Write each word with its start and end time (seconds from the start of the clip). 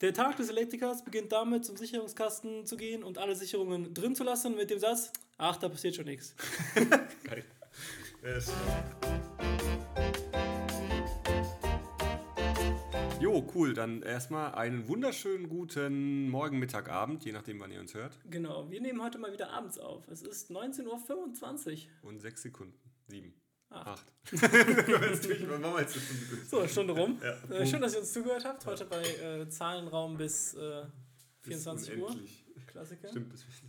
Der 0.00 0.14
Tag 0.14 0.38
des 0.38 0.48
Elektrikers 0.48 1.04
beginnt 1.04 1.30
damit, 1.30 1.66
zum 1.66 1.76
Sicherungskasten 1.76 2.64
zu 2.64 2.78
gehen 2.78 3.04
und 3.04 3.18
alle 3.18 3.36
Sicherungen 3.36 3.92
drin 3.92 4.16
zu 4.16 4.24
lassen 4.24 4.56
mit 4.56 4.70
dem 4.70 4.78
Satz, 4.78 5.12
ach, 5.36 5.58
da 5.58 5.68
passiert 5.68 5.94
schon 5.94 6.06
nichts. 6.06 6.34
Geil. 7.24 7.44
Yes. 8.24 8.50
Jo, 13.20 13.46
cool. 13.54 13.74
Dann 13.74 14.00
erstmal 14.00 14.54
einen 14.54 14.88
wunderschönen 14.88 15.50
guten 15.50 16.30
Morgen, 16.30 16.58
Mittag, 16.58 16.88
Abend, 16.88 17.26
je 17.26 17.32
nachdem, 17.32 17.60
wann 17.60 17.70
ihr 17.70 17.80
uns 17.80 17.92
hört. 17.92 18.18
Genau, 18.30 18.70
wir 18.70 18.80
nehmen 18.80 19.02
heute 19.02 19.18
mal 19.18 19.34
wieder 19.34 19.50
abends 19.50 19.78
auf. 19.78 20.08
Es 20.08 20.22
ist 20.22 20.50
19.25 20.50 20.86
Uhr. 21.72 22.08
Und 22.08 22.20
sechs 22.20 22.40
Sekunden. 22.40 22.78
Sieben. 23.06 23.34
Acht. 23.70 24.04
So, 26.48 26.66
Stunde 26.66 26.92
rum. 26.92 27.20
Ja. 27.22 27.56
Äh, 27.56 27.66
schön, 27.66 27.80
dass 27.80 27.94
ihr 27.94 28.00
uns 28.00 28.12
zugehört 28.12 28.44
habt. 28.44 28.66
Heute 28.66 28.84
bei 28.84 29.02
äh, 29.02 29.48
Zahlenraum 29.48 30.16
bis 30.16 30.54
äh, 30.54 30.84
Bis 31.42 31.62
24 31.64 31.96
Uhr. 31.98 32.08
unendlich. 32.08 32.44
Klassiker. 32.66 33.08
Stimmt, 33.08 33.32
das 33.32 33.40
ist 33.40 33.62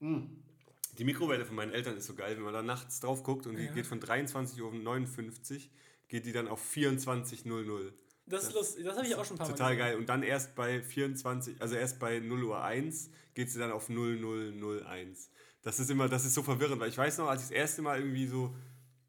ja. 0.00 0.06
Mm. 0.08 0.42
Die 0.98 1.04
Mikrowelle 1.04 1.44
von 1.46 1.56
meinen 1.56 1.72
Eltern 1.72 1.96
ist 1.96 2.06
so 2.06 2.14
geil, 2.14 2.36
wenn 2.36 2.42
man 2.42 2.52
da 2.52 2.62
nachts 2.62 3.00
drauf 3.00 3.22
guckt 3.22 3.46
und 3.46 3.56
die 3.56 3.64
Ja. 3.64 3.72
geht 3.72 3.86
von 3.86 4.00
23.59 4.00 4.60
Uhr, 5.54 5.60
geht 6.08 6.26
die 6.26 6.32
dann 6.32 6.48
auf 6.48 6.62
24.00 6.74 7.92
Das 8.26 8.44
ist 8.44 8.54
lustig. 8.54 8.84
Das 8.84 8.96
habe 8.96 9.06
ich 9.06 9.14
auch 9.14 9.24
schon 9.24 9.36
ein 9.36 9.38
paar 9.38 9.48
Mal 9.48 9.52
Total 9.54 9.76
geil. 9.76 9.96
Und 9.96 10.08
dann 10.08 10.22
erst 10.22 10.54
bei 10.54 10.82
24, 10.82 11.60
also 11.62 11.74
erst 11.76 11.98
bei 11.98 12.18
0 12.18 12.44
Uhr 12.44 12.62
1 12.62 13.10
geht 13.34 13.50
sie 13.50 13.58
dann 13.58 13.72
auf 13.72 13.88
0001. 13.88 15.30
Das 15.62 15.78
ist 15.80 15.90
immer, 15.90 16.08
das 16.08 16.24
ist 16.24 16.34
so 16.34 16.42
verwirrend, 16.42 16.80
weil 16.80 16.88
ich 16.88 16.98
weiß 16.98 17.18
noch, 17.18 17.28
als 17.28 17.42
ich 17.42 17.48
das 17.48 17.56
erste 17.56 17.82
Mal 17.82 17.98
irgendwie 17.98 18.26
so 18.26 18.54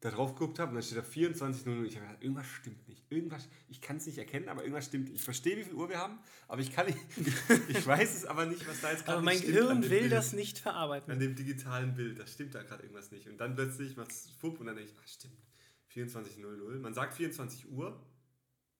da 0.00 0.10
drauf 0.10 0.34
geguckt 0.34 0.58
habe 0.58 0.68
und 0.68 0.74
dann 0.74 0.82
steht 0.82 0.98
da 0.98 1.02
24.00, 1.02 1.84
ich 1.84 1.96
habe 1.96 2.06
gedacht, 2.06 2.22
irgendwas 2.22 2.46
stimmt 2.46 2.86
nicht. 2.88 3.10
Irgendwas, 3.10 3.48
ich 3.68 3.80
kann 3.80 3.96
es 3.96 4.06
nicht 4.06 4.18
erkennen, 4.18 4.50
aber 4.50 4.60
irgendwas 4.62 4.84
stimmt. 4.84 5.08
Ich 5.08 5.22
verstehe, 5.22 5.56
wie 5.56 5.64
viel 5.64 5.72
Uhr 5.72 5.88
wir 5.88 5.98
haben, 5.98 6.18
aber 6.46 6.60
ich 6.60 6.72
kann 6.72 6.86
nicht, 6.86 6.98
ich, 7.68 7.86
weiß 7.86 8.14
es 8.14 8.26
aber 8.26 8.44
nicht, 8.44 8.68
was 8.68 8.82
da 8.82 8.90
jetzt 8.90 9.04
gerade 9.04 9.16
Aber 9.16 9.24
mein 9.24 9.38
stimmt 9.38 9.56
an 9.56 9.62
Gehirn 9.62 9.82
dem 9.82 9.90
will 9.90 10.00
Bild. 10.00 10.12
das 10.12 10.32
nicht 10.34 10.58
verarbeiten. 10.58 11.10
An 11.10 11.18
dem 11.18 11.34
digitalen 11.34 11.94
Bild, 11.94 12.18
da 12.18 12.26
stimmt 12.26 12.54
da 12.54 12.62
gerade 12.62 12.82
irgendwas 12.82 13.10
nicht. 13.12 13.28
Und 13.28 13.38
dann 13.38 13.54
plötzlich 13.54 13.96
macht 13.96 14.10
es 14.10 14.30
fupp 14.38 14.60
und 14.60 14.66
dann 14.66 14.76
denke 14.76 14.92
ich, 14.92 14.98
ah, 14.98 15.06
stimmt. 15.06 15.38
24.00. 15.94 16.80
Man 16.80 16.92
sagt 16.92 17.14
24 17.14 17.70
Uhr, 17.70 17.98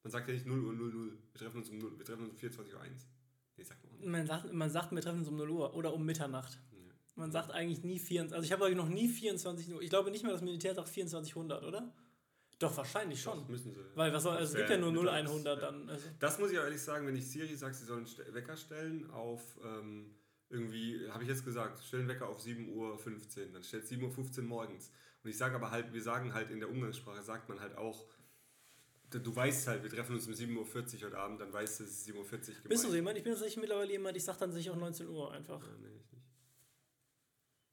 man 0.02 0.10
sagt 0.10 0.28
ja 0.28 0.34
nicht 0.34 0.46
0 0.46 0.62
Uhr 0.62 0.74
00. 0.74 1.18
Wir 1.32 1.40
treffen 1.40 1.56
uns 1.56 1.70
um 1.70 1.78
0, 1.78 1.96
wir 1.96 2.04
treffen 2.04 2.24
uns 2.24 2.32
um 2.32 2.36
24 2.36 2.74
Uhr 2.74 2.80
1. 2.82 3.06
Nee, 3.56 3.64
sagt 3.64 3.82
man. 3.84 4.10
Man 4.10 4.26
sagt, 4.26 4.52
man 4.52 4.70
sagt, 4.70 4.92
wir 4.92 5.00
treffen 5.00 5.20
uns 5.20 5.28
um 5.28 5.36
0 5.36 5.48
Uhr 5.48 5.74
oder 5.74 5.94
um 5.94 6.04
Mitternacht. 6.04 6.60
Man 7.16 7.30
sagt 7.30 7.50
eigentlich 7.52 7.84
nie 7.84 7.98
24. 7.98 8.34
Also 8.34 8.44
ich 8.44 8.52
habe 8.52 8.74
noch 8.74 8.88
nie 8.88 9.08
24 9.08 9.72
Uhr. 9.72 9.82
Ich 9.82 9.90
glaube 9.90 10.10
nicht 10.10 10.24
mehr, 10.24 10.32
das 10.32 10.42
Militär 10.42 10.74
sagt 10.74 10.88
2400, 10.88 11.64
oder? 11.64 11.92
Doch, 12.58 12.76
wahrscheinlich 12.76 13.20
schon. 13.20 13.40
Das 13.40 13.48
müssen 13.48 13.72
sie. 13.72 13.80
Weil 13.94 14.12
was 14.12 14.22
soll, 14.22 14.36
also 14.36 14.52
es 14.52 14.58
gibt 14.58 14.70
ja 14.70 14.78
nur 14.78 14.92
mittags, 14.92 15.30
0100 15.30 15.46
ja. 15.46 15.70
dann. 15.70 15.88
Also. 15.88 16.08
Das 16.18 16.38
muss 16.38 16.50
ich 16.50 16.58
auch 16.58 16.64
ehrlich 16.64 16.80
sagen, 16.80 17.06
wenn 17.06 17.16
ich 17.16 17.26
Siri 17.28 17.54
sage, 17.56 17.74
sie 17.74 17.84
sollen 17.84 18.06
Wecker 18.32 18.56
stellen 18.56 19.10
auf 19.10 19.42
ähm, 19.64 20.14
irgendwie, 20.50 21.08
habe 21.10 21.22
ich 21.22 21.28
jetzt 21.28 21.44
gesagt, 21.44 21.82
stellen 21.82 22.08
Wecker 22.08 22.28
auf 22.28 22.40
7.15 22.40 22.72
Uhr, 22.72 22.98
dann 23.52 23.62
stellt 23.62 23.84
7.15 23.84 24.38
Uhr 24.38 24.44
morgens. 24.44 24.90
Und 25.22 25.30
ich 25.30 25.38
sage 25.38 25.54
aber 25.56 25.70
halt, 25.70 25.92
wir 25.92 26.02
sagen 26.02 26.34
halt 26.34 26.50
in 26.50 26.60
der 26.60 26.70
Umgangssprache, 26.70 27.22
sagt 27.22 27.48
man 27.48 27.60
halt 27.60 27.76
auch, 27.76 28.06
du 29.10 29.34
weißt 29.34 29.68
halt, 29.68 29.82
wir 29.82 29.90
treffen 29.90 30.14
uns 30.14 30.26
um 30.26 30.32
7.40 30.32 30.56
Uhr 30.56 31.06
heute 31.06 31.18
Abend, 31.18 31.40
dann 31.40 31.52
weißt 31.52 31.80
du, 31.80 31.84
es 31.84 31.90
ist 31.90 32.08
7.40 32.08 32.14
Uhr 32.16 32.24
gemeint. 32.24 32.68
Bist 32.68 32.84
du 32.84 32.88
so 32.88 32.94
jemand? 32.94 33.18
Ich 33.18 33.24
bin 33.24 33.32
tatsächlich 33.32 33.58
mittlerweile 33.58 33.90
jemand, 33.90 34.16
ich 34.16 34.24
sage 34.24 34.38
dann 34.38 34.52
sich 34.52 34.70
auch 34.70 34.76
19 34.76 35.08
Uhr 35.08 35.32
einfach. 35.32 35.60
Ja, 35.60 35.74
nee. 35.80 36.00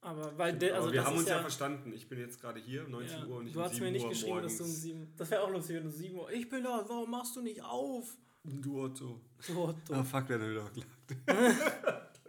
Aber 0.04 0.36
weil 0.36 0.58
der, 0.58 0.74
also 0.74 0.86
aber 0.88 0.92
wir 0.94 1.04
haben 1.04 1.16
uns 1.16 1.28
ja, 1.28 1.36
ja, 1.36 1.40
verstanden. 1.42 1.92
Ich 1.92 2.08
bin 2.08 2.18
jetzt 2.18 2.40
gerade 2.40 2.58
hier, 2.60 2.86
19 2.88 3.18
ja, 3.20 3.26
Uhr 3.26 3.36
und 3.36 3.46
ich 3.46 3.52
Du 3.52 3.60
um 3.60 3.64
hast 3.64 3.74
7 3.74 3.84
mir 3.86 3.92
nicht 3.92 4.02
Uhr 4.04 4.10
geschrieben, 4.10 4.34
morgens. 4.34 4.58
dass 4.58 4.58
du 4.58 4.64
um 4.64 4.70
7. 4.80 5.12
Das 5.16 5.30
wäre 5.30 5.42
auch 5.42 5.50
lustig, 5.50 5.76
wenn 5.76 5.84
du 5.84 5.90
7 5.90 6.14
Uhr. 6.16 6.30
Ich 6.32 6.48
bin 6.48 6.64
da, 6.64 6.84
warum 6.88 7.10
machst 7.10 7.36
du 7.36 7.40
nicht 7.40 7.62
auf? 7.62 8.16
Du 8.42 8.82
Otto. 8.82 9.20
Du. 9.46 9.74
Ah, 9.94 10.02
fuck, 10.02 10.24
wer 10.26 10.40
hat 10.40 10.50
wieder 10.50 10.70
geklagt. 11.06 12.20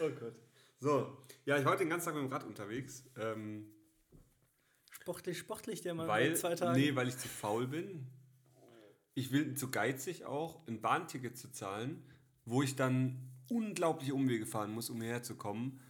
oh 0.00 0.10
Gott. 0.20 0.34
So, 0.78 1.18
ja, 1.44 1.58
ich 1.58 1.64
war 1.64 1.72
heute 1.72 1.82
den 1.82 1.90
ganzen 1.90 2.06
Tag 2.06 2.14
mit 2.14 2.22
dem 2.24 2.32
Rad 2.32 2.44
unterwegs. 2.44 3.04
Ähm, 3.18 3.66
Sportlich, 4.90 5.38
sportlich, 5.38 5.82
der 5.82 5.94
mal 5.94 6.06
weil, 6.08 6.36
zwei 6.36 6.54
Tage. 6.54 6.78
nee, 6.78 6.94
weil 6.94 7.08
ich 7.08 7.16
zu 7.16 7.28
faul 7.28 7.66
bin. 7.66 8.06
Ich 9.14 9.32
will 9.32 9.54
zu 9.54 9.70
geizig 9.70 10.24
auch, 10.24 10.66
ein 10.66 10.80
Bahnticket 10.80 11.36
zu 11.36 11.50
zahlen, 11.50 12.04
wo 12.44 12.62
ich 12.62 12.76
dann 12.76 13.30
unglaubliche 13.48 14.14
Umwege 14.14 14.46
fahren 14.46 14.72
muss, 14.72 14.90
um 14.90 15.00
hierher 15.00 15.22
zu 15.22 15.36
kommen, 15.36 15.80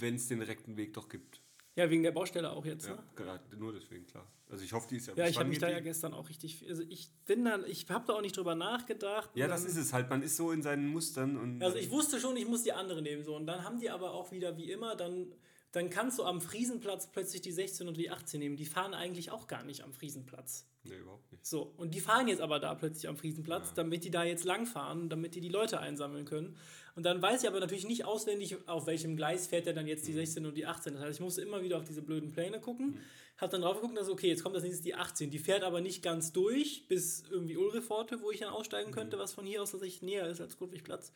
wenn 0.00 0.14
es 0.16 0.28
den 0.28 0.38
direkten 0.40 0.76
Weg 0.76 0.94
doch 0.94 1.08
gibt. 1.08 1.40
Ja, 1.74 1.90
wegen 1.90 2.02
der 2.02 2.12
Baustelle 2.12 2.50
auch 2.52 2.64
jetzt. 2.64 2.86
Ja, 2.86 2.94
Ne? 2.94 3.02
gerade 3.16 3.56
nur 3.56 3.72
deswegen, 3.72 4.06
klar. 4.06 4.26
Also 4.48 4.64
ich 4.64 4.72
hoffe, 4.72 4.88
die 4.88 4.96
ist 4.96 5.08
ja 5.08 5.14
Ja, 5.14 5.26
ich 5.28 5.38
habe 5.38 5.48
mich 5.48 5.58
da 5.58 5.68
ja 5.68 5.80
gestern 5.80 6.14
auch 6.14 6.28
richtig. 6.28 6.64
Also 6.68 6.82
ich 6.88 7.10
bin 7.26 7.44
dann, 7.44 7.64
ich 7.66 7.86
habe 7.90 8.06
da 8.06 8.14
auch 8.14 8.22
nicht 8.22 8.36
drüber 8.36 8.54
nachgedacht. 8.54 9.30
Ja, 9.34 9.46
das 9.46 9.64
ist 9.64 9.76
es 9.76 9.92
halt. 9.92 10.08
Man 10.08 10.22
ist 10.22 10.36
so 10.36 10.52
in 10.52 10.62
seinen 10.62 10.88
Mustern 10.88 11.36
und. 11.36 11.62
Also 11.62 11.76
ich 11.76 11.90
wusste 11.90 12.18
schon, 12.20 12.36
ich 12.36 12.46
muss 12.46 12.62
die 12.62 12.72
andere 12.72 13.02
nehmen. 13.02 13.24
So. 13.24 13.36
Und 13.36 13.46
dann 13.46 13.62
haben 13.64 13.78
die 13.78 13.90
aber 13.90 14.12
auch 14.12 14.30
wieder, 14.32 14.56
wie 14.56 14.70
immer, 14.70 14.96
dann, 14.96 15.34
dann 15.72 15.90
kannst 15.90 16.18
du 16.18 16.24
am 16.24 16.40
Friesenplatz 16.40 17.08
plötzlich 17.12 17.42
die 17.42 17.52
16 17.52 17.88
und 17.88 17.96
die 17.96 18.10
18 18.10 18.40
nehmen. 18.40 18.56
Die 18.56 18.64
fahren 18.64 18.94
eigentlich 18.94 19.30
auch 19.30 19.46
gar 19.46 19.62
nicht 19.64 19.82
am 19.84 19.92
Friesenplatz. 19.92 20.66
nee, 20.84 20.96
überhaupt 20.96 21.30
nicht. 21.32 21.44
So, 21.44 21.74
und 21.76 21.94
die 21.94 22.00
fahren 22.00 22.28
jetzt 22.28 22.40
aber 22.40 22.60
da 22.60 22.74
plötzlich 22.74 23.08
am 23.08 23.16
Friesenplatz, 23.16 23.74
damit 23.74 24.04
die 24.04 24.10
da 24.10 24.24
jetzt 24.24 24.44
langfahren, 24.44 25.08
damit 25.08 25.34
die 25.34 25.40
die 25.40 25.48
Leute 25.48 25.80
einsammeln 25.80 26.24
können. 26.24 26.56
Und 26.94 27.04
dann 27.04 27.20
weiß 27.20 27.42
ich 27.42 27.48
aber 27.48 27.60
natürlich 27.60 27.86
nicht 27.86 28.06
auswendig, 28.06 28.56
auf 28.68 28.86
welchem 28.86 29.16
Gleis 29.16 29.48
fährt 29.48 29.66
der 29.66 29.74
dann 29.74 29.86
jetzt 29.86 30.08
die 30.08 30.14
16 30.14 30.46
und 30.46 30.56
die 30.56 30.64
18. 30.64 30.94
Das 30.94 31.02
heißt, 31.02 31.18
ich 31.18 31.24
musste 31.24 31.42
immer 31.42 31.62
wieder 31.62 31.76
auf 31.76 31.84
diese 31.84 32.00
blöden 32.00 32.32
Pläne 32.32 32.58
gucken, 32.58 32.98
hab 33.36 33.50
dann 33.50 33.60
drauf 33.60 33.76
geguckt, 33.80 33.98
dass 33.98 34.08
okay, 34.08 34.28
jetzt 34.28 34.42
kommt 34.42 34.56
das 34.56 34.62
nächste 34.62 34.82
die 34.82 34.94
18. 34.94 35.30
Die 35.30 35.38
fährt 35.38 35.62
aber 35.62 35.82
nicht 35.82 36.02
ganz 36.02 36.32
durch 36.32 36.88
bis 36.88 37.22
irgendwie 37.28 37.58
Ulreforte, 37.58 38.22
wo 38.22 38.30
ich 38.30 38.40
dann 38.40 38.48
aussteigen 38.48 38.92
könnte, 38.92 39.18
was 39.18 39.34
von 39.34 39.44
hier 39.44 39.62
aus 39.62 39.72
tatsächlich 39.72 40.00
näher 40.00 40.26
ist 40.26 40.40
als 40.40 40.58
Ludwigplatz. 40.58 41.12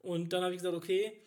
Und 0.00 0.34
dann 0.34 0.42
habe 0.42 0.52
ich 0.52 0.58
gesagt, 0.58 0.76
okay, 0.76 1.18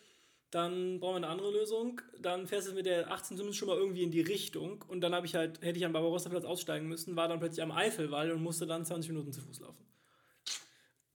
dann 0.56 1.00
brauchen 1.00 1.12
wir 1.12 1.16
eine 1.16 1.28
andere 1.28 1.52
Lösung. 1.52 2.00
Dann 2.18 2.46
fährst 2.46 2.68
du 2.68 2.72
mit 2.72 2.86
der 2.86 3.10
18 3.10 3.36
zumindest 3.36 3.58
schon 3.58 3.68
mal 3.68 3.76
irgendwie 3.76 4.02
in 4.02 4.10
die 4.10 4.22
Richtung. 4.22 4.82
Und 4.88 5.02
dann 5.02 5.14
habe 5.14 5.26
ich 5.26 5.34
halt, 5.34 5.60
hätte 5.60 5.78
ich 5.78 5.84
am 5.84 5.92
Barbarossa-Platz 5.92 6.44
aussteigen 6.44 6.88
müssen, 6.88 7.14
war 7.14 7.28
dann 7.28 7.38
plötzlich 7.38 7.62
am 7.62 7.72
Eifelwall 7.72 8.32
und 8.32 8.42
musste 8.42 8.66
dann 8.66 8.82
20 8.82 9.10
Minuten 9.10 9.34
zu 9.34 9.42
Fuß 9.42 9.60
laufen. 9.60 9.84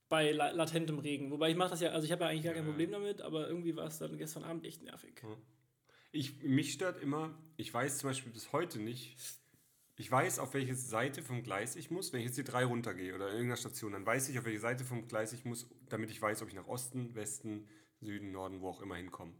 Bei 0.09 0.31
la 0.31 0.51
latentem 0.51 0.99
Regen. 0.99 1.31
Wobei 1.31 1.49
ich 1.49 1.57
mache 1.57 1.71
das 1.71 1.81
ja, 1.81 1.89
also 1.89 2.05
ich 2.05 2.11
habe 2.11 2.23
ja 2.23 2.29
eigentlich 2.29 2.43
gar 2.43 2.53
kein 2.53 2.65
Problem 2.65 2.91
damit, 2.91 3.21
aber 3.21 3.47
irgendwie 3.47 3.75
war 3.75 3.87
es 3.87 3.97
dann 3.97 4.15
gestern 4.15 4.43
Abend 4.43 4.63
echt 4.63 4.83
nervig. 4.83 5.13
Ich, 6.11 6.43
mich 6.43 6.73
stört 6.73 7.01
immer, 7.01 7.33
ich 7.57 7.73
weiß 7.73 7.97
zum 7.97 8.11
Beispiel 8.11 8.31
bis 8.31 8.51
heute 8.51 8.79
nicht, 8.79 9.17
ich 9.95 10.11
weiß, 10.11 10.37
auf 10.37 10.53
welche 10.53 10.75
Seite 10.75 11.23
vom 11.23 11.41
Gleis 11.41 11.75
ich 11.75 11.89
muss. 11.89 12.13
Wenn 12.13 12.19
ich 12.19 12.27
jetzt 12.27 12.37
die 12.37 12.43
drei 12.43 12.65
runtergehe 12.65 13.15
oder 13.15 13.27
in 13.27 13.33
irgendeiner 13.33 13.57
Station, 13.57 13.93
dann 13.93 14.05
weiß 14.05 14.29
ich, 14.29 14.37
auf 14.37 14.45
welche 14.45 14.59
Seite 14.59 14.83
vom 14.83 15.07
Gleis 15.07 15.33
ich 15.33 15.45
muss, 15.45 15.67
damit 15.89 16.11
ich 16.11 16.21
weiß, 16.21 16.41
ob 16.43 16.47
ich 16.47 16.53
nach 16.53 16.67
Osten, 16.67 17.15
Westen, 17.15 17.67
Süden, 18.01 18.31
Norden, 18.31 18.61
wo 18.61 18.69
auch 18.69 18.81
immer 18.81 18.95
hinkomme. 18.95 19.33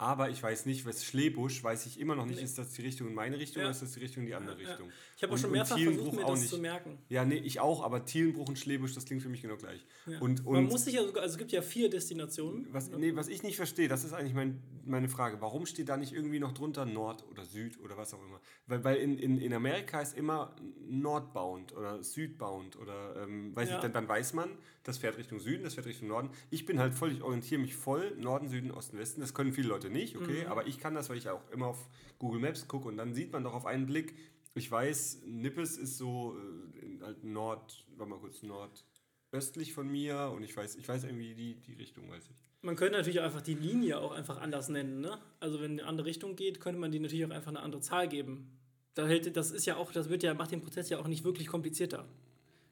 Aber 0.00 0.30
ich 0.30 0.40
weiß 0.40 0.66
nicht, 0.66 0.86
was 0.86 1.04
Schlebusch, 1.04 1.62
weiß 1.64 1.86
ich 1.86 1.98
immer 1.98 2.14
noch 2.14 2.24
nicht, 2.24 2.38
Nee. 2.38 2.44
ist 2.44 2.56
das 2.56 2.72
die 2.72 2.82
Richtung 2.82 3.08
in 3.08 3.14
meine 3.14 3.36
Richtung 3.36 3.62
Ja. 3.62 3.66
oder 3.66 3.72
ist 3.72 3.82
das 3.82 3.92
die 3.94 3.98
Richtung 4.00 4.22
in 4.22 4.26
die 4.28 4.34
andere 4.36 4.60
Ja. 4.62 4.68
Richtung? 4.68 4.90
Ich 5.16 5.22
habe 5.24 5.32
auch 5.32 5.34
Und- 5.34 5.40
schon 5.40 5.50
und 5.50 5.56
mehrfach 5.56 5.76
versucht, 5.76 6.12
mir 6.14 6.24
das 6.24 6.40
nicht. 6.40 6.50
zu 6.50 6.58
merken. 6.58 6.98
Ja, 7.08 7.24
nee, 7.24 7.38
ich 7.38 7.58
auch, 7.58 7.82
aber 7.82 8.04
Thielenbruch 8.04 8.48
und 8.48 8.56
Schlebusch, 8.60 8.94
das 8.94 9.04
klingt 9.06 9.22
für 9.22 9.28
mich 9.28 9.42
genau 9.42 9.56
gleich. 9.56 9.84
Ja. 10.06 10.20
Und, 10.20 10.44
Man 10.44 10.54
und 10.56 10.64
muss 10.70 10.84
sich 10.84 10.94
ja 10.94 11.02
sogar, 11.04 11.24
also 11.24 11.32
es 11.34 11.38
gibt 11.38 11.50
ja 11.50 11.62
vier 11.62 11.90
Destinationen. 11.90 12.68
was, 12.70 12.90
nee, 12.92 13.16
was 13.16 13.26
ich 13.26 13.42
nicht 13.42 13.56
verstehe, 13.56 13.88
das 13.88 14.04
ist 14.04 14.12
eigentlich 14.12 14.34
mein, 14.34 14.62
meine 14.86 15.08
Frage. 15.08 15.40
Warum 15.40 15.66
steht 15.66 15.88
da 15.88 15.96
nicht 15.96 16.12
irgendwie 16.12 16.38
noch 16.38 16.52
drunter 16.52 16.84
Nord 16.86 17.26
oder 17.28 17.44
Süd 17.44 17.80
oder 17.80 17.96
was 17.96 18.14
auch 18.14 18.22
immer? 18.24 18.40
Weil, 18.68 18.84
weil 18.84 18.96
in, 18.98 19.18
in, 19.18 19.38
in 19.40 19.52
Amerika 19.52 20.00
ist 20.00 20.16
immer 20.16 20.54
Nordbound 20.88 21.74
oder 21.76 22.02
Südbound 22.02 22.76
oder 22.76 23.22
ähm, 23.24 23.54
weiß 23.54 23.68
Ja. 23.70 23.76
ich, 23.76 23.82
dann, 23.82 23.92
dann 23.92 24.08
weiß 24.08 24.32
man, 24.34 24.50
das 24.84 24.98
fährt 24.98 25.18
Richtung 25.18 25.38
Süden, 25.40 25.64
das 25.64 25.74
fährt 25.74 25.86
Richtung 25.86 26.08
Norden. 26.08 26.30
Ich 26.50 26.64
bin 26.64 26.78
halt 26.78 26.94
voll, 26.94 27.12
ich 27.12 27.22
orientiere 27.22 27.60
mich 27.60 27.74
voll 27.74 28.14
Norden, 28.16 28.48
Süden, 28.48 28.70
Osten, 28.70 28.98
Westen. 28.98 29.20
Das 29.20 29.34
können 29.34 29.52
viele 29.52 29.68
Leute 29.68 29.87
nicht, 29.90 30.16
okay, 30.16 30.44
Mhm. 30.44 30.50
aber 30.50 30.66
ich 30.66 30.78
kann 30.78 30.94
das, 30.94 31.08
weil 31.10 31.16
ich 31.18 31.28
auch 31.28 31.48
immer 31.50 31.66
auf 31.68 31.88
Google 32.18 32.40
Maps 32.40 32.66
gucke 32.68 32.88
und 32.88 32.96
dann 32.96 33.14
sieht 33.14 33.32
man 33.32 33.44
doch 33.44 33.54
auf 33.54 33.66
einen 33.66 33.86
Blick, 33.86 34.14
ich 34.54 34.70
weiß, 34.70 35.22
Nippes 35.26 35.76
ist 35.76 35.98
so 35.98 36.36
äh, 36.82 37.04
halt 37.04 37.22
Nord, 37.24 37.84
warte 37.96 38.10
mal 38.10 38.18
kurz, 38.18 38.42
nordöstlich 38.42 39.72
von 39.72 39.88
mir 39.90 40.32
und 40.34 40.42
ich 40.42 40.56
weiß, 40.56 40.76
ich 40.76 40.88
weiß 40.88 41.04
irgendwie 41.04 41.34
die, 41.34 41.54
die 41.60 41.74
Richtung, 41.74 42.10
weiß 42.10 42.24
ich. 42.24 42.36
Man 42.62 42.74
könnte 42.74 42.96
natürlich 42.96 43.20
auch 43.20 43.24
einfach 43.24 43.42
die 43.42 43.54
Linie 43.54 44.00
auch 44.00 44.10
einfach 44.12 44.40
anders 44.40 44.68
nennen. 44.68 45.00
Ne? 45.00 45.16
Also 45.38 45.60
wenn 45.60 45.72
in 45.74 45.80
eine 45.80 45.88
andere 45.88 46.06
Richtung 46.08 46.34
geht, 46.34 46.58
könnte 46.60 46.80
man 46.80 46.90
die 46.90 46.98
natürlich 46.98 47.24
auch 47.24 47.30
einfach 47.30 47.50
eine 47.50 47.60
andere 47.60 47.80
Zahl 47.82 48.08
geben. 48.08 48.58
Das 48.94 49.52
ist 49.52 49.64
ja 49.64 49.76
auch, 49.76 49.92
das 49.92 50.08
wird 50.08 50.24
ja, 50.24 50.34
macht 50.34 50.50
den 50.50 50.60
Prozess 50.60 50.88
ja 50.88 50.98
auch 50.98 51.06
nicht 51.06 51.22
wirklich 51.22 51.46
komplizierter. 51.46 52.08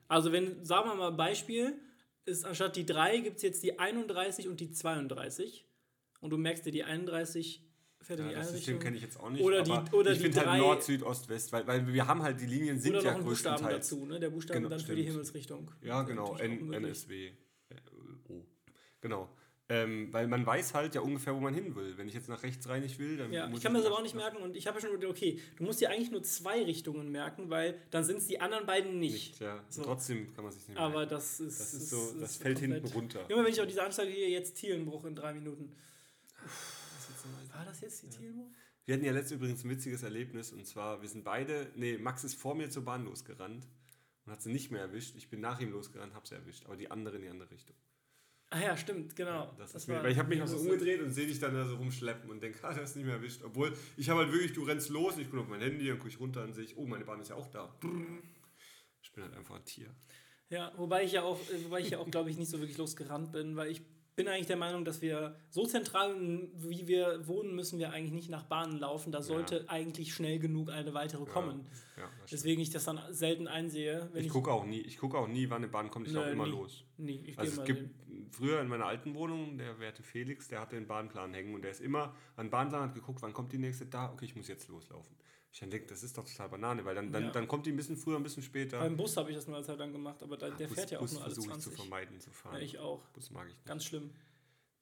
Also 0.08 0.32
wenn, 0.32 0.64
sagen 0.64 0.88
wir 0.88 0.94
mal 0.96 1.10
Beispiel, 1.12 1.74
ist 2.24 2.44
anstatt 2.44 2.74
die 2.74 2.84
3 2.84 3.18
gibt 3.18 3.36
es 3.36 3.42
jetzt 3.42 3.62
die 3.62 3.78
31 3.78 4.48
und 4.48 4.58
die 4.58 4.72
32. 4.72 5.64
Und 6.26 6.30
du 6.30 6.38
merkst 6.38 6.66
dir, 6.66 6.72
die 6.72 6.82
31 6.82 7.62
fährt 8.02 8.18
in 8.18 8.26
Ja, 8.26 8.30
die 8.32 8.38
das 8.38 8.50
System 8.50 8.80
kenne 8.80 8.96
ich 8.96 9.02
jetzt 9.02 9.20
auch 9.20 9.30
nicht. 9.30 9.44
Oder 9.44 9.62
die- 9.62 9.70
aber 9.70 9.96
oder 9.96 10.10
ich 10.10 10.18
finde 10.18 10.44
halt 10.44 10.60
Nord, 10.60 10.82
Süd, 10.82 11.04
Ost, 11.04 11.28
West, 11.28 11.52
weil, 11.52 11.64
weil 11.68 11.86
wir 11.86 12.04
haben 12.08 12.20
halt, 12.20 12.40
die 12.40 12.46
Linien 12.46 12.80
sind 12.80 12.96
Oder 12.96 13.04
ja 13.04 13.16
noch 13.16 13.24
Buchstaben 13.24 13.58
größtenteils. 13.62 13.88
dazu, 13.90 14.04
ne? 14.06 14.18
Der 14.18 14.30
Buchstabe 14.30 14.58
Genau, 14.58 14.68
dann 14.70 14.80
für 14.80 14.86
die 14.96 15.02
stimmt. 15.02 15.08
Himmelsrichtung. 15.12 15.70
Ja, 15.82 16.00
Das 16.00 16.08
genau, 16.08 16.36
N. 16.36 16.72
NSW. 16.72 17.28
Äh, 17.28 17.74
O. 18.28 18.44
Genau. 19.00 19.28
Ähm, 19.68 20.12
weil 20.12 20.26
man 20.26 20.44
weiß 20.44 20.74
halt 20.74 20.96
ja 20.96 21.00
ungefähr, 21.00 21.32
wo 21.34 21.38
man 21.40 21.54
hin 21.54 21.74
will. 21.76 21.96
Wenn 21.96 22.08
ich 22.08 22.14
jetzt 22.14 22.28
nach 22.28 22.42
rechts 22.42 22.68
rein 22.68 22.82
nicht 22.82 22.98
will, 22.98 23.16
dann 23.16 23.32
Ja, 23.32 23.46
muss 23.48 23.58
ich 23.58 23.62
kann 23.64 23.72
mir 23.72 23.78
das 23.78 23.86
aber 23.86 23.98
auch 23.98 24.02
nicht 24.02 24.14
merken 24.16 24.36
und 24.38 24.56
ich 24.56 24.66
habe 24.66 24.80
schon 24.80 24.90
gedacht, 24.92 25.10
okay, 25.10 25.40
du 25.56 25.62
musst 25.64 25.80
dir 25.80 25.90
eigentlich 25.90 26.10
nur 26.10 26.24
zwei 26.24 26.64
Richtungen 26.64 27.10
merken, 27.12 27.50
weil 27.50 27.80
dann 27.92 28.02
sind 28.04 28.18
es 28.18 28.26
die 28.26 28.40
anderen 28.40 28.66
beiden 28.66 28.98
nicht. 28.98 29.30
Nicht, 29.30 29.40
ja. 29.40 29.64
So. 29.68 29.82
Trotzdem 29.84 30.32
kann 30.34 30.42
man 30.44 30.52
sich 30.52 30.66
nicht 30.68 30.78
Aber 30.78 30.94
merken. 30.98 31.10
das 31.10 31.38
ist. 31.40 31.58
Das 31.60 31.74
ist 31.74 31.90
so, 31.90 32.14
das 32.20 32.36
fällt 32.36 32.58
komplett- 32.60 32.82
hinten 32.82 32.94
runter. 32.96 33.24
Immer 33.28 33.44
wenn 33.44 33.52
ich 33.52 33.60
auch 33.60 33.66
diese 33.66 33.82
Anzeige 33.82 34.12
hier 34.12 34.28
jetzt 34.30 34.54
Thielenbruch 34.56 35.04
in 35.04 35.14
drei 35.16 35.32
Minuten. 35.34 35.72
War 37.52 37.64
das 37.64 37.80
jetzt 37.80 38.02
die 38.02 38.10
Thielenbruch? 38.10 38.50
Wir 38.84 38.94
hatten 38.94 39.04
ja 39.04 39.12
letztens 39.12 39.40
übrigens 39.40 39.64
ein 39.64 39.70
witziges 39.70 40.02
Erlebnis 40.02 40.52
und 40.52 40.66
zwar, 40.66 41.02
wir 41.02 41.08
sind 41.08 41.24
beide, 41.24 41.72
nee, 41.74 41.98
Max 41.98 42.22
ist 42.22 42.34
vor 42.34 42.54
mir 42.54 42.70
zur 42.70 42.84
Bahn 42.84 43.04
losgerannt 43.04 43.66
und 44.24 44.32
hat 44.32 44.42
sie 44.42 44.52
nicht 44.52 44.70
mehr 44.70 44.82
erwischt. 44.82 45.16
Ich 45.16 45.28
bin 45.28 45.40
nach 45.40 45.60
ihm 45.60 45.72
losgerannt, 45.72 46.14
hab 46.14 46.26
sie 46.26 46.36
erwischt, 46.36 46.64
aber 46.66 46.76
die 46.76 46.90
andere 46.90 47.16
in 47.16 47.22
die 47.22 47.28
andere 47.28 47.50
Richtung. 47.50 47.74
Ah 48.50 48.60
ja, 48.60 48.76
stimmt, 48.76 49.16
genau. 49.16 49.52
Das 49.58 49.74
ist 49.74 49.88
mir, 49.88 50.00
weil 50.02 50.12
ich 50.12 50.18
habe 50.18 50.28
mich 50.28 50.38
noch 50.38 50.46
so 50.46 50.58
umgedreht 50.58 51.00
und 51.00 51.10
sehe 51.10 51.26
dich 51.26 51.40
dann 51.40 51.52
da 51.52 51.66
so 51.66 51.76
rumschleppen 51.76 52.30
und 52.30 52.40
denke, 52.40 52.58
ah, 52.62 52.72
das 52.72 52.90
ist 52.90 52.96
nicht 52.96 53.06
mehr 53.06 53.16
erwischt. 53.16 53.42
Obwohl, 53.42 53.76
ich 53.96 54.08
habe 54.08 54.20
halt 54.20 54.32
wirklich, 54.32 54.52
du 54.52 54.62
rennst 54.62 54.88
los 54.88 55.14
und 55.16 55.22
ich 55.22 55.30
gucke 55.30 55.42
auf 55.42 55.48
mein 55.48 55.60
Handy 55.60 55.90
und 55.90 55.98
gucke 55.98 56.16
runter 56.18 56.44
und 56.44 56.54
sehe 56.54 56.64
ich, 56.64 56.76
oh, 56.76 56.86
meine 56.86 57.04
Bahn 57.04 57.20
ist 57.20 57.30
ja 57.30 57.34
auch 57.34 57.48
da. 57.48 57.74
Ich 59.02 59.12
bin 59.12 59.24
halt 59.24 59.34
einfach 59.34 59.56
ein 59.56 59.64
Tier. 59.64 59.92
Ja, 60.48 60.72
wobei 60.76 61.02
ich 61.02 61.12
ja 61.12 61.22
auch, 61.22 61.40
wobei 61.64 61.80
ich 61.80 61.90
ja 61.90 61.98
auch, 61.98 62.08
glaube 62.08 62.30
ich, 62.30 62.38
nicht 62.38 62.48
so 62.48 62.60
wirklich 62.60 62.78
losgerannt 62.78 63.32
bin, 63.32 63.56
weil 63.56 63.68
ich 63.68 63.82
bin 64.16 64.28
eigentlich 64.28 64.46
der 64.46 64.56
Meinung, 64.56 64.84
dass 64.84 65.02
wir 65.02 65.36
so 65.50 65.66
zentral, 65.66 66.16
wie 66.54 66.88
wir 66.88 67.28
wohnen, 67.28 67.54
müssen 67.54 67.78
wir 67.78 67.92
eigentlich 67.92 68.12
nicht 68.12 68.30
nach 68.30 68.44
Bahnen 68.44 68.78
laufen. 68.78 69.12
Da 69.12 69.20
sollte 69.20 69.68
eigentlich 69.68 70.14
schnell 70.14 70.38
genug 70.38 70.70
eine 70.70 70.94
weitere 70.94 71.26
kommen. 71.26 71.66
Ja. 71.98 72.08
Deswegen 72.30 72.62
ich 72.62 72.70
das 72.70 72.84
dann 72.84 72.98
selten 73.10 73.46
einsehe. 73.46 74.10
Ich 74.14 74.26
ich, 74.26 74.32
gucke 74.32 74.50
auch 74.50 74.64
nie, 74.64 74.80
ich 74.80 74.96
gucke 74.96 75.18
auch 75.18 75.28
nie, 75.28 75.48
wann 75.50 75.58
eine 75.58 75.68
Bahn 75.68 75.90
kommt, 75.90 76.08
ich 76.08 76.14
laufe 76.14 76.30
immer 76.30 76.46
nie. 76.46 76.50
los. 76.52 76.84
Nee, 76.96 77.22
ich 77.26 77.38
Also 77.38 77.60
es 77.60 77.66
gibt 77.66 77.80
hin. 77.80 78.26
früher 78.30 78.60
in 78.60 78.68
meiner 78.68 78.86
alten 78.86 79.14
Wohnung, 79.14 79.58
der 79.58 79.78
werte 79.78 80.02
Felix, 80.02 80.48
der 80.48 80.60
hatte 80.60 80.76
einen 80.76 80.86
Bahnplan 80.86 81.34
hängen 81.34 81.54
und 81.54 81.62
der 81.62 81.70
ist 81.70 81.82
immer 81.82 82.14
an 82.36 82.46
den 82.46 82.50
Bahnplan 82.50 82.82
hat 82.82 82.94
geguckt, 82.94 83.20
wann 83.20 83.34
kommt 83.34 83.52
die 83.52 83.58
nächste 83.58 83.84
da, 83.84 84.10
okay, 84.12 84.24
ich 84.24 84.34
muss 84.34 84.48
jetzt 84.48 84.68
loslaufen. 84.68 85.14
Ich 85.58 85.70
denke, 85.70 85.86
das 85.86 86.02
ist 86.02 86.18
doch 86.18 86.24
total 86.28 86.50
Banane, 86.50 86.84
weil 86.84 86.94
dann, 86.94 87.10
dann, 87.10 87.24
Ja. 87.24 87.30
dann 87.30 87.48
kommt 87.48 87.64
die 87.64 87.70
ein 87.70 87.76
bisschen 87.76 87.96
früher, 87.96 88.16
ein 88.18 88.22
bisschen 88.22 88.42
später. 88.42 88.78
Beim 88.78 88.94
Bus 88.94 89.16
habe 89.16 89.30
ich 89.30 89.36
das 89.36 89.48
eine 89.48 89.62
Zeit 89.62 89.78
lang 89.78 89.90
gemacht, 89.90 90.22
aber 90.22 90.36
da, 90.36 90.50
der 90.50 90.66
Bus- 90.66 90.76
fährt 90.76 90.90
ja 90.90 90.98
auch 90.98 91.02
Bus 91.02 91.12
nur 91.14 91.22
alle 91.24 91.34
versuche 91.34 91.46
ich 91.46 91.52
20. 91.62 91.72
zu 91.72 91.80
vermeiden 91.82 92.20
zu 92.20 92.30
fahren. 92.30 92.56
Ja, 92.56 92.60
ich 92.60 92.78
auch. 92.78 93.02
Bus 93.14 93.30
mag 93.30 93.46
ich 93.48 93.54
nicht. 93.54 93.64
Ganz 93.64 93.84
schlimm. 93.86 94.10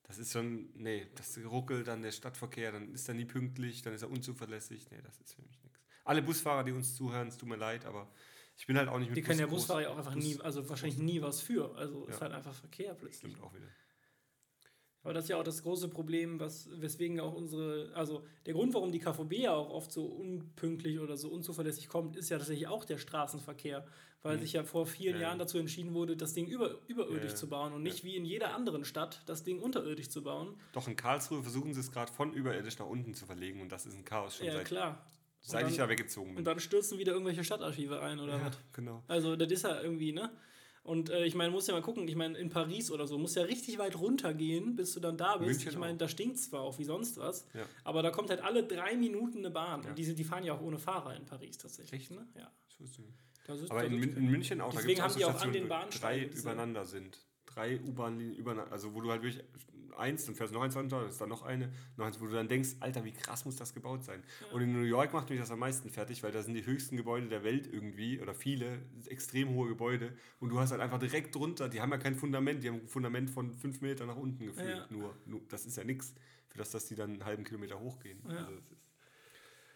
Das 0.03 0.19
ist 0.19 0.33
schon, 0.33 0.69
nee, 0.75 1.07
das 1.15 1.39
ruckelt 1.45 1.87
dann 1.87 2.03
der 2.03 2.11
Stadtverkehr, 2.11 2.73
dann 2.73 2.93
ist 2.93 3.07
er 3.09 3.15
nie 3.15 3.25
pünktlich, 3.25 3.83
dann 3.83 3.95
ist 3.95 4.03
er 4.03 4.11
unzuverlässig. 4.11 4.91
Nee, 4.91 5.01
das 5.01 5.21
ist 5.21 5.35
für 5.35 5.43
mich 5.43 5.63
nichts. 5.63 5.79
Alle 6.05 6.23
Busfahrer, 6.23 6.65
die 6.65 6.73
uns 6.73 6.97
zuhören, 6.97 7.29
es 7.29 7.39
tut 7.39 7.49
mir 7.49 7.57
leid, 7.57 7.85
aber 7.87 8.11
ich 8.57 8.67
bin 8.67 8.77
halt 8.77 8.89
auch 8.89 8.99
nicht 8.99 9.09
mit 9.11 9.17
Die 9.17 9.23
können 9.23 9.39
ja 9.41 9.47
Busfahrer 9.47 9.83
ja 9.83 9.89
auch 9.91 9.97
einfach 9.97 10.15
Bus- 10.15 10.25
nie, 10.25 10.41
also 10.41 10.69
wahrscheinlich 10.69 10.99
nie 10.99 11.23
was 11.23 11.41
für. 11.41 11.73
Also 11.77 12.05
ist 12.07 12.17
Ja. 12.17 12.21
halt 12.23 12.33
einfach 12.33 12.53
Verkehr 12.53 12.95
plötzlich. 12.95 13.33
Stimmt 13.33 13.41
auch 13.43 13.55
wieder. 13.55 13.69
Aber 15.05 15.13
das 15.15 15.25
ist 15.25 15.29
ja 15.31 15.37
auch 15.39 15.45
das 15.45 15.63
große 15.63 15.89
Problem, 15.89 16.41
was, 16.41 16.69
weswegen 16.81 17.21
auch 17.21 17.35
unsere, 17.35 17.93
also 17.95 18.25
der 18.47 18.55
Grund, 18.55 18.73
warum 18.75 18.91
die 18.91 18.99
KVB 19.01 19.33
ja 19.35 19.53
auch 19.55 19.71
oft 19.71 19.93
so 19.93 20.07
unpünktlich 20.07 20.99
oder 20.99 21.17
so 21.17 21.29
unzuverlässig 21.29 21.89
kommt, 21.89 22.17
ist 22.17 22.31
ja 22.31 22.39
tatsächlich 22.39 22.69
auch 22.69 22.85
der 22.87 22.97
Straßenverkehr, 22.99 23.87
weil 24.23 24.39
sich 24.39 24.55
ja 24.55 24.65
vor 24.65 24.87
vielen 24.87 25.17
Mhm. 25.17 25.21
Ja. 25.21 25.27
Jahren 25.29 25.39
dazu 25.39 25.59
entschieden 25.59 25.93
wurde, 25.93 26.17
das 26.17 26.33
Ding 26.33 26.47
über, 26.47 26.79
überirdisch 26.89 27.33
Ja. 27.33 27.37
zu 27.37 27.49
bauen 27.49 27.75
und 27.75 27.83
nicht 27.83 28.03
wie 28.05 28.17
in 28.17 28.25
jeder 28.25 28.55
anderen 28.55 28.85
Stadt 28.87 29.23
das 29.27 29.45
Ding 29.45 29.61
unterirdisch 29.61 30.09
zu 30.09 30.23
bauen. 30.23 30.55
Doch 30.73 30.89
in 30.89 30.97
Karlsruhe 30.97 31.43
versuchen 31.43 31.75
sie 31.75 31.81
es 31.81 31.93
gerade 31.93 32.11
von 32.11 32.33
überirdisch 32.33 32.79
nach 32.79 32.87
unten 32.87 33.13
zu 33.15 33.27
verlegen 33.27 33.61
und 33.61 33.71
das 33.71 33.85
ist 33.85 33.95
ein 33.95 34.05
Chaos 34.07 34.37
schon 34.39 34.47
Ja, 34.47 34.55
seit, 34.55 34.65
klar. 34.65 35.05
seit 35.43 35.65
und 35.65 35.71
ich 35.71 35.77
dann, 35.77 35.85
ja 35.87 35.91
weggezogen 35.91 36.31
bin. 36.31 36.39
Und 36.39 36.45
dann 36.47 36.59
stürzen 36.61 36.99
wieder 36.99 37.13
irgendwelche 37.13 37.45
Stadtarchive 37.45 38.01
ein 38.01 38.19
oder 38.21 38.39
ja, 38.39 38.47
was. 38.47 38.57
genau. 38.73 39.03
Also 39.07 39.37
das 39.37 39.53
ist 39.53 39.65
ja 39.65 39.83
irgendwie, 39.83 40.13
ne? 40.13 40.31
Und 40.85 41.09
äh, 41.11 41.25
ich 41.25 41.35
meine, 41.35 41.51
muss 41.51 41.67
ja 41.67 41.73
mal 41.75 41.81
gucken, 41.83 42.07
ich 42.07 42.15
meine, 42.15 42.37
in 42.39 42.51
Paris 42.51 42.91
oder 42.91 43.07
so, 43.07 43.19
muss 43.19 43.35
ja 43.35 43.43
richtig 43.43 43.79
weit 43.79 43.99
runtergehen, 43.99 44.77
bis 44.77 44.93
du 44.93 45.01
dann 45.01 45.17
da 45.17 45.39
bist. 45.39 45.49
München 45.51 45.73
ich 45.73 45.79
meine, 45.79 45.95
auch. 45.95 45.99
da 45.99 46.09
stinkt 46.09 46.39
zwar 46.39 46.61
auch 46.61 46.79
wie 46.79 46.85
sonst 46.85 47.17
was, 47.17 47.47
Ja. 47.55 47.63
aber 47.85 48.03
da 48.03 48.11
kommt 48.11 48.29
halt 48.31 48.43
alle 48.43 48.65
drei 48.65 48.95
Minuten 48.95 49.39
eine 49.39 49.51
Bahn. 49.51 49.83
Ja. 49.83 49.89
Und 49.89 49.99
die, 49.99 50.05
sind, 50.05 50.19
die 50.19 50.25
fahren 50.25 50.45
ja 50.45 50.53
auch 50.53 50.61
ohne 50.61 50.79
Fahrer 50.79 51.17
in 51.17 51.25
Paris 51.25 51.57
tatsächlich. 51.59 52.03
Echt? 52.03 52.11
Ne? 52.11 52.27
Ja. 52.37 52.51
Ist, 53.55 53.71
Aber 53.71 53.85
in, 53.85 54.03
in 54.03 54.31
München 54.31 54.61
auch, 54.61 54.73
Deswegen 54.75 54.99
da 54.99 55.05
haben 55.05 55.09
gibt 55.15 55.21
die 55.27 55.31
es 55.31 55.37
auch 55.37 55.43
an 55.43 55.53
den 55.53 55.63
drei 55.63 55.69
Bahnsteigen 55.69 56.31
diese- 56.31 56.43
übereinander 56.43 56.85
sind. 56.85 57.19
Drei 57.47 57.79
U-Bahn-Linien 57.81 58.37
übereinander, 58.37 58.73
also 58.73 58.95
wo 58.95 59.01
du 59.01 59.11
halt 59.11 59.23
wirklich 59.23 59.43
eins, 59.97 60.27
dann 60.27 60.35
fährst 60.35 60.53
du 60.53 60.59
noch 60.59 60.65
eins 60.65 60.77
runter, 60.77 61.01
dann 61.01 61.09
ist 61.09 61.21
da 61.21 61.27
noch 61.27 61.43
eine, 61.43 61.73
noch 61.97 62.07
eins, 62.07 62.21
wo 62.21 62.27
du 62.27 62.33
dann 62.33 62.49
denkst, 62.49 62.77
Alter, 62.81 63.05
wie 63.05 63.13
krass 63.13 63.45
muss 63.45 63.57
das 63.57 63.75
gebaut 63.75 64.05
sein. 64.05 64.23
Und 64.53 64.63
in 64.63 64.73
New 64.73 64.85
York 64.85 65.13
macht 65.13 65.31
mich 65.31 65.39
das 65.39 65.51
am 65.51 65.59
meisten 65.59 65.91
fertig, 65.91 66.23
weil 66.23 66.33
da 66.33 66.43
sind 66.43 66.55
die 66.55 66.67
höchsten 66.67 66.97
Gebäude 66.97 67.29
der 67.29 67.45
Welt 67.45 67.67
irgendwie, 67.73 68.21
oder 68.21 68.35
viele, 68.35 68.83
extrem 69.07 69.51
hohe 69.51 69.69
Gebäude. 69.69 70.13
Und 70.41 70.51
du 70.51 70.59
hast 70.59 70.71
halt 70.71 70.81
einfach 70.81 70.99
direkt 70.99 71.35
drunter, 71.35 71.69
die 71.69 71.81
haben 71.81 71.91
ja 71.91 71.99
kein 71.99 72.15
Fundament, 72.15 72.63
die 72.63 72.69
haben 72.69 72.81
ein 72.81 72.89
Fundament 72.89 73.31
von 73.31 73.53
fünf 73.55 73.81
Meter 73.81 74.07
nach 74.07 74.17
unten 74.17 74.47
gefühlt. 74.47 74.69
Ja. 74.69 74.87
Nur, 74.91 75.17
nur, 75.27 75.41
das 75.49 75.67
ist 75.67 75.77
ja 75.77 75.85
nichts, 75.85 76.15
für 76.49 76.59
das, 76.59 76.71
dass 76.71 76.87
die 76.87 76.95
dann 76.95 77.11
einen 77.11 77.25
halben 77.25 77.45
Kilometer 77.45 77.81
hochgehen. 77.81 78.23
Ja. 78.29 78.47
Also 78.47 78.53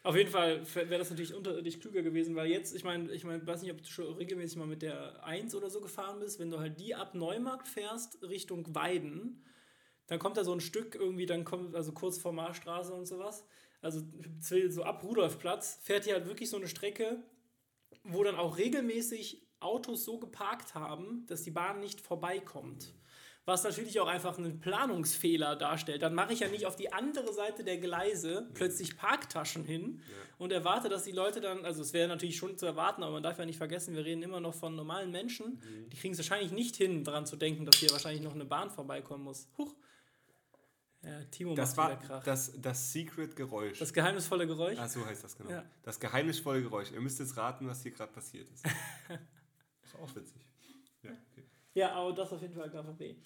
Auf 0.04 0.16
jeden 0.16 0.30
Fall 0.30 0.62
wäre 0.74 0.98
das 0.98 1.10
natürlich 1.10 1.34
unterirdisch 1.34 1.80
klüger 1.80 2.02
gewesen, 2.02 2.36
weil 2.36 2.48
jetzt, 2.48 2.74
ich 2.74 2.84
meine, 2.84 3.12
ich 3.12 3.24
mein, 3.24 3.46
weiß 3.46 3.62
nicht, 3.62 3.72
ob 3.72 3.78
du 3.78 3.84
schon 3.84 4.14
regelmäßig 4.14 4.56
mal 4.56 4.66
mit 4.66 4.82
der 4.82 5.24
1 5.24 5.54
oder 5.54 5.70
so 5.70 5.80
gefahren 5.80 6.20
bist, 6.20 6.38
wenn 6.38 6.50
du 6.50 6.58
halt 6.58 6.78
die 6.80 6.94
ab 6.94 7.14
Neumarkt 7.14 7.68
fährst 7.68 8.22
Richtung 8.22 8.74
Weiden, 8.74 9.44
dann 10.08 10.18
kommt 10.18 10.36
da 10.36 10.44
so 10.44 10.52
ein 10.52 10.60
Stück 10.60 10.94
irgendwie, 10.94 11.26
dann 11.26 11.44
kommt, 11.44 11.74
also 11.74 11.92
kurz 11.92 12.18
vor 12.18 12.32
Marstraße 12.32 12.92
und 12.92 13.06
sowas, 13.06 13.46
also 13.80 14.02
so 14.40 14.82
ab 14.82 15.04
Rudolfplatz, 15.04 15.78
fährt 15.82 16.04
hier 16.04 16.14
halt 16.14 16.26
wirklich 16.26 16.50
so 16.50 16.56
eine 16.56 16.66
Strecke, 16.66 17.22
wo 18.02 18.24
dann 18.24 18.36
auch 18.36 18.58
regelmäßig 18.58 19.46
Autos 19.60 20.04
so 20.04 20.18
geparkt 20.18 20.74
haben, 20.74 21.26
dass 21.26 21.42
die 21.42 21.50
Bahn 21.50 21.80
nicht 21.80 22.00
vorbeikommt. 22.00 22.94
Was 23.44 23.64
natürlich 23.64 23.98
auch 23.98 24.08
einfach 24.08 24.36
einen 24.36 24.60
Planungsfehler 24.60 25.56
darstellt. 25.56 26.02
Dann 26.02 26.14
mache 26.14 26.34
ich 26.34 26.40
ja 26.40 26.48
nicht 26.48 26.66
auf 26.66 26.76
die 26.76 26.92
andere 26.92 27.32
Seite 27.32 27.64
der 27.64 27.78
Gleise 27.78 28.50
plötzlich 28.52 28.98
Parktaschen 28.98 29.64
hin 29.64 30.02
und 30.36 30.52
erwarte, 30.52 30.90
dass 30.90 31.04
die 31.04 31.12
Leute 31.12 31.40
dann, 31.40 31.64
also 31.64 31.80
es 31.80 31.94
wäre 31.94 32.08
natürlich 32.08 32.36
schon 32.36 32.58
zu 32.58 32.66
erwarten, 32.66 33.02
aber 33.02 33.12
man 33.12 33.22
darf 33.22 33.38
ja 33.38 33.46
nicht 33.46 33.56
vergessen, 33.56 33.96
wir 33.96 34.04
reden 34.04 34.22
immer 34.22 34.40
noch 34.40 34.54
von 34.54 34.76
normalen 34.76 35.10
Menschen. 35.10 35.62
Die 35.90 35.96
kriegen 35.96 36.12
es 36.12 36.18
wahrscheinlich 36.18 36.52
nicht 36.52 36.76
hin, 36.76 37.04
daran 37.04 37.24
zu 37.24 37.36
denken, 37.36 37.64
dass 37.64 37.76
hier 37.76 37.90
wahrscheinlich 37.90 38.22
noch 38.22 38.34
eine 38.34 38.44
Bahn 38.44 38.70
vorbeikommen 38.70 39.24
muss. 39.24 39.48
Huch. 39.56 39.74
Ja, 41.02 41.22
Timo 41.30 41.54
das 41.54 41.76
macht 41.76 41.90
war 41.90 41.98
wieder 41.98 42.08
Krach. 42.08 42.24
das, 42.24 42.60
das 42.60 42.92
Secret-Geräusch. 42.92 43.78
Das 43.78 43.92
geheimnisvolle 43.92 44.46
Geräusch. 44.46 44.78
Ah, 44.78 44.88
so 44.88 45.04
heißt 45.06 45.22
das 45.22 45.36
genau. 45.36 45.50
Ja. 45.50 45.64
Das 45.82 46.00
geheimnisvolle 46.00 46.62
Geräusch. 46.62 46.90
Ihr 46.90 47.00
müsst 47.00 47.20
jetzt 47.20 47.36
raten, 47.36 47.68
was 47.68 47.82
hier 47.82 47.92
gerade 47.92 48.12
passiert 48.12 48.48
ist. 48.50 48.64
ist 49.84 49.94
auch 49.94 50.14
witzig. 50.16 50.42
Ja, 51.02 51.10
okay. 51.10 51.44
Ja, 51.74 51.92
aber 51.92 52.12
das 52.12 52.32
auf 52.32 52.42
jeden 52.42 52.54
Fall 52.54 52.68
KVB. 52.70 53.16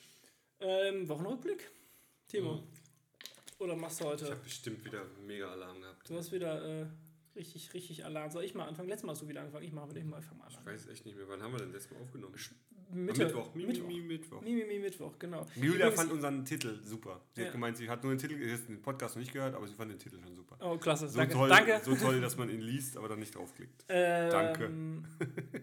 Ähm, 0.60 1.08
Wochenrückblick? 1.08 1.70
Timo. 2.28 2.56
Mhm. 2.56 2.68
Oder 3.58 3.76
machst 3.76 4.00
du 4.00 4.04
Ich 4.04 4.10
heute? 4.10 4.30
habe 4.30 4.36
bestimmt 4.42 4.84
wieder 4.84 5.04
mega 5.26 5.48
Alarm 5.50 5.80
gehabt. 5.80 6.10
Du 6.10 6.16
hast 6.16 6.30
wieder 6.32 6.82
äh, 6.82 6.86
richtig, 7.36 7.72
richtig 7.72 8.04
Alarm. 8.04 8.30
Soll 8.30 8.44
ich 8.44 8.54
mal 8.54 8.66
anfangen? 8.66 8.88
Letztes 8.88 9.06
Mal 9.06 9.12
hast 9.12 9.22
du 9.22 9.28
wieder 9.28 9.40
angefangen. 9.40 9.64
Ich 9.64 9.72
mache 9.72 9.86
mit 9.86 9.96
dem 9.96 10.10
mal 10.10 10.20
mal 10.36 10.48
Ich 10.50 10.66
weiß 10.66 10.88
echt 10.88 11.06
nicht 11.06 11.16
mehr, 11.16 11.28
wann 11.28 11.42
haben 11.42 11.52
wir 11.52 11.60
denn 11.60 11.72
das 11.72 11.90
mal 11.90 12.00
aufgenommen? 12.02 12.34
Mitte, 12.92 13.24
Mittwoch. 13.24 13.54
Mi, 13.54 13.66
Mittwoch. 13.66 13.86
Mi, 13.88 14.00
Mi, 14.00 14.06
Mittwoch. 14.06 14.40
Mi, 14.42 14.54
mi, 14.54 14.64
mi, 14.64 14.78
Mittwoch, 14.78 15.18
genau. 15.18 15.46
Julia 15.56 15.72
Übrigens- 15.86 15.94
fand 15.96 16.12
unseren 16.12 16.44
Titel 16.44 16.78
super. 16.82 17.20
Sie 17.34 17.40
Ja. 17.40 17.46
hat 17.46 17.52
gemeint, 17.52 17.76
sie 17.76 17.88
hat 17.88 18.02
nur 18.04 18.12
den 18.14 18.18
Titel, 18.18 18.36
sie 18.42 18.52
hat 18.52 18.68
den 18.68 18.82
Podcast 18.82 19.16
noch 19.16 19.20
nicht 19.20 19.32
gehört, 19.32 19.54
aber 19.54 19.66
sie 19.66 19.74
fand 19.74 19.90
den 19.90 19.98
Titel 19.98 20.20
schon 20.22 20.34
super. 20.36 20.56
Oh, 20.60 20.76
klasse. 20.78 21.08
So 21.08 21.18
danke. 21.18 21.34
toll, 21.34 21.48
danke. 21.48 21.80
so 21.84 21.94
toll, 21.94 22.20
dass 22.20 22.36
man 22.36 22.48
ihn 22.50 22.60
liest, 22.60 22.96
aber 22.96 23.08
dann 23.08 23.18
nicht 23.18 23.34
draufklickt. 23.34 23.84
Ähm, 23.88 24.30
Danke. 24.30 24.70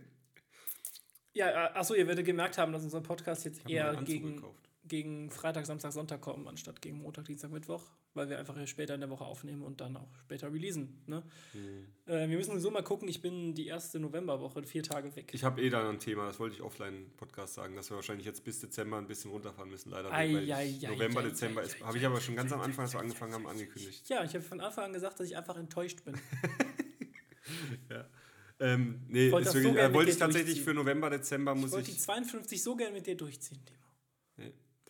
ja, 1.34 1.50
äh, 1.50 1.77
achso, 1.77 1.94
ihr 1.94 2.08
werdet 2.08 2.25
gemerkt 2.25 2.58
haben, 2.58 2.72
dass 2.74 2.84
unser 2.84 3.01
Podcast 3.01 3.46
jetzt 3.46 3.68
eher 3.70 3.96
gegen, 4.03 4.36
gekauft. 4.36 4.69
Gegen 4.89 5.29
Freitag, 5.31 5.65
Samstag, 5.65 5.91
Sonntag 5.91 6.22
kommen, 6.22 6.48
anstatt 6.48 6.81
gegen 6.81 6.98
Montag, 6.98 7.25
Dienstag, 7.25 7.51
Mittwoch, 7.51 7.84
weil 8.13 8.29
wir 8.29 8.38
einfach 8.39 8.55
später 8.67 8.96
in 8.96 9.01
der 9.01 9.10
Woche 9.10 9.24
aufnehmen 9.24 9.62
und 9.62 9.79
dann 9.79 9.96
auch 9.96 10.10
später 10.25 10.51
releasen. 10.51 11.01
Ne? 11.08 11.24
Mhm. 11.53 11.88
Äh, 12.05 12.27
wir 12.27 12.38
müssen 12.38 12.60
so 12.60 12.72
mal 12.72 12.84
gucken, 12.84 13.08
ich 13.08 13.22
bin 13.22 13.53
die 13.53 13.67
erste 13.67 14.00
Novemberwoche 14.00 14.63
vier 14.63 14.84
Tage 14.84 15.15
weg. 15.15 15.31
Ich 15.34 15.43
habe 15.43 15.62
eh 15.62 15.69
da 15.69 15.84
noch 15.84 15.89
ein 15.89 16.00
Thema, 16.00 16.25
das 16.25 16.39
wollte 16.39 16.55
ich 16.55 16.62
offline-Podcast 16.62 17.53
sagen, 17.53 17.75
dass 17.75 17.89
wir 17.89 17.96
wahrscheinlich 17.96 18.25
jetzt 18.25 18.43
bis 18.43 18.60
Dezember 18.60 18.98
ein 18.98 19.08
bisschen 19.08 19.31
runterfahren 19.31 19.69
müssen, 19.69 19.91
leider. 19.91 20.12
Ei, 20.12 20.34
weil 20.34 20.51
ei, 20.51 20.75
ei, 20.81 20.88
November, 20.88 21.24
Dezember 21.24 21.62
ist, 21.62 21.79
habe 21.81 21.98
ich 21.98 22.05
aber 22.05 22.19
schon 22.19 22.36
ganz 22.36 22.51
am 22.51 22.62
Anfang, 22.62 22.84
als 22.84 22.93
wir 22.93 23.00
angefangen 23.00 23.34
haben, 23.34 23.48
angekündigt. 23.48 24.10
Ja, 24.10 24.24
ich 24.24 24.34
habe 24.34 24.43
von 24.43 24.60
Anfang 24.60 24.86
an 24.86 24.93
gesagt, 24.93 25.19
dass 25.19 25.27
ich 25.27 25.38
einfach 25.38 25.58
enttäuscht 25.58 26.03
bin. 26.03 26.15
Ähm, 28.60 29.00
nee, 29.08 29.31
wollte 29.31 29.46
das 29.46 29.53
so 29.53 29.62
gerne 29.62 29.79
äh, 29.79 29.93
wollte 29.93 30.12
ich 30.12 30.17
tatsächlich 30.17 30.62
für 30.62 30.74
November, 30.74 31.10
Dezember 31.10 31.53
Ich 31.53 31.62
muss 31.62 31.72
wollte 31.72 31.91
die 31.91 31.98
ich. 31.98 32.01
52 32.01 32.62
so 32.62 32.75
gern 32.75 32.93
mit 32.93 33.08
dir 33.08 33.15
durchziehen, 33.15 33.63
Timo. 33.65 33.79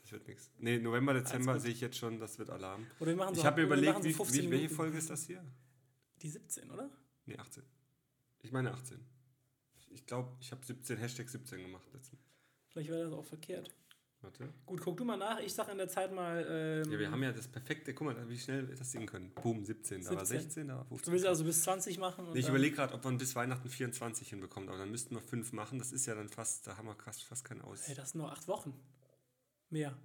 Das 0.10 0.14
wird 0.14 0.28
nichts. 0.28 0.50
Nee, 0.58 0.80
November, 0.80 1.14
Dezember 1.14 1.60
sehe 1.60 1.72
ich 1.72 1.82
jetzt 1.82 1.96
schon, 1.98 2.20
das 2.20 2.40
wird 2.40 2.50
Alarm. 2.50 2.88
Oder 3.00 3.12
wir 3.12 3.16
machen 3.18 3.36
so, 3.36 3.42
Ich 3.42 3.46
habe 3.46 3.62
mir 3.62 3.68
überlegt, 3.68 3.98
so 3.98 4.04
wie, 4.06 4.14
15 4.14 4.44
wie, 4.46 4.52
welche. 4.52 4.70
Folge 4.70 4.98
ist 4.98 5.08
das 5.12 5.28
hier? 5.28 5.44
Die 6.24 6.30
17, 6.30 6.72
oder? 6.72 6.90
Nee, 7.28 7.38
18. 7.38 7.62
Ich 8.42 8.52
meine 8.52 8.74
18. 8.74 9.00
Ich 9.92 10.08
glaube, 10.08 10.36
ich 10.40 10.52
habe 10.52 10.66
17, 10.66 10.98
Hashtag 10.98 11.30
17 11.30 11.62
gemacht 11.62 11.88
letztens. 11.94 12.22
Vielleicht 12.70 12.90
wäre 12.90 13.04
das 13.04 13.14
auch 13.14 13.26
verkehrt. 13.26 13.70
Warte. 14.22 14.52
Gut, 14.66 14.82
guck 14.82 14.98
du 14.98 15.06
mal 15.06 15.16
nach. 15.16 15.40
Ich 15.42 15.54
sag 15.54 15.70
in 15.70 15.78
der 15.78 15.88
Zeit 15.88 16.12
mal. 16.12 16.44
Ähm, 16.50 16.92
Ja, 16.92 16.98
wir 17.00 17.12
haben 17.12 17.22
ja 17.22 17.32
das 17.32 17.48
perfekte, 17.48 17.94
guck 17.94 18.08
mal, 18.08 18.30
wie 18.30 18.38
schnell 18.38 18.68
wir 18.68 18.76
das 18.76 18.92
singen 18.92 19.06
können. 19.06 19.32
Boom, 19.36 19.64
17, 19.64 20.04
da 20.04 20.16
war 20.16 20.26
17. 20.26 20.42
16, 20.42 20.68
da 20.70 20.78
war 20.78 20.86
15. 20.86 21.06
du 21.06 21.12
willst 21.12 21.26
also 21.28 21.44
bis 21.44 21.62
20 21.62 22.00
machen? 22.00 22.26
Nee, 22.34 22.40
ich 22.40 22.50
überlege 22.50 22.76
gerade, 22.76 22.96
ob 22.96 23.04
man 23.04 23.20
bis 23.20 23.36
Weihnachten 23.36 23.70
24 23.70 24.28
hinbekommt, 24.30 24.70
aber 24.70 24.80
dann 24.80 24.90
müssten 24.90 25.14
wir 25.14 25.22
fünf 25.22 25.54
machen. 25.54 25.78
Das 25.78 25.92
ist 25.92 26.08
ja 26.08 26.16
dann 26.16 26.30
fast, 26.30 26.66
da 26.66 26.78
haben 26.78 26.88
wir 26.88 26.96
fast, 26.96 27.24
fast 27.24 27.46
keinen 27.46 27.62
Aus. 27.62 27.88
Hey, 27.88 27.94
das 27.96 28.12
sind 28.12 28.22
nur 28.22 28.32
acht 28.32 28.48
Wochen. 28.48 28.74
Mehr. 29.70 29.98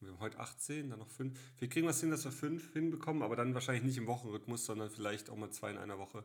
Wir 0.00 0.10
haben 0.10 0.20
heute 0.20 0.38
18, 0.38 0.90
dann 0.90 1.00
noch 1.00 1.08
5. 1.10 1.36
Wir 1.58 1.68
kriegen 1.68 1.86
was 1.88 2.00
hin, 2.00 2.10
dass 2.10 2.24
wir 2.24 2.30
5 2.30 2.72
hinbekommen, 2.72 3.22
aber 3.22 3.34
dann 3.34 3.54
wahrscheinlich 3.54 3.82
nicht 3.84 3.96
im 3.98 4.06
Wochenrhythmus, 4.06 4.64
sondern 4.64 4.90
vielleicht 4.90 5.28
auch 5.28 5.36
mal 5.36 5.50
zwei 5.50 5.70
in 5.70 5.78
einer 5.78 5.98
Woche. 5.98 6.24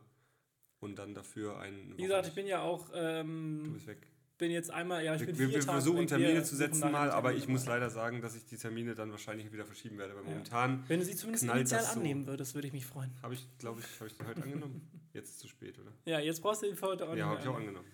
Und 0.78 0.96
dann 0.98 1.14
dafür 1.14 1.58
einen. 1.58 1.96
Wie 1.96 2.02
gesagt, 2.02 2.28
ich 2.28 2.34
bin 2.34 2.46
ja 2.46 2.60
auch. 2.60 2.90
Ähm, 2.94 3.62
Du 3.64 3.72
bist 3.72 3.86
weg. 3.86 4.06
bin 4.38 4.50
jetzt 4.50 4.70
einmal, 4.70 5.02
ja, 5.04 5.14
ich 5.14 5.20
Wir, 5.22 5.26
bin 5.28 5.38
wir, 5.38 5.50
wir 5.50 5.62
versuchen 5.62 6.00
weg. 6.00 6.08
Termine 6.08 6.34
Wir 6.34 6.44
zu 6.44 6.54
setzen 6.56 6.92
mal, 6.92 7.10
aber 7.10 7.32
ich 7.34 7.48
muss 7.48 7.64
leider 7.66 7.88
sagen, 7.90 8.20
dass 8.20 8.36
ich 8.36 8.44
die 8.44 8.58
Termine 8.58 8.94
dann 8.94 9.10
wahrscheinlich 9.10 9.50
wieder 9.50 9.64
verschieben 9.64 9.96
werde, 9.98 10.14
weil 10.14 10.22
momentan 10.24 10.84
Wenn 10.88 11.00
du 11.00 11.06
sie 11.06 11.16
zumindest 11.16 11.44
initial 11.44 11.82
so. 11.82 11.98
annehmen 11.98 12.26
würdest, 12.26 12.54
würde 12.54 12.66
ich 12.68 12.72
mich 12.74 12.84
freuen. 12.86 13.10
habe 13.22 13.34
ich, 13.34 13.48
glaube 13.58 13.80
ich, 13.80 13.98
habe 13.98 14.08
ich 14.08 14.16
den 14.16 14.26
heute 14.26 14.42
angenommen. 14.42 14.88
Jetzt 15.14 15.28
ist 15.30 15.34
es 15.36 15.40
zu 15.40 15.48
spät, 15.48 15.78
oder? 15.78 15.92
Ja, 16.06 16.18
jetzt 16.20 16.42
brauchst 16.42 16.62
du 16.62 16.66
den 16.66 16.76
für 16.76 16.86
heute 16.86 17.08
auch 17.08 17.14
Ja, 17.16 17.26
habe 17.28 17.40
ich 17.40 17.46
auch 17.48 17.56
angenommen. 17.56 17.86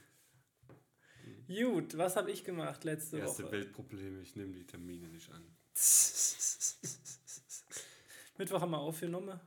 Gut, 1.51 1.99
was 1.99 2.15
habe 2.15 2.31
ich 2.31 2.45
gemacht 2.45 2.85
letzte 2.85 3.19
Erste 3.19 3.43
Woche? 3.43 3.53
Weltprobleme, 3.53 4.21
ich 4.21 4.37
nehme 4.37 4.53
die 4.53 4.65
Termine 4.65 5.09
nicht 5.09 5.29
an. 5.33 5.43
Mittwoch 8.39 8.61
haben 8.61 8.71
wir 8.71 8.79
aufgenommen. 8.79 9.41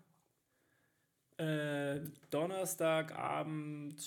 Äh, 1.38 2.02
Donnerstagabend. 2.30 4.02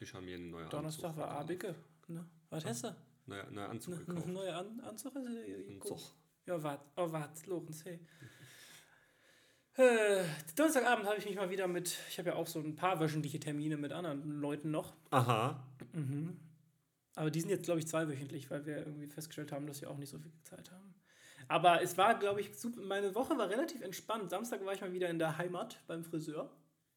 Ich 0.00 0.12
habe 0.12 0.24
mir 0.24 0.34
einen 0.34 0.50
neuen 0.50 0.68
Donnerstag 0.68 1.10
Anzug 1.10 1.20
war 1.20 1.28
gekauft. 1.28 1.40
Abige. 1.68 1.74
Ne? 2.08 2.28
Was 2.50 2.64
hast 2.64 2.82
du? 2.84 2.96
Neuer, 3.26 3.48
neuer 3.52 3.68
Anzug 3.68 3.98
Ne, 3.98 4.04
gekauft. 4.04 4.26
neue 4.26 4.56
An 4.56 4.80
Anzug? 4.80 5.14
Also, 5.14 5.28
Anzug. 5.28 6.00
Ja, 6.46 6.60
wart, 6.60 6.84
oh, 6.96 7.12
wart, 7.12 7.46
Lorenz, 7.46 7.84
hey. 7.84 8.00
Äh, 9.76 10.24
Donnerstagabend 10.56 11.06
habe 11.06 11.18
ich 11.18 11.24
mich 11.24 11.36
mal 11.36 11.48
wieder 11.50 11.68
mit, 11.68 11.96
ich 12.10 12.18
habe 12.18 12.30
ja 12.30 12.34
auch 12.34 12.48
so 12.48 12.58
ein 12.58 12.74
paar 12.74 12.98
wöchentliche 12.98 13.38
Termine 13.38 13.76
mit 13.76 13.92
anderen 13.92 14.40
Leuten 14.40 14.72
noch. 14.72 14.92
Aha. 15.10 15.64
Mhm. 15.92 16.36
Aber 17.14 17.30
die 17.30 17.40
sind 17.40 17.50
jetzt, 17.50 17.64
glaube 17.64 17.80
ich, 17.80 17.86
zweiwöchentlich, 17.86 18.50
weil 18.50 18.64
wir 18.66 18.78
irgendwie 18.78 19.06
festgestellt 19.06 19.52
haben, 19.52 19.66
dass 19.66 19.80
wir 19.80 19.90
auch 19.90 19.98
nicht 19.98 20.10
so 20.10 20.18
viel 20.18 20.32
Zeit 20.44 20.70
haben. 20.70 20.94
Aber 21.48 21.82
es 21.82 21.98
war, 21.98 22.18
glaube 22.18 22.40
ich, 22.40 22.56
super. 22.56 22.80
Meine 22.80 23.14
Woche 23.14 23.36
war 23.36 23.48
relativ 23.50 23.82
entspannt. 23.82 24.30
Samstag 24.30 24.64
war 24.64 24.72
ich 24.72 24.80
mal 24.80 24.92
wieder 24.92 25.10
in 25.10 25.18
der 25.18 25.36
Heimat 25.36 25.82
beim 25.86 26.04
Friseur. 26.04 26.50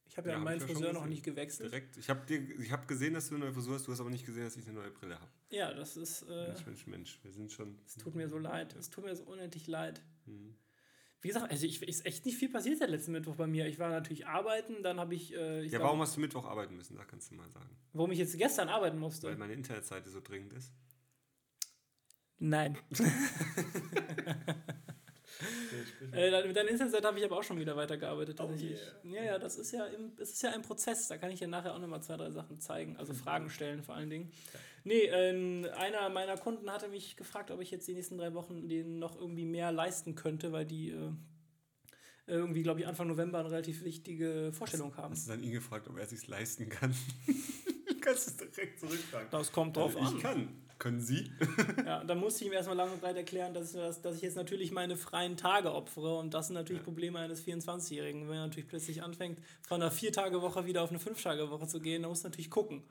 Ich 0.07 0.17
habe 0.17 0.29
ja, 0.29 0.35
Ja, 0.35 0.39
hab 0.39 0.45
meinen 0.45 0.59
schon 0.59 0.69
Friseur 0.69 0.93
noch 0.93 1.07
nicht 1.07 1.23
gewechselt. 1.23 1.71
Direkt. 1.71 1.97
Ich 1.97 2.09
habe 2.09 2.21
hab 2.71 2.87
gesehen, 2.87 3.15
dass 3.15 3.27
du 3.27 3.35
eine 3.35 3.45
neue 3.45 3.53
Frisur 3.53 3.75
hast, 3.75 3.87
du 3.87 3.91
hast 3.91 3.99
aber 3.99 4.11
nicht 4.11 4.25
gesehen, 4.25 4.43
dass 4.43 4.55
ich 4.55 4.67
eine 4.67 4.79
neue 4.79 4.91
Brille 4.91 5.15
habe. 5.19 5.31
Ja, 5.49 5.73
das 5.73 5.97
ist. 5.97 6.21
Äh, 6.23 6.47
Mensch, 6.47 6.65
Mensch, 6.65 6.87
Mensch. 6.87 7.19
Wir 7.23 7.31
sind 7.31 7.51
schon. 7.51 7.79
es 7.85 7.95
tut 7.95 8.15
mir 8.15 8.29
so 8.29 8.37
leid. 8.37 8.75
Es 8.75 8.89
tut 8.89 9.03
mir 9.03 9.15
so 9.15 9.23
unendlich 9.23 9.67
leid. 9.67 10.01
Mhm. 10.25 10.55
Wie 11.25 11.29
gesagt, 11.29 11.49
also 11.49 11.65
ich, 11.65 11.81
ist 11.81 12.05
echt 12.05 12.23
nicht 12.27 12.37
viel 12.37 12.49
passiert 12.49 12.77
seit 12.77 12.91
letzten 12.91 13.11
Mittwoch 13.11 13.35
bei 13.35 13.47
mir. 13.47 13.65
Ich 13.65 13.79
war 13.79 13.89
natürlich 13.89 14.27
arbeiten, 14.27 14.83
dann 14.83 14.99
habe 14.99 15.15
ich. 15.15 15.33
Äh, 15.33 15.63
ich 15.63 15.71
Ja, 15.71 15.79
glaub, 15.79 15.87
warum 15.87 16.01
hast 16.01 16.15
du 16.15 16.21
Mittwoch 16.21 16.45
arbeiten 16.45 16.75
müssen? 16.75 16.95
Da 16.95 17.03
kannst 17.03 17.31
du 17.31 17.35
mal 17.35 17.49
sagen. 17.49 17.67
warum 17.93 18.11
ich 18.11 18.19
jetzt 18.19 18.37
gestern 18.37 18.69
arbeiten 18.69 18.99
musste? 18.99 19.25
Weil 19.29 19.35
meine 19.35 19.53
Internetseite 19.53 20.07
so 20.07 20.21
dringend 20.21 20.53
ist. 20.53 20.71
Nein. 22.37 22.77
Äh, 26.13 26.47
mit 26.47 26.55
deiner 26.55 26.69
Internetseite 26.69 27.05
habe 27.05 27.19
ich 27.19 27.25
aber 27.25 27.37
auch 27.37 27.43
schon 27.43 27.59
wieder 27.59 27.75
weitergearbeitet. 27.75 28.37
tatsächlich. 28.37 28.79
Ja, 29.03 29.23
ja, 29.23 29.37
das 29.39 29.57
ist 29.57 29.73
ja, 29.73 29.85
im, 29.87 30.13
es 30.17 30.31
ist 30.31 30.43
ja 30.43 30.51
ein 30.51 30.61
Prozess. 30.61 31.09
Da 31.09 31.17
kann 31.17 31.29
ich 31.29 31.39
dir 31.39 31.47
nachher 31.47 31.73
auch 31.75 31.79
nochmal 31.79 32.01
zwei, 32.01 32.15
drei 32.15 32.31
Sachen 32.31 32.61
zeigen. 32.61 32.95
Also 32.95 33.13
Fragen 33.25 33.49
stellen 33.49 33.83
vor 33.83 33.95
allen 33.95 34.09
Dingen. 34.09 34.31
Nee, 34.85 35.05
ähm, 35.07 35.65
einer 35.75 36.09
meiner 36.09 36.37
Kunden 36.37 36.71
hatte 36.71 36.87
mich 36.87 37.17
gefragt, 37.17 37.49
ob 37.51 37.59
ich 37.59 37.71
jetzt 37.71 37.87
die 37.87 37.93
nächsten 37.93 38.17
drei 38.17 38.33
Wochen 38.33 38.69
denen 38.69 38.99
noch 38.99 39.15
irgendwie 39.19 39.45
mehr 39.45 39.71
leisten 39.71 40.13
könnte, 40.15 40.51
weil 40.51 40.65
die 40.65 40.91
äh, 40.91 41.11
irgendwie, 42.27 42.61
glaube 42.63 42.79
ich, 42.79 42.87
Anfang 42.87 43.07
November 43.07 43.39
eine 43.39 43.49
relativ 43.51 43.83
wichtige 43.83 44.51
Vorstellung 44.53 44.95
haben. 44.95 45.11
Hast 45.13 45.27
du 45.27 45.31
dann 45.31 45.43
ihn 45.43 45.51
gefragt, 45.51 45.87
ob 45.89 45.97
er 45.97 46.05
sich 46.05 46.27
leisten 46.27 46.69
kann? 46.69 46.95
kannst 48.05 48.39
du 48.39 48.45
direkt 48.45 48.79
zurückfragen. 48.79 49.27
Das 49.31 49.51
kommt 49.51 49.75
drauf 49.75 49.95
Also 49.95 50.07
an. 50.07 50.15
ich 50.15 50.21
kann. 50.21 50.47
Können 50.77 51.01
Sie? 51.01 51.31
Ja, 51.85 52.03
da 52.03 52.15
musste 52.15 52.43
ich 52.43 52.51
ihm 52.51 52.53
erstmal 52.53 52.75
lang 52.75 52.91
und 52.91 53.01
breit 53.01 53.15
erklären, 53.15 53.53
dass 53.53 53.73
ich, 53.73 53.79
dass, 53.79 54.01
dass 54.01 54.17
ich 54.17 54.21
jetzt 54.21 54.35
natürlich 54.35 54.71
meine 54.71 54.97
freien 54.97 55.37
Tage 55.37 55.73
opfere 55.73 56.17
und 56.17 56.33
das 56.33 56.47
sind 56.47 56.55
natürlich 56.55 56.83
Probleme 56.83 57.17
eines 57.19 57.45
24-Jährigen. 57.45 58.27
Wenn 58.27 58.35
er 58.35 58.41
natürlich 58.47 58.67
plötzlich 58.67 59.01
anfängt, 59.01 59.39
von 59.61 59.81
einer 59.81 59.89
Vier-Tage-Woche 59.89 60.65
wieder 60.65 60.83
auf 60.83 60.89
eine 60.89 60.99
Fünf-Tage-Woche 60.99 61.67
zu 61.67 61.79
gehen, 61.79 62.01
dann 62.01 62.09
muss 62.09 62.23
natürlich 62.23 62.49
gucken. 62.51 62.83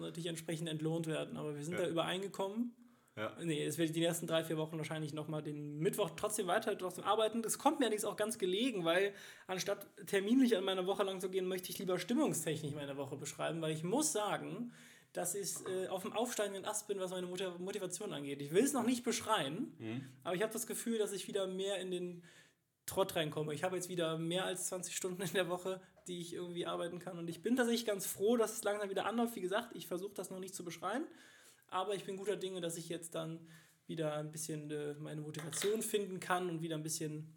Natürlich 0.00 0.26
entsprechend 0.26 0.68
entlohnt 0.68 1.06
werden. 1.06 1.36
Aber 1.36 1.56
wir 1.56 1.64
sind 1.64 1.74
Ja. 1.74 1.82
da 1.84 1.88
übereingekommen. 1.88 2.74
Ja. 3.16 3.36
Nee, 3.42 3.64
es 3.64 3.76
werde 3.76 3.86
ich 3.86 3.92
die 3.92 4.00
nächsten 4.00 4.26
drei, 4.26 4.44
vier 4.44 4.56
Wochen 4.56 4.78
wahrscheinlich 4.78 5.12
nochmal 5.12 5.42
den 5.42 5.78
Mittwoch 5.78 6.10
trotzdem 6.16 6.46
weiter 6.46 6.78
trotzdem 6.78 7.04
arbeiten. 7.04 7.42
Das 7.42 7.58
kommt 7.58 7.78
mir 7.80 7.86
allerdings 7.86 8.04
auch 8.04 8.16
ganz 8.16 8.38
gelegen, 8.38 8.84
weil 8.84 9.12
anstatt 9.46 9.86
terminlich 10.06 10.56
an 10.56 10.64
meiner 10.64 10.86
Woche 10.86 11.02
lang 11.02 11.20
zu 11.20 11.28
gehen, 11.28 11.46
möchte 11.46 11.70
ich 11.70 11.78
lieber 11.78 11.98
stimmungstechnisch 11.98 12.72
meine 12.74 12.96
Woche 12.96 13.16
beschreiben, 13.16 13.60
weil 13.60 13.72
ich 13.72 13.82
muss 13.82 14.12
sagen, 14.12 14.72
dass 15.12 15.34
ich 15.34 15.54
äh, 15.66 15.88
auf 15.88 16.02
dem 16.02 16.12
aufsteigenden 16.12 16.64
Ast 16.64 16.86
bin, 16.86 17.00
was 17.00 17.10
meine 17.10 17.26
Motiv- 17.26 17.58
Motivation 17.58 18.12
angeht. 18.12 18.40
Ich 18.40 18.52
will 18.52 18.62
es 18.62 18.72
noch 18.72 18.86
nicht 18.86 19.02
beschreien, 19.02 20.08
aber 20.22 20.36
ich 20.36 20.42
habe 20.42 20.52
das 20.52 20.68
Gefühl, 20.68 20.96
dass 20.98 21.10
ich 21.12 21.26
wieder 21.26 21.48
mehr 21.48 21.78
in 21.80 21.90
den 21.90 22.22
Trott 22.86 23.16
reinkomme. 23.16 23.52
Ich 23.52 23.64
habe 23.64 23.74
jetzt 23.76 23.88
wieder 23.88 24.18
mehr 24.18 24.44
als 24.44 24.68
20 24.68 24.96
Stunden 24.96 25.20
in 25.22 25.32
der 25.32 25.48
Woche, 25.48 25.80
die 26.08 26.20
ich 26.20 26.34
irgendwie 26.34 26.66
arbeiten 26.66 26.98
kann. 26.98 27.18
Und 27.18 27.28
ich 27.28 27.42
bin 27.42 27.56
tatsächlich 27.56 27.86
ganz 27.86 28.06
froh, 28.06 28.36
dass 28.36 28.52
es 28.52 28.64
langsam 28.64 28.90
wieder 28.90 29.06
anläuft. 29.06 29.36
Wie 29.36 29.40
gesagt, 29.40 29.74
ich 29.74 29.86
versuche 29.86 30.14
das 30.14 30.30
noch 30.30 30.40
nicht 30.40 30.54
zu 30.54 30.64
beschreien. 30.64 31.04
Aber 31.68 31.94
ich 31.94 32.04
bin 32.04 32.16
guter 32.16 32.36
Dinge, 32.36 32.60
dass 32.60 32.76
ich 32.76 32.88
jetzt 32.88 33.14
dann 33.14 33.40
wieder 33.86 34.14
ein 34.14 34.30
bisschen 34.30 34.70
äh, 34.70 34.94
meine 34.94 35.20
Motivation 35.20 35.82
finden 35.82 36.20
kann 36.20 36.48
und 36.48 36.62
wieder 36.62 36.76
ein 36.76 36.82
bisschen 36.82 37.32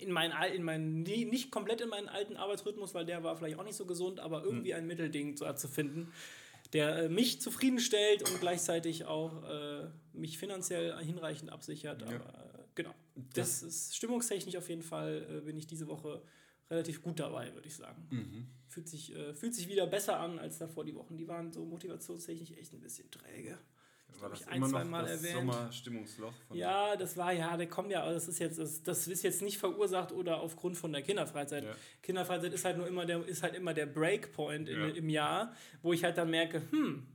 in 0.00 0.10
meinen, 0.10 0.32
in 0.52 0.62
meinen 0.62 1.02
nicht 1.02 1.50
komplett 1.50 1.80
in 1.80 1.88
meinen 1.88 2.08
alten 2.08 2.36
Arbeitsrhythmus, 2.36 2.94
weil 2.94 3.06
der 3.06 3.22
war 3.22 3.36
vielleicht 3.36 3.58
auch 3.58 3.64
nicht 3.64 3.76
so 3.76 3.86
gesund, 3.86 4.18
aber 4.20 4.42
irgendwie 4.42 4.74
ein 4.74 4.86
Mittelding 4.86 5.36
zu, 5.36 5.52
zu 5.54 5.68
finden, 5.68 6.12
der 6.72 7.04
äh, 7.04 7.08
mich 7.08 7.40
zufriedenstellt 7.40 8.28
und 8.28 8.40
gleichzeitig 8.40 9.04
auch 9.04 9.44
äh, 9.44 9.86
mich 10.12 10.38
finanziell 10.38 10.96
hinreichend 10.98 11.52
absichert. 11.52 12.02
Aber 12.02 12.14
äh, 12.14 12.64
genau, 12.74 12.94
das 13.34 13.62
ist 13.62 13.96
stimmungstechnisch 13.96 14.56
auf 14.56 14.68
jeden 14.68 14.82
Fall, 14.82 15.26
äh, 15.30 15.40
bin 15.42 15.56
ich 15.56 15.66
diese 15.66 15.86
Woche 15.86 16.22
relativ 16.70 17.02
gut 17.02 17.20
dabei, 17.20 17.52
würde 17.54 17.68
ich 17.68 17.76
sagen. 17.76 18.06
Mhm. 18.10 18.46
Fühlt 18.68 18.88
sich, 18.88 19.14
äh, 19.14 19.34
fühlt 19.34 19.54
sich 19.54 19.68
wieder 19.68 19.86
besser 19.86 20.18
an 20.18 20.38
als 20.38 20.58
davor 20.58 20.84
die 20.84 20.94
Wochen. 20.94 21.16
Die 21.16 21.28
waren 21.28 21.52
so 21.52 21.64
motivationstechnisch 21.64 22.52
echt 22.52 22.72
ein 22.72 22.80
bisschen 22.80 23.10
träge. 23.10 23.58
War 24.20 24.24
hab 24.24 24.30
das 24.30 24.40
ich 24.42 24.48
ein, 24.48 24.56
immer 24.58 24.68
zwei 24.68 24.84
noch 24.84 24.90
Mal 24.90 25.02
das 25.02 25.22
erwähnt. 25.22 25.34
Sommerstimmungsloch? 25.34 26.32
Von 26.46 26.56
Ja, 26.56 26.96
das 26.96 27.16
war 27.16 27.32
ja, 27.32 27.56
der 27.56 27.68
kommt 27.68 27.90
ja, 27.90 28.02
aber 28.02 28.12
das 28.14 28.28
ist 28.28 28.38
jetzt, 28.38 28.58
das, 28.58 28.82
das 28.82 29.08
ist 29.08 29.22
jetzt 29.22 29.42
nicht 29.42 29.58
verursacht 29.58 30.12
oder 30.12 30.40
aufgrund 30.40 30.76
von 30.76 30.92
der 30.92 31.02
Kinderfreizeit. 31.02 31.64
Ja. 31.64 31.74
Kinderfreizeit 32.02 32.52
ist 32.52 32.64
halt 32.64 32.76
nur 32.76 32.86
immer 32.86 33.06
der, 33.06 33.26
ist 33.26 33.42
halt 33.42 33.54
immer 33.54 33.74
der 33.74 33.86
Breakpoint 33.86 34.68
in, 34.68 34.78
Ja. 34.78 34.88
im 34.88 35.08
Jahr, 35.08 35.54
wo 35.82 35.92
ich 35.92 36.04
halt 36.04 36.16
dann 36.16 36.30
merke, 36.30 36.62
hm, 36.70 37.06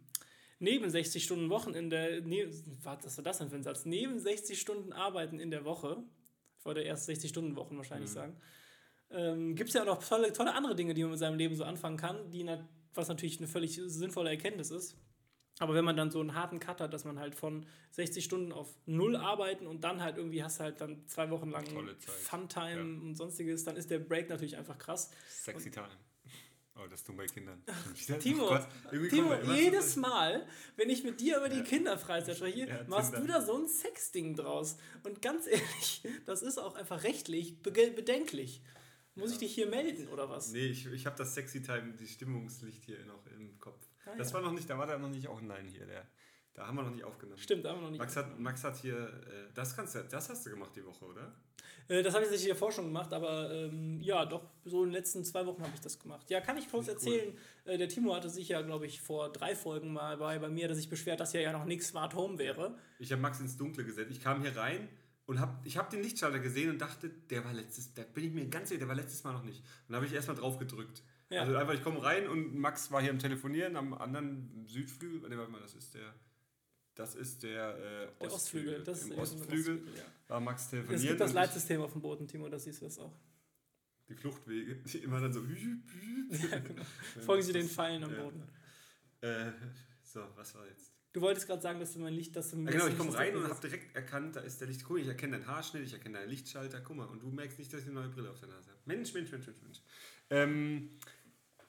neben 0.59 0.89
60 0.89 1.23
Stunden 1.23 1.49
Wochenende, 1.49 2.21
ne, 2.25 2.47
was 2.83 3.17
war 3.17 3.23
das 3.23 3.37
denn 3.37 3.49
für 3.49 3.55
ein 3.55 3.63
Satz? 3.63 3.85
Neben 3.85 4.19
60 4.19 4.59
Stunden 4.59 4.91
Arbeiten 4.91 5.39
in 5.39 5.51
der 5.51 5.63
Woche, 5.63 6.03
ich 6.57 6.65
wollte 6.65 6.81
erst 6.81 7.05
60 7.05 7.29
Stunden 7.29 7.55
Wochen 7.55 7.77
wahrscheinlich 7.77 8.09
sagen, 8.09 8.35
ähm, 9.11 9.55
gibt 9.55 9.69
es 9.69 9.73
ja 9.75 9.81
auch 9.81 9.85
noch 9.87 10.03
tolle, 10.03 10.31
tolle 10.33 10.53
andere 10.53 10.75
Dinge, 10.75 10.93
die 10.93 11.01
man 11.01 11.11
mit 11.11 11.19
seinem 11.19 11.37
Leben 11.37 11.55
so 11.55 11.63
anfangen 11.63 11.97
kann, 11.97 12.29
die 12.31 12.43
nat 12.43 12.63
was 12.95 13.07
natürlich 13.07 13.37
eine 13.37 13.47
völlig 13.47 13.79
sinnvolle 13.85 14.31
Erkenntnis 14.31 14.71
ist. 14.71 14.97
Aber 15.59 15.73
wenn 15.75 15.85
man 15.85 15.95
dann 15.95 16.09
so 16.09 16.19
einen 16.21 16.33
harten 16.35 16.59
Cut 16.59 16.81
hat, 16.81 16.91
dass 16.93 17.05
man 17.05 17.19
halt 17.19 17.35
von 17.35 17.65
60 17.91 18.23
Stunden 18.25 18.51
auf 18.51 18.67
null 18.85 19.15
arbeiten 19.15 19.67
und 19.67 19.83
dann 19.83 20.01
halt 20.01 20.17
irgendwie 20.17 20.43
hast 20.43 20.59
du 20.59 20.63
halt 20.63 20.81
dann 20.81 21.05
zwei 21.07 21.29
Wochen 21.29 21.49
lang. 21.51 21.65
Funtime 21.99 22.75
Ja. 22.75 22.81
und 22.81 23.15
sonstiges, 23.15 23.63
dann 23.63 23.75
ist 23.75 23.89
der 23.91 23.99
Break 23.99 24.29
natürlich 24.29 24.57
einfach 24.57 24.77
krass. 24.77 25.11
Sexy 25.29 25.69
Time. 25.69 25.87
Oh, 26.75 26.87
das 26.89 27.03
tun 27.03 27.17
bei 27.17 27.25
Kindern. 27.27 27.61
Timo, 28.21 28.49
Oh 28.55 29.07
Timo 29.09 29.33
jedes 29.53 29.97
Mal, 29.97 30.45
wenn 30.77 30.89
ich 30.89 31.03
mit 31.03 31.19
dir 31.19 31.37
über 31.37 31.49
die 31.49 31.61
Kinderfreizeit 31.61 32.37
spreche, 32.37 32.67
Ja, 32.67 32.83
machst 32.87 33.13
Tinder. 33.13 33.27
du 33.27 33.33
da 33.33 33.41
so 33.41 33.57
ein 33.57 33.67
Sexding 33.67 34.35
draus. 34.35 34.77
Und 35.03 35.21
ganz 35.21 35.45
ehrlich, 35.47 36.03
das 36.25 36.41
ist 36.41 36.57
auch 36.57 36.75
einfach 36.75 37.03
rechtlich 37.03 37.61
bedenklich. 37.61 38.61
Muss 39.19 39.31
ich 39.33 39.37
dich 39.37 39.53
hier 39.53 39.67
melden 39.67 40.07
oder 40.09 40.29
was? 40.29 40.51
Nee, 40.51 40.67
ich, 40.67 40.85
ich 40.87 41.05
habe 41.05 41.15
das 41.17 41.33
Sexy 41.35 41.61
Time, 41.61 41.93
die 41.99 42.07
Stimmungslicht 42.07 42.83
hier 42.83 43.03
noch 43.05 43.25
im 43.27 43.59
Kopf. 43.59 43.85
Ah, 44.05 44.15
das 44.17 44.29
ja. 44.29 44.35
war 44.35 44.41
noch 44.41 44.53
nicht, 44.53 44.69
da 44.69 44.77
war 44.77 44.87
da 44.87 44.97
noch 44.97 45.09
nicht 45.09 45.27
auch 45.27 45.41
Nein 45.41 45.67
hier. 45.67 45.85
Der, 45.85 46.07
da 46.53 46.67
haben 46.67 46.75
wir 46.77 46.83
noch 46.83 46.91
nicht 46.91 47.03
aufgenommen. 47.03 47.37
Stimmt, 47.37 47.65
da 47.65 47.71
haben 47.71 47.79
wir 47.79 47.83
noch 47.83 47.91
nicht. 47.91 47.99
Max 47.99 48.15
hat, 48.15 48.39
Max 48.39 48.63
hat 48.63 48.77
hier, 48.77 48.97
äh, 48.97 49.53
das 49.53 49.75
kannst 49.75 49.95
du, 49.95 50.03
das 50.03 50.29
hast 50.29 50.45
du 50.45 50.49
gemacht 50.49 50.71
die 50.75 50.85
Woche, 50.85 51.05
oder? 51.05 51.33
Äh, 51.87 52.03
Das 52.03 52.13
habe 52.13 52.23
ich 52.23 52.29
tatsächlich 52.29 52.53
davor 52.53 52.71
schon 52.71 52.85
gemacht, 52.85 53.11
aber 53.13 53.51
ähm, 53.51 53.99
ja, 54.01 54.25
doch, 54.25 54.43
so 54.63 54.83
in 54.83 54.89
den 54.89 54.93
letzten 54.93 55.23
zwei 55.25 55.45
Wochen 55.45 55.61
habe 55.61 55.71
ich 55.73 55.81
das 55.81 55.99
gemacht. 55.99 56.29
Ja, 56.29 56.39
kann 56.39 56.57
ich 56.57 56.69
kurz 56.69 56.87
ich 56.87 56.93
erzählen. 56.93 57.37
Äh, 57.65 57.77
der 57.77 57.89
Timo 57.89 58.15
hatte 58.15 58.29
sich 58.29 58.49
ja, 58.49 58.61
glaube 58.61 58.85
ich, 58.85 59.01
vor 59.01 59.31
drei 59.31 59.55
Folgen 59.55 59.91
mal 59.91 60.17
bei, 60.17 60.39
bei 60.39 60.49
mir, 60.49 60.67
dass 60.67 60.77
sich 60.77 60.89
beschwert, 60.89 61.19
dass 61.19 61.31
hier 61.31 61.41
ja 61.41 61.51
noch 61.51 61.65
nichts 61.65 61.87
Smart 61.87 62.13
Home 62.13 62.37
wäre. 62.37 62.77
Ich 62.99 63.11
habe 63.11 63.21
Max 63.21 63.39
ins 63.39 63.57
Dunkle 63.57 63.83
gesetzt. 63.83 64.11
Ich 64.11 64.21
kam 64.21 64.41
hier 64.41 64.55
rein 64.55 64.87
und 65.29 65.39
hab, 65.39 65.63
ich 65.63 65.77
habe 65.77 65.91
den 65.91 66.01
Lichtschalter 66.01 66.39
gesehen 66.39 66.71
und 66.71 66.79
dachte, 66.79 67.07
der 67.29 67.45
war 67.45 67.53
letztes, 67.53 67.93
da 67.93 68.01
bin 68.01 68.23
ich 68.25 68.33
mir 68.33 68.47
ganz 68.47 68.69
sicher, 68.69 68.79
der 68.79 68.87
war 68.87 68.95
letztes 68.95 69.23
Mal 69.23 69.33
noch 69.33 69.43
nicht. 69.43 69.59
Und 69.59 69.65
dann 69.89 69.97
habe 69.97 70.07
ich 70.07 70.13
erstmal 70.13 70.35
drauf 70.35 70.57
gedrückt. 70.57 71.03
Ja. 71.29 71.41
Also 71.41 71.55
einfach, 71.55 71.75
ich 71.75 71.83
komme 71.83 72.01
rein 72.01 72.27
und 72.27 72.55
Max 72.57 72.91
war 72.91 72.99
hier 73.01 73.11
am 73.11 73.19
Telefonieren 73.19 73.75
am 73.75 73.93
anderen 73.93 74.65
Südflügel. 74.67 75.29
Nee, 75.29 75.37
warte 75.37 75.51
mal, 75.51 75.61
das 75.61 75.75
ist 75.75 75.93
der, 75.93 76.15
das 76.95 77.13
ist 77.15 77.43
der, 77.43 77.77
äh, 77.77 78.07
Der 78.19 78.31
Ostflügel. 78.33 78.83
Das 78.83 79.03
Im 79.03 79.11
ist 79.11 79.17
Ostflügel 79.19 79.83
ja. 79.95 80.03
war 80.29 80.39
Max 80.39 80.63
Es 80.63 80.69
telefonieren. 80.71 81.07
gibt 81.07 81.21
das 81.21 81.33
Leitsystem 81.33 81.81
auf 81.81 81.91
dem 81.93 82.01
Boden, 82.01 82.27
Timo, 82.27 82.49
das 82.49 82.63
siehst 82.63 82.81
du 82.81 82.85
das 82.85 82.97
auch. 82.97 83.13
die 84.09 84.15
Fluchtwege, 84.15 84.77
die 84.77 84.97
immer 84.97 85.21
dann 85.21 85.31
so. 85.31 85.43
Ja, 86.51 86.57
genau. 86.59 86.83
Folgen 87.23 87.43
Sie 87.43 87.53
den 87.53 87.69
Pfeilen 87.69 88.03
am 88.03 88.13
Ja. 88.13 88.23
Boden. 88.23 88.43
Äh, 89.21 89.51
so, 90.01 90.21
was 90.35 90.55
war 90.55 90.65
jetzt? 90.65 90.88
Du 91.11 91.21
wolltest 91.21 91.47
gerade 91.47 91.61
sagen, 91.61 91.79
dass 91.79 91.93
du 91.93 91.99
mein 91.99 92.13
Licht, 92.13 92.35
dass 92.35 92.51
du 92.51 92.57
Ja, 92.57 92.71
genau, 92.71 92.87
ich 92.87 92.97
komme 92.97 93.13
rein 93.15 93.35
und 93.35 93.47
habe 93.47 93.59
direkt 93.59 93.95
erkannt, 93.95 94.35
da 94.35 94.41
ist 94.41 94.61
der 94.61 94.67
Licht. 94.67 94.83
Guck, 94.83 94.99
ich 94.99 95.07
erkenne 95.07 95.37
deinen 95.37 95.47
Haarschnitt, 95.47 95.83
ich 95.83 95.93
erkenne 95.93 96.19
deinen 96.19 96.29
Lichtschalter. 96.29 96.81
Guck 96.81 96.97
mal, 96.97 97.07
und 97.07 97.23
du 97.23 97.29
merkst 97.29 97.57
nicht, 97.57 97.73
dass 97.73 97.81
ich 97.81 97.87
eine 97.87 97.95
neue 97.95 98.09
Brille 98.09 98.29
auf 98.29 98.39
der 98.39 98.49
Nase 98.49 98.69
habe. 98.69 98.79
Mensch, 98.85 99.13
Mensch, 99.13 99.31
Mensch, 99.31 99.47
Mensch, 99.47 99.61
Mensch. 99.63 99.81
Ähm, 100.29 100.89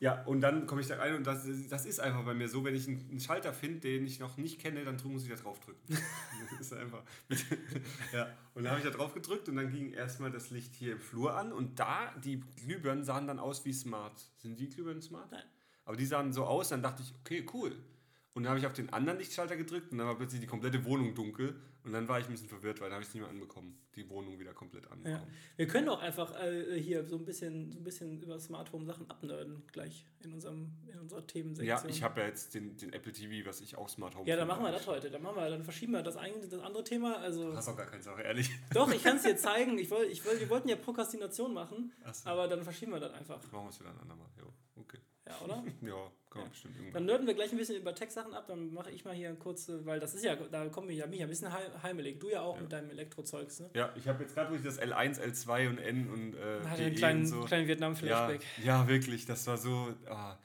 ja, 0.00 0.22
und 0.24 0.40
dann 0.40 0.66
komme 0.66 0.80
ich 0.80 0.86
da 0.86 0.96
rein 0.96 1.14
und 1.14 1.26
das, 1.26 1.46
das 1.68 1.84
ist 1.84 2.00
einfach 2.00 2.24
bei 2.24 2.32
mir 2.32 2.48
so, 2.48 2.64
wenn 2.64 2.74
ich 2.74 2.88
einen, 2.88 3.06
einen 3.10 3.20
Schalter 3.20 3.52
finde, 3.52 3.80
den 3.80 4.06
ich 4.06 4.18
noch 4.18 4.38
nicht 4.38 4.58
kenne, 4.58 4.82
dann 4.82 4.96
muss 5.04 5.24
ich 5.24 5.28
da 5.28 5.36
drauf 5.36 5.60
drücken. 5.60 5.80
das 6.58 6.60
ist 6.60 6.72
einfach. 6.72 7.02
ja, 8.12 8.34
und 8.54 8.64
dann 8.64 8.72
habe 8.72 8.80
ich 8.80 8.86
da 8.86 8.96
drauf 8.96 9.12
gedrückt 9.12 9.50
und 9.50 9.56
dann 9.56 9.70
ging 9.70 9.92
erstmal 9.92 10.30
das 10.30 10.48
Licht 10.50 10.74
hier 10.74 10.92
im 10.92 11.00
Flur 11.00 11.36
an 11.36 11.52
und 11.52 11.78
da, 11.78 12.14
die 12.24 12.40
Glühbirnen 12.56 13.04
sahen 13.04 13.26
dann 13.26 13.38
aus 13.38 13.66
wie 13.66 13.74
smart. 13.74 14.18
Sind 14.38 14.58
die 14.58 14.70
Glühbirnen 14.70 15.02
smart? 15.02 15.30
Nein. 15.32 15.44
Aber 15.84 15.96
die 15.98 16.06
sahen 16.06 16.32
so 16.32 16.44
aus, 16.44 16.70
dann 16.70 16.82
dachte 16.82 17.02
ich, 17.02 17.14
okay, 17.20 17.46
cool. 17.52 17.76
Und 18.32 18.44
dann 18.44 18.50
habe 18.50 18.60
ich 18.60 18.66
auf 18.66 18.72
den 18.72 18.92
anderen 18.92 19.18
Lichtschalter 19.18 19.56
gedrückt 19.56 19.90
und 19.90 19.98
dann 19.98 20.06
war 20.06 20.16
plötzlich 20.16 20.40
die 20.40 20.46
komplette 20.46 20.84
Wohnung 20.84 21.14
dunkel. 21.14 21.60
Und 21.82 21.92
dann 21.94 22.06
war 22.08 22.20
ich 22.20 22.26
ein 22.26 22.30
bisschen 22.32 22.48
verwirrt, 22.48 22.78
weil 22.80 22.88
dann 22.90 22.96
habe 22.96 23.02
ich 23.02 23.08
es 23.08 23.14
nicht 23.14 23.22
mehr 23.22 23.30
anbekommen. 23.30 23.76
Die 23.96 24.08
Wohnung 24.10 24.38
wieder 24.38 24.52
komplett 24.52 24.84
Ja. 24.84 24.90
anbekommen. 24.90 25.32
Wir 25.56 25.66
können 25.66 25.88
auch 25.88 26.00
einfach 26.00 26.38
äh, 26.40 26.78
hier 26.78 27.06
so 27.08 27.16
ein 27.16 27.24
bisschen, 27.24 27.72
so 27.72 27.78
ein 27.78 27.82
bisschen 27.84 28.20
über 28.22 28.38
Smart 28.38 28.70
Home 28.72 28.84
Sachen 28.84 29.08
abnörden 29.10 29.62
gleich 29.72 30.04
in, 30.22 30.32
unserem, 30.34 30.70
in 30.92 31.00
unserer 31.00 31.26
Themensektion. 31.26 31.66
Ja, 31.66 31.82
ich 31.88 32.02
habe 32.02 32.20
ja 32.20 32.26
jetzt 32.26 32.54
den, 32.54 32.76
den 32.76 32.92
Apple 32.92 33.12
TV, 33.12 33.48
was 33.48 33.62
ich 33.62 33.76
auch 33.78 33.88
Smart 33.88 34.14
Home 34.14 34.28
Ja, 34.28 34.36
dann 34.36 34.46
machen 34.46 34.62
wir 34.62 34.70
das 34.72 34.86
heute. 34.86 35.10
Dann 35.10 35.22
machen 35.22 35.36
wir, 35.36 35.48
dann 35.50 35.64
verschieben 35.64 35.92
wir 35.92 36.02
das 36.02 36.16
eine, 36.18 36.34
das 36.46 36.60
andere 36.60 36.84
Thema. 36.84 37.16
Also 37.16 37.56
Hast 37.56 37.68
auch 37.68 37.76
gar 37.76 37.86
keine 37.86 38.02
Sache, 38.02 38.22
ehrlich. 38.22 38.50
doch, 38.74 38.92
ich 38.92 39.02
kann 39.02 39.16
es 39.16 39.22
dir 39.22 39.36
zeigen. 39.38 39.78
Ich 39.78 39.90
wollt, 39.90 40.10
ich 40.12 40.24
wollt, 40.24 40.38
wir 40.38 40.50
wollten 40.50 40.68
ja 40.68 40.76
Prokrastination 40.76 41.52
machen, 41.54 41.92
Ach 42.04 42.14
so. 42.14 42.28
aber 42.28 42.46
dann 42.46 42.62
verschieben 42.62 42.92
wir 42.92 43.00
das 43.00 43.12
einfach. 43.14 43.42
Machen 43.50 43.64
wir 43.64 43.70
es 43.70 43.80
wieder 43.80 43.90
ein 43.90 43.98
andermal. 43.98 44.28
Ja, 44.36 44.44
okay. 44.76 44.98
Ja, 45.26 45.40
oder? 45.44 45.64
Ja, 45.80 46.12
kann 46.30 46.42
man 46.42 46.50
bestimmt 46.50 46.76
Dann 46.76 46.82
irgendwann. 46.84 47.04
nörden 47.06 47.26
wir 47.26 47.34
gleich 47.34 47.50
ein 47.52 47.58
bisschen 47.58 47.76
über 47.76 47.94
Tech-Sachen 47.94 48.32
ab. 48.34 48.46
Dann 48.46 48.72
mache 48.72 48.90
ich 48.90 49.04
mal 49.04 49.14
hier 49.14 49.34
kurze, 49.34 49.84
weil 49.84 49.98
das 50.00 50.14
ist 50.14 50.24
ja, 50.24 50.36
da 50.36 50.68
kommen 50.68 50.88
wir 50.88 50.94
ja 50.94 51.06
mich 51.06 51.20
ein 51.22 51.28
bisschen 51.28 51.52
heim- 51.52 51.82
heimelig. 51.82 52.20
Du 52.20 52.28
ja 52.28 52.42
auch 52.42 52.58
mit 52.60 52.70
deinem 52.72 52.90
Elektrozeugs, 52.90 53.60
ne? 53.60 53.70
Ja, 53.74 53.92
ich 53.96 54.06
habe 54.08 54.22
jetzt 54.22 54.34
gerade, 54.34 54.54
ich 54.54 54.62
das 54.62 54.80
L1, 54.80 55.20
L2 55.20 55.68
und 55.68 55.78
N 55.78 56.08
und 56.10 56.34
äh, 56.34 56.60
Hat 56.66 56.78
DE 56.78 56.84
einen 56.84 56.94
kleinen, 56.94 57.26
so. 57.26 57.40
kleinen 57.42 57.62
Ja, 57.64 57.68
Vietnam-Flashback. 57.68 58.42
ja, 58.64 58.86
wirklich, 58.88 59.26
das 59.26 59.46
war 59.48 59.56
so. 59.58 59.92
ah, 60.08 60.38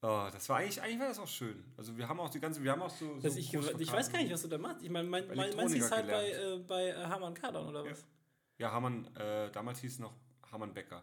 ah, 0.00 0.30
das 0.30 0.48
war 0.48 0.56
eigentlich, 0.58 0.80
eigentlich 0.80 1.00
war 1.00 1.08
das 1.08 1.18
auch 1.18 1.28
schön. 1.28 1.62
Also 1.76 1.96
wir 1.98 2.08
haben 2.08 2.20
auch 2.20 2.30
die 2.30 2.40
ganze, 2.40 2.62
wir 2.64 2.72
haben 2.72 2.82
auch 2.82 2.90
so. 2.90 3.18
so 3.20 3.28
ich, 3.28 3.52
ich 3.52 3.92
weiß 3.92 4.10
gar 4.10 4.20
nicht, 4.22 4.32
was 4.32 4.42
du 4.42 4.48
da 4.48 4.56
machst. 4.58 4.82
Ich 4.82 4.90
meine, 4.90 5.08
mein, 5.08 5.26
mein, 5.28 5.54
meinst 5.56 5.74
du 5.74 5.78
es 5.78 5.90
halt 5.90 6.06
bei, 6.06 6.30
äh, 6.30 6.58
bei 6.66 6.88
äh, 6.88 6.94
Hamann 7.04 7.34
Kadern 7.34 7.66
oder 7.68 7.84
was? 7.84 8.06
Ja, 8.56 8.72
Hamann, 8.72 9.06
äh, 9.14 9.50
damals 9.52 9.80
hieß 9.80 9.92
es 9.92 9.98
noch 9.98 10.14
Hamann 10.50 10.72
Becker. 10.72 11.02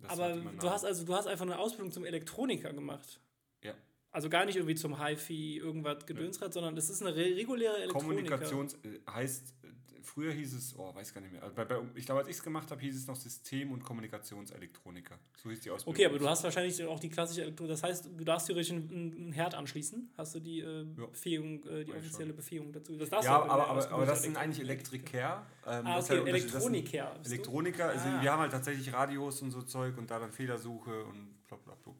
Das 0.00 0.12
Aber 0.12 0.34
du 0.36 0.70
hast 0.70 0.84
also 0.84 1.04
du 1.04 1.14
hast 1.14 1.26
einfach 1.26 1.44
eine 1.44 1.58
Ausbildung 1.58 1.92
zum 1.92 2.04
Elektroniker 2.04 2.72
gemacht. 2.72 3.20
Ja. 3.62 3.74
Also 4.10 4.28
gar 4.28 4.44
nicht 4.44 4.56
irgendwie 4.56 4.74
zum 4.74 5.04
HiFi 5.04 5.58
irgendwas 5.58 6.06
Gedönsrad, 6.06 6.52
sondern 6.52 6.76
das 6.76 6.88
ist 6.88 7.02
eine 7.02 7.14
re 7.14 7.36
reguläre 7.36 7.76
Elektroniker. 7.78 8.08
Kommunikations 8.08 8.74
äh, 8.84 9.00
heißt, 9.10 9.54
äh, 9.62 9.68
früher 10.02 10.32
hieß 10.32 10.54
es, 10.54 10.76
oh, 10.78 10.94
weiß 10.94 11.12
gar 11.14 11.20
nicht 11.20 11.32
mehr. 11.32 11.42
Also 11.42 11.54
bei, 11.54 11.64
bei, 11.64 11.80
ich 11.94 12.06
glaube, 12.06 12.20
als 12.20 12.28
ich 12.28 12.36
es 12.36 12.42
gemacht 12.42 12.70
habe, 12.70 12.80
hieß 12.80 12.96
es 12.96 13.06
noch 13.06 13.16
System- 13.16 13.72
und 13.72 13.84
Kommunikationselektroniker. 13.84 15.18
So 15.36 15.50
hieß 15.50 15.60
die 15.60 15.70
Ausbildung. 15.70 15.94
Okay, 15.94 16.06
aber 16.06 16.18
du 16.18 16.28
hast 16.28 16.44
wahrscheinlich 16.44 16.82
auch 16.84 17.00
die 17.00 17.08
klassische 17.08 17.42
Elektronik. 17.42 17.70
Das 17.72 17.82
heißt, 17.82 18.10
du 18.16 18.24
darfst 18.24 18.46
theoretisch 18.46 18.72
einen, 18.72 19.32
Herd 19.32 19.54
anschließen. 19.54 20.10
Hast 20.16 20.34
du 20.34 20.40
die 20.40 20.60
äh, 20.60 20.86
Ja. 20.98 21.06
Befähigung, 21.06 21.64
äh, 21.66 21.84
die 21.84 21.92
offizielle 21.94 22.32
Befähigung 22.32 22.72
dazu? 22.72 22.96
Das 22.96 23.10
darfst 23.10 23.26
Ja, 23.28 23.38
du 23.38 23.50
aber, 23.50 23.68
aber, 23.68 23.90
aber 23.90 24.06
das 24.06 24.22
sind 24.22 24.36
eigentlich 24.36 24.60
Elektriker. 24.60 25.46
Ähm, 25.66 25.86
Ah, 25.86 25.98
okay, 25.98 26.18
halt 26.18 26.28
Elektroniker. 26.28 27.16
Elektroniker, 27.24 27.88
also 27.90 28.08
Ah. 28.08 28.22
wir 28.22 28.32
haben 28.32 28.40
halt 28.40 28.52
tatsächlich 28.52 28.92
Radios 28.92 29.42
und 29.42 29.50
so 29.50 29.62
Zeug 29.62 29.96
und 29.98 30.10
da 30.10 30.18
dann 30.18 30.32
Fehlersuche 30.32 31.04
und 31.04 31.46
bla 31.46 31.56
bla 31.58 31.74
bla. 31.74 31.94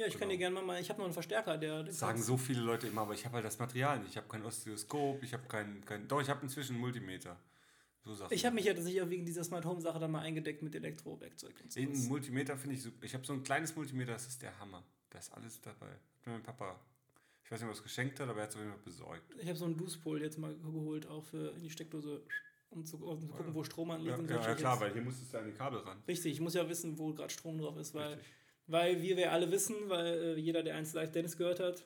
Ja, 0.00 0.06
ich 0.06 0.14
kann 0.14 0.20
Genau. 0.30 0.30
dir 0.32 0.38
gerne 0.38 0.62
mal, 0.62 0.80
ich 0.80 0.88
habe 0.88 0.98
noch 0.98 1.04
einen 1.04 1.12
Verstärker, 1.12 1.58
der. 1.58 1.82
Das 1.82 1.98
sagen 1.98 2.22
so 2.22 2.38
viele 2.38 2.62
Leute 2.62 2.86
immer, 2.86 3.02
aber 3.02 3.12
ich 3.12 3.26
habe 3.26 3.34
halt 3.34 3.44
das 3.44 3.58
Material 3.58 3.98
nicht. 3.98 4.08
Ich 4.12 4.16
habe 4.16 4.26
kein 4.28 4.42
Oszilloskop, 4.42 5.22
ich 5.22 5.34
habe 5.34 5.46
kein, 5.46 5.84
kein. 5.84 6.08
Doch, 6.08 6.22
ich 6.22 6.30
habe 6.30 6.40
inzwischen 6.42 6.72
einen 6.72 6.80
Multimeter. 6.80 7.36
So 8.02 8.14
Sachen. 8.14 8.32
Ich 8.32 8.46
habe 8.46 8.54
mich 8.54 8.64
ja 8.64 8.72
tatsächlich 8.72 9.10
wegen 9.10 9.26
dieser 9.26 9.44
Smart 9.44 9.66
Home 9.66 9.82
Sache 9.82 9.98
dann 9.98 10.10
mal 10.10 10.20
eingedeckt 10.22 10.62
mit 10.62 10.74
Elektrowerkzeug 10.74 11.54
und 11.62 11.76
Den 11.76 11.94
sowas. 11.94 12.08
Multimeter 12.08 12.56
finde 12.56 12.76
ich 12.76 12.82
super. 12.82 13.04
Ich 13.04 13.12
habe 13.12 13.26
so 13.26 13.34
ein 13.34 13.42
kleines 13.42 13.76
Multimeter, 13.76 14.12
das 14.12 14.26
ist 14.26 14.40
der 14.40 14.58
Hammer. 14.58 14.82
Da 15.10 15.18
ist 15.18 15.30
alles 15.34 15.60
dabei. 15.60 15.88
Hat 15.90 16.26
mir 16.26 16.32
mein 16.32 16.42
Papa, 16.42 16.80
ich 17.44 17.50
weiß 17.50 17.60
nicht, 17.60 17.68
ob 17.68 17.74
er 17.74 17.76
es 17.76 17.82
geschenkt 17.82 18.18
hat, 18.20 18.28
aber 18.30 18.38
er 18.38 18.44
hat 18.44 18.50
es 18.50 18.56
auf 18.56 18.62
jeden 18.62 18.72
Fall 18.72 18.82
besorgt. 18.82 19.34
Ich 19.38 19.48
habe 19.48 19.58
so 19.58 19.66
einen 19.66 19.76
Boostpol 19.76 20.22
jetzt 20.22 20.38
mal 20.38 20.54
geholt, 20.56 21.06
auch 21.08 21.22
für 21.24 21.50
in 21.54 21.62
die 21.62 21.68
Steckdose, 21.68 22.22
um 22.70 22.86
zu, 22.86 22.96
um 23.04 23.20
zu 23.20 23.28
gucken, 23.28 23.52
wo 23.52 23.62
Strom 23.64 23.90
anliegt 23.90 24.16
Ja, 24.18 24.24
ja, 24.36 24.48
ja 24.48 24.54
klar, 24.54 24.72
Shits. 24.76 24.80
weil 24.82 24.92
hier 24.94 25.02
musstest 25.02 25.34
du 25.34 25.38
an 25.38 25.44
die 25.44 25.52
Kabel 25.52 25.80
ran. 25.80 26.02
Richtig, 26.08 26.32
ich 26.32 26.40
muss 26.40 26.54
ja 26.54 26.66
wissen, 26.66 26.96
wo 26.98 27.12
gerade 27.12 27.28
Strom 27.30 27.58
drauf 27.58 27.76
ist, 27.76 27.92
weil, 27.92 28.14
Richtig. 28.14 28.32
Weil 28.70 29.02
wie 29.02 29.16
wir 29.16 29.32
alle 29.32 29.50
wissen, 29.50 29.74
weil 29.88 30.06
äh, 30.06 30.36
jeder, 30.40 30.62
der 30.62 30.76
1 30.76 30.92
Live 30.94 31.10
Dennis 31.12 31.36
gehört 31.36 31.60
hat, 31.60 31.84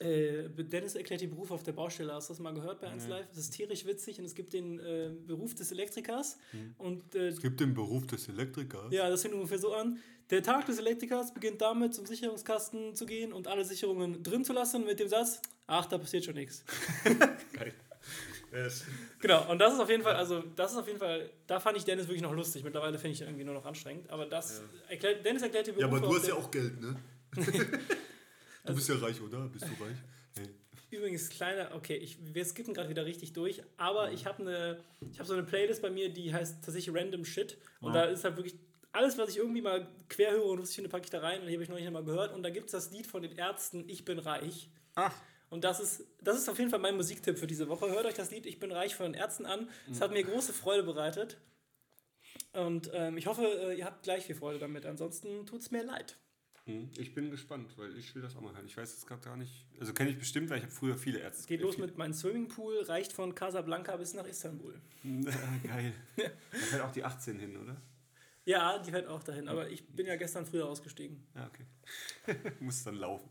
äh, 0.00 0.48
Dennis 0.50 0.94
erklärt 0.94 1.20
den 1.22 1.30
Beruf 1.30 1.50
auf 1.50 1.62
der 1.64 1.72
Baustelle. 1.72 2.12
Hast 2.12 2.28
du 2.28 2.32
das 2.34 2.40
mal 2.40 2.54
gehört 2.54 2.80
bei 2.80 2.86
1 2.88 3.04
Nee. 3.04 3.10
Live? 3.10 3.26
Es 3.32 3.38
ist 3.38 3.50
tierisch 3.50 3.84
witzig 3.84 4.18
und 4.20 4.24
es 4.26 4.34
gibt 4.34 4.52
den 4.52 4.78
äh, 4.78 5.10
Beruf 5.26 5.54
des 5.54 5.72
Elektrikers 5.72 6.38
Hm. 6.52 6.74
und 6.78 7.14
äh, 7.16 7.28
Es 7.28 7.40
gibt 7.40 7.58
den 7.60 7.74
Beruf 7.74 8.06
des 8.06 8.28
Elektrikers. 8.28 8.92
ja, 8.92 9.08
das 9.10 9.22
fängt 9.22 9.34
ungefähr 9.34 9.58
so 9.58 9.72
an. 9.74 9.98
Der 10.30 10.42
Tag 10.42 10.66
des 10.66 10.78
Elektrikers 10.78 11.32
beginnt 11.34 11.60
damit, 11.62 11.94
zum 11.94 12.04
Sicherungskasten 12.06 12.94
zu 12.94 13.06
gehen 13.06 13.32
und 13.32 13.48
alle 13.48 13.64
Sicherungen 13.64 14.22
drin 14.22 14.44
zu 14.44 14.52
lassen 14.52 14.84
mit 14.84 15.00
dem 15.00 15.08
Satz, 15.08 15.40
ach, 15.66 15.86
da 15.86 15.96
passiert 15.98 16.24
schon 16.24 16.34
nichts. 16.34 16.64
Geil. 17.54 17.72
Ja, 18.52 18.66
Genau, 19.20 19.50
und 19.50 19.58
das 19.58 19.74
ist 19.74 19.80
auf 19.80 19.90
jeden 19.90 20.02
Fall, 20.02 20.14
also 20.16 20.42
das 20.56 20.72
ist 20.72 20.78
auf 20.78 20.86
jeden 20.86 20.98
Fall, 20.98 21.30
da 21.46 21.60
fand 21.60 21.76
ich 21.76 21.84
Dennis 21.84 22.06
wirklich 22.06 22.22
noch 22.22 22.32
lustig. 22.32 22.64
Mittlerweile 22.64 22.98
finde 22.98 23.14
ich 23.14 23.20
ihn 23.20 23.26
irgendwie 23.26 23.44
nur 23.44 23.54
noch 23.54 23.64
anstrengend. 23.66 24.08
Aber 24.10 24.26
das, 24.26 24.62
erklärt, 24.88 25.24
Dennis 25.24 25.42
erklärt 25.42 25.66
die 25.66 25.72
Berufe. 25.72 26.06
auf 26.06 26.24
der- 26.26 26.36
auch 26.36 26.50
Geld, 26.50 26.80
ne? 26.80 26.96
du 28.64 28.74
bist 28.74 28.88
ja 28.88 28.96
reich, 28.96 29.20
oder? 29.20 29.48
Bist 29.48 29.64
du 29.64 29.84
reich? 29.84 29.96
Nee. 30.38 30.48
Übrigens, 30.90 31.28
kleiner, 31.28 31.74
okay, 31.74 31.96
ich, 31.96 32.16
wir 32.34 32.44
skippen 32.44 32.72
gerade 32.72 32.88
wieder 32.88 33.04
richtig 33.04 33.34
durch, 33.34 33.62
aber 33.76 34.10
ich 34.12 34.24
habe 34.24 34.40
eine, 34.42 34.80
ich 35.10 35.18
habe 35.18 35.26
so 35.26 35.34
eine 35.34 35.42
Playlist 35.42 35.82
bei 35.82 35.90
mir, 35.90 36.08
die 36.10 36.32
heißt 36.32 36.64
tatsächlich 36.64 36.94
Random 36.94 37.24
Shit. 37.24 37.58
Und 37.80 37.92
da 37.92 38.04
ist 38.04 38.24
halt 38.24 38.36
wirklich 38.36 38.54
alles, 38.92 39.18
was 39.18 39.28
ich 39.28 39.36
irgendwie 39.36 39.60
mal 39.60 39.86
quer 40.08 40.32
höre 40.32 40.46
und 40.46 40.58
lustig 40.58 40.76
finde, 40.76 40.88
packe 40.90 41.04
ich 41.04 41.10
da 41.10 41.20
rein. 41.20 41.40
Und 41.42 41.46
die 41.48 41.52
habe 41.52 41.62
ich 41.62 41.68
noch 41.68 41.76
nicht 41.76 41.86
einmal 41.86 42.04
gehört. 42.04 42.32
Und 42.34 42.42
da 42.42 42.48
gibt 42.50 42.66
es 42.66 42.72
das 42.72 42.90
Lied 42.90 43.06
von 43.06 43.20
den 43.22 43.32
Ärzten, 43.36 43.86
Ich 43.88 44.06
bin 44.06 44.18
reich. 44.18 44.70
Ach, 44.94 45.14
Und 45.50 45.64
das 45.64 45.80
ist, 45.80 46.04
das 46.22 46.36
ist 46.36 46.48
auf 46.48 46.58
jeden 46.58 46.70
Fall 46.70 46.78
mein 46.78 46.96
Musiktipp 46.96 47.38
für 47.38 47.46
diese 47.46 47.68
Woche. 47.68 47.88
Hört 47.90 48.04
euch 48.06 48.14
das 48.14 48.30
Lied 48.30 48.44
Ich 48.46 48.58
bin 48.60 48.70
reich 48.70 48.94
von 48.94 49.12
den 49.12 49.14
Ärzten 49.14 49.46
an. 49.46 49.68
Es 49.90 50.00
hat 50.00 50.10
mir 50.12 50.22
große 50.22 50.52
Freude 50.52 50.82
bereitet. 50.82 51.38
Und 52.52 52.90
ähm, 52.92 53.16
ich 53.16 53.26
hoffe, 53.26 53.42
äh, 53.44 53.78
ihr 53.78 53.84
habt 53.84 54.02
gleich 54.02 54.24
viel 54.26 54.34
Freude 54.34 54.58
damit. 54.58 54.84
Ansonsten 54.86 55.46
tut 55.46 55.60
es 55.60 55.70
mir 55.70 55.82
leid. 55.82 56.16
hm, 56.66 56.90
ich 56.98 57.14
bin 57.14 57.30
gespannt, 57.30 57.72
weil 57.78 57.96
ich 57.96 58.14
will 58.14 58.20
das 58.22 58.36
auch 58.36 58.40
mal 58.42 58.54
hören. 58.54 58.66
Ich 58.66 58.76
weiß 58.76 58.94
es 58.94 59.06
gerade 59.06 59.22
gar 59.22 59.36
nicht. 59.36 59.66
Also 59.80 59.94
kenne 59.94 60.10
ich 60.10 60.18
bestimmt, 60.18 60.50
weil 60.50 60.58
ich 60.58 60.64
habe 60.64 60.72
früher 60.72 60.96
viele 60.98 61.20
Ärzte. 61.20 61.40
Es 61.40 61.46
geht 61.46 61.62
los 61.62 61.78
mit 61.78 61.96
meinem 61.96 62.12
Swimmingpool, 62.12 62.82
reicht 62.82 63.12
von 63.12 63.34
Casablanca 63.34 63.96
bis 63.96 64.12
nach 64.14 64.26
Istanbul. 64.26 64.80
Geil. 65.64 65.94
Da 66.16 66.58
fällt 66.58 66.82
auch 66.82 66.92
die 66.92 67.04
18 67.04 67.38
hin, 67.38 67.56
oder? 67.56 67.80
Ja, 68.44 68.78
die 68.78 68.90
fährt 68.90 69.08
auch 69.08 69.22
dahin. 69.22 69.48
Aber 69.48 69.68
ich 69.68 69.86
bin 69.88 70.06
ja 70.06 70.16
gestern 70.16 70.46
früher 70.46 70.66
ausgestiegen. 70.66 71.26
Ja, 71.34 71.46
okay. 71.48 72.36
Muss 72.60 72.82
dann 72.84 72.94
laufen. 72.96 73.28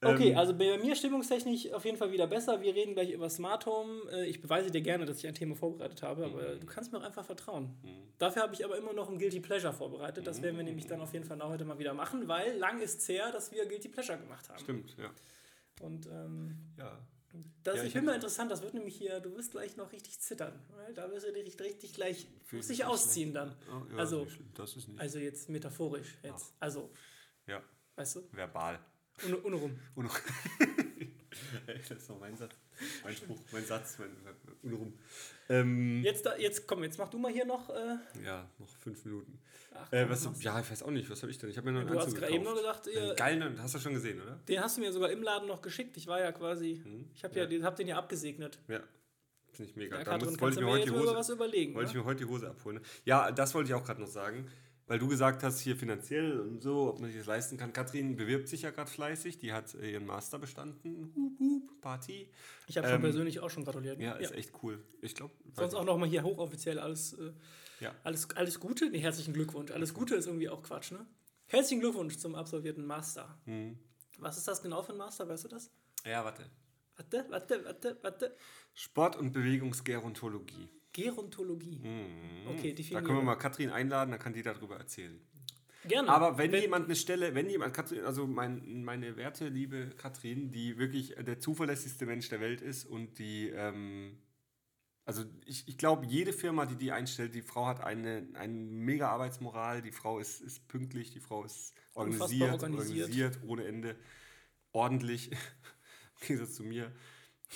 Okay, 0.00 0.30
Ähm, 0.30 0.38
also 0.38 0.54
bei 0.54 0.78
mir 0.78 0.94
stimmungstechnisch 0.94 1.72
auf 1.72 1.84
jeden 1.84 1.96
Fall 1.96 2.12
wieder 2.12 2.28
besser. 2.28 2.60
Wir 2.60 2.72
reden 2.74 2.94
gleich 2.94 3.10
über 3.10 3.28
Smart 3.28 3.66
Home. 3.66 4.08
Äh, 4.12 4.26
Ich 4.26 4.40
beweise 4.40 4.70
dir 4.70 4.80
gerne, 4.80 5.04
dass 5.06 5.18
ich 5.18 5.26
ein 5.26 5.34
Thema 5.34 5.56
vorbereitet 5.56 6.02
habe, 6.02 6.24
aber 6.26 6.54
Mhm. 6.54 6.60
du 6.60 6.66
kannst 6.66 6.92
mir 6.92 6.98
auch 6.98 7.02
einfach 7.02 7.24
vertrauen. 7.24 7.74
Dafür 8.18 8.42
habe 8.42 8.54
ich 8.54 8.64
aber 8.64 8.78
immer 8.78 8.92
noch 8.92 9.08
ein 9.10 9.18
Guilty 9.18 9.40
Pleasure 9.40 9.72
vorbereitet. 9.72 10.24
Das 10.26 10.40
werden 10.40 10.56
wir 10.56 10.62
nämlich 10.62 10.86
dann 10.86 11.00
auf 11.00 11.12
jeden 11.12 11.24
Fall 11.24 11.40
heute 11.42 11.64
mal 11.64 11.78
wieder 11.80 11.94
machen, 11.94 12.28
weil 12.28 12.56
lang 12.58 12.80
ist 12.80 13.00
es 13.00 13.08
her, 13.08 13.32
dass 13.32 13.50
wir 13.50 13.66
Guilty 13.66 13.88
Pleasure 13.88 14.18
gemacht 14.18 14.48
haben. 14.48 14.60
Stimmt, 14.60 14.96
ja. 14.98 15.10
Und 15.80 16.06
ähm, 16.06 16.56
Ja. 16.76 16.96
das 17.64 17.76
Ja, 17.78 17.82
ich 17.84 17.96
hab- 17.96 18.04
mal 18.04 18.14
interessant, 18.14 18.52
das 18.52 18.62
wird 18.62 18.74
nämlich 18.74 18.96
hier, 18.96 19.18
du 19.18 19.34
wirst 19.36 19.50
gleich 19.50 19.76
noch 19.76 19.90
richtig 19.90 20.20
zittern. 20.20 20.52
Weil 20.76 20.94
da 20.94 21.10
wirst 21.10 21.26
du 21.26 21.32
dich 21.32 21.58
richtig 21.60 21.92
gleich, 21.94 22.28
musst 22.52 22.70
ich 22.70 22.76
dich 22.78 22.86
ausziehen 22.86 23.34
dann. 23.34 23.56
Oh, 23.68 23.82
ja 23.92 23.98
Also- 23.98 24.28
das 24.54 24.76
ist 24.76 24.86
nicht. 24.88 25.00
Also 25.00 25.18
jetzt 25.18 25.48
metaphorisch 25.48 26.16
jetzt. 26.22 26.54
Also, 26.60 26.88
ja, 27.48 27.60
weißt 27.96 28.14
du, 28.16 28.22
verbal. 28.32 28.78
Ohne, 29.26 29.42
ohne 29.42 29.56
rum. 29.56 29.78
Uno. 29.94 30.08
Ey, 31.66 31.78
das 31.88 31.98
ist 31.98 32.08
noch 32.08 32.18
mein 32.20 32.36
Satz. 32.36 32.54
Mein 33.04 33.14
Spruch, 33.14 33.38
mein 33.52 33.64
Satz, 33.64 33.98
mein 33.98 34.10
Uno 34.62 34.76
rum. 34.76 34.92
Ähm, 35.48 36.02
Jetzt, 36.04 36.26
da, 36.26 36.36
jetzt 36.36 36.66
komm, 36.66 36.82
jetzt 36.82 36.98
mach 36.98 37.08
du 37.08 37.18
mal 37.18 37.32
hier 37.32 37.44
noch. 37.44 37.70
Äh, 37.70 37.96
ja, 38.24 38.48
noch 38.58 38.68
fünf 38.68 39.04
Minuten. 39.04 39.38
ach, 39.74 39.90
Äh, 39.92 40.02
komm, 40.02 40.10
was, 40.10 40.24
mach's. 40.24 40.42
ja, 40.42 40.60
ich 40.60 40.70
weiß 40.70 40.82
auch 40.82 40.90
nicht, 40.90 41.08
was 41.08 41.22
habe 41.22 41.30
ich 41.30 41.38
denn? 41.38 41.50
Ich 41.50 41.56
habe 41.56 41.66
mir 41.66 41.72
noch 41.72 41.80
einen 41.80 41.90
Du 41.92 41.98
hast 41.98 42.06
Anzug 42.06 42.20
gerade 42.20 42.32
eben 42.34 42.44
gekauft. 42.44 42.84
gesagt, 42.84 42.86
ihr, 42.88 43.14
Geil, 43.14 43.54
hast 43.58 43.74
du 43.74 43.78
schon 43.78 43.94
gesehen, 43.94 44.20
oder? 44.20 44.38
den 44.48 44.60
hast 44.60 44.76
du 44.76 44.80
mir 44.80 44.92
sogar 44.92 45.10
im 45.10 45.22
Laden 45.22 45.48
noch 45.48 45.62
geschickt. 45.62 45.96
Ich 45.96 46.06
war 46.06 46.20
ja 46.20 46.32
quasi, 46.32 46.80
Hm? 46.82 47.08
ich 47.14 47.24
habe 47.24 47.38
ja, 47.38 47.46
den, 47.46 47.64
hab 47.64 47.76
den 47.76 47.88
ja 47.88 47.96
abgesegnet. 47.98 48.58
Ja, 48.68 48.80
finde 49.52 49.70
ich 49.70 49.76
mega. 49.76 49.98
Ja, 49.98 50.04
da 50.04 50.12
muss, 50.18 50.24
kannst 50.26 50.40
wollte 50.40 50.56
du 50.56 50.60
ich 50.60 50.66
mir 50.66 50.72
heute 50.72 50.80
jetzt 50.80 50.88
die 50.88 50.92
mal 50.94 51.02
über 51.02 51.10
Hose, 51.10 51.18
was 51.18 51.28
überlegen? 51.30 51.74
wollte 51.74 51.88
ich 51.88 51.94
ne? 51.94 52.00
mir 52.00 52.06
heute 52.06 52.18
die 52.24 52.30
Hose 52.30 52.48
abholen. 52.50 52.76
ne? 52.78 52.82
Ja, 53.04 53.30
das 53.30 53.54
wollte 53.54 53.68
ich 53.70 53.74
auch 53.74 53.84
gerade 53.84 54.00
noch 54.00 54.08
sagen. 54.08 54.50
Weil 54.88 54.98
du 54.98 55.06
gesagt 55.06 55.42
hast, 55.42 55.60
hier 55.60 55.76
finanziell 55.76 56.40
und 56.40 56.62
so, 56.62 56.88
ob 56.88 56.98
man 56.98 57.10
sich 57.10 57.18
das 57.18 57.26
leisten 57.26 57.58
kann. 57.58 57.72
Katrin 57.74 58.16
bewirbt 58.16 58.48
sich 58.48 58.62
ja 58.62 58.70
gerade 58.70 58.90
fleißig. 58.90 59.38
Die 59.38 59.52
hat 59.52 59.74
äh, 59.74 59.92
ihren 59.92 60.06
Master 60.06 60.38
bestanden. 60.38 61.12
Hup, 61.14 61.38
hup, 61.38 61.80
Party. 61.82 62.30
Ich 62.66 62.78
habe 62.78 62.88
schon 62.88 62.96
Ähm, 62.96 63.02
persönlich 63.02 63.40
auch 63.40 63.50
schon 63.50 63.64
gratuliert. 63.64 64.00
Ja, 64.00 64.14
ist 64.14 64.32
echt 64.34 64.52
cool. 64.62 64.82
Ich 65.02 65.14
glaube. 65.14 65.34
Sonst 65.52 65.74
auch 65.74 65.84
nochmal 65.84 66.08
hier 66.08 66.22
hochoffiziell 66.22 66.78
alles, 66.78 67.12
äh, 67.12 67.32
Ja. 67.80 67.94
alles, 68.02 68.30
alles 68.34 68.58
Gute. 68.58 68.88
Nee, 68.88 69.00
herzlichen 69.00 69.34
Glückwunsch. 69.34 69.70
Alles 69.70 69.92
Gute 69.92 70.14
ist 70.14 70.26
irgendwie 70.26 70.48
auch 70.48 70.62
Quatsch, 70.62 70.90
ne? 70.92 71.06
Herzlichen 71.46 71.80
Glückwunsch 71.80 72.16
zum 72.16 72.34
absolvierten 72.34 72.84
Master. 72.86 73.38
Mhm. 73.44 73.78
Was 74.18 74.38
ist 74.38 74.48
das 74.48 74.62
genau 74.62 74.82
für 74.82 74.92
ein 74.92 74.98
Master, 74.98 75.28
weißt 75.28 75.44
du 75.44 75.48
das? 75.48 75.70
Ja, 76.06 76.24
warte. 76.24 76.44
Warte, 76.96 77.26
warte, 77.28 77.64
warte, 77.64 77.98
warte. 78.02 78.36
Sport- 78.74 79.16
und 79.16 79.32
Bewegungsgerontologie. 79.32 80.68
Gerontologie. 81.02 81.78
Mhm. 81.78 82.48
Okay, 82.48 82.70
Da 82.70 82.76
definiere. 82.76 83.02
können 83.04 83.18
wir 83.18 83.22
mal 83.22 83.36
Katrin 83.36 83.70
einladen, 83.70 84.10
dann 84.10 84.18
kann 84.20 84.32
die 84.32 84.42
darüber 84.42 84.76
erzählen. 84.76 85.20
Gerne. 85.84 86.08
Aber 86.08 86.38
wenn, 86.38 86.52
jemand 86.52 86.86
eine 86.86 86.96
Stelle, 86.96 87.36
wenn 87.36 87.48
jemand, 87.48 87.72
Katrin, 87.72 88.04
also 88.04 88.26
mein, 88.26 88.82
meine 88.82 89.16
werte, 89.16 89.48
liebe 89.48 89.90
Katrin, 89.96 90.50
die 90.50 90.76
wirklich 90.76 91.14
der 91.14 91.38
zuverlässigste 91.38 92.04
Mensch 92.04 92.28
der 92.28 92.40
Welt 92.40 92.60
ist 92.60 92.84
und 92.84 93.20
die, 93.20 93.48
ähm, 93.48 94.18
also 95.04 95.24
ich, 95.46 95.68
ich 95.68 95.78
glaube, 95.78 96.04
jede 96.04 96.32
Firma, 96.32 96.66
die 96.66 96.74
die 96.74 96.90
einstellt, 96.90 97.32
die 97.34 97.42
Frau 97.42 97.66
hat 97.66 97.80
eine, 97.80 98.26
eine 98.34 98.52
mega 98.52 99.08
Arbeitsmoral, 99.08 99.80
die 99.82 99.92
Frau 99.92 100.18
ist, 100.18 100.40
ist 100.40 100.66
pünktlich, 100.66 101.12
die 101.12 101.20
Frau 101.20 101.44
ist 101.44 101.74
organisiert, 101.94 102.52
organisiert. 102.52 103.04
organisiert, 103.04 103.38
ohne 103.46 103.64
Ende, 103.64 103.96
ordentlich, 104.72 105.30
im 106.20 106.26
Gegensatz 106.26 106.56
zu 106.56 106.64
mir. 106.64 106.90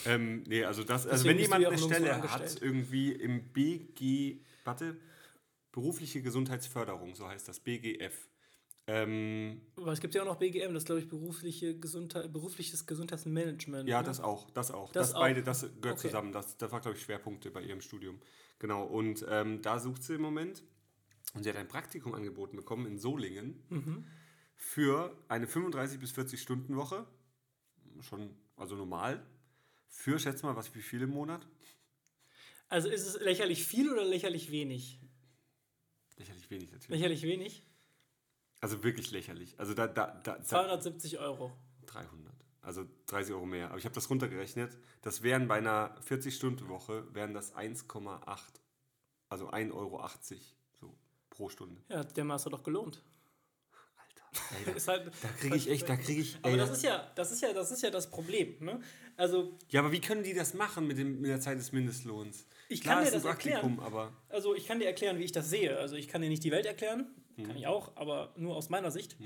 Ähm, 0.06 0.42
nee, 0.44 0.64
also 0.64 0.84
das, 0.84 1.06
also 1.06 1.24
Deswegen 1.24 1.34
wenn 1.38 1.42
jemand 1.42 1.66
eine 1.66 1.78
Stelle 1.78 2.22
hat, 2.30 2.62
irgendwie 2.62 3.12
im 3.12 3.52
BG, 3.52 4.40
warte, 4.64 4.96
berufliche 5.70 6.22
Gesundheitsförderung, 6.22 7.14
so 7.14 7.28
heißt 7.28 7.48
das, 7.48 7.60
BGF. 7.60 8.28
Ähm, 8.88 9.60
Aber 9.76 9.92
es 9.92 10.00
gibt 10.00 10.14
ja 10.14 10.22
auch 10.22 10.26
noch 10.26 10.36
BGM, 10.38 10.74
das 10.74 10.82
ist, 10.82 10.86
glaube 10.86 11.00
ich, 11.00 11.08
berufliche 11.08 11.78
Gesundheit, 11.78 12.32
berufliches 12.32 12.84
Gesundheitsmanagement. 12.86 13.88
ja, 13.88 14.00
ne? 14.00 14.06
das 14.06 14.20
auch, 14.20 14.50
das 14.50 14.70
auch. 14.72 14.90
Das 14.92 15.08
Das, 15.08 15.14
auch. 15.14 15.20
beide, 15.20 15.42
das 15.42 15.60
gehört 15.80 15.98
Okay. 15.98 16.08
zusammen. 16.08 16.32
Das, 16.32 16.56
das 16.56 16.72
war, 16.72 16.80
glaube 16.80 16.96
ich, 16.96 17.02
Schwerpunkte 17.04 17.50
bei 17.50 17.62
ihrem 17.62 17.80
Studium. 17.80 18.18
Genau, 18.58 18.84
und 18.84 19.24
ähm, 19.28 19.62
da 19.62 19.78
sucht 19.78 20.02
sie 20.02 20.14
im 20.14 20.22
Moment. 20.22 20.62
Und 21.34 21.44
sie 21.44 21.48
hat 21.50 21.56
ein 21.56 21.68
Praktikum 21.68 22.12
angeboten 22.14 22.56
bekommen 22.56 22.86
in 22.86 22.98
Solingen 22.98 23.62
Mhm. 23.70 24.04
für 24.56 25.16
eine 25.28 25.46
35 25.46 25.98
bis 26.00 26.10
40 26.12 26.40
Stunden 26.40 26.76
Woche. 26.76 27.06
Schon, 28.00 28.30
also 28.56 28.74
normal. 28.76 29.24
Für, 29.92 30.18
schätz 30.18 30.42
mal, 30.42 30.56
was, 30.56 30.74
wie 30.74 30.80
viel 30.82 31.02
im 31.02 31.10
Monat? 31.10 31.46
Also 32.68 32.88
ist 32.88 33.06
es 33.06 33.20
lächerlich 33.20 33.64
viel 33.64 33.92
oder 33.92 34.04
lächerlich 34.04 34.50
wenig? 34.50 34.98
Lächerlich 36.16 36.50
wenig 36.50 36.72
natürlich. 36.72 36.88
Lächerlich 36.88 37.22
wenig? 37.22 37.62
Also 38.60 38.82
wirklich 38.82 39.10
lächerlich. 39.10 39.60
Also 39.60 39.74
da, 39.74 39.86
da, 39.86 40.06
da, 40.24 40.38
da 40.38 40.42
270 40.42 41.18
Euro. 41.18 41.52
300. 41.86 42.34
Also 42.62 42.88
30 43.06 43.34
Euro 43.34 43.44
mehr. 43.44 43.68
Aber 43.68 43.78
ich 43.78 43.84
habe 43.84 43.94
das 43.94 44.08
runtergerechnet. 44.08 44.76
Das 45.02 45.22
wären 45.22 45.46
bei 45.46 45.56
einer 45.56 45.94
40-Stunden-Woche, 46.00 47.14
wären 47.14 47.34
das 47.34 47.54
1,8. 47.54 48.38
Also 49.28 49.50
1,80 49.50 49.72
Euro 49.74 50.08
so 50.80 50.96
pro 51.28 51.50
Stunde. 51.50 51.82
Ja, 51.88 52.02
der 52.02 52.24
Master 52.24 52.50
doch 52.50 52.62
gelohnt. 52.62 53.02
Ey, 54.66 54.72
da 54.74 54.80
halt, 54.92 55.06
da 55.22 55.28
kriege 55.38 55.56
ich 55.56 55.68
echt, 55.70 55.88
da 55.88 55.96
kriege 55.96 56.20
ich. 56.22 56.36
aber 56.42 56.50
ey, 56.52 56.56
das 56.56 56.70
ist 56.70 56.82
ja, 56.82 57.10
das 57.14 57.32
ist 57.32 57.42
ja, 57.42 57.52
das 57.52 57.70
ist 57.70 57.82
ja 57.82 57.90
das 57.90 58.10
Problem. 58.10 58.56
Ne? 58.60 58.80
Also, 59.16 59.58
ja, 59.68 59.80
aber 59.80 59.92
wie 59.92 60.00
können 60.00 60.22
die 60.22 60.32
das 60.34 60.54
machen 60.54 60.86
mit, 60.86 60.98
dem, 60.98 61.20
mit 61.20 61.30
der 61.30 61.40
Zeit 61.40 61.58
des 61.58 61.72
Mindestlohns? 61.72 62.46
Ich 62.68 62.80
Klar, 62.80 62.96
kann 62.96 63.04
dir 63.04 63.10
das 63.10 63.24
erklären. 63.24 63.60
Praktikum, 63.60 63.80
aber. 63.84 64.12
also 64.30 64.54
ich 64.54 64.66
kann 64.66 64.78
dir 64.78 64.86
erklären, 64.86 65.18
wie 65.18 65.24
ich 65.24 65.32
das 65.32 65.50
sehe. 65.50 65.76
Also 65.78 65.96
ich 65.96 66.08
kann 66.08 66.22
dir 66.22 66.28
nicht 66.30 66.44
die 66.44 66.50
Welt 66.50 66.66
erklären, 66.66 67.06
Mhm. 67.36 67.44
kann 67.46 67.56
ich 67.56 67.66
auch, 67.66 67.96
aber 67.96 68.32
nur 68.36 68.56
aus 68.56 68.68
meiner 68.68 68.90
Sicht. 68.90 69.16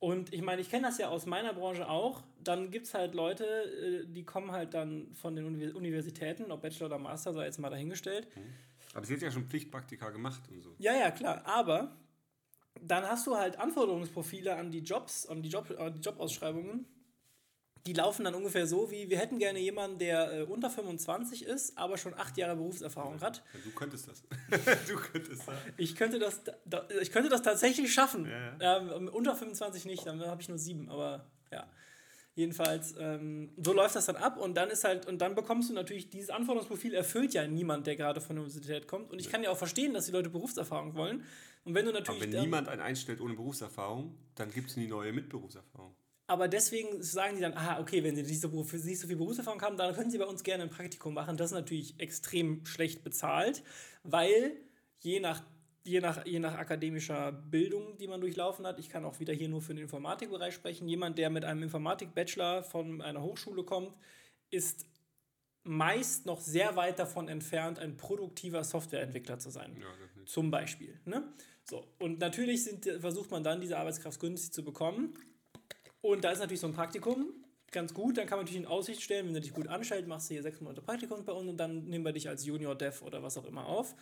Und 0.00 0.32
ich 0.32 0.42
meine, 0.42 0.60
ich 0.60 0.70
kenne 0.70 0.86
das 0.86 0.98
ja 0.98 1.08
aus 1.08 1.26
meiner 1.26 1.52
Branche 1.52 1.88
auch. 1.88 2.22
Dann 2.44 2.70
gibt 2.70 2.86
es 2.86 2.94
halt 2.94 3.14
Leute, 3.14 3.44
äh, 3.44 4.06
die 4.06 4.24
kommen 4.24 4.52
halt 4.52 4.74
dann 4.74 5.12
von 5.14 5.34
den 5.34 5.44
Uni- 5.44 5.72
Universitäten, 5.72 6.52
ob 6.52 6.62
Bachelor 6.62 6.86
oder 6.86 6.98
Master, 6.98 7.32
sei 7.32 7.46
jetzt 7.46 7.58
mal 7.58 7.68
dahingestellt. 7.70 8.28
Aber 8.94 9.04
sie 9.04 9.14
hat 9.14 9.22
ja 9.22 9.30
schon 9.32 9.46
Pflichtpraktika 9.48 10.10
gemacht 10.10 10.42
und 10.52 10.62
so. 10.62 10.74
Ja, 10.78 10.94
ja, 10.94 11.10
klar. 11.10 11.42
Aber 11.44 11.96
dann 12.82 13.04
hast 13.04 13.26
du 13.26 13.36
halt 13.36 13.58
Anforderungsprofile 13.58 14.56
an 14.56 14.70
die 14.70 14.80
Jobs, 14.80 15.26
an 15.26 15.42
die, 15.42 15.48
Job, 15.48 15.74
an 15.78 15.94
die 15.94 16.00
Jobausschreibungen. 16.00 16.86
Die 17.86 17.92
laufen 17.92 18.24
dann 18.24 18.34
ungefähr 18.34 18.66
so 18.66 18.90
wie, 18.90 19.08
wir 19.08 19.18
hätten 19.18 19.38
gerne 19.38 19.60
jemanden, 19.60 19.98
der 19.98 20.40
äh, 20.40 20.42
unter 20.42 20.68
25 20.68 21.44
ist, 21.44 21.78
aber 21.78 21.96
schon 21.96 22.12
acht 22.14 22.36
Jahre 22.36 22.56
Berufserfahrung 22.56 23.20
hat. 23.20 23.42
Ja, 23.54 23.60
du 23.64 23.70
könntest 23.70 24.08
das. 24.08 24.22
du 24.88 24.96
könntest 24.96 25.48
das. 25.48 25.54
Ich 25.76 25.96
könnte 25.96 26.18
das, 26.18 26.42
da, 26.66 26.86
ich 27.00 27.12
könnte 27.12 27.30
das 27.30 27.42
tatsächlich 27.42 27.92
schaffen. 27.92 28.28
Ja, 28.60 28.78
Ähm, 28.78 29.08
unter 29.08 29.34
25 29.34 29.86
nicht, 29.86 30.06
dann 30.06 30.20
habe 30.20 30.42
ich 30.42 30.48
nur 30.48 30.58
sieben, 30.58 30.90
aber 30.90 31.24
ja. 31.50 31.66
Jedenfalls, 32.38 32.94
ähm, 33.00 33.50
so 33.56 33.72
läuft 33.72 33.96
das 33.96 34.06
dann 34.06 34.14
ab 34.14 34.38
und 34.38 34.54
dann 34.56 34.70
ist 34.70 34.84
halt, 34.84 35.06
und 35.06 35.18
dann 35.18 35.34
bekommst 35.34 35.70
du 35.70 35.74
natürlich, 35.74 36.08
dieses 36.08 36.30
Anforderungsprofil 36.30 36.94
erfüllt 36.94 37.34
ja 37.34 37.44
niemand, 37.48 37.88
der 37.88 37.96
gerade 37.96 38.20
von 38.20 38.36
der 38.36 38.44
Universität 38.44 38.86
kommt. 38.86 39.10
Und 39.10 39.18
ich 39.18 39.28
kann 39.28 39.42
ja 39.42 39.50
auch 39.50 39.56
verstehen, 39.56 39.92
dass 39.92 40.06
die 40.06 40.12
Leute 40.12 40.30
Berufserfahrung 40.30 40.94
wollen. 40.94 41.24
Und 41.64 41.74
wenn 41.74 41.84
du 41.84 41.90
Aber 41.90 42.00
natürlich. 42.00 42.22
wenn 42.22 42.30
dann, 42.30 42.44
niemand 42.44 42.68
einen 42.68 42.80
einstellt 42.82 43.20
ohne 43.20 43.34
Berufserfahrung, 43.34 44.16
dann 44.34 44.50
gibt 44.50 44.70
es 44.70 44.76
nie 44.76 44.86
neue 44.86 45.12
mit 45.12 45.28
Berufserfahrung. 45.28 45.94
aber 46.26 46.48
deswegen 46.48 47.02
sagen 47.02 47.36
die 47.36 47.42
dann, 47.42 47.54
ah, 47.54 47.80
okay, 47.80 48.02
wenn 48.04 48.14
sie 48.16 48.22
nicht 48.22 48.40
so, 48.40 48.48
nicht 48.48 48.98
so 48.98 49.06
viel 49.06 49.16
Berufserfahrung 49.16 49.60
haben, 49.62 49.76
dann 49.76 49.94
können 49.94 50.10
sie 50.10 50.18
bei 50.18 50.26
uns 50.26 50.42
gerne 50.42 50.64
ein 50.64 50.70
Praktikum 50.70 51.14
machen. 51.14 51.36
Das 51.36 51.50
ist 51.50 51.54
natürlich 51.54 51.98
extrem 51.98 52.64
schlecht 52.66 53.02
bezahlt, 53.02 53.62
weil 54.02 54.52
je 55.00 55.20
nach, 55.20 55.42
je 55.84 56.00
nach, 56.00 56.26
je 56.26 56.38
nach 56.38 56.54
akademischer 56.54 57.32
Bildung, 57.32 57.96
die 57.98 58.08
man 58.08 58.20
durchlaufen 58.20 58.66
hat, 58.66 58.78
ich 58.78 58.88
kann 58.90 59.04
auch 59.04 59.20
wieder 59.20 59.32
hier 59.32 59.48
nur 59.48 59.62
für 59.62 59.74
den 59.74 59.82
Informatikbereich 59.82 60.54
sprechen, 60.54 60.86
jemand, 60.88 61.16
der 61.18 61.30
mit 61.30 61.44
einem 61.44 61.62
Informatik-Bachelor 61.62 62.62
von 62.62 63.00
einer 63.00 63.22
Hochschule 63.22 63.64
kommt, 63.64 63.96
ist 64.50 64.86
meist 65.64 66.24
noch 66.24 66.40
sehr 66.40 66.76
weit 66.76 66.98
davon 66.98 67.28
entfernt, 67.28 67.78
ein 67.78 67.96
produktiver 67.96 68.64
Softwareentwickler 68.64 69.38
zu 69.38 69.50
sein. 69.50 69.76
Ja. 69.78 69.86
Zum 70.28 70.50
Beispiel. 70.50 71.00
Ne? 71.06 71.22
So, 71.64 71.86
und 71.98 72.18
natürlich 72.20 72.64
sind, 72.64 72.84
versucht 73.00 73.30
man 73.30 73.42
dann, 73.42 73.62
diese 73.62 73.78
Arbeitskraft 73.78 74.20
günstig 74.20 74.52
zu 74.52 74.62
bekommen. 74.62 75.14
Und 76.02 76.22
da 76.22 76.30
ist 76.30 76.40
natürlich 76.40 76.60
so 76.60 76.66
ein 76.66 76.74
Praktikum 76.74 77.32
ganz 77.70 77.94
gut. 77.94 78.18
Dann 78.18 78.26
kann 78.26 78.36
man 78.36 78.44
natürlich 78.44 78.62
in 78.62 78.68
Aussicht 78.68 79.00
stellen, 79.00 79.26
wenn 79.26 79.32
du 79.32 79.40
dich 79.40 79.54
gut 79.54 79.68
anstellst, 79.68 80.06
machst 80.06 80.28
du 80.28 80.34
hier 80.34 80.42
sechs 80.42 80.60
Monate 80.60 80.82
Praktikum 80.82 81.24
bei 81.24 81.32
uns 81.32 81.48
und 81.48 81.56
dann 81.56 81.86
nehmen 81.86 82.04
wir 82.04 82.12
dich 82.12 82.28
als 82.28 82.44
Junior 82.44 82.74
Dev 82.74 83.02
oder 83.02 83.22
was 83.22 83.38
auch 83.38 83.46
immer 83.46 83.64
auf. 83.64 83.94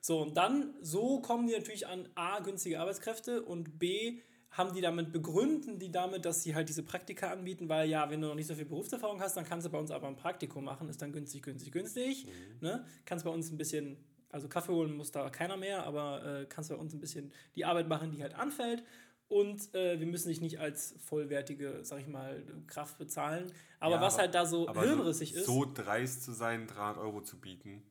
So, 0.00 0.22
und 0.22 0.36
dann, 0.36 0.72
so 0.82 1.20
kommen 1.20 1.48
die 1.48 1.54
natürlich 1.54 1.88
an 1.88 2.08
A, 2.14 2.38
günstige 2.38 2.78
Arbeitskräfte 2.78 3.42
und 3.42 3.80
B, 3.80 4.20
haben 4.52 4.72
die 4.74 4.82
damit, 4.82 5.12
begründen 5.12 5.80
die 5.80 5.90
damit, 5.90 6.24
dass 6.24 6.44
sie 6.44 6.54
halt 6.54 6.68
diese 6.68 6.84
Praktika 6.84 7.32
anbieten, 7.32 7.68
weil 7.68 7.88
ja, 7.88 8.08
wenn 8.08 8.20
du 8.20 8.28
noch 8.28 8.34
nicht 8.36 8.46
so 8.46 8.54
viel 8.54 8.66
Berufserfahrung 8.66 9.20
hast, 9.20 9.36
dann 9.36 9.44
kannst 9.44 9.66
du 9.66 9.70
bei 9.70 9.78
uns 9.78 9.90
aber 9.90 10.06
ein 10.06 10.16
Praktikum 10.16 10.64
machen, 10.64 10.88
ist 10.88 11.02
dann 11.02 11.10
günstig, 11.10 11.42
günstig, 11.42 11.72
günstig. 11.72 12.26
Ne? 12.60 12.84
Kannst 13.04 13.24
bei 13.24 13.30
uns 13.30 13.50
ein 13.50 13.56
bisschen, 13.56 13.96
also 14.32 14.48
Kaffee 14.48 14.72
holen 14.72 14.96
muss 14.96 15.12
da 15.12 15.30
keiner 15.30 15.56
mehr, 15.56 15.84
aber 15.86 16.24
äh, 16.40 16.46
kannst 16.46 16.70
bei 16.70 16.76
uns 16.76 16.92
ein 16.94 17.00
bisschen 17.00 17.32
die 17.54 17.64
Arbeit 17.64 17.86
machen, 17.88 18.10
die 18.10 18.22
halt 18.22 18.34
anfällt. 18.34 18.82
Und 19.28 19.74
äh, 19.74 19.98
wir 19.98 20.06
müssen 20.06 20.28
dich 20.28 20.40
nicht 20.42 20.58
als 20.60 20.94
vollwertige, 21.06 21.80
sag 21.84 22.00
ich 22.00 22.06
mal, 22.06 22.42
Kraft 22.66 22.98
bezahlen. 22.98 23.50
Aber 23.80 23.94
Ja, 23.94 24.00
was 24.02 24.14
aber- 24.14 24.22
halt 24.24 24.34
da 24.34 24.44
so 24.44 24.70
hirnrissig 24.74 25.32
so, 25.32 25.38
ist. 25.38 25.46
so 25.46 25.72
dreist 25.72 26.22
zu 26.24 26.32
sein, 26.32 26.66
300 26.66 26.98
Euro 26.98 27.22
zu 27.22 27.40
bieten, 27.40 27.82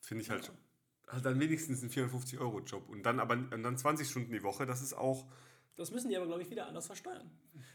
finde 0.00 0.22
ich 0.22 0.30
halt, 0.30 0.50
halt 1.06 1.24
dann 1.24 1.38
wenigstens 1.38 1.82
einen 1.82 1.90
450-Euro-Job. 1.92 2.88
Und 2.88 3.04
dann 3.04 3.20
aber 3.20 3.34
und 3.34 3.62
dann 3.62 3.76
20 3.78 4.08
Stunden 4.08 4.32
die 4.32 4.42
Woche, 4.42 4.66
das 4.66 4.82
ist 4.82 4.94
auch. 4.94 5.26
Das 5.76 5.92
müssen 5.92 6.08
die 6.08 6.16
aber, 6.16 6.26
glaube 6.26 6.42
ich, 6.42 6.50
wieder 6.50 6.66
anders 6.66 6.86
versteuern. 6.86 7.30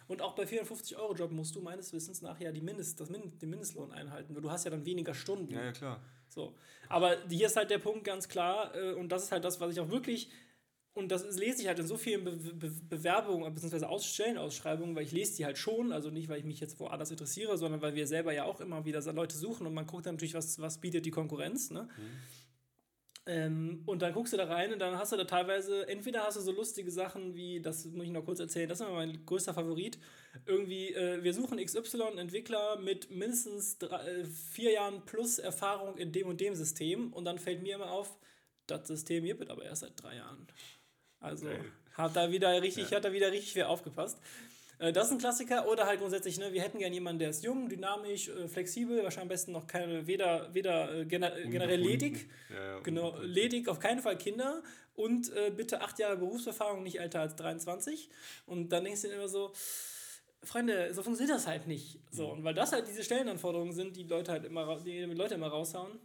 Und 0.08 0.22
auch 0.22 0.36
bei 0.36 0.44
450-Euro-Job 0.44 1.32
musst 1.32 1.56
du 1.56 1.62
meines 1.62 1.94
Wissens 1.94 2.22
nach 2.22 2.38
ja 2.42 2.52
die 2.52 2.60
Mindest, 2.62 3.00
das 3.00 3.10
Min 3.10 3.40
den 3.40 3.50
Mindestlohn 3.50 3.94
einhalten, 3.94 4.36
weil 4.36 4.42
du 4.42 4.52
hast 4.52 4.66
ja 4.66 4.72
dann 4.72 4.86
weniger 4.86 5.14
Stunden. 5.14 5.54
Ja, 5.54 5.64
ja, 5.64 5.72
klar. 5.72 6.02
So. 6.34 6.56
Aber 6.90 7.18
hier 7.30 7.48
ist 7.48 7.56
halt 7.56 7.70
der 7.70 7.80
Punkt 7.80 8.04
ganz 8.04 8.28
klar, 8.28 8.76
äh, 8.76 8.94
und 8.94 9.10
das 9.10 9.24
ist 9.24 9.32
halt 9.32 9.44
das, 9.44 9.60
was 9.62 9.72
ich 9.72 9.80
auch 9.80 9.90
wirklich, 9.90 10.30
und 10.94 11.12
das 11.12 11.24
ist, 11.24 11.40
lese 11.40 11.62
ich 11.62 11.68
halt 11.68 11.80
in 11.80 11.88
so 11.88 11.98
vielen 11.98 12.24
Be 12.24 12.32
Be 12.32 12.72
Bewerbungen, 12.90 13.52
beziehungsweise 13.54 13.90
Aus 13.90 14.06
Stellenausschreibungen, 14.06 14.96
weil 14.96 15.04
ich 15.04 15.12
lese 15.12 15.38
die 15.38 15.46
halt 15.46 15.58
schon, 15.58 15.92
also 15.92 16.10
nicht, 16.12 16.30
weil 16.30 16.40
ich 16.40 16.46
mich 16.46 16.60
jetzt 16.60 16.80
woanders 16.80 17.10
interessiere, 17.10 17.58
sondern 17.58 17.82
weil 17.82 17.96
wir 17.96 18.06
selber 18.06 18.34
ja 18.34 18.44
auch 18.46 18.62
immer 18.62 18.86
wieder 18.86 19.02
Leute 19.14 19.36
suchen 19.36 19.66
und 19.66 19.74
man 19.74 19.88
guckt 19.88 20.06
dann 20.06 20.16
natürlich, 20.16 20.36
was, 20.36 20.60
was 20.60 20.80
bietet 20.80 21.06
die 21.06 21.12
Konkurrenz, 21.12 21.72
ne? 21.72 21.90
Ähm, 23.26 23.84
und 23.86 24.02
dann 24.02 24.12
guckst 24.14 24.34
du 24.34 24.38
da 24.38 24.46
rein 24.46 24.74
und 24.74 24.80
dann 24.80 24.98
hast 24.98 25.14
du 25.14 25.18
da 25.18 25.24
teilweise, 25.24 25.88
entweder 25.88 26.24
hast 26.24 26.36
du 26.36 26.42
so 26.42 26.52
lustige 26.52 26.92
Sachen 26.92 27.36
wie, 27.36 27.62
das 27.62 27.86
muss 27.86 28.06
ich 28.06 28.12
noch 28.12 28.26
kurz 28.26 28.40
erzählen, 28.40 28.68
das 28.68 28.82
ist 28.82 28.86
immer 28.86 28.98
mein 28.98 29.26
größter 29.26 29.54
Favorit. 29.54 29.98
Irgendwie, 30.46 30.94
äh, 30.94 31.24
wir 31.24 31.34
suchen 31.34 31.58
XY-Entwickler 31.58 32.78
mit 32.80 33.12
mindestens 33.12 33.78
drei, 33.78 34.06
äh, 34.06 34.26
vier 34.26 34.72
Jahren 34.72 35.06
plus 35.06 35.40
Erfahrung 35.40 35.98
in 35.98 36.12
dem 36.12 36.28
und 36.28 36.42
dem 36.42 36.54
System 36.54 37.14
und 37.14 37.24
dann 37.24 37.40
fällt 37.40 37.64
mir 37.64 37.76
immer 37.76 37.92
auf, 37.92 38.18
das 38.68 38.88
System 38.88 39.24
gibt 39.24 39.42
es 39.42 39.50
aber 39.50 39.64
erst 39.64 39.82
seit 39.82 40.02
drei 40.02 40.18
Jahren. 40.18 40.46
Also 41.22 41.46
Geil. 41.46 41.64
hat 41.94 42.18
da 42.18 42.30
wieder 42.30 42.62
richtig, 42.62 42.92
hat 42.94 43.06
da 43.06 43.14
wieder 43.14 43.32
richtig 43.32 43.56
wer 43.56 43.70
aufgepasst. 43.70 44.20
Äh, 44.84 44.92
Das 44.92 45.08
ist 45.08 45.14
ein 45.14 45.18
Klassiker. 45.18 45.68
Oder 45.70 45.86
halt 45.86 46.00
grundsätzlich, 46.00 46.38
ne, 46.38 46.52
wir 46.52 46.62
hätten 46.62 46.80
gerne 46.80 46.94
jemanden, 46.94 47.20
der 47.20 47.30
ist 47.30 47.44
jung, 47.44 47.70
dynamisch, 47.70 48.28
äh, 48.30 48.48
flexibel, 48.48 48.98
wahrscheinlich 49.04 49.22
am 49.22 49.28
besten 49.30 49.52
noch 49.54 49.66
keine, 49.68 50.06
weder, 50.08 50.54
weder 50.54 50.94
äh, 50.94 51.06
gener 51.06 51.32
generell 51.46 51.80
ledig. 51.80 52.30
Ja, 52.50 52.56
ja, 52.56 52.80
Genau, 52.80 53.18
ledig, 53.22 53.70
auf 53.70 53.80
keinen 53.80 54.02
Fall 54.02 54.18
Kinder 54.18 54.62
und 54.96 55.32
äh, 55.34 55.52
bitte 55.56 55.82
acht 55.82 56.00
Jahre 56.00 56.18
Berufserfahrung, 56.18 56.84
nicht 56.84 57.00
älter 57.00 57.22
als 57.22 57.36
23. 57.38 58.10
Und 58.46 58.70
dann 58.70 58.84
denkst 58.84 59.02
du 59.02 59.08
dir 59.08 59.16
immer 59.16 59.30
so, 59.30 59.54
Freunde, 60.44 60.94
so 60.94 61.02
funktioniert 61.04 61.38
das 61.38 61.48
halt 61.48 61.68
nicht. 61.68 62.00
So, 62.12 62.28
und 62.32 62.44
weil 62.44 62.54
das 62.54 62.74
halt 62.74 62.88
diese 62.88 63.04
Stellenanforderungen 63.04 63.72
sind, 63.72 63.96
die 63.96 64.04
Leute 64.04 64.34
halt 64.34 64.44
immer, 64.44 64.78
die 64.84 65.00
Leute 65.06 65.36
immer 65.36 65.48
raushauen. 65.48 66.00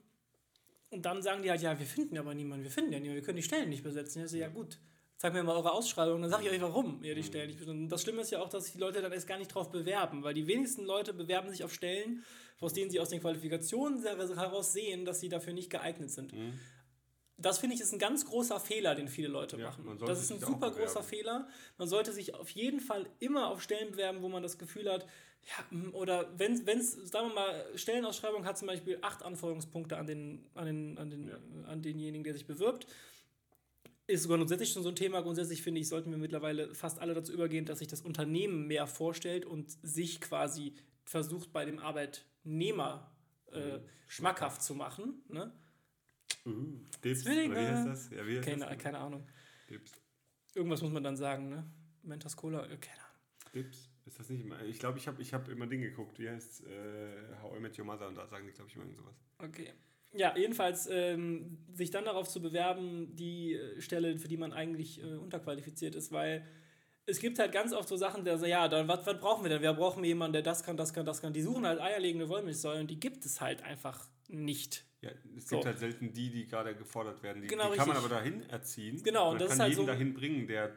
Und 0.90 1.04
dann 1.04 1.22
sagen 1.22 1.42
die 1.42 1.50
halt, 1.50 1.60
ja, 1.60 1.78
wir 1.78 1.84
finden 1.84 2.16
aber 2.16 2.32
niemanden, 2.34 2.64
wir 2.64 2.70
finden 2.70 2.92
ja 2.92 2.98
niemanden, 3.00 3.20
wir 3.20 3.26
können 3.26 3.36
die 3.36 3.42
Stellen 3.42 3.68
nicht 3.68 3.82
besetzen. 3.82 4.24
Ich 4.24 4.30
so, 4.30 4.36
ja 4.36 4.48
gut, 4.48 4.78
zeig 5.18 5.32
mir 5.34 5.42
mal 5.42 5.56
eure 5.56 5.72
Ausschreibung, 5.72 6.22
dann 6.22 6.30
sage 6.30 6.46
ich 6.46 6.50
euch, 6.50 6.60
warum 6.60 7.02
ihr 7.02 7.14
die 7.14 7.24
Stellen 7.24 7.48
nicht. 7.48 7.60
Und 7.66 7.88
das 7.88 8.02
Schlimme 8.02 8.22
ist 8.22 8.30
ja 8.30 8.40
auch, 8.40 8.48
dass 8.48 8.64
sich 8.64 8.72
die 8.74 8.78
Leute 8.78 9.02
dann 9.02 9.12
erst 9.12 9.26
gar 9.26 9.36
nicht 9.36 9.52
drauf 9.54 9.70
bewerben, 9.70 10.22
weil 10.22 10.32
die 10.32 10.46
wenigsten 10.46 10.84
Leute 10.84 11.12
bewerben 11.12 11.50
sich 11.50 11.64
auf 11.64 11.74
Stellen, 11.74 12.24
aus 12.60 12.72
denen 12.72 12.90
sie 12.90 13.00
aus 13.00 13.10
den 13.10 13.20
Qualifikationen 13.20 14.02
heraus 14.02 14.72
sehen, 14.72 15.04
dass 15.04 15.20
sie 15.20 15.28
dafür 15.28 15.52
nicht 15.52 15.70
geeignet 15.70 16.10
sind. 16.10 16.32
Das 17.36 17.58
finde 17.58 17.76
ich 17.76 17.80
ist 17.80 17.92
ein 17.92 18.00
ganz 18.00 18.26
großer 18.26 18.58
Fehler, 18.58 18.96
den 18.96 19.08
viele 19.08 19.28
Leute 19.28 19.56
Ja, 19.58 19.66
machen. 19.68 19.98
Das 20.04 20.20
ist 20.20 20.32
ein 20.32 20.40
super 20.40 20.72
großer. 20.72 21.04
Fehler. 21.04 21.48
Man 21.78 21.86
sollte 21.86 22.12
sich 22.12 22.34
auf 22.34 22.50
jeden 22.50 22.80
Fall 22.80 23.06
immer 23.20 23.48
auf 23.48 23.62
Stellen 23.62 23.92
bewerben, 23.92 24.22
wo 24.22 24.28
man 24.28 24.42
das 24.42 24.58
Gefühl 24.58 24.90
hat, 24.90 25.06
ja, 25.46 25.76
mm, 25.76 25.94
oder 25.94 26.36
wenn 26.36 26.52
es, 26.52 26.92
sagen 27.10 27.28
wir 27.28 27.34
mal, 27.34 27.66
Stellenausschreibung 27.76 28.44
hat 28.44 28.58
zum 28.58 28.66
Beispiel 28.66 28.98
acht 29.02 29.22
Anforderungspunkte 29.22 29.96
an, 29.96 30.06
den, 30.06 30.46
an, 30.54 30.66
den, 30.66 30.98
an, 30.98 31.10
den, 31.10 31.64
an 31.66 31.80
denjenigen, 31.80 32.24
der 32.24 32.34
sich 32.34 32.46
bewirbt. 32.46 32.86
Ist 34.08 34.22
sogar 34.22 34.38
grundsätzlich 34.38 34.72
schon 34.72 34.82
so 34.82 34.88
ein 34.88 34.96
Thema. 34.96 35.20
Grundsätzlich 35.20 35.60
finde 35.62 35.80
ich, 35.80 35.88
sollten 35.88 36.10
wir 36.10 36.16
mittlerweile 36.16 36.74
fast 36.74 36.98
alle 36.98 37.12
dazu 37.12 37.30
übergehen, 37.30 37.66
dass 37.66 37.78
sich 37.78 37.88
das 37.88 38.00
Unternehmen 38.00 38.66
mehr 38.66 38.86
vorstellt 38.86 39.44
und 39.44 39.70
sich 39.82 40.20
quasi 40.20 40.72
versucht, 41.04 41.52
bei 41.52 41.66
dem 41.66 41.78
Arbeitnehmer 41.78 43.12
äh, 43.52 43.80
schmackhaft 44.06 44.62
zu 44.62 44.74
machen. 44.74 45.22
Ne? 45.28 45.52
Mhm. 46.46 46.86
Dips, 47.04 47.22
Zwillinge. 47.24 47.54
wie 47.54 47.66
heißt 47.66 47.86
das? 47.86 48.10
Ja, 48.10 48.26
wie 48.26 48.38
heißt 48.38 48.48
Keine, 48.48 48.66
das? 48.66 48.78
keine 48.78 48.98
Ahnung. 48.98 49.26
Dips. 49.68 49.92
Irgendwas 50.54 50.80
muss 50.80 50.90
man 50.90 51.04
dann 51.04 51.16
sagen, 51.16 51.50
ne? 51.50 51.70
Mentos 52.02 52.34
Cola, 52.34 52.60
keine 52.62 53.00
Ahnung. 53.02 53.52
Dips. 53.54 53.90
Ist 54.06 54.18
das 54.18 54.30
nicht 54.30 54.40
immer? 54.40 54.62
Ich 54.62 54.78
glaube, 54.78 54.96
ich 54.98 55.06
habe 55.06 55.20
ich 55.20 55.34
hab 55.34 55.48
immer 55.50 55.66
Ding 55.66 55.82
geguckt. 55.82 56.18
Wie 56.18 56.30
heißt 56.30 56.64
äh, 56.64 57.36
How 57.42 57.58
I 57.58 57.60
Met 57.60 57.78
Your 57.78 57.84
Mother? 57.84 58.08
Und 58.08 58.14
da 58.14 58.26
sagen 58.26 58.46
die, 58.46 58.52
glaube 58.54 58.70
ich, 58.70 58.74
immer 58.74 58.84
irgend 58.84 58.96
sowas. 58.96 59.20
Okay. 59.38 59.74
Ja, 60.12 60.34
jedenfalls 60.36 60.88
ähm, 60.90 61.58
sich 61.72 61.90
dann 61.90 62.04
darauf 62.06 62.28
zu 62.28 62.40
bewerben, 62.40 63.14
die 63.14 63.54
äh, 63.54 63.80
Stelle, 63.80 64.16
für 64.18 64.28
die 64.28 64.36
man 64.38 64.52
eigentlich 64.52 65.02
äh, 65.02 65.04
unterqualifiziert 65.16 65.94
ist, 65.94 66.12
weil 66.12 66.46
es 67.04 67.20
gibt 67.20 67.38
halt 67.38 67.52
ganz 67.52 67.72
oft 67.72 67.88
so 67.88 67.96
Sachen, 67.96 68.24
der 68.24 68.38
so, 68.38 68.46
ja, 68.46 68.68
dann 68.68 68.88
was, 68.88 69.06
was 69.06 69.18
brauchen 69.20 69.42
wir 69.44 69.48
denn? 69.50 69.62
Wir 69.62 69.72
brauchen 69.72 70.02
jemanden, 70.04 70.32
der 70.34 70.42
das 70.42 70.62
kann, 70.62 70.76
das 70.76 70.92
kann, 70.92 71.06
das 71.06 71.20
kann. 71.22 71.32
Die 71.32 71.42
suchen 71.42 71.66
halt 71.66 71.80
eierlegende 71.80 72.28
Wollmilchsäulen, 72.28 72.86
die 72.86 72.98
gibt 73.00 73.24
es 73.24 73.40
halt 73.40 73.62
einfach 73.62 74.06
nicht. 74.28 74.84
Ja, 75.00 75.10
es 75.36 75.48
So. 75.48 75.56
gibt 75.56 75.66
halt 75.66 75.78
selten 75.78 76.12
die, 76.12 76.30
die 76.30 76.46
gerade 76.46 76.74
gefordert 76.74 77.22
werden. 77.22 77.40
Die, 77.42 77.48
Genau, 77.48 77.70
die 77.70 77.76
kann 77.78 77.88
man 77.88 77.96
aber 77.98 78.08
dahin 78.08 78.42
erziehen. 78.50 79.02
Genau, 79.02 79.30
und 79.32 79.40
das 79.40 79.48
kann 79.48 79.56
ist 79.56 79.60
halt 79.60 79.70
jeden 79.70 79.80
so- 79.82 79.86
dahin 79.86 80.14
bringen, 80.14 80.46
der 80.48 80.74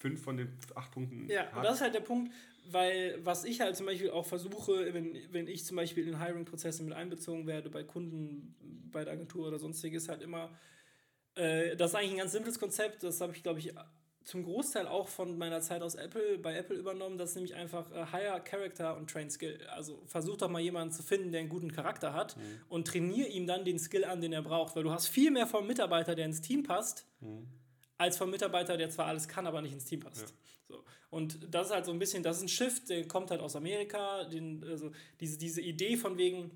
fünf 0.00 0.22
von 0.22 0.36
den 0.38 0.48
acht 0.74 0.90
Punkten 0.92 1.28
Ja, 1.28 1.42
hat. 1.46 1.56
und 1.58 1.62
das 1.64 1.76
ist 1.76 1.80
halt 1.82 1.94
der 1.94 2.00
Punkt, 2.00 2.32
weil 2.70 3.18
was 3.22 3.44
ich 3.44 3.60
halt 3.60 3.76
zum 3.76 3.86
Beispiel 3.86 4.10
auch 4.10 4.26
versuche, 4.26 4.92
wenn, 4.94 5.16
wenn 5.30 5.46
ich 5.46 5.64
zum 5.64 5.76
Beispiel 5.76 6.08
in 6.08 6.18
Hiring-Prozesse 6.24 6.82
mit 6.82 6.94
einbezogen 6.94 7.46
werde, 7.46 7.68
bei 7.70 7.84
Kunden, 7.84 8.54
bei 8.90 9.04
der 9.04 9.12
Agentur 9.12 9.46
oder 9.48 9.58
sonstiges, 9.58 10.08
halt 10.08 10.22
immer, 10.22 10.50
äh, 11.34 11.76
das 11.76 11.90
ist 11.90 11.94
eigentlich 11.96 12.12
ein 12.12 12.18
ganz 12.18 12.32
simples 12.32 12.58
Konzept, 12.58 13.02
das 13.02 13.20
habe 13.20 13.34
ich, 13.34 13.42
glaube 13.42 13.58
ich, 13.58 13.72
zum 14.24 14.44
Großteil 14.44 14.86
auch 14.86 15.08
von 15.08 15.36
meiner 15.38 15.60
Zeit 15.60 15.82
aus 15.82 15.94
Apple, 15.96 16.38
bei 16.38 16.54
Apple 16.54 16.76
übernommen, 16.76 17.18
das 17.18 17.30
ist 17.30 17.34
nämlich 17.36 17.54
einfach 17.54 17.90
äh, 17.90 18.06
Hire 18.10 18.40
Character 18.44 18.96
und 18.96 19.10
Train 19.10 19.30
Skill. 19.30 19.58
Also 19.74 20.02
versuch 20.06 20.36
doch 20.36 20.48
mal 20.48 20.60
jemanden 20.60 20.92
zu 20.92 21.02
finden, 21.02 21.32
der 21.32 21.40
einen 21.40 21.48
guten 21.48 21.72
Charakter 21.72 22.14
hat 22.14 22.36
und 22.68 22.86
trainier 22.86 23.28
ihm 23.28 23.46
dann 23.46 23.64
den 23.64 23.78
Skill 23.78 24.04
an, 24.04 24.20
den 24.20 24.32
er 24.32 24.42
braucht, 24.42 24.76
weil 24.76 24.82
du 24.82 24.92
hast 24.92 25.08
viel 25.08 25.30
mehr 25.30 25.46
vom 25.46 25.66
Mitarbeiter, 25.66 26.14
der 26.14 26.26
ins 26.26 26.40
Team 26.40 26.62
passt, 26.62 27.06
als 28.00 28.16
vom 28.16 28.30
Mitarbeiter, 28.30 28.76
der 28.76 28.88
zwar 28.88 29.06
alles 29.06 29.28
kann, 29.28 29.46
aber 29.46 29.60
nicht 29.60 29.74
ins 29.74 29.84
Team 29.84 30.00
passt. 30.00 30.34
So. 30.66 30.82
Und 31.10 31.54
das 31.54 31.68
ist 31.68 31.74
halt 31.74 31.84
so 31.84 31.92
ein 31.92 31.98
bisschen, 31.98 32.22
das 32.22 32.38
ist 32.38 32.42
ein 32.42 32.48
Shift, 32.48 32.88
der 32.88 33.06
kommt 33.06 33.30
halt 33.30 33.42
aus 33.42 33.56
Amerika, 33.56 34.24
den, 34.24 34.64
also 34.64 34.90
diese, 35.20 35.36
diese 35.36 35.60
Idee 35.60 35.96
von 35.96 36.16
wegen, 36.16 36.50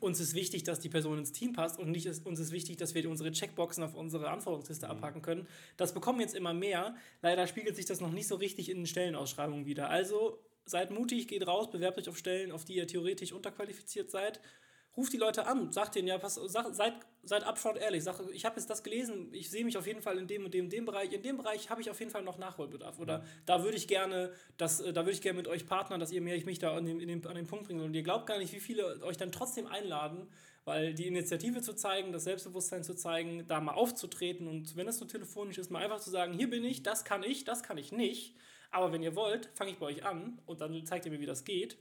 uns 0.00 0.18
ist 0.20 0.34
wichtig, 0.34 0.64
dass 0.64 0.80
die 0.80 0.88
Person 0.88 1.18
ins 1.18 1.32
Team 1.32 1.52
passt 1.52 1.78
und 1.78 1.90
nicht 1.90 2.06
ist, 2.06 2.26
uns 2.26 2.40
ist 2.40 2.50
wichtig, 2.50 2.78
dass 2.78 2.94
wir 2.94 3.08
unsere 3.08 3.30
Checkboxen 3.30 3.84
auf 3.84 3.94
unsere 3.94 4.30
Anforderungsliste 4.30 4.88
abhaken 4.88 5.22
können. 5.22 5.46
Das 5.76 5.92
bekommen 5.92 6.20
jetzt 6.20 6.34
immer 6.34 6.54
mehr. 6.54 6.96
Leider 7.20 7.46
spiegelt 7.46 7.76
sich 7.76 7.84
das 7.84 8.00
noch 8.00 8.10
nicht 8.10 8.26
so 8.26 8.36
richtig 8.36 8.70
in 8.70 8.78
den 8.78 8.86
Stellenausschreibungen 8.86 9.66
wieder. 9.66 9.90
Also 9.90 10.38
seid 10.64 10.90
mutig, 10.90 11.28
geht 11.28 11.46
raus, 11.46 11.70
bewerbt 11.70 11.98
euch 11.98 12.08
auf 12.08 12.16
Stellen, 12.16 12.52
auf 12.52 12.64
die 12.64 12.76
ihr 12.76 12.86
theoretisch 12.86 13.32
unterqualifiziert 13.32 14.10
seid. 14.10 14.40
Ruft 14.96 15.12
die 15.12 15.18
Leute 15.18 15.46
an, 15.46 15.72
sagt 15.72 15.94
denen, 15.94 16.08
ja, 16.08 16.18
pass, 16.18 16.34
sag, 16.34 16.74
seid, 16.74 16.92
seid 17.22 17.44
upfront 17.44 17.78
ehrlich. 17.78 18.04
Sagt, 18.04 18.20
ich 18.32 18.44
habe 18.44 18.56
jetzt 18.56 18.68
das 18.68 18.82
gelesen, 18.82 19.32
ich 19.32 19.48
sehe 19.48 19.64
mich 19.64 19.78
auf 19.78 19.86
jeden 19.86 20.02
Fall 20.02 20.18
in 20.18 20.26
dem 20.26 20.44
und 20.44 20.52
dem, 20.52 20.68
dem 20.68 20.84
Bereich. 20.84 21.12
In 21.12 21.22
dem 21.22 21.38
Bereich 21.38 21.70
habe 21.70 21.80
ich 21.80 21.88
auf 21.88 21.98
jeden 21.98 22.10
Fall 22.10 22.22
noch 22.22 22.36
Nachholbedarf. 22.36 22.98
Oder 22.98 23.24
da 23.46 23.62
würde 23.64 23.76
ich 23.76 23.88
gerne, 23.88 24.32
das, 24.58 24.80
äh, 24.80 24.92
da 24.92 25.02
würde 25.02 25.12
ich 25.12 25.22
gerne 25.22 25.38
mit 25.38 25.48
euch 25.48 25.66
partnern, 25.66 25.98
dass 25.98 26.12
ihr 26.12 26.20
mir 26.20 26.34
ich 26.34 26.44
mich 26.44 26.58
da 26.58 26.76
an 26.76 26.84
den, 26.84 27.00
in 27.00 27.08
den, 27.08 27.26
an 27.26 27.36
den 27.36 27.46
Punkt 27.46 27.66
bringen 27.66 27.80
Und 27.80 27.94
ihr 27.94 28.02
glaubt 28.02 28.26
gar 28.26 28.38
nicht, 28.38 28.52
wie 28.52 28.60
viele 28.60 29.02
euch 29.02 29.16
dann 29.16 29.32
trotzdem 29.32 29.66
einladen, 29.66 30.28
weil 30.64 30.94
die 30.94 31.06
Initiative 31.06 31.62
zu 31.62 31.74
zeigen, 31.74 32.12
das 32.12 32.24
Selbstbewusstsein 32.24 32.84
zu 32.84 32.94
zeigen, 32.94 33.46
da 33.46 33.60
mal 33.60 33.72
aufzutreten 33.72 34.46
und 34.46 34.76
wenn 34.76 34.86
es 34.86 35.00
nur 35.00 35.08
telefonisch 35.08 35.58
ist, 35.58 35.70
mal 35.70 35.82
einfach 35.82 36.00
zu 36.00 36.10
sagen, 36.10 36.34
hier 36.34 36.48
bin 36.48 36.64
ich, 36.64 36.82
das 36.82 37.04
kann 37.04 37.22
ich, 37.22 37.44
das 37.44 37.62
kann 37.62 37.78
ich 37.78 37.92
nicht. 37.92 38.36
Aber 38.70 38.92
wenn 38.92 39.02
ihr 39.02 39.16
wollt, 39.16 39.50
fange 39.54 39.70
ich 39.70 39.78
bei 39.78 39.86
euch 39.86 40.04
an 40.04 40.40
und 40.46 40.60
dann 40.60 40.86
zeigt 40.86 41.04
ihr 41.04 41.12
mir, 41.12 41.20
wie 41.20 41.26
das 41.26 41.44
geht. 41.44 41.76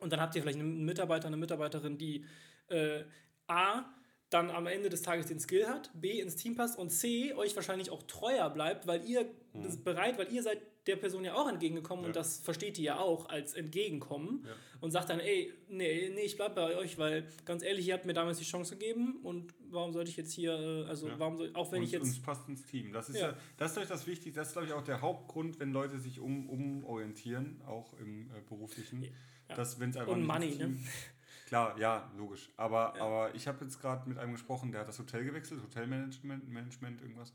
Und 0.00 0.12
dann 0.12 0.20
habt 0.20 0.34
ihr 0.34 0.42
vielleicht 0.42 0.58
einen 0.58 0.84
Mitarbeiter, 0.84 1.28
eine 1.28 1.36
Mitarbeiterin, 1.36 1.98
die 1.98 2.24
äh, 2.68 3.04
A, 3.46 3.84
dann 4.30 4.50
am 4.50 4.66
Ende 4.66 4.88
des 4.88 5.02
Tages 5.02 5.26
den 5.26 5.40
Skill 5.40 5.66
hat, 5.66 5.90
B, 5.92 6.20
ins 6.20 6.36
Team 6.36 6.54
passt 6.54 6.78
und 6.78 6.90
C, 6.90 7.34
euch 7.34 7.56
wahrscheinlich 7.56 7.90
auch 7.90 8.02
treuer 8.04 8.48
bleibt, 8.48 8.86
weil 8.86 9.04
ihr 9.04 9.26
das 9.54 9.76
bereit, 9.76 10.18
weil 10.18 10.32
ihr 10.32 10.42
seid 10.42 10.60
der 10.86 10.96
Person 10.96 11.24
ja 11.24 11.34
auch 11.34 11.48
entgegengekommen 11.48 12.04
und 12.04 12.16
das 12.16 12.38
versteht 12.38 12.76
die 12.76 12.84
ja 12.84 12.98
auch 12.98 13.28
als 13.28 13.54
Entgegenkommen 13.54 14.46
und 14.80 14.92
sagt 14.92 15.10
dann, 15.10 15.20
ey, 15.20 15.52
nee, 15.68 16.10
nee, 16.14 16.22
ich 16.22 16.36
bleib 16.36 16.54
bei 16.54 16.76
euch, 16.76 16.96
weil 16.96 17.26
ganz 17.44 17.62
ehrlich, 17.62 17.88
ihr 17.88 17.94
habt 17.94 18.06
mir 18.06 18.14
damals 18.14 18.38
die 18.38 18.44
Chance 18.44 18.76
gegeben 18.76 19.18
und 19.24 19.52
warum 19.72 19.92
sollte 19.92 20.10
ich 20.10 20.16
jetzt 20.16 20.32
hier, 20.32 20.52
äh, 20.52 20.84
also 20.88 21.08
Ja. 21.08 21.18
warum 21.18 21.36
soll, 21.36 21.50
auch 21.54 21.70
wenn 21.72 21.78
und, 21.80 21.84
ich 21.86 21.92
jetzt... 21.92 22.02
uns 22.02 22.20
passt 22.20 22.48
ins 22.48 22.64
Team. 22.64 22.92
Das 22.92 23.08
ist 23.08 23.16
Ja. 23.16 23.28
ja, 23.30 23.36
das 23.56 23.70
ist 23.70 23.74
glaube 23.74 23.84
ich 23.84 23.88
das 23.90 24.06
Wichtigste. 24.06 24.40
Das 24.40 24.48
ist 24.48 24.52
glaube 24.54 24.66
ich 24.68 24.72
auch 24.72 24.84
der 24.84 25.00
Hauptgrund, 25.00 25.58
wenn 25.60 25.72
Leute 25.72 25.98
sich 25.98 26.20
um, 26.20 26.48
umorientieren, 26.48 27.60
auch 27.66 27.92
im 28.00 28.30
äh, 28.30 28.40
beruflichen, 28.48 29.02
Ja. 29.48 29.54
dass 29.56 29.78
wenn 29.80 29.90
es 29.90 29.96
einfach 29.96 30.12
Und 30.12 30.24
Money, 30.24 30.50
ne? 30.50 30.56
Team- 30.56 30.86
Klar, 31.46 31.76
ja, 31.80 32.08
logisch. 32.16 32.48
Aber, 32.56 32.94
aber 33.00 33.34
ich 33.34 33.48
habe 33.48 33.64
jetzt 33.64 33.80
gerade 33.80 34.08
mit 34.08 34.18
einem 34.18 34.32
gesprochen, 34.32 34.70
der 34.70 34.82
hat 34.82 34.88
das 34.88 35.00
Hotel 35.00 35.24
gewechselt, 35.24 35.60
Hotelmanagement, 35.62 36.48
Management, 36.48 37.00
irgendwas. 37.02 37.32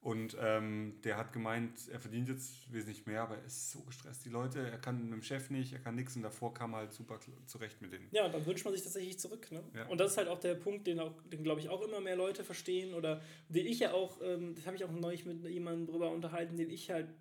Und 0.00 0.36
ähm, 0.40 1.00
der 1.02 1.16
hat 1.16 1.32
gemeint, 1.32 1.88
er 1.90 1.98
verdient 1.98 2.28
jetzt 2.28 2.72
wesentlich 2.72 3.04
mehr, 3.06 3.22
aber 3.22 3.36
er 3.36 3.44
ist 3.44 3.72
so 3.72 3.80
gestresst. 3.80 4.24
Die 4.24 4.28
Leute, 4.28 4.60
er 4.60 4.78
kann 4.78 5.02
mit 5.02 5.12
dem 5.12 5.22
Chef 5.22 5.50
nicht, 5.50 5.72
er 5.72 5.80
kann 5.80 5.96
nichts 5.96 6.14
und 6.14 6.22
davor 6.22 6.54
kam 6.54 6.72
er 6.72 6.78
halt 6.78 6.92
super 6.92 7.18
zurecht 7.46 7.82
mit 7.82 7.92
denen. 7.92 8.06
Ja, 8.12 8.26
und 8.26 8.32
dann 8.32 8.46
wünscht 8.46 8.64
man 8.64 8.72
sich 8.74 8.84
tatsächlich 8.84 9.18
zurück. 9.18 9.50
Ne? 9.50 9.62
Ja. 9.74 9.86
Und 9.88 9.98
das 9.98 10.12
ist 10.12 10.16
halt 10.16 10.28
auch 10.28 10.38
der 10.38 10.54
Punkt, 10.54 10.86
den, 10.86 11.00
auch, 11.00 11.20
den 11.24 11.42
glaube 11.42 11.60
ich 11.60 11.68
auch 11.68 11.82
immer 11.82 12.00
mehr 12.00 12.14
Leute 12.14 12.44
verstehen 12.44 12.94
oder 12.94 13.20
den 13.48 13.66
ich 13.66 13.80
ja 13.80 13.92
auch, 13.92 14.20
ähm, 14.22 14.54
das 14.54 14.66
habe 14.66 14.76
ich 14.76 14.84
auch 14.84 14.92
neulich 14.92 15.24
mit 15.24 15.44
jemandem 15.44 15.86
drüber 15.86 16.12
unterhalten, 16.12 16.56
den 16.56 16.70
ich 16.70 16.90
halt 16.90 17.12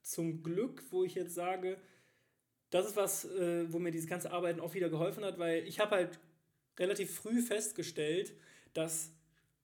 zum 0.00 0.42
Glück, 0.42 0.82
wo 0.90 1.04
ich 1.04 1.14
jetzt 1.14 1.34
sage, 1.34 1.76
das 2.70 2.86
ist 2.86 2.96
was, 2.96 3.26
äh, 3.26 3.70
wo 3.70 3.78
mir 3.78 3.90
dieses 3.90 4.08
ganze 4.08 4.30
Arbeiten 4.32 4.60
auch 4.60 4.72
wieder 4.72 4.88
geholfen 4.88 5.24
hat, 5.24 5.38
weil 5.38 5.68
ich 5.68 5.78
habe 5.78 5.96
halt 5.96 6.18
relativ 6.78 7.14
früh 7.14 7.42
festgestellt, 7.42 8.32
dass 8.72 9.12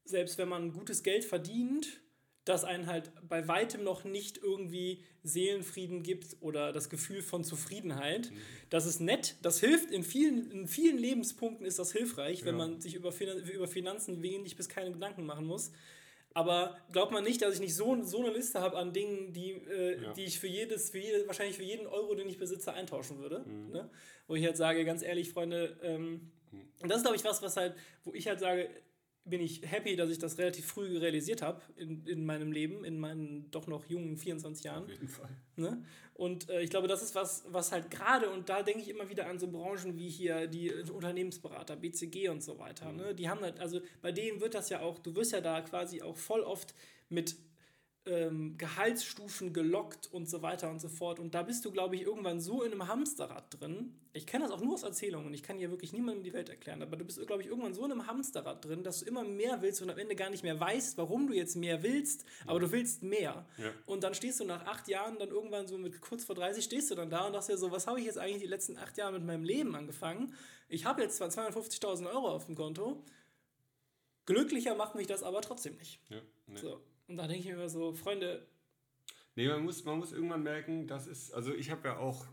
selbst 0.04 0.36
wenn 0.36 0.48
man 0.48 0.72
gutes 0.72 1.02
Geld 1.02 1.24
verdient, 1.24 2.00
das 2.44 2.64
einen 2.64 2.86
halt 2.86 3.10
bei 3.26 3.48
weitem 3.48 3.82
noch 3.84 4.04
nicht 4.04 4.36
irgendwie 4.38 5.02
Seelenfrieden 5.22 6.02
gibt 6.02 6.36
oder 6.40 6.72
das 6.72 6.90
Gefühl 6.90 7.22
von 7.22 7.42
Zufriedenheit. 7.42 8.30
Das 8.70 8.84
ist 8.86 9.00
nett, 9.00 9.36
das 9.42 9.60
hilft, 9.60 9.90
in 9.90 10.02
vielen, 10.02 10.50
in 10.50 10.68
vielen 10.68 10.98
Lebenspunkten 10.98 11.64
ist 11.64 11.78
das 11.78 11.92
hilfreich, 11.92 12.44
wenn 12.44 12.58
Ja. 12.58 12.66
man 12.66 12.80
sich 12.80 12.94
über, 12.94 13.12
Finan 13.12 13.38
über 13.38 13.66
Finanzen 13.66 14.22
wenig 14.22 14.56
bis 14.56 14.68
keine 14.68 14.92
Gedanken 14.92 15.24
machen 15.24 15.46
muss. 15.46 15.72
Aber 16.36 16.76
glaubt 16.92 17.12
man 17.12 17.22
nicht, 17.22 17.40
dass 17.42 17.54
ich 17.54 17.60
nicht 17.60 17.76
so, 17.76 18.02
so 18.02 18.18
eine 18.24 18.34
Liste 18.34 18.60
habe 18.60 18.76
an 18.76 18.92
Dingen, 18.92 19.32
die, 19.32 19.52
äh, 19.52 20.02
Ja. 20.02 20.12
die 20.12 20.24
ich 20.24 20.40
für 20.40 20.48
jedes, 20.48 20.90
für 20.90 20.98
jede, 20.98 21.26
wahrscheinlich 21.28 21.56
für 21.56 21.62
jeden 21.62 21.86
Euro, 21.86 22.14
den 22.16 22.28
ich 22.28 22.38
besitze, 22.38 22.72
eintauschen 22.74 23.18
würde. 23.20 23.44
Mhm. 23.46 23.70
Ne? 23.70 23.90
Wo 24.26 24.34
ich 24.34 24.44
halt 24.44 24.56
sage, 24.56 24.84
ganz 24.84 25.02
ehrlich, 25.02 25.30
Freunde, 25.30 25.78
ähm, 25.82 26.32
und 26.82 26.88
das 26.90 26.98
ist, 26.98 27.02
glaube 27.04 27.16
ich, 27.16 27.24
was, 27.24 27.40
was 27.40 27.56
halt, 27.56 27.74
wo 28.02 28.12
ich 28.14 28.26
halt 28.26 28.40
sage, 28.40 28.68
bin 29.24 29.40
ich 29.40 29.62
happy, 29.62 29.96
dass 29.96 30.10
ich 30.10 30.18
das 30.18 30.38
relativ 30.38 30.66
früh 30.66 30.98
realisiert 30.98 31.40
habe 31.40 31.62
in, 31.76 32.06
in 32.06 32.26
meinem 32.26 32.52
Leben, 32.52 32.84
in 32.84 32.98
meinen 32.98 33.50
doch 33.50 33.66
noch 33.66 33.86
jungen 33.86 34.16
24 34.16 34.64
Jahren. 34.64 34.84
Auf 34.84 34.90
jeden 34.90 35.08
Fall. 35.08 35.30
Ne? 35.56 35.82
Und 36.12 36.48
äh, 36.50 36.60
ich 36.60 36.70
glaube, 36.70 36.88
das 36.88 37.02
ist 37.02 37.14
was, 37.14 37.44
was 37.48 37.72
halt 37.72 37.90
gerade, 37.90 38.30
und 38.30 38.48
da 38.48 38.62
denke 38.62 38.80
ich 38.82 38.88
immer 38.88 39.08
wieder 39.08 39.26
an 39.26 39.38
so 39.38 39.48
Branchen 39.48 39.96
wie 39.96 40.08
hier 40.08 40.46
die 40.46 40.68
äh, 40.68 40.90
Unternehmensberater, 40.90 41.76
BCG 41.76 42.28
und 42.28 42.42
so 42.42 42.58
weiter. 42.58 42.92
Ne? 42.92 43.14
Die 43.14 43.28
haben 43.28 43.40
halt, 43.40 43.58
also 43.60 43.80
bei 44.02 44.12
denen 44.12 44.40
wird 44.40 44.54
das 44.54 44.68
ja 44.68 44.80
auch, 44.80 44.98
du 44.98 45.14
wirst 45.16 45.32
ja 45.32 45.40
da 45.40 45.60
quasi 45.62 46.02
auch 46.02 46.16
voll 46.16 46.42
oft 46.42 46.74
mit 47.08 47.36
ähm, 48.06 48.58
Gehaltsstufen 48.58 49.54
gelockt 49.54 50.12
und 50.12 50.28
so 50.28 50.42
weiter 50.42 50.70
und 50.70 50.80
so 50.80 50.88
fort. 50.88 51.18
Und 51.18 51.34
da 51.34 51.42
bist 51.42 51.64
du, 51.64 51.72
glaube 51.72 51.96
ich, 51.96 52.02
irgendwann 52.02 52.40
so 52.40 52.62
in 52.62 52.72
einem 52.72 52.86
Hamsterrad 52.86 53.58
drin. 53.58 53.94
Ich 54.12 54.26
kenne 54.26 54.44
das 54.44 54.52
auch 54.52 54.60
nur 54.60 54.74
aus 54.74 54.82
Erzählungen. 54.82 55.32
Ich 55.32 55.42
kann 55.42 55.56
hier 55.56 55.70
wirklich 55.70 55.92
niemandem 55.92 56.22
die 56.22 56.32
Welt 56.34 56.48
erklären. 56.50 56.82
Aber 56.82 56.96
du 56.96 57.04
bist, 57.04 57.24
glaube 57.26 57.42
ich, 57.42 57.48
irgendwann 57.48 57.72
so 57.72 57.84
in 57.84 57.92
einem 57.92 58.06
Hamsterrad 58.06 58.64
drin, 58.64 58.84
dass 58.84 59.00
du 59.00 59.06
immer 59.06 59.24
mehr 59.24 59.62
willst 59.62 59.80
und 59.80 59.90
am 59.90 59.98
Ende 59.98 60.16
gar 60.16 60.28
nicht 60.28 60.42
mehr 60.42 60.60
weißt, 60.60 60.98
warum 60.98 61.26
du 61.26 61.34
jetzt 61.34 61.56
mehr 61.56 61.82
willst, 61.82 62.26
aber 62.46 62.60
du 62.60 62.70
willst 62.72 63.02
mehr. 63.02 63.46
Ja. 63.56 63.72
Und 63.86 64.04
dann 64.04 64.14
stehst 64.14 64.38
du 64.38 64.44
nach 64.44 64.66
acht 64.66 64.86
Jahren 64.88 65.18
dann 65.18 65.30
irgendwann 65.30 65.66
so 65.66 65.78
mit 65.78 66.00
kurz 66.02 66.24
vor 66.24 66.34
30 66.34 66.62
stehst 66.62 66.90
du 66.90 66.94
dann 66.94 67.08
da 67.08 67.26
und 67.26 67.32
sagst 67.32 67.48
dir 67.48 67.56
so, 67.56 67.70
was 67.70 67.86
habe 67.86 67.98
ich 68.00 68.06
jetzt 68.06 68.18
eigentlich 68.18 68.42
die 68.42 68.48
letzten 68.48 68.76
acht 68.76 68.96
Jahre 68.98 69.14
mit 69.14 69.24
meinem 69.24 69.44
Leben 69.44 69.74
angefangen? 69.74 70.34
Ich 70.68 70.84
habe 70.84 71.02
jetzt 71.02 71.16
zwar 71.16 71.28
250.000 71.28 72.06
Euro 72.10 72.28
auf 72.28 72.46
dem 72.46 72.54
Konto, 72.54 73.02
glücklicher 74.26 74.74
macht 74.74 74.94
mich 74.94 75.06
das 75.06 75.22
aber 75.22 75.40
trotzdem 75.40 75.76
nicht. 75.76 76.00
Ja, 76.10 76.20
nee. 76.46 76.58
So. 76.58 76.80
Und 77.06 77.16
da 77.16 77.26
denke 77.26 77.40
ich 77.40 77.46
mir 77.46 77.54
immer 77.54 77.68
so, 77.68 77.92
Freunde, 77.92 78.46
Nee, 79.36 79.48
man 79.48 79.64
muss, 79.64 79.84
man 79.84 79.98
muss 79.98 80.12
irgendwann 80.12 80.42
merken, 80.42 80.86
das 80.86 81.06
ist, 81.06 81.32
also 81.32 81.52
ich 81.52 81.70
habe 81.70 81.88
ja 81.88 81.96
auch 81.96 82.26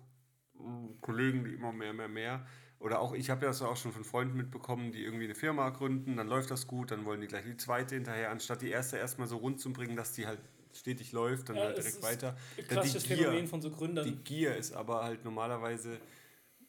Kollegen, 1.02 1.44
die 1.44 1.54
immer 1.54 1.72
mehr, 1.72 1.94
mehr, 1.94 2.08
mehr, 2.08 2.46
oder 2.80 3.00
auch, 3.00 3.14
ich 3.14 3.30
habe 3.30 3.42
ja 3.42 3.48
das 3.48 3.62
auch 3.62 3.78
schon 3.78 3.92
von 3.92 4.04
Freunden 4.04 4.38
mitbekommen, 4.38 4.92
die 4.92 5.04
irgendwie 5.04 5.26
eine 5.26 5.36
Firma 5.36 5.70
gründen, 5.70 6.18
dann 6.18 6.28
läuft 6.28 6.52
das 6.52 6.68
gut, 6.68 6.92
dann 6.92 7.06
wollen 7.06 7.22
die 7.22 7.28
gleich 7.28 7.46
die 7.46 7.58
zweite 7.58 7.96
hinterher, 7.96 8.30
anstatt 8.30 8.62
die 8.62 8.70
erste 8.70 8.98
erstmal 8.98 9.28
so 9.28 9.38
rund 9.38 9.60
zu 9.60 9.74
bringen, 9.74 9.96
dass 9.96 10.14
die 10.14 10.28
halt 10.28 10.40
stetig 10.74 11.12
läuft, 11.12 11.50
dann 11.50 11.58
Ja, 11.58 11.64
halt 11.64 11.78
direkt 11.78 11.98
ist 11.98 12.04
weiter. 12.04 12.38
klassisches 12.68 13.06
Phänomen 13.06 13.48
von 13.48 13.62
so 13.62 13.72
Gründern. 13.72 14.06
Die 14.06 14.16
Gier 14.24 14.56
ist 14.56 14.74
aber 14.74 15.04
halt 15.04 15.26
normalerweise, 15.26 16.00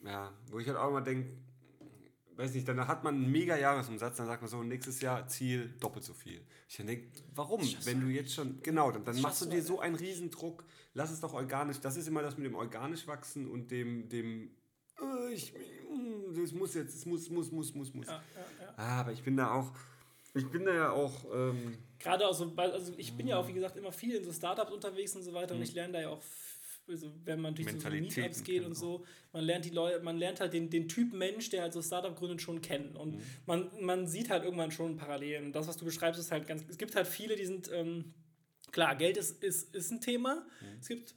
ja, 0.04 0.32
wo 0.50 0.58
ich 0.58 0.66
halt 0.66 0.78
auch 0.78 0.88
immer 0.88 1.02
denke, 1.02 1.30
weiß 2.36 2.54
nicht, 2.54 2.66
dann 2.66 2.86
hat 2.86 3.04
man 3.04 3.14
einen 3.16 3.30
mega 3.30 3.56
Jahresumsatz, 3.56 4.16
dann 4.16 4.26
sagt 4.26 4.42
man 4.42 4.48
so, 4.50 4.62
nächstes 4.62 5.00
Jahr 5.00 5.26
Ziel 5.28 5.74
doppelt 5.80 6.04
so 6.04 6.14
viel. 6.14 6.40
Ich 6.68 6.76
denke, 6.76 7.08
warum? 7.34 7.60
Wenn 7.84 8.00
du 8.00 8.06
jetzt 8.08 8.34
schon, 8.34 8.60
genau, 8.62 8.90
dann, 8.90 9.04
dann 9.04 9.20
machst 9.20 9.42
du 9.42 9.46
dir 9.46 9.62
so 9.62 9.80
einen 9.80 9.94
Riesendruck, 9.94 10.64
lass 10.94 11.10
es 11.10 11.20
doch 11.20 11.34
organisch, 11.34 11.80
das 11.80 11.96
ist 11.96 12.08
immer 12.08 12.22
das 12.22 12.36
mit 12.36 12.46
dem 12.46 12.54
organisch 12.54 13.06
wachsen 13.06 13.48
und 13.50 13.70
dem, 13.70 14.08
dem, 14.08 14.50
äh, 15.00 15.32
ich, 15.32 15.52
mm, 15.52 16.34
das 16.40 16.52
muss 16.52 16.74
jetzt, 16.74 16.94
es 16.94 17.06
muss, 17.06 17.28
muss, 17.30 17.50
muss, 17.52 17.74
muss, 17.74 17.92
muss. 17.94 18.06
Ja, 18.06 18.22
ja, 18.34 18.64
ja. 18.66 18.74
Ah, 18.76 19.00
aber 19.00 19.12
ich 19.12 19.22
bin 19.22 19.36
da 19.36 19.52
auch, 19.52 19.72
ich 20.34 20.46
bin 20.50 20.64
da 20.64 20.74
ja 20.74 20.90
auch, 20.92 21.26
ähm, 21.34 21.76
Gerade 21.98 22.26
auch 22.26 22.34
so, 22.34 22.52
also 22.56 22.92
ich 22.96 23.16
bin 23.16 23.28
ja 23.28 23.36
auch, 23.36 23.46
wie 23.46 23.52
gesagt, 23.52 23.76
immer 23.76 23.92
viel 23.92 24.16
in 24.16 24.24
so 24.24 24.32
Startups 24.32 24.72
unterwegs 24.72 25.14
und 25.14 25.22
so 25.22 25.32
weiter 25.34 25.54
und 25.54 25.62
ich 25.62 25.74
lerne 25.74 25.92
da 25.92 26.00
ja 26.00 26.08
auch, 26.08 26.18
f- 26.18 26.51
also 26.92 27.12
wenn 27.24 27.40
man 27.40 27.54
durch 27.54 27.68
so 27.70 27.88
Meetups 27.88 28.44
geht 28.44 28.64
und 28.64 28.74
so, 28.74 29.04
man 29.32 29.44
lernt 29.44 29.64
die 29.64 29.70
Leute, 29.70 30.02
man 30.02 30.16
lernt 30.18 30.40
halt 30.40 30.52
den, 30.52 30.70
den 30.70 30.88
Typ 30.88 31.12
Mensch, 31.12 31.50
der 31.50 31.62
halt 31.62 31.72
so 31.72 31.82
Startup 31.82 32.14
gründet, 32.14 32.42
schon 32.42 32.60
kennen 32.60 32.96
und 32.96 33.20
man, 33.46 33.70
man 33.80 34.06
sieht 34.06 34.30
halt 34.30 34.44
irgendwann 34.44 34.70
schon 34.70 34.96
Parallelen. 34.96 35.46
Und 35.46 35.52
das, 35.52 35.66
was 35.68 35.76
du 35.76 35.84
beschreibst, 35.84 36.20
ist 36.20 36.30
halt 36.30 36.46
ganz, 36.46 36.64
es 36.68 36.78
gibt 36.78 36.94
halt 36.94 37.06
viele, 37.06 37.36
die 37.36 37.46
sind, 37.46 37.70
ähm, 37.72 38.14
klar, 38.70 38.94
Geld 38.96 39.16
ist, 39.16 39.42
ist, 39.42 39.74
ist 39.74 39.90
ein 39.90 40.00
Thema, 40.00 40.46
es 40.80 40.88
gibt 40.88 41.14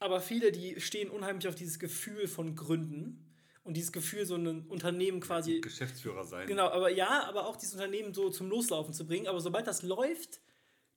aber 0.00 0.20
viele, 0.20 0.52
die 0.52 0.80
stehen 0.80 1.10
unheimlich 1.10 1.48
auf 1.48 1.54
dieses 1.54 1.78
Gefühl 1.78 2.28
von 2.28 2.54
Gründen 2.54 3.24
und 3.64 3.76
dieses 3.76 3.92
Gefühl, 3.92 4.24
so 4.24 4.36
ein 4.36 4.66
Unternehmen 4.68 5.20
quasi 5.20 5.60
Geschäftsführer 5.60 6.24
sein. 6.24 6.46
Genau, 6.46 6.68
aber 6.68 6.88
ja, 6.88 7.24
aber 7.28 7.46
auch 7.46 7.56
dieses 7.56 7.74
Unternehmen 7.74 8.14
so 8.14 8.30
zum 8.30 8.48
Loslaufen 8.48 8.94
zu 8.94 9.06
bringen. 9.06 9.26
Aber 9.26 9.40
sobald 9.40 9.66
das 9.66 9.82
läuft, 9.82 10.40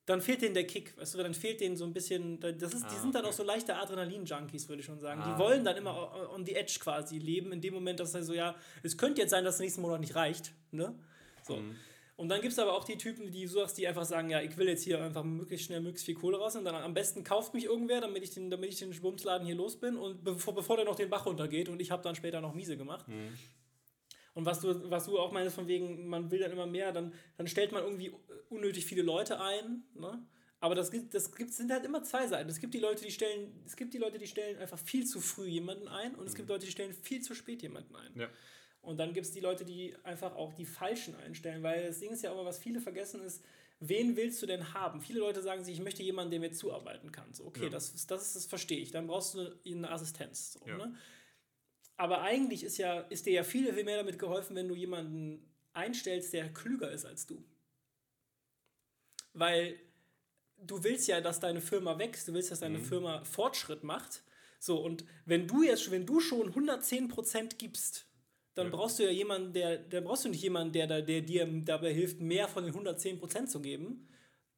dann 0.06 0.22
fehlt 0.22 0.42
denen 0.42 0.54
der 0.56 0.66
Kick. 0.68 0.98
Weißt 0.98 1.14
du, 1.14 1.20
dann 1.20 1.34
fehlt 1.34 1.62
denen 1.62 1.78
so 1.78 1.86
ein 1.86 1.94
bisschen. 1.94 2.40
Das 2.40 2.74
ist, 2.74 2.84
die 2.84 2.96
Ah, 2.96 3.00
sind 3.02 3.14
dann 3.16 3.22
okay. 3.24 3.30
auch 3.32 3.38
so 3.38 3.44
leichte 3.44 3.76
Adrenalin-Junkies, 3.76 4.68
würde 4.68 4.80
ich 4.82 4.86
schon 4.86 5.00
sagen. 5.00 5.22
Ah, 5.22 5.34
die 5.34 5.40
wollen 5.40 5.64
dann 5.64 5.78
immer 5.78 6.30
on- 6.34 6.46
the 6.46 6.56
edge 6.56 6.80
quasi 6.82 7.20
leben, 7.20 7.52
in 7.52 7.62
dem 7.62 7.74
Moment, 7.74 8.00
dass 8.00 8.14
er 8.16 8.24
so, 8.24 8.34
ja, 8.34 8.56
es 8.84 8.98
könnte 8.98 9.22
jetzt 9.22 9.30
sein, 9.32 9.44
dass 9.46 9.58
der 9.58 9.66
nächste 9.66 9.82
Monat 9.82 10.00
nicht 10.02 10.16
reicht. 10.16 10.54
Ne? 10.72 10.96
So. 11.44 11.58
Mhm. 11.58 11.76
Und 12.18 12.30
dann 12.30 12.42
gibt 12.42 12.54
es 12.54 12.60
aber 12.60 12.74
auch 12.74 12.84
die 12.84 12.98
Typen, 12.98 13.32
die 13.32 13.44
du 13.46 13.48
sagst, 13.48 13.78
die 13.80 13.88
einfach 13.88 14.06
sagen, 14.06 14.30
ja, 14.30 14.42
ich 14.42 14.56
will 14.58 14.68
jetzt 14.68 14.84
hier 14.84 15.02
einfach 15.04 15.24
möglichst 15.24 15.66
schnell 15.68 15.82
möglichst 15.82 16.06
viel 16.06 16.14
Kohle 16.14 16.38
raus 16.38 16.56
und 16.56 16.66
dann 16.66 16.76
am 16.76 16.94
besten 16.94 17.24
kauft 17.24 17.54
mich 17.56 17.64
irgendwer, 17.66 18.00
damit 18.00 18.22
ich 18.24 18.30
den, 18.32 18.52
damit 18.52 18.72
ich 18.72 18.78
den 18.78 18.92
Bumsladen 19.02 19.46
hier 19.48 19.56
los 19.56 19.80
bin 19.80 19.96
und 19.98 20.24
bevor, 20.24 20.54
bevor 20.54 20.76
der 20.76 20.86
noch 20.86 20.96
den 20.96 21.10
Bach 21.10 21.26
runtergeht 21.26 21.68
und 21.68 21.80
ich 21.80 21.90
habe 21.90 22.04
dann 22.04 22.14
später 22.14 22.40
noch 22.40 22.54
miese 22.54 22.78
gemacht. 22.78 23.06
Und 24.34 24.46
was 24.46 24.62
du, 24.62 24.90
was 24.90 25.06
du 25.06 25.20
auch 25.20 25.32
meinst, 25.32 25.56
von 25.56 25.68
wegen, 25.68 26.08
man 26.08 26.32
will 26.32 26.40
dann 26.40 26.52
immer 26.52 26.66
mehr, 26.68 26.92
dann, 26.92 27.14
dann 27.38 27.48
stellt 27.48 27.72
man 27.72 27.84
irgendwie 27.84 28.12
unnötig 28.50 28.86
viele 28.86 29.02
Leute 29.02 29.42
ein. 29.42 29.84
Ne? 29.94 30.26
Aber 30.60 30.76
das 30.76 30.92
gibt, 30.92 31.14
das 31.14 31.34
gibt, 31.36 31.54
sind 31.54 31.72
halt 31.72 31.84
immer 31.86 32.04
zwei 32.04 32.28
Seiten. 32.28 32.50
Es 32.50 32.60
gibt 32.60 32.74
die 32.74 32.80
Leute, 32.80 33.04
die 33.04 33.12
stellen, 33.12 33.52
es 33.66 33.76
gibt 33.76 33.94
die 33.94 33.98
Leute, 33.98 34.18
die 34.20 34.28
stellen 34.28 34.58
einfach 34.58 34.78
viel 34.80 35.06
zu 35.06 35.20
früh 35.20 35.48
jemanden 35.48 35.88
ein 35.88 36.16
und 36.16 36.28
es 36.28 36.36
gibt 36.36 36.50
Leute, 36.50 36.66
die 36.66 36.72
stellen 36.72 36.94
viel 36.94 37.22
zu 37.22 37.34
spät 37.36 37.62
jemanden 37.62 37.96
ein. 37.96 38.12
Ja. 38.16 38.30
Und 38.82 38.98
dann 39.00 39.14
gibt 39.14 39.26
es 39.26 39.32
die 39.32 39.40
Leute, 39.42 39.66
die 39.66 39.96
einfach 40.04 40.36
auch 40.36 40.54
die 40.54 40.66
Falschen 40.66 41.16
einstellen, 41.16 41.62
weil 41.62 41.88
das 41.88 42.00
Ding 42.00 42.12
ist 42.12 42.24
ja 42.24 42.32
immer, 42.32 42.46
was 42.46 42.58
viele 42.58 42.80
vergessen 42.80 43.22
ist, 43.22 43.44
wen 43.80 44.16
willst 44.16 44.42
du 44.42 44.46
denn 44.46 44.74
haben? 44.74 45.02
Viele 45.02 45.20
Leute 45.20 45.42
sagen 45.42 45.64
sich, 45.64 45.76
ich 45.76 45.82
möchte 45.84 46.04
jemanden, 46.04 46.32
der 46.32 46.40
mir 46.40 46.52
zuarbeiten 46.52 47.12
kann. 47.12 47.34
So, 47.34 47.46
okay, 47.46 47.64
Ja. 47.66 47.70
das, 47.70 47.94
das, 48.08 48.28
ist, 48.28 48.36
das 48.36 48.46
verstehe 48.46 48.80
ich. 48.80 48.92
Dann 48.92 49.08
brauchst 49.08 49.34
du 49.36 49.52
eine 49.66 49.90
Assistenz. 49.92 50.54
So, 50.54 50.68
Ja. 50.68 50.78
ne? 50.78 50.96
Aber 51.98 52.22
eigentlich 52.22 52.64
ist, 52.64 52.78
ja, 52.78 53.02
ist 53.02 53.26
dir 53.26 53.34
ja 53.34 53.44
viel, 53.44 53.72
viel 53.74 53.84
mehr 53.84 53.98
damit 53.98 54.18
geholfen, 54.18 54.56
wenn 54.56 54.68
du 54.68 54.76
jemanden 54.76 55.48
einstellst, 55.74 56.34
der 56.34 56.52
klüger 56.52 56.92
ist 56.92 57.06
als 57.06 57.28
du. 57.28 57.44
Weil 59.34 59.80
du 60.58 60.84
willst 60.84 61.08
ja, 61.08 61.22
dass 61.22 61.40
deine 61.40 61.62
Firma 61.62 61.98
wächst, 61.98 62.28
du 62.28 62.34
willst, 62.34 62.52
dass 62.52 62.60
deine 62.60 62.80
Firma 62.80 63.24
Fortschritt 63.24 63.84
macht. 63.84 64.24
So, 64.60 64.84
und 64.84 65.06
wenn 65.26 65.48
du 65.48 65.64
jetzt, 65.64 65.90
wenn 65.92 66.06
du 66.06 66.20
schon 66.20 66.54
110% 66.54 67.58
gibst, 67.58 68.08
dann 68.54 68.68
Ja. 68.68 68.76
brauchst 68.76 69.00
du 69.00 69.04
ja 69.04 69.10
jemanden, 69.12 69.54
der, 69.54 69.78
dann 69.78 70.04
brauchst 70.04 70.26
du 70.26 70.30
nicht 70.30 70.44
jemanden, 70.44 70.74
der, 70.74 70.86
da- 70.88 71.02
der 71.02 71.22
dir 71.22 71.48
dabei 71.64 71.94
hilft, 71.94 72.20
mehr 72.20 72.48
von 72.48 72.64
den 72.66 72.74
110% 72.74 73.50
zu 73.50 73.62
geben, 73.62 74.10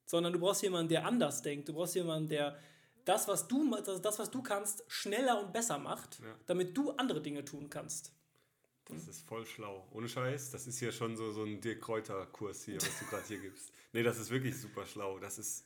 sondern 0.05 0.33
du 0.33 0.39
brauchst 0.39 0.63
jemanden, 0.63 0.89
der 0.89 1.05
anders 1.05 1.41
denkt. 1.41 1.69
Du 1.69 1.73
brauchst 1.73 1.95
jemanden, 1.95 2.27
der 2.29 2.57
das, 3.05 3.27
was 3.27 3.47
du, 3.47 3.69
das, 3.81 4.19
was 4.19 4.31
du 4.31 4.41
kannst, 4.41 4.83
schneller 4.87 5.39
und 5.39 5.51
besser 5.53 5.77
macht, 5.77 6.19
Ja. 6.19 6.35
damit 6.45 6.75
du 6.77 6.91
andere 6.91 7.21
Dinge 7.21 7.43
tun 7.43 7.69
kannst. 7.69 8.13
Das 8.85 9.07
ist 9.07 9.21
voll 9.25 9.45
schlau. 9.45 9.87
Ohne 9.91 10.09
Scheiß, 10.09 10.51
das 10.51 10.67
ist 10.67 10.79
ja 10.81 10.91
schon 10.91 11.15
so, 11.15 11.31
so 11.31 11.43
ein 11.43 11.61
Dirk 11.61 11.81
Kräuter-Kurs 11.81 12.65
hier, 12.65 12.75
was 12.77 12.99
du 12.99 13.05
gerade 13.05 13.25
hier 13.27 13.39
gibst. 13.39 13.71
Nee, 13.93 14.03
das 14.03 14.19
ist 14.19 14.29
wirklich 14.29 14.59
super 14.59 14.85
schlau. 14.85 15.19
Das 15.19 15.37
ist. 15.37 15.65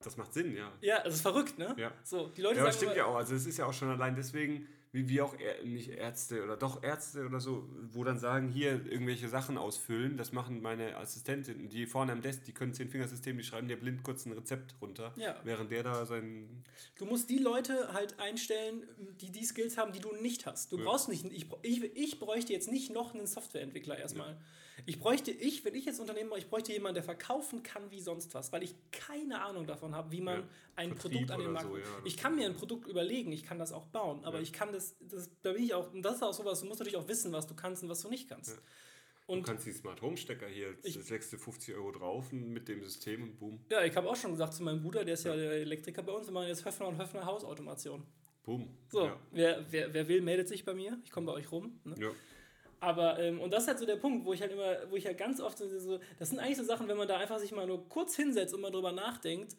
Das 0.00 0.16
macht 0.16 0.32
Sinn, 0.32 0.54
ja. 0.56 0.72
Ja, 0.80 1.02
das 1.02 1.16
ist 1.16 1.22
verrückt, 1.22 1.58
ne? 1.58 1.74
Ja. 1.76 1.92
So, 2.04 2.28
die 2.28 2.40
Leute 2.40 2.56
Ja, 2.56 2.62
aber 2.62 2.72
sagen 2.72 2.82
stimmt 2.84 2.96
ja 2.96 3.04
auch. 3.06 3.16
Also 3.16 3.34
es 3.34 3.46
ist 3.46 3.58
ja 3.58 3.66
auch 3.66 3.72
schon 3.72 3.88
allein 3.90 4.14
deswegen, 4.14 4.68
wie 4.92 5.08
wir 5.08 5.24
auch 5.24 5.34
nicht 5.64 5.90
Ärzte 5.90 6.42
oder 6.42 6.56
doch 6.56 6.82
Ärzte 6.82 7.26
oder 7.26 7.40
so, 7.40 7.68
wo 7.92 8.04
dann 8.04 8.18
sagen, 8.18 8.48
hier 8.48 8.84
irgendwelche 8.86 9.28
Sachen 9.28 9.58
ausfüllen. 9.58 10.16
Das 10.16 10.32
machen 10.32 10.62
meine 10.62 10.96
Assistentinnen, 10.96 11.68
die 11.68 11.86
vorne 11.86 12.12
am 12.12 12.22
Desk, 12.22 12.44
die 12.44 12.52
können 12.52 12.72
Zehn-Fingersystem, 12.72 13.36
die 13.36 13.44
schreiben 13.44 13.68
dir 13.68 13.76
blind 13.76 14.02
kurz 14.02 14.24
ein 14.26 14.32
Rezept 14.32 14.74
runter, 14.80 15.12
Ja. 15.16 15.38
während 15.44 15.70
der 15.70 15.82
da 15.82 16.06
sein. 16.06 16.64
Du 16.96 17.04
musst 17.04 17.28
die 17.28 17.38
Leute 17.38 17.92
halt 17.92 18.18
einstellen, 18.18 18.82
die 19.20 19.30
die 19.30 19.44
Skills 19.44 19.76
haben, 19.76 19.92
die 19.92 20.00
du 20.00 20.14
nicht 20.16 20.46
hast. 20.46 20.72
Du 20.72 20.78
Ja. 20.78 20.84
brauchst 20.84 21.08
nicht, 21.08 21.24
ich, 21.26 21.46
ich, 21.62 21.82
ich 21.96 22.18
bräuchte 22.18 22.52
jetzt 22.52 22.70
nicht 22.70 22.90
noch 22.92 23.14
einen 23.14 23.26
Softwareentwickler 23.26 23.98
erstmal. 23.98 24.36
Ich 24.86 24.98
bräuchte, 25.00 25.30
ich, 25.30 25.64
wenn 25.64 25.74
ich 25.74 25.84
jetzt 25.84 26.00
Unternehmen 26.00 26.28
mache, 26.30 26.38
ich 26.40 26.48
bräuchte 26.48 26.72
jemanden, 26.72 26.94
der 26.94 27.02
verkaufen 27.04 27.62
kann 27.62 27.90
wie 27.90 28.00
sonst 28.00 28.34
was, 28.34 28.52
weil 28.52 28.62
ich 28.62 28.74
keine 28.92 29.42
Ahnung 29.42 29.66
davon 29.66 29.94
habe, 29.94 30.10
wie 30.12 30.20
man 30.20 30.40
Ja. 30.40 30.48
ein 30.76 30.88
Vertrieb 30.96 31.26
Produkt 31.26 31.30
an 31.32 31.40
den 31.40 31.52
Markt. 31.52 31.68
so, 31.68 31.76
ja, 31.76 31.84
ich 32.04 32.16
kann 32.16 32.34
mir 32.36 32.46
ein 32.46 32.54
Produkt 32.54 32.86
überlegen, 32.88 33.32
ich 33.32 33.42
kann 33.42 33.58
das 33.58 33.72
auch 33.72 33.86
bauen, 33.86 34.24
aber 34.24 34.36
Ja. 34.38 34.42
ich 34.42 34.52
kann 34.52 34.72
das, 34.72 34.96
das, 35.00 35.30
da 35.42 35.52
bin 35.52 35.64
ich 35.64 35.74
auch, 35.74 35.92
und 35.92 36.02
das 36.02 36.16
ist 36.16 36.22
auch 36.22 36.32
sowas, 36.34 36.60
du 36.60 36.66
musst 36.66 36.80
natürlich 36.80 36.96
auch 36.96 37.08
wissen, 37.08 37.32
was 37.32 37.46
du 37.46 37.54
kannst 37.54 37.82
und 37.82 37.88
was 37.88 38.00
du 38.02 38.08
nicht 38.08 38.28
kannst. 38.28 38.60
Und 39.26 39.40
du 39.40 39.44
kannst 39.52 39.66
die 39.66 39.72
Smart 39.72 40.00
Home 40.00 40.16
Stecker 40.16 40.46
hier, 40.46 40.74
Ich- 40.82 40.94
das 40.96 41.10
legst 41.10 41.32
du 41.32 41.36
50 41.38 41.74
Euro 41.74 41.90
drauf 41.92 42.32
mit 42.32 42.66
dem 42.68 42.82
System 42.82 43.22
und 43.24 43.38
boom, 43.38 43.60
ja, 43.70 43.84
ich 43.84 43.94
habe 43.96 44.08
auch 44.08 44.16
schon 44.16 44.30
gesagt 44.30 44.54
zu 44.54 44.62
meinem 44.62 44.80
Bruder, 44.82 45.04
der 45.04 45.14
ist 45.14 45.24
ja 45.24 45.36
der 45.36 45.52
Elektriker 45.52 46.02
bei 46.02 46.12
uns, 46.12 46.26
wir 46.28 46.32
machen 46.32 46.48
jetzt 46.48 46.64
Höfner 46.64 46.88
und 46.88 46.98
Höfner 46.98 47.26
Hausautomation. 47.26 48.06
boom. 48.44 48.66
So, 48.90 49.10
wer, 49.32 49.66
wer, 49.70 49.92
wer 49.92 50.08
will, 50.08 50.22
meldet 50.22 50.48
sich 50.48 50.64
bei 50.64 50.72
mir. 50.72 50.98
Ich 51.04 51.10
komme 51.10 51.26
bei 51.26 51.32
euch 51.34 51.52
rum. 51.52 51.78
Ne? 51.84 51.94
ja. 51.98 52.10
Aber, 52.80 53.18
ähm, 53.18 53.40
und 53.40 53.52
das 53.52 53.62
ist 53.62 53.68
halt 53.68 53.78
so 53.78 53.86
der 53.86 53.96
Punkt, 53.96 54.24
wo 54.24 54.32
ich 54.32 54.40
halt 54.40 54.52
immer, 54.52 54.76
wo 54.90 54.96
ich 54.96 55.06
halt 55.06 55.18
ganz 55.18 55.40
oft 55.40 55.58
so, 55.58 55.98
das 56.18 56.28
sind 56.28 56.38
eigentlich 56.38 56.56
so 56.56 56.64
Sachen, 56.64 56.86
wenn 56.88 56.96
man 56.96 57.08
da 57.08 57.16
einfach 57.18 57.38
sich 57.38 57.52
mal 57.52 57.66
nur 57.66 57.88
kurz 57.88 58.14
hinsetzt 58.16 58.54
und 58.54 58.60
mal 58.60 58.70
drüber 58.70 58.92
nachdenkt. 58.92 59.56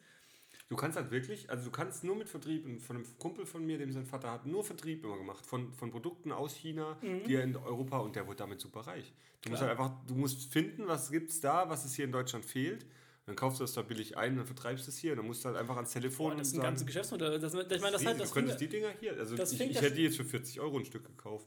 Du 0.68 0.76
kannst 0.76 0.96
halt 0.96 1.10
wirklich, 1.10 1.50
also 1.50 1.64
du 1.64 1.70
kannst 1.72 2.04
nur 2.04 2.14
mit 2.14 2.28
Vertrieb, 2.28 2.64
und 2.64 2.80
von 2.80 2.96
einem 2.96 3.18
Kumpel 3.18 3.44
von 3.44 3.66
mir, 3.66 3.76
dem 3.76 3.92
sein 3.92 4.06
Vater 4.06 4.30
hat 4.30 4.46
nur 4.46 4.62
Vertrieb 4.62 5.04
immer 5.04 5.16
gemacht, 5.16 5.44
von, 5.44 5.72
von 5.74 5.90
Produkten 5.90 6.30
aus 6.30 6.54
China, 6.54 6.96
die 7.26 7.34
er 7.34 7.42
in 7.42 7.56
Europa 7.56 7.98
und 7.98 8.14
der 8.14 8.26
wurde 8.26 8.36
damit 8.36 8.60
super 8.60 8.80
reich. 8.82 9.12
Du 9.42 9.50
musst 9.50 9.62
Mhm. 9.62 9.66
Klar. 9.66 9.78
halt 9.78 9.90
einfach, 9.90 10.06
du 10.06 10.14
musst 10.14 10.52
finden, 10.52 10.86
was 10.86 11.10
gibt's 11.10 11.40
da, 11.40 11.68
was 11.68 11.84
es 11.84 11.94
hier 11.94 12.04
in 12.04 12.12
Deutschland 12.12 12.44
fehlt. 12.44 12.86
Dann 13.26 13.36
kaufst 13.36 13.60
du 13.60 13.64
das 13.64 13.74
da 13.74 13.82
billig 13.82 14.16
ein, 14.16 14.36
dann 14.36 14.46
vertreibst 14.46 14.86
du 14.86 14.90
es 14.90 14.98
hier, 14.98 15.14
dann 15.14 15.26
musst 15.26 15.44
du 15.44 15.48
halt 15.48 15.58
einfach 15.58 15.76
ans 15.76 15.90
Telefon 15.92 16.30
Boah, 16.32 16.38
das 16.38 16.48
ist 16.48 16.54
ein 16.54 16.62
ganzes 16.62 16.86
Geschäftsmodell. 16.86 17.38
Das, 17.38 17.52
ich 17.52 17.68
meine, 17.68 17.70
das 17.70 18.00
riesig, 18.00 18.06
halt, 18.06 18.20
das 18.20 18.28
du 18.28 18.34
könntest 18.34 18.60
die 18.60 18.68
Dinger 18.68 18.88
hier, 18.98 19.16
also 19.18 19.36
das 19.36 19.52
ich, 19.52 19.60
ich 19.60 19.80
hätte 19.80 19.94
die 19.94 20.02
jetzt 20.04 20.16
für 20.16 20.24
40 20.24 20.60
Euro 20.60 20.78
ein 20.78 20.84
Stück 20.84 21.04
gekauft. 21.04 21.46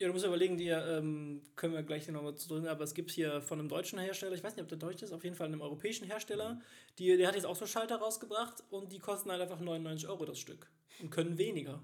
Ja, 0.00 0.06
du 0.06 0.12
musst 0.12 0.24
überlegen, 0.24 0.56
die 0.56 0.68
ähm, 0.68 1.42
können 1.56 1.74
wir 1.74 1.82
gleich 1.82 2.06
nochmal 2.08 2.36
zu 2.36 2.48
drücken, 2.48 2.68
aber 2.68 2.84
es 2.84 2.94
gibt 2.94 3.10
hier 3.10 3.42
von 3.42 3.58
einem 3.58 3.68
deutschen 3.68 3.98
Hersteller, 3.98 4.34
ich 4.34 4.44
weiß 4.44 4.54
nicht, 4.54 4.62
ob 4.62 4.68
der 4.68 4.78
deutsch 4.78 5.02
ist, 5.02 5.12
auf 5.12 5.24
jeden 5.24 5.34
Fall 5.34 5.48
einem 5.48 5.60
europäischen 5.60 6.06
Hersteller, 6.06 6.60
die, 6.98 7.16
der 7.16 7.26
hat 7.26 7.34
jetzt 7.34 7.46
auch 7.46 7.56
so 7.56 7.66
Schalter 7.66 7.96
rausgebracht 7.96 8.62
und 8.70 8.92
die 8.92 9.00
kosten 9.00 9.30
halt 9.30 9.40
einfach 9.40 9.58
99 9.58 10.08
Euro 10.08 10.24
das 10.24 10.38
Stück 10.38 10.70
und 11.00 11.10
können 11.10 11.36
weniger. 11.36 11.82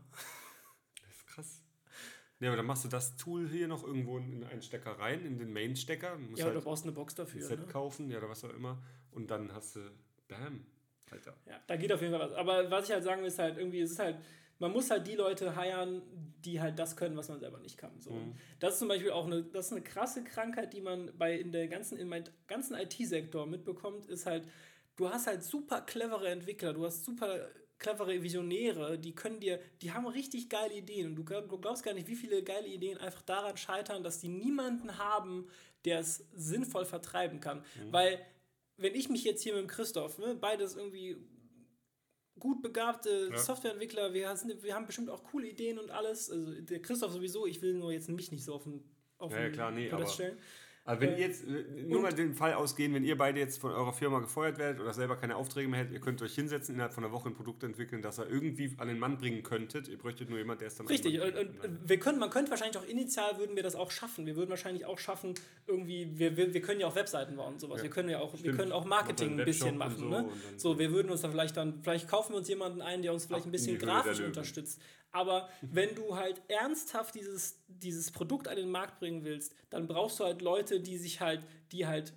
Das 1.02 1.10
ist 1.16 1.26
krass. 1.26 1.62
Ja, 2.40 2.48
aber 2.48 2.56
dann 2.56 2.66
machst 2.66 2.84
du 2.84 2.88
das 2.88 3.16
Tool 3.16 3.48
hier 3.48 3.66
noch 3.68 3.82
irgendwo 3.84 4.18
in 4.18 4.44
einen 4.44 4.62
Stecker 4.62 4.92
rein, 4.92 5.24
in 5.24 5.38
den 5.38 5.52
Main-Stecker. 5.52 6.08
Ja, 6.08 6.14
aber 6.16 6.34
du 6.36 6.44
halt 6.44 6.64
brauchst 6.64 6.84
eine 6.84 6.92
Box 6.92 7.14
ein 7.14 7.24
dafür. 7.24 7.42
Set 7.42 7.60
Ne? 7.60 7.66
kaufen, 7.66 8.10
ja, 8.10 8.18
oder 8.18 8.28
was 8.28 8.44
auch 8.44 8.52
immer. 8.52 8.82
Und 9.12 9.30
dann 9.30 9.52
hast 9.52 9.76
du, 9.76 9.80
bam, 10.28 10.66
Alter. 11.10 11.36
Ja, 11.46 11.60
da 11.66 11.76
geht 11.76 11.92
auf 11.92 12.00
jeden 12.00 12.12
Fall 12.12 12.28
was. 12.28 12.36
Aber 12.36 12.70
was 12.70 12.86
ich 12.86 12.92
halt 12.92 13.04
sagen 13.04 13.22
will, 13.22 13.28
ist 13.28 13.38
halt 13.38 13.56
irgendwie, 13.56 13.80
es 13.80 13.92
ist 13.92 13.98
halt, 13.98 14.18
man 14.58 14.72
muss 14.72 14.90
halt 14.90 15.06
die 15.06 15.14
Leute 15.14 15.56
heiern, 15.56 16.02
die 16.44 16.60
halt 16.60 16.78
das 16.78 16.96
können, 16.96 17.16
was 17.16 17.28
man 17.28 17.40
selber 17.40 17.58
nicht 17.60 17.78
kann. 17.78 18.00
So. 18.00 18.10
Mhm. 18.10 18.34
Das 18.60 18.74
ist 18.74 18.78
zum 18.80 18.88
Beispiel 18.88 19.10
auch 19.10 19.26
eine, 19.26 19.42
das 19.42 19.66
ist 19.66 19.72
eine 19.72 19.82
krasse 19.82 20.22
Krankheit, 20.24 20.72
die 20.72 20.80
man 20.80 21.10
bei 21.16 21.36
in 21.38 21.52
der 21.52 21.68
ganzen, 21.68 21.98
in 21.98 22.08
meinem 22.08 22.24
ganzen 22.46 22.74
IT-Sektor 22.76 23.46
mitbekommt, 23.46 24.06
ist 24.06 24.26
halt, 24.26 24.46
du 24.96 25.08
hast 25.10 25.26
halt 25.26 25.42
super 25.42 25.80
clevere 25.80 26.28
Entwickler, 26.28 26.72
du 26.72 26.84
hast 26.84 27.04
super 27.04 27.48
clevere 27.78 28.22
Visionäre, 28.22 28.98
die 28.98 29.14
können 29.14 29.40
dir, 29.40 29.58
die 29.82 29.92
haben 29.92 30.06
richtig 30.06 30.48
geile 30.48 30.74
Ideen 30.74 31.08
und 31.08 31.16
du, 31.16 31.24
glaub- 31.24 31.48
du 31.48 31.58
glaubst 31.58 31.82
gar 31.82 31.92
nicht, 31.92 32.06
wie 32.06 32.14
viele 32.14 32.42
geile 32.42 32.68
Ideen 32.68 32.98
einfach 32.98 33.22
daran 33.22 33.56
scheitern, 33.56 34.04
dass 34.04 34.20
die 34.20 34.28
niemanden 34.28 34.98
haben, 34.98 35.48
der 35.84 35.98
es 35.98 36.24
sinnvoll 36.32 36.84
vertreiben 36.84 37.40
kann. 37.40 37.64
Weil, 37.90 38.24
wenn 38.76 38.94
ich 38.94 39.08
mich 39.08 39.24
jetzt 39.24 39.42
hier 39.42 39.54
mit 39.54 39.62
dem 39.62 39.68
Christoph, 39.68 40.18
ne, 40.18 40.34
beides 40.34 40.76
irgendwie 40.76 41.16
gut 42.38 42.62
begabte 42.62 43.28
ja. 43.30 43.38
Softwareentwickler, 43.38 44.12
wir, 44.12 44.34
sind, 44.36 44.62
wir 44.62 44.74
haben 44.74 44.86
bestimmt 44.86 45.10
auch 45.10 45.24
coole 45.24 45.48
Ideen 45.48 45.78
und 45.78 45.90
alles. 45.90 46.30
Also 46.30 46.60
der 46.60 46.80
Christoph 46.82 47.12
sowieso, 47.12 47.46
ich 47.46 47.62
will 47.62 47.74
nur 47.74 47.92
jetzt 47.92 48.08
mich 48.08 48.32
nicht 48.32 48.44
so 48.44 48.54
auf 48.54 48.64
den, 48.64 48.84
auf 49.18 49.32
ja, 49.32 49.48
klar, 49.50 49.70
nee, 49.70 49.90
aber, 49.90 50.06
stellen. 50.06 50.38
Aber 50.86 51.00
wenn 51.00 51.10
äh, 51.10 51.20
ihr 51.20 51.26
jetzt, 51.28 51.44
äh, 51.44 51.64
nur 51.86 52.02
mal 52.02 52.12
den 52.12 52.34
Fall 52.34 52.52
ausgehen, 52.52 52.92
wenn 52.92 53.04
ihr 53.04 53.16
beide 53.16 53.40
jetzt 53.40 53.58
von 53.58 53.72
eurer 53.72 53.94
Firma 53.94 54.18
gefeuert 54.18 54.58
werdet 54.58 54.80
oder 54.80 54.92
selber 54.92 55.16
keine 55.16 55.36
Aufträge 55.36 55.66
mehr 55.66 55.80
hättet, 55.80 55.94
ihr 55.94 56.00
könnt 56.00 56.20
euch 56.20 56.34
hinsetzen, 56.34 56.74
innerhalb 56.74 56.92
von 56.92 57.04
einer 57.04 57.12
Woche 57.12 57.30
ein 57.30 57.34
Produkt 57.34 57.62
entwickeln, 57.62 58.02
das 58.02 58.18
ihr 58.18 58.28
irgendwie 58.28 58.74
an 58.76 58.88
den 58.88 58.98
Mann 58.98 59.16
bringen 59.16 59.42
könntet. 59.42 59.88
Ihr 59.88 59.96
bräuchtet 59.96 60.28
nur 60.28 60.38
jemanden, 60.38 60.60
der 60.60 60.68
es 60.68 60.76
dann 60.76 60.86
Richtig, 60.86 61.20
und, 61.20 61.34
und 61.36 61.88
wir 61.88 61.98
können, 61.98 62.18
man 62.18 62.28
könnte 62.28 62.50
wahrscheinlich 62.50 62.76
auch 62.76 62.86
initial 62.86 63.38
würden 63.38 63.56
wir 63.56 63.62
das 63.62 63.76
auch 63.76 63.90
schaffen. 63.90 64.26
Wir 64.26 64.36
würden 64.36 64.50
wahrscheinlich 64.50 64.84
auch 64.84 64.98
schaffen, 64.98 65.34
irgendwie, 65.66 66.18
wir, 66.18 66.36
wir, 66.36 66.52
wir 66.52 66.60
können 66.60 66.80
ja 66.80 66.86
auch 66.86 66.96
Webseiten 66.96 67.36
bauen 67.36 67.54
und 67.54 67.60
sowas. 67.60 67.78
Ja, 67.78 67.84
wir 67.84 67.90
können 67.90 68.10
ja 68.10 68.18
auch, 68.18 68.34
wir 68.42 68.52
können 68.52 68.72
auch 68.72 68.84
Marketing 68.84 69.40
ein 69.40 69.44
bisschen 69.46 69.78
machen. 69.78 69.96
So, 69.96 70.08
ne? 70.08 70.28
so, 70.58 70.78
wir 70.78 70.92
würden 70.92 71.10
uns 71.10 71.22
dann 71.22 71.30
vielleicht 71.30 71.56
dann, 71.56 71.82
vielleicht 71.82 72.08
kaufen 72.08 72.34
wir 72.34 72.38
uns 72.38 72.48
jemanden 72.48 72.82
ein, 72.82 73.00
der 73.00 73.14
uns 73.14 73.24
vielleicht 73.24 73.46
ein 73.46 73.52
bisschen 73.52 73.78
grafisch 73.78 74.20
unterstützt. 74.20 74.80
Aber 75.14 75.48
wenn 75.62 75.94
du 75.94 76.16
halt 76.16 76.42
ernsthaft 76.48 77.14
dieses, 77.14 77.62
dieses 77.68 78.10
Produkt 78.10 78.48
an 78.48 78.56
den 78.56 78.68
Markt 78.68 78.98
bringen 78.98 79.22
willst, 79.22 79.54
dann 79.70 79.86
brauchst 79.86 80.18
du 80.18 80.24
halt 80.24 80.42
Leute, 80.42 80.73
die 80.80 80.98
sich 80.98 81.20
halt, 81.20 81.42
die 81.72 81.86
halt, 81.86 82.12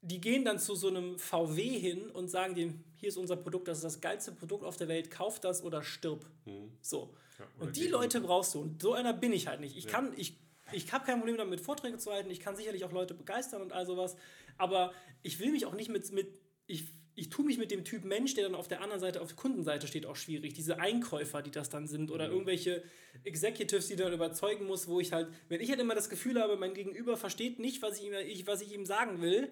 die 0.00 0.20
gehen 0.20 0.44
dann 0.44 0.58
zu 0.58 0.74
so 0.74 0.88
einem 0.88 1.18
VW 1.18 1.78
hin 1.78 2.10
und 2.10 2.28
sagen 2.28 2.54
dem, 2.54 2.84
hier 2.96 3.08
ist 3.08 3.16
unser 3.16 3.36
Produkt, 3.36 3.68
das 3.68 3.78
ist 3.78 3.84
das 3.84 4.00
geilste 4.00 4.32
Produkt 4.32 4.64
auf 4.64 4.76
der 4.76 4.88
Welt, 4.88 5.10
kauf 5.10 5.40
das 5.40 5.62
oder 5.62 5.82
stirb. 5.82 6.24
Mhm. 6.44 6.72
So. 6.80 7.14
Ja, 7.38 7.46
und 7.58 7.76
die 7.76 7.86
Leute 7.86 8.20
brauchst 8.20 8.54
du. 8.54 8.60
Und 8.60 8.82
so 8.82 8.92
einer 8.94 9.12
bin 9.12 9.32
ich 9.32 9.46
halt 9.46 9.60
nicht. 9.60 9.76
Ich 9.76 9.84
ja. 9.84 9.90
kann, 9.90 10.12
ich, 10.16 10.36
ich 10.72 10.92
habe 10.92 11.04
kein 11.06 11.18
Problem 11.18 11.36
damit, 11.36 11.60
Vorträge 11.60 11.98
zu 11.98 12.10
halten. 12.10 12.30
Ich 12.30 12.40
kann 12.40 12.56
sicherlich 12.56 12.84
auch 12.84 12.92
Leute 12.92 13.14
begeistern 13.14 13.62
und 13.62 13.72
all 13.72 13.86
sowas. 13.86 14.16
Aber 14.56 14.92
ich 15.22 15.38
will 15.38 15.52
mich 15.52 15.66
auch 15.66 15.74
nicht 15.74 15.88
mit, 15.88 16.10
mit 16.12 16.40
ich 16.66 16.86
ich 17.18 17.30
tue 17.30 17.44
mich 17.44 17.58
mit 17.58 17.72
dem 17.72 17.84
Typ 17.84 18.04
Mensch, 18.04 18.34
der 18.34 18.44
dann 18.44 18.54
auf 18.54 18.68
der 18.68 18.80
anderen 18.80 19.00
Seite, 19.00 19.20
auf 19.20 19.28
der 19.28 19.36
Kundenseite 19.36 19.88
steht, 19.88 20.06
auch 20.06 20.14
schwierig. 20.14 20.54
Diese 20.54 20.78
Einkäufer, 20.78 21.42
die 21.42 21.50
das 21.50 21.68
dann 21.68 21.88
sind, 21.88 22.12
oder 22.12 22.28
mhm. 22.28 22.34
irgendwelche 22.34 22.84
Executives, 23.24 23.88
die 23.88 23.96
dann 23.96 24.12
überzeugen 24.12 24.66
muss, 24.66 24.86
wo 24.86 25.00
ich 25.00 25.12
halt, 25.12 25.28
wenn 25.48 25.60
ich 25.60 25.68
halt 25.68 25.80
immer 25.80 25.96
das 25.96 26.08
Gefühl 26.08 26.40
habe, 26.40 26.56
mein 26.56 26.74
Gegenüber 26.74 27.16
versteht 27.16 27.58
nicht, 27.58 27.82
was 27.82 27.98
ich 27.98 28.06
ihm, 28.06 28.12
ich, 28.14 28.46
was 28.46 28.60
ich 28.60 28.72
ihm 28.72 28.86
sagen 28.86 29.20
will, 29.20 29.50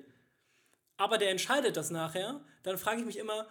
aber 0.96 1.18
der 1.18 1.30
entscheidet 1.30 1.76
das 1.76 1.90
nachher, 1.90 2.40
dann 2.62 2.78
frage 2.78 3.00
ich 3.00 3.06
mich 3.06 3.18
immer, 3.18 3.48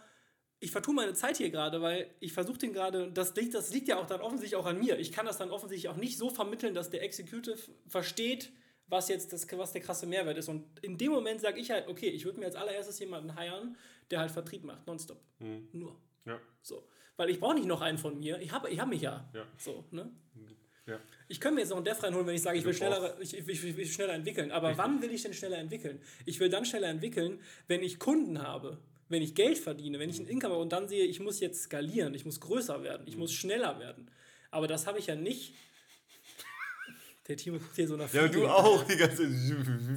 ich 0.59 0.71
vertue 0.71 0.95
meine 0.95 1.13
Zeit 1.13 1.35
hier 1.35 1.49
gerade, 1.49 1.81
weil 1.81 2.09
ich 2.21 2.31
versuche 2.31 2.57
den 2.57 2.71
gerade, 2.71 3.11
das 3.11 3.35
liegt, 3.35 3.53
das 3.53 3.73
liegt 3.73 3.89
ja 3.89 3.99
auch 3.99 4.07
dann 4.07 4.21
offensichtlich 4.21 4.55
auch 4.55 4.65
an 4.65 4.79
mir. 4.79 4.97
Ich 4.97 5.11
kann 5.11 5.25
das 5.25 5.37
dann 5.37 5.51
offensichtlich 5.51 5.89
auch 5.89 5.97
nicht 5.97 6.17
so 6.17 6.29
vermitteln, 6.29 6.73
dass 6.73 6.89
der 6.89 7.03
Executive 7.03 7.59
versteht, 7.87 8.51
was 8.87 9.09
jetzt 9.09 9.33
das, 9.33 9.47
was 9.57 9.73
der 9.73 9.81
krasse 9.81 10.05
Mehrwert 10.05 10.37
ist. 10.37 10.49
Und 10.49 10.65
in 10.81 10.97
dem 10.97 11.11
Moment 11.11 11.41
sage 11.41 11.59
ich 11.59 11.71
halt, 11.71 11.87
okay, 11.87 12.07
ich 12.07 12.25
würde 12.25 12.39
mir 12.39 12.45
als 12.45 12.55
allererstes 12.55 12.99
jemanden 12.99 13.35
heiren, 13.35 13.77
der 14.11 14.19
halt 14.19 14.31
Vertrieb 14.31 14.63
macht, 14.63 14.85
nonstop. 14.87 15.21
Mhm. 15.39 15.67
Nur. 15.73 15.99
Ja. 16.25 16.39
So. 16.61 16.87
Weil 17.17 17.29
ich 17.29 17.39
brauche 17.39 17.55
nicht 17.55 17.67
noch 17.67 17.81
einen 17.81 17.97
von 17.97 18.19
mir. 18.19 18.39
Ich 18.41 18.51
habe 18.51 18.69
ich 18.69 18.79
hab 18.79 18.89
mich 18.89 19.01
ja. 19.01 19.29
ja. 19.33 19.45
So, 19.57 19.85
ne? 19.91 20.11
Ja. 20.85 20.99
Ich 21.27 21.39
könnte 21.39 21.55
mir 21.55 21.61
jetzt 21.61 21.69
noch 21.69 21.77
einen 21.77 21.85
Dev 21.85 22.03
reinholen, 22.03 22.27
wenn 22.27 22.35
ich 22.35 22.43
sage, 22.43 22.59
ich 22.59 22.65
will, 22.65 22.73
schneller, 22.73 23.19
ich, 23.19 23.35
ich, 23.35 23.47
ich, 23.47 23.77
will 23.77 23.85
schneller 23.87 24.13
entwickeln. 24.13 24.51
Aber 24.51 24.69
Richtig. 24.69 24.83
wann 24.83 25.01
will 25.01 25.11
ich 25.11 25.23
denn 25.23 25.33
schneller 25.33 25.57
entwickeln? 25.57 25.99
Ich 26.25 26.39
will 26.39 26.49
dann 26.49 26.65
schneller 26.65 26.89
entwickeln, 26.89 27.39
wenn 27.67 27.81
ich 27.81 27.97
Kunden 27.97 28.41
habe, 28.41 28.77
wenn 29.09 29.21
ich 29.21 29.33
Geld 29.33 29.57
verdiene, 29.57 29.97
wenn 29.97 30.09
ich 30.09 30.19
ein 30.19 30.27
Income 30.27 30.53
habe 30.53 30.61
und 30.61 30.71
dann 30.71 30.87
sehe, 30.87 31.05
ich 31.05 31.19
muss 31.19 31.39
jetzt 31.39 31.63
skalieren, 31.63 32.13
ich 32.13 32.25
muss 32.25 32.39
größer 32.39 32.83
werden, 32.83 33.07
ich 33.07 33.15
mhm. 33.15 33.21
muss 33.21 33.33
schneller 33.33 33.79
werden. 33.79 34.11
Aber 34.51 34.67
das 34.67 34.85
habe 34.85 34.99
ich 34.99 35.07
ja 35.07 35.15
nicht. 35.15 35.55
Der 37.27 37.37
Timo 37.37 37.57
guckt 37.57 37.75
hier 37.75 37.87
so 37.87 37.95
nach 37.95 38.13
Ja, 38.13 38.27
du 38.27 38.47
auch, 38.47 38.83
die 38.83 38.95
ganze. 38.95 39.27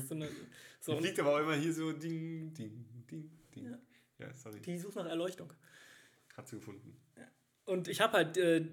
so 0.08 0.14
eine, 0.14 0.28
so 0.80 0.94
die 0.94 0.98
fliegt 1.00 1.20
aber 1.20 1.34
auch 1.34 1.40
immer 1.40 1.54
hier 1.54 1.74
so 1.74 1.92
ding, 1.92 2.54
ding, 2.54 2.86
ding, 3.10 3.30
ding. 3.54 3.64
Ja. 3.66 3.78
Ja, 4.18 4.32
sorry. 4.34 4.60
Die 4.60 4.78
sucht 4.78 4.96
nach 4.96 5.06
Erleuchtung. 5.06 5.52
Hat 6.36 6.48
sie 6.48 6.56
gefunden. 6.56 6.96
Ja. 7.16 7.22
Und 7.64 7.88
ich 7.88 8.00
habe 8.00 8.12
halt 8.14 8.36
äh, 8.36 8.66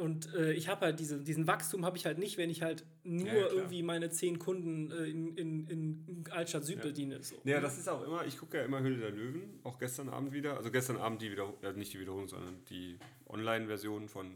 und 0.00 0.32
äh, 0.34 0.52
ich 0.52 0.68
habe 0.68 0.86
halt 0.86 0.98
diese, 0.98 1.22
diesen 1.22 1.46
Wachstum 1.46 1.84
habe 1.84 1.98
ich 1.98 2.06
halt 2.06 2.18
nicht, 2.18 2.38
wenn 2.38 2.48
ich 2.48 2.62
halt 2.62 2.86
nur 3.04 3.26
ja, 3.26 3.48
irgendwie 3.48 3.82
meine 3.82 4.08
zehn 4.08 4.38
Kunden 4.38 4.90
äh, 4.90 5.04
in, 5.04 5.36
in, 5.36 5.66
in 5.66 6.24
Altstadt 6.30 6.64
Süd 6.64 6.78
ja. 6.78 6.84
bediene. 6.84 7.22
So. 7.22 7.36
Ja, 7.44 7.60
das 7.60 7.78
ist 7.78 7.86
auch 7.86 8.02
immer, 8.02 8.24
ich 8.24 8.38
gucke 8.38 8.56
ja 8.56 8.64
immer 8.64 8.80
Hülle 8.80 8.96
der 8.96 9.10
Löwen, 9.10 9.60
auch 9.62 9.78
gestern 9.78 10.08
Abend 10.08 10.32
wieder. 10.32 10.56
Also 10.56 10.70
gestern 10.70 10.96
Abend 10.96 11.20
die 11.20 11.30
Wiederholung, 11.30 11.62
äh, 11.62 11.74
nicht 11.74 11.92
die 11.92 12.00
Wiederholung, 12.00 12.28
sondern 12.28 12.64
die 12.70 12.98
Online-Version 13.28 14.08
von 14.08 14.32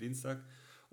Dienstag. 0.00 0.40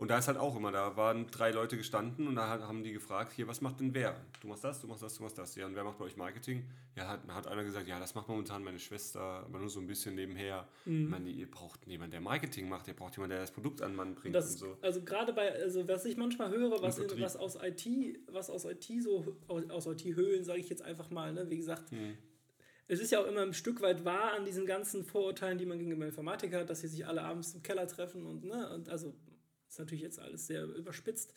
Und 0.02 0.08
da 0.08 0.18
ist 0.18 0.28
halt 0.28 0.40
auch 0.40 0.56
immer, 0.56 0.72
da 0.72 0.98
waren 0.98 1.28
drei 1.30 1.52
Leute 1.52 1.78
gestanden 1.78 2.28
und 2.28 2.34
da 2.34 2.48
haben 2.48 2.82
die 2.82 2.92
gefragt, 2.92 3.34
hier, 3.34 3.48
was 3.48 3.62
macht 3.62 3.82
denn 3.82 3.94
wer? 3.94 4.16
Du 4.42 4.48
machst 4.48 4.64
das, 4.64 4.82
du 4.82 4.88
machst 4.88 5.04
das, 5.04 5.16
du 5.16 5.22
machst 5.22 5.38
das. 5.38 5.54
Ja, 5.54 5.68
und 5.68 5.76
wer 5.76 5.84
macht 5.84 6.00
bei 6.00 6.06
euch 6.06 6.18
Marketing? 6.18 6.66
Ja, 6.96 7.08
hat, 7.08 7.20
hat 7.28 7.46
einer 7.46 7.64
gesagt, 7.64 7.88
ja, 7.88 8.00
das 8.00 8.16
macht 8.16 8.28
momentan 8.28 8.64
meine 8.64 8.80
Schwester, 8.80 9.22
aber 9.22 9.60
nur 9.60 9.70
so 9.70 9.80
ein 9.80 9.86
bisschen 9.86 10.16
nebenher. 10.16 10.68
Mhm. 10.86 11.04
Ich 11.04 11.10
meine, 11.10 11.30
ihr 11.30 11.52
braucht 11.52 11.86
jemanden, 11.86 12.14
der 12.14 12.22
Marketing 12.22 12.68
macht, 12.68 12.88
ihr 12.88 12.96
braucht 12.96 13.16
jemanden, 13.16 13.36
der 13.36 13.42
das 13.42 13.52
Produkt 13.52 13.84
an 13.84 13.96
Mann 13.96 14.16
bringt 14.16 14.34
das, 14.34 14.54
und 14.54 14.58
so. 14.58 14.78
Also 14.82 15.04
gerade 15.04 15.34
bei, 15.34 15.54
also 15.54 15.88
was 15.88 16.04
ich 16.06 16.18
manchmal 16.18 16.50
höre, 16.50 16.82
was, 16.82 16.98
in, 16.98 17.22
was 17.22 17.38
aus 17.38 17.60
IT, 17.62 17.88
was 18.32 18.50
aus 18.50 18.66
IT 18.66 19.04
so, 19.04 19.38
aus, 19.48 19.70
aus 19.70 19.86
IT-Höhlen, 19.86 20.44
sage 20.44 20.62
ich 20.62 20.70
jetzt 20.70 20.82
einfach 20.82 21.12
mal, 21.12 21.32
ne, 21.32 21.48
wie 21.48 21.58
gesagt, 21.58 21.92
mhm 21.92 22.18
es 22.88 23.00
ist 23.00 23.10
ja 23.10 23.22
auch 23.22 23.28
immer 23.28 23.44
ein 23.44 23.54
Stück 23.54 23.82
weit 23.82 24.04
wahr 24.04 24.34
an 24.34 24.44
diesen 24.44 24.66
ganzen 24.66 25.06
Vorurteilen, 25.06 25.58
die 25.58 25.66
man 25.66 25.78
gegenüber 25.80 26.06
Informatiker 26.06 26.60
hat, 26.60 26.70
dass 26.70 26.82
sie 26.82 26.90
sich 26.90 27.08
alle 27.08 27.22
abends 27.22 27.54
im 27.54 27.64
Keller 27.64 27.88
treffen 27.88 28.26
und, 28.26 28.44
ne, 28.44 28.70
und 28.70 28.90
also 28.90 29.14
ist 29.72 29.80
natürlich 29.80 30.04
jetzt 30.04 30.20
alles 30.20 30.48
sehr 30.48 30.66
überspitzt. 30.66 31.34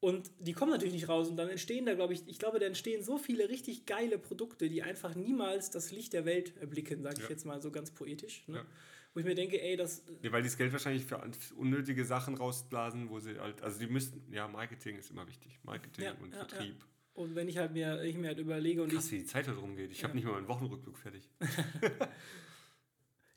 Und 0.00 0.30
die 0.38 0.52
kommen 0.52 0.70
natürlich 0.70 0.94
nicht 0.94 1.08
raus 1.08 1.28
und 1.28 1.36
dann 1.36 1.48
entstehen 1.48 1.84
da, 1.84 1.94
glaube 1.94 2.12
ich, 2.12 2.22
ich 2.28 2.38
glaube, 2.38 2.60
da 2.60 2.66
entstehen 2.66 3.02
so 3.02 3.18
viele 3.18 3.48
richtig 3.48 3.84
geile 3.84 4.18
Produkte, 4.18 4.68
die 4.68 4.82
einfach 4.82 5.16
niemals 5.16 5.70
das 5.70 5.90
Licht 5.90 6.12
der 6.12 6.24
Welt 6.24 6.56
erblicken, 6.58 7.02
sage 7.02 7.16
ich 7.18 7.24
ja. 7.24 7.30
jetzt 7.30 7.44
mal 7.44 7.60
so 7.60 7.72
ganz 7.72 7.90
poetisch. 7.90 8.46
Ne? 8.46 8.58
Ja. 8.58 8.66
Wo 9.12 9.20
ich 9.20 9.26
mir 9.26 9.34
denke, 9.34 9.60
ey, 9.60 9.76
das. 9.76 10.04
Ja, 10.22 10.30
weil 10.30 10.42
die 10.42 10.48
das 10.48 10.56
Geld 10.56 10.70
wahrscheinlich 10.72 11.04
für 11.04 11.20
unnötige 11.56 12.04
Sachen 12.04 12.36
rausblasen, 12.36 13.10
wo 13.10 13.18
sie 13.18 13.40
halt, 13.40 13.60
also 13.62 13.80
die 13.80 13.88
müssten, 13.88 14.22
ja, 14.32 14.46
Marketing 14.46 14.98
ist 14.98 15.10
immer 15.10 15.26
wichtig. 15.26 15.58
Marketing 15.64 16.04
ja, 16.04 16.12
und 16.14 16.32
Vertrieb. 16.32 16.76
Und 17.14 17.34
wenn 17.34 17.48
ich 17.48 17.58
halt 17.58 17.72
mir, 17.72 18.00
ich 18.04 18.16
mir 18.16 18.28
halt 18.28 18.38
überlege 18.38 18.82
und 18.82 18.92
Krass, 18.92 19.06
ich, 19.06 19.12
wie 19.12 19.18
die 19.18 19.26
Zeit 19.26 19.48
halt 19.48 19.58
rumgeht. 19.58 19.90
Ich 19.90 20.04
habe 20.04 20.14
nicht 20.14 20.24
mal 20.24 20.34
meinen 20.34 20.46
Wochenrückblick 20.46 20.96
fertig. 20.96 21.28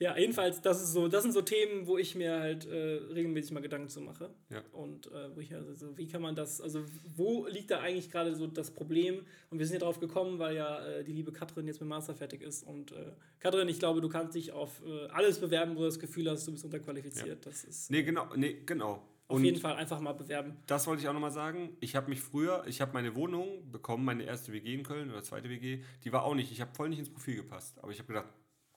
Ja, 0.01 0.17
jedenfalls, 0.17 0.61
das, 0.61 0.81
ist 0.81 0.93
so, 0.93 1.07
das 1.07 1.21
sind 1.21 1.31
so 1.31 1.43
Themen, 1.43 1.85
wo 1.85 1.95
ich 1.95 2.15
mir 2.15 2.39
halt 2.39 2.65
äh, 2.65 3.01
regelmäßig 3.13 3.51
mal 3.51 3.59
Gedanken 3.59 3.87
zu 3.87 4.01
mache. 4.01 4.31
Ja. 4.49 4.63
Und 4.71 5.05
äh, 5.11 5.35
wo 5.35 5.39
ich 5.41 5.53
also, 5.53 5.95
wie 5.95 6.07
kann 6.07 6.23
man 6.23 6.33
das, 6.33 6.59
also 6.59 6.83
wo 7.15 7.45
liegt 7.45 7.69
da 7.69 7.81
eigentlich 7.81 8.09
gerade 8.09 8.33
so 8.35 8.47
das 8.47 8.71
Problem? 8.71 9.23
Und 9.51 9.59
wir 9.59 9.67
sind 9.67 9.75
ja 9.75 9.79
drauf 9.81 9.99
gekommen, 9.99 10.39
weil 10.39 10.55
ja 10.55 10.83
äh, 10.83 11.03
die 11.03 11.13
liebe 11.13 11.31
Katrin 11.31 11.67
jetzt 11.67 11.81
mit 11.81 11.87
Master 11.87 12.15
fertig 12.15 12.41
ist. 12.41 12.63
Und 12.63 12.93
äh, 12.93 13.11
Katrin, 13.39 13.69
ich 13.69 13.77
glaube, 13.77 14.01
du 14.01 14.09
kannst 14.09 14.33
dich 14.33 14.51
auf 14.51 14.81
äh, 14.83 15.07
alles 15.09 15.37
bewerben, 15.37 15.75
wo 15.75 15.81
du 15.81 15.85
das 15.85 15.99
Gefühl 15.99 16.27
hast, 16.31 16.47
du 16.47 16.51
bist 16.51 16.65
unterqualifiziert. 16.65 17.45
Ja. 17.45 17.51
Das 17.51 17.63
ist, 17.63 17.91
nee, 17.91 18.01
genau, 18.01 18.25
nee, 18.35 18.57
genau. 18.65 19.03
Auf 19.27 19.35
und 19.37 19.45
jeden 19.45 19.61
Fall 19.61 19.75
einfach 19.75 19.99
mal 19.99 20.13
bewerben. 20.13 20.57
Das 20.65 20.87
wollte 20.87 21.03
ich 21.03 21.09
auch 21.09 21.13
nochmal 21.13 21.31
sagen. 21.31 21.77
Ich 21.79 21.95
habe 21.95 22.09
mich 22.09 22.21
früher, 22.21 22.63
ich 22.65 22.81
habe 22.81 22.91
meine 22.93 23.13
Wohnung 23.13 23.71
bekommen, 23.71 24.03
meine 24.03 24.23
erste 24.23 24.51
WG 24.51 24.73
in 24.73 24.81
Köln 24.81 25.11
oder 25.11 25.21
zweite 25.21 25.47
WG, 25.47 25.83
die 26.03 26.11
war 26.11 26.23
auch 26.23 26.33
nicht, 26.33 26.51
ich 26.51 26.59
habe 26.59 26.71
voll 26.73 26.89
nicht 26.89 26.99
ins 26.99 27.11
Profil 27.11 27.35
gepasst. 27.35 27.77
Aber 27.83 27.91
ich 27.91 27.99
habe 27.99 28.07
gedacht, 28.07 28.27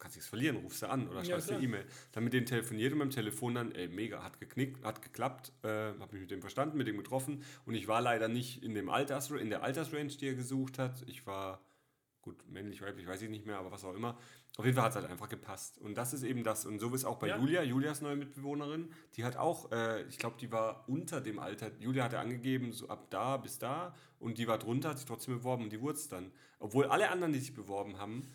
kannst 0.05 0.17
nichts 0.19 0.29
verlieren, 0.29 0.57
rufst 0.57 0.83
du 0.83 0.91
an 0.91 1.09
oder 1.09 1.25
schreibst 1.25 1.49
ja, 1.49 1.57
eine 1.57 1.65
E-Mail. 1.65 1.85
Dann 2.13 2.25
mit 2.25 2.35
denen 2.35 2.45
telefoniert 2.45 2.93
und 2.93 2.99
beim 2.99 3.11
Telefon 3.11 3.55
dann, 3.55 3.73
ey, 3.73 3.89
mega, 3.89 4.23
hat 4.23 4.39
geknickt, 4.39 4.85
hat 4.85 5.01
geklappt, 5.01 5.51
äh, 5.63 5.69
habe 5.69 6.13
mich 6.13 6.21
mit 6.21 6.31
dem 6.31 6.43
verstanden, 6.43 6.77
mit 6.77 6.87
dem 6.87 6.99
getroffen 6.99 7.43
und 7.65 7.75
ich 7.75 7.89
war 7.89 8.03
leider 8.03 8.29
nicht 8.29 8.63
in 8.63 8.75
dem 8.75 8.91
Alters, 8.91 9.31
in 9.31 9.49
der 9.49 9.63
Altersrange, 9.63 10.09
die 10.09 10.29
er 10.29 10.35
gesucht 10.35 10.79
hat. 10.79 11.03
Ich 11.07 11.27
war, 11.27 11.63
gut, 12.21 12.37
männlich, 12.51 12.83
weiblich, 12.83 13.07
weiß 13.07 13.23
ich 13.23 13.31
nicht 13.31 13.47
mehr, 13.47 13.57
aber 13.57 13.73
was 13.73 13.83
auch 13.83 13.95
immer. 13.95 14.19
Auf 14.59 14.67
jeden 14.67 14.77
Fall 14.77 14.85
hat 14.85 14.91
es 14.91 14.97
halt 14.97 15.11
einfach 15.11 15.31
gepasst. 15.31 15.79
Und 15.79 15.97
das 15.97 16.13
ist 16.13 16.23
eben 16.23 16.45
das. 16.45 16.67
Und 16.67 16.79
so 16.79 16.95
ist 16.95 17.07
auch 17.07 17.19
bei 17.19 17.29
ja. 17.29 17.39
Julia, 17.39 17.63
Julias 17.63 18.03
neue 18.03 18.15
Mitbewohnerin, 18.15 18.93
die 19.17 19.25
hat 19.25 19.37
auch, 19.37 19.73
äh, 19.73 20.03
ich 20.03 20.19
glaube, 20.19 20.37
die 20.39 20.53
war 20.53 20.85
unter 20.87 21.23
dem 21.23 21.39
Alter. 21.39 21.71
Julia 21.81 22.05
hatte 22.05 22.21
angegeben, 22.21 22.73
so 22.73 22.89
ab 22.89 23.07
da 23.09 23.39
bis 23.39 23.59
da. 23.59 23.95
Und 24.21 24.37
die 24.37 24.47
war 24.47 24.59
drunter, 24.59 24.91
hat 24.91 24.99
sich 24.99 25.07
trotzdem 25.07 25.39
beworben 25.39 25.65
und 25.65 25.73
die 25.73 25.81
wurde 25.81 25.99
es 25.99 26.09
dann. 26.09 26.31
Obwohl 26.61 26.85
alle 26.85 27.11
anderen, 27.11 27.33
die 27.33 27.41
sich 27.41 27.55
beworben 27.55 27.99
haben, 27.99 28.29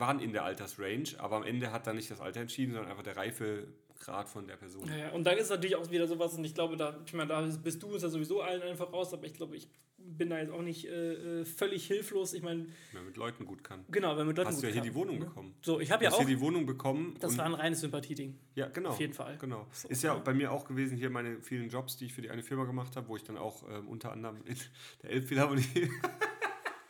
waren 0.00 0.20
in 0.20 0.32
der 0.32 0.44
Altersrange, 0.44 1.14
aber 1.18 1.36
am 1.36 1.42
Ende 1.42 1.72
hat 1.72 1.86
dann 1.86 1.96
nicht 1.96 2.10
das 2.10 2.20
Alter 2.20 2.40
entschieden, 2.40 2.72
sondern 2.72 2.90
einfach 2.90 3.02
der 3.02 3.16
Reifegrad 3.16 4.28
von 4.28 4.46
der 4.46 4.56
Person. 4.56 4.88
Ja, 4.88 5.10
und 5.10 5.24
dann 5.24 5.38
ist 5.38 5.50
natürlich 5.50 5.76
auch 5.76 5.90
wieder 5.90 6.06
sowas, 6.06 6.34
und 6.34 6.44
ich 6.44 6.54
glaube, 6.54 6.76
da, 6.76 7.00
ich 7.04 7.12
meine, 7.12 7.28
da 7.28 7.40
bist 7.42 7.82
du 7.82 7.94
es 7.94 8.02
ja 8.02 8.08
sowieso 8.08 8.40
allen 8.40 8.62
einfach 8.62 8.92
raus, 8.92 9.12
aber 9.12 9.24
ich 9.24 9.34
glaube, 9.34 9.56
ich 9.56 9.68
bin 10.06 10.30
da 10.30 10.38
jetzt 10.38 10.50
auch 10.50 10.62
nicht 10.62 10.86
äh, 10.86 11.40
äh 11.40 11.44
völlig 11.44 11.86
hilflos. 11.86 12.32
Ich 12.32 12.42
meine. 12.42 12.66
Wenn 12.92 13.00
man 13.00 13.06
mit 13.06 13.16
Leuten 13.16 13.44
gut 13.44 13.64
kann. 13.64 13.84
Genau, 13.90 14.10
wenn 14.10 14.18
man 14.18 14.28
mit 14.28 14.36
Leuten 14.36 14.48
Hast 14.48 14.56
gut 14.56 14.62
kann. 14.62 14.68
Hast 14.68 14.74
du 14.74 14.78
ja 14.78 14.82
hier 14.82 14.90
die 14.90 14.94
Wohnung 14.94 15.18
ne? 15.18 15.24
bekommen. 15.24 15.54
So, 15.62 15.80
ich 15.80 15.90
habe 15.90 16.04
ja 16.04 16.10
auch. 16.10 16.18
hier 16.18 16.26
die 16.26 16.40
Wohnung 16.40 16.66
bekommen. 16.66 17.16
Das 17.20 17.36
war 17.38 17.44
ein 17.44 17.54
reines 17.54 17.80
Sympathieding. 17.80 18.38
Ja, 18.54 18.68
genau. 18.68 18.90
Auf 18.90 19.00
jeden 19.00 19.14
Fall. 19.14 19.36
Genau. 19.38 19.66
So, 19.72 19.88
ist 19.88 20.02
ja, 20.02 20.14
ja, 20.14 20.20
bei 20.20 20.34
mir 20.34 20.52
auch 20.52 20.64
gewesen, 20.64 20.96
hier 20.96 21.10
meine 21.10 21.40
vielen 21.40 21.68
Jobs, 21.68 21.96
die 21.96 22.06
ich 22.06 22.12
für 22.12 22.22
die 22.22 22.30
eine 22.30 22.42
Firma 22.42 22.64
gemacht 22.64 22.96
habe, 22.96 23.08
wo 23.08 23.16
ich 23.16 23.24
dann 23.24 23.36
auch 23.36 23.68
ähm, 23.68 23.88
unter 23.88 24.12
anderem 24.12 24.36
in 24.44 24.56
der 25.02 25.10
Elbphilharmonie 25.10 25.64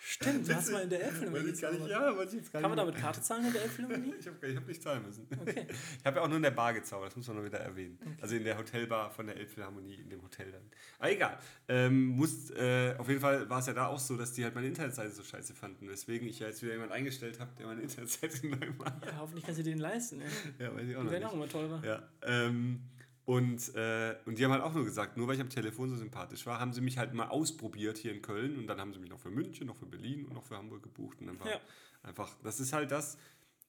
Stimmt, 0.09 0.49
du 0.49 0.55
hast 0.55 0.71
mal 0.71 0.83
in 0.85 0.91
der 0.91 1.03
Elbphilharmonie 1.03 1.47
nicht, 1.47 1.61
gezaubert. 1.61 1.91
ja, 1.91 1.99
Kann 1.99 2.15
man 2.15 2.71
nicht 2.71 2.79
da 2.79 2.85
mit 2.85 2.95
Karte 2.95 3.21
zahlen 3.23 3.47
in 3.47 3.53
der 3.53 3.63
Elbphilharmonie? 3.63 4.15
Ich 4.21 4.27
habe 4.29 4.57
hab 4.57 4.69
nicht 4.69 4.81
zahlen 4.81 5.03
müssen. 5.05 5.27
Okay. 5.41 5.67
Ich 5.99 6.07
habe 6.07 6.19
ja 6.19 6.23
auch 6.23 6.29
nur 6.29 6.37
in 6.37 6.45
der 6.45 6.53
Bar 6.53 6.75
gezaubert, 6.75 7.09
das 7.09 7.17
muss 7.17 7.27
man 7.27 7.39
noch 7.39 7.45
wieder 7.45 7.59
erwähnen. 7.59 7.99
Also 8.21 8.37
in 8.37 8.45
der 8.45 8.57
Hotelbar 8.57 9.11
von 9.11 9.27
der 9.27 9.37
Elbphilharmonie, 9.37 9.97
in 9.97 10.09
dem 10.09 10.23
Hotel 10.23 10.53
dann. 10.53 10.63
Aber 11.01 11.11
egal. 11.11 11.39
Ähm, 11.67 12.07
muss, 12.11 12.51
äh, 12.53 12.95
auf 12.99 13.09
jeden 13.09 13.21
Fall 13.21 13.51
war 13.51 13.59
es 13.59 13.67
ja 13.67 13.73
da 13.73 13.87
auch 13.89 13.99
so, 13.99 14.17
dass 14.17 14.33
die 14.33 14.45
halt 14.45 14.55
meine 14.55 14.69
Internetseite 14.69 15.11
so 15.11 15.25
scheiße 15.25 15.55
fanden. 15.55 15.89
Weswegen 15.89 16.29
ich 16.29 16.39
ja 16.39 16.47
jetzt 16.47 16.63
wieder 16.63 16.75
jemanden 16.75 16.95
eingestellt 16.95 17.41
habe, 17.41 17.51
der 17.59 17.67
meine 17.67 17.83
Internetseite 17.83 18.47
neu 18.47 18.59
macht. 18.79 19.05
Ja, 19.07 19.17
hoffentlich 19.19 19.45
kannst 19.45 19.59
du 19.59 19.65
den 19.65 19.79
leisten. 19.79 20.21
Ja. 20.61 20.67
Ja, 20.67 20.75
weiß 20.77 20.87
ich 20.89 20.95
auch 20.95 21.01
Die 21.01 21.05
noch 21.07 21.13
werden 21.13 21.25
auch 21.25 21.35
immer 21.35 21.49
teurer. 21.49 21.83
Ja, 21.85 22.09
ähm, 22.23 22.81
und, 23.27 23.75
äh, 23.75 24.17
und 24.25 24.39
die 24.39 24.45
haben 24.45 24.53
halt 24.53 24.63
auch 24.63 24.73
nur 24.73 24.85
gesagt, 24.85 25.17
nur 25.17 25.27
weil 25.27 25.35
ich 25.35 25.41
am 25.41 25.51
Telefon 25.51 25.91
so 25.91 25.97
sympathisch 25.97 26.47
war, 26.47 26.61
haben 26.61 26.73
sie 26.73 26.81
mich 26.81 26.97
halt 26.97 27.13
mal 27.13 27.27
ausprobiert 27.29 27.99
hier 27.99 28.13
in 28.13 28.23
Köln 28.23 28.57
und 28.57 28.69
dann 28.69 28.81
haben 28.81 28.93
sie 28.93 29.01
mich 29.01 29.11
noch 29.11 29.19
für 29.19 29.31
München, 29.31 29.67
noch 29.67 29.77
für 29.77 29.87
Berlin 29.87 30.25
und 30.25 30.33
noch 30.35 30.45
für 30.45 30.57
Hamburg 30.57 30.83
gebucht. 30.85 31.21
Und 31.21 31.27
dann 31.27 31.41
war 31.41 31.49
Ja. 31.49 31.61
einfach, 32.05 32.31
das 32.45 32.61
ist 32.61 32.73
halt 32.73 32.91
das, 32.93 33.19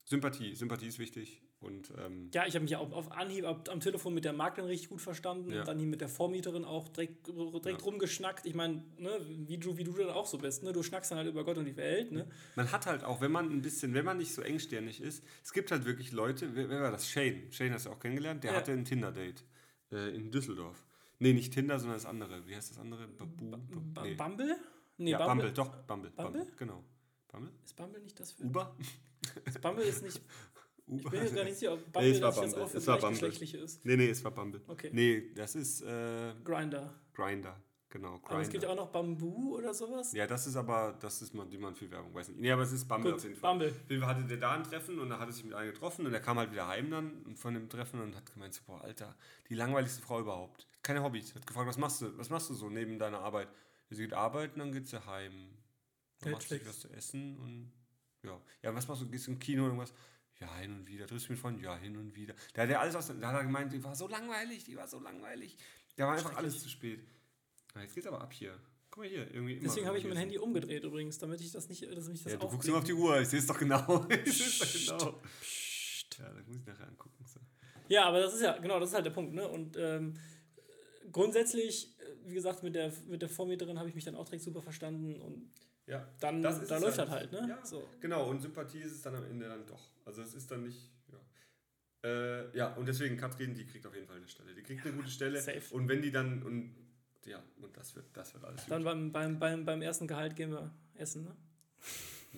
Sympathie. 0.06 0.56
Sympathie 0.56 0.88
ist 0.88 1.00
wichtig. 1.00 1.42
Und 1.60 1.92
ähm, 1.98 2.30
Ja, 2.34 2.46
ich 2.46 2.54
habe 2.54 2.62
mich 2.64 2.72
ja 2.72 2.78
auf, 2.78 2.94
auf 2.94 3.12
Anhieb 3.12 3.44
ab, 3.44 3.68
am 3.72 3.80
Telefon 3.80 4.14
mit 4.14 4.26
der 4.26 4.34
Maklerin 4.34 4.70
richtig 4.70 4.90
gut 4.90 5.02
verstanden 5.02 5.52
Ja. 5.52 5.62
und 5.62 5.68
dann 5.68 5.80
hier 5.80 5.88
mit 5.88 6.02
der 6.02 6.08
Vormieterin 6.10 6.64
auch 6.64 6.88
direkt, 6.90 7.28
direkt 7.28 7.66
Ja. 7.82 7.86
rumgeschnackt. 7.86 8.46
Ich 8.46 8.54
meine, 8.54 8.84
ne, 8.98 9.20
wie, 9.28 9.58
du, 9.58 9.76
wie 9.76 9.84
du 9.84 9.92
dann 9.94 10.10
auch 10.12 10.28
so 10.28 10.38
bist, 10.38 10.62
ne? 10.64 10.72
du 10.72 10.84
schnackst 10.84 11.10
dann 11.10 11.18
halt 11.18 11.28
über 11.28 11.44
Gott 11.44 11.58
und 11.58 11.66
die 11.66 11.76
Welt. 11.76 12.12
Ne? 12.12 12.28
man 12.56 12.72
hat 12.72 12.86
halt 12.86 13.04
auch, 13.04 13.22
wenn 13.22 13.32
man 13.32 13.50
ein 13.52 13.62
bisschen, 13.64 13.94
wenn 13.96 14.06
man 14.06 14.18
nicht 14.20 14.34
so 14.34 14.44
engstirnig 14.44 15.02
ist, 15.02 15.24
es 15.44 15.52
gibt 15.52 15.72
halt 15.72 15.86
wirklich 15.86 16.12
Leute, 16.12 16.56
wer, 16.56 16.70
wer 16.70 16.82
war 16.82 16.92
das? 16.92 17.10
Shane. 17.10 17.52
Shane 17.52 17.74
hast 17.74 17.88
du 17.88 17.90
auch 17.90 18.00
kennengelernt, 18.00 18.44
der 18.44 18.52
Ja. 18.52 18.58
hatte 18.58 18.72
ein 18.74 18.86
Tinder-Date 18.86 19.44
äh, 19.92 20.16
in 20.16 20.30
Düsseldorf. 20.30 20.86
Nee, 21.18 21.34
nicht 21.34 21.54
Tinder, 21.54 21.80
sondern 21.80 21.98
das 21.98 22.06
andere. 22.06 22.48
Wie 22.48 22.56
heißt 22.56 22.70
das 22.70 22.78
andere? 22.78 23.08
Babu? 23.08 23.34
Ba 23.94 24.04
nee. 24.04 24.14
Bumble? 24.14 24.56
Nee, 24.98 25.10
ja, 25.12 25.26
Bumble, 25.26 25.52
doch, 25.52 25.76
Bumble, 25.88 26.12
Bumble, 26.12 26.42
Bumble? 26.42 26.54
genau. 26.58 26.84
Bumble? 27.30 27.52
Ist 27.66 27.76
Bumble 27.76 28.02
nicht 28.02 28.20
das 28.20 28.32
für. 28.34 28.44
Uber? 28.44 28.76
Bumble 29.62 29.84
ist 29.86 30.04
nicht. 30.04 30.22
Ich 30.88 30.94
Uber? 30.94 31.10
bin 31.10 31.24
mir 31.24 31.32
gar 31.32 31.44
nicht 31.44 31.58
sicher, 31.58 31.74
ob 31.74 31.80
Nee, 31.80 31.92
Bumble 31.92 32.10
es 32.12 32.22
war 32.22 32.30
das 32.32 32.38
jetzt 32.38 32.44
Bumble. 32.54 32.64
auch 32.64 32.70
für 32.70 32.78
Es 32.78 32.88
war 32.88 32.98
Bumble. 33.00 33.28
Ist. 33.64 33.86
Nee, 33.86 33.98
nee, 33.98 34.10
es 34.10 34.24
war 34.24 34.32
Bumble. 34.32 34.62
Okay. 34.68 34.90
Nee, 34.94 35.32
das 35.36 35.56
ist 35.56 35.82
äh, 35.82 36.34
Grinder. 36.44 36.94
Grinder. 37.14 37.62
Genau, 37.90 38.20
Aber 38.26 38.42
es 38.42 38.50
gibt 38.50 38.66
auch 38.66 38.76
noch 38.76 38.90
Bamboo 38.92 39.56
oder 39.58 39.74
sowas. 39.74 40.12
Ja, 40.12 40.28
das 40.28 40.46
ist 40.46 40.58
aber, 40.58 40.98
das 41.00 41.22
ist 41.22 41.34
man, 41.34 41.50
die 41.50 41.58
man 41.58 41.74
für 41.74 41.90
Werbung 41.90 42.14
weiß 42.14 42.28
nicht. 42.30 42.40
Nee, 42.42 42.52
aber 42.52 42.64
es 42.64 42.74
ist 42.74 42.86
Bumble 42.86 43.12
Gut, 43.12 43.20
auf 43.20 43.24
jeden 43.24 43.38
Fall. 43.38 43.52
Bumble. 43.52 43.70
Auf 43.70 43.90
jeden 43.90 44.02
Fall 44.02 44.16
hatte 44.16 44.28
der 44.28 44.38
da 44.38 44.52
ein 44.56 44.64
Treffen 44.66 45.00
und 45.00 45.10
da 45.10 45.20
hatte 45.20 45.32
sich 45.32 45.46
mit 45.46 45.54
einem 45.54 45.72
getroffen 45.72 46.06
und 46.06 46.14
er 46.14 46.20
kam 46.20 46.38
halt 46.38 46.52
wieder 46.52 46.68
heim 46.68 46.92
dann 46.92 47.36
von 47.38 47.54
dem 47.54 47.70
Treffen 47.70 48.02
und 48.02 48.14
hat 48.14 48.32
gemeint, 48.34 48.54
so, 48.54 48.62
boah, 48.68 48.82
Alter, 48.82 49.16
die 49.50 49.56
langweiligste 49.56 50.02
Frau 50.02 50.20
überhaupt. 50.20 50.68
Keine 50.84 51.02
Hobbys. 51.02 51.34
Hat 51.34 51.48
gefragt, 51.48 51.68
was 51.68 51.78
machst 51.78 52.02
du? 52.02 52.18
Was 52.18 52.30
machst 52.30 52.50
du 52.50 52.54
so 52.56 52.70
neben 52.70 53.00
deiner 53.00 53.20
Arbeit? 53.20 53.48
Sie 53.90 54.04
geht 54.04 54.14
arbeiten, 54.14 54.60
dann 54.60 54.74
geht 54.74 54.88
sie 54.88 55.06
heim. 55.06 55.48
Dann 56.20 56.34
macht 56.34 56.42
sie 56.42 56.50
sich 56.56 56.58
Netflix. 56.66 56.68
was 56.68 56.80
zu 56.82 56.90
essen 56.96 57.38
und 57.38 57.72
ja. 58.24 58.38
Ja, 58.64 58.76
was 58.76 58.86
machst 58.90 59.02
du? 59.02 59.08
Gehst 59.10 59.28
du 59.28 59.32
im 59.32 59.40
Kino 59.40 59.62
oder 59.64 59.70
irgendwas? 59.74 59.94
Ja, 60.40 60.56
hin 60.58 60.72
und 60.74 60.88
wieder. 60.88 61.08
Triffst 61.08 61.28
du 61.28 61.34
mit 61.34 61.42
Freunden? 61.42 61.64
Ja, 61.64 61.76
hin 61.78 61.98
und 61.98 62.16
wieder. 62.16 62.36
Da 62.54 62.64
hat 62.64 62.70
er 62.70 62.80
alles 62.80 62.96
aus, 62.96 63.08
da 63.08 63.14
hat 63.28 63.36
er 63.36 63.44
gemeint, 63.44 63.74
die 63.74 63.84
war 63.84 63.96
so 63.96 64.08
langweilig, 64.08 64.64
die 64.64 64.76
war 64.76 64.88
so 64.88 65.00
langweilig. 65.00 65.58
Da 65.96 66.06
war 66.08 66.14
einfach 66.14 66.36
alles 66.36 66.62
zu 66.62 66.70
spät. 66.70 67.00
Na, 67.74 67.82
jetzt 67.82 67.96
geht's 67.96 68.06
aber 68.08 68.22
ab 68.22 68.32
hier. 68.34 68.60
Guck 68.92 69.04
mal 69.04 69.10
hier, 69.10 69.32
irgendwie. 69.34 69.60
Deswegen 69.60 69.88
habe 69.88 69.98
ich 69.98 70.06
mein 70.06 70.18
Handy 70.18 70.38
umgedreht 70.38 70.84
übrigens, 70.84 71.18
damit 71.18 71.42
ich 71.42 71.52
das 71.52 71.68
nicht, 71.70 71.84
dass 71.84 72.08
mich 72.08 72.24
das 72.24 72.34
ja, 72.34 72.40
du 72.40 72.48
guckst 72.48 72.68
immer 72.70 72.78
auf 72.78 72.84
die 72.84 72.94
Uhr, 72.94 73.20
ich 73.20 73.28
sehe 73.28 73.40
es 73.40 73.48
doch 73.48 73.58
genau. 73.58 74.06
ich 74.26 74.38
sehe 74.38 74.48
es 74.48 74.88
doch 74.88 74.98
genau. 75.00 75.22
Ja, 76.20 76.34
das 76.34 76.48
muss 76.48 76.58
ich 76.58 76.66
nachher 76.66 76.88
angucken. 76.88 77.26
So. 77.26 77.40
Ja, 77.90 78.06
aber 78.06 78.20
das 78.20 78.34
ist 78.36 78.42
ja, 78.42 78.58
genau, 78.58 78.80
das 78.80 78.90
ist 78.90 78.96
halt 78.96 79.06
der 79.06 79.12
Punkt, 79.12 79.34
ne? 79.34 79.48
Und 79.48 79.76
ähm, 79.78 80.14
grundsätzlich, 81.12 81.96
wie 82.26 82.34
gesagt, 82.36 82.64
mit 82.64 82.76
der, 82.76 82.92
mit 83.08 83.22
der 83.22 83.30
Vormieterin 83.30 83.80
habe 83.80 83.90
ich 83.90 83.96
mich 83.96 84.06
dann 84.06 84.16
auch 84.16 84.26
direkt 84.26 84.44
super 84.44 84.62
verstanden 84.62 85.20
und 85.22 85.52
Ja, 85.86 86.08
dann 86.20 86.42
da 86.42 86.50
läuft 86.78 86.98
das 86.98 87.10
halt, 87.10 87.32
ne? 87.32 87.46
Ja, 87.50 87.66
So. 87.66 87.88
genau. 88.00 88.30
Und 88.30 88.42
Sympathie 88.42 88.80
ist 88.80 88.92
es 88.94 89.02
dann 89.02 89.16
am 89.16 89.26
Ende 89.26 89.48
dann 89.48 89.66
doch. 89.66 89.90
Also 90.08 90.22
es 90.22 90.34
ist 90.34 90.50
dann 90.50 90.64
nicht, 90.64 90.90
ja. 91.12 92.10
Äh, 92.10 92.58
ja, 92.58 92.74
und 92.76 92.88
deswegen 92.88 93.18
Katrin, 93.18 93.54
die 93.54 93.66
kriegt 93.66 93.86
auf 93.86 93.94
jeden 93.94 94.08
Fall 94.08 94.16
eine 94.16 94.28
Stelle. 94.28 94.54
Die 94.56 94.64
kriegt 94.64 94.86
eine 94.86 94.96
gute 94.96 95.10
Stelle. 95.10 95.42
safe. 95.42 95.74
Und 95.74 95.90
wenn 95.90 96.02
die 96.02 96.12
dann, 96.12 96.42
und 96.44 96.74
ja, 97.26 97.44
und 97.62 97.76
das 97.76 97.94
wird, 97.94 98.06
das 98.14 98.34
wird 98.34 98.46
alles 98.46 98.66
Dann 98.68 98.84
gut. 98.84 98.86
beim, 98.86 99.12
beim, 99.12 99.38
beim, 99.40 99.66
beim 99.66 99.82
ersten 99.82 100.08
Gehalt 100.08 100.38
gehen 100.38 100.52
wir 100.52 100.74
essen, 100.96 101.26
ne? 101.26 101.36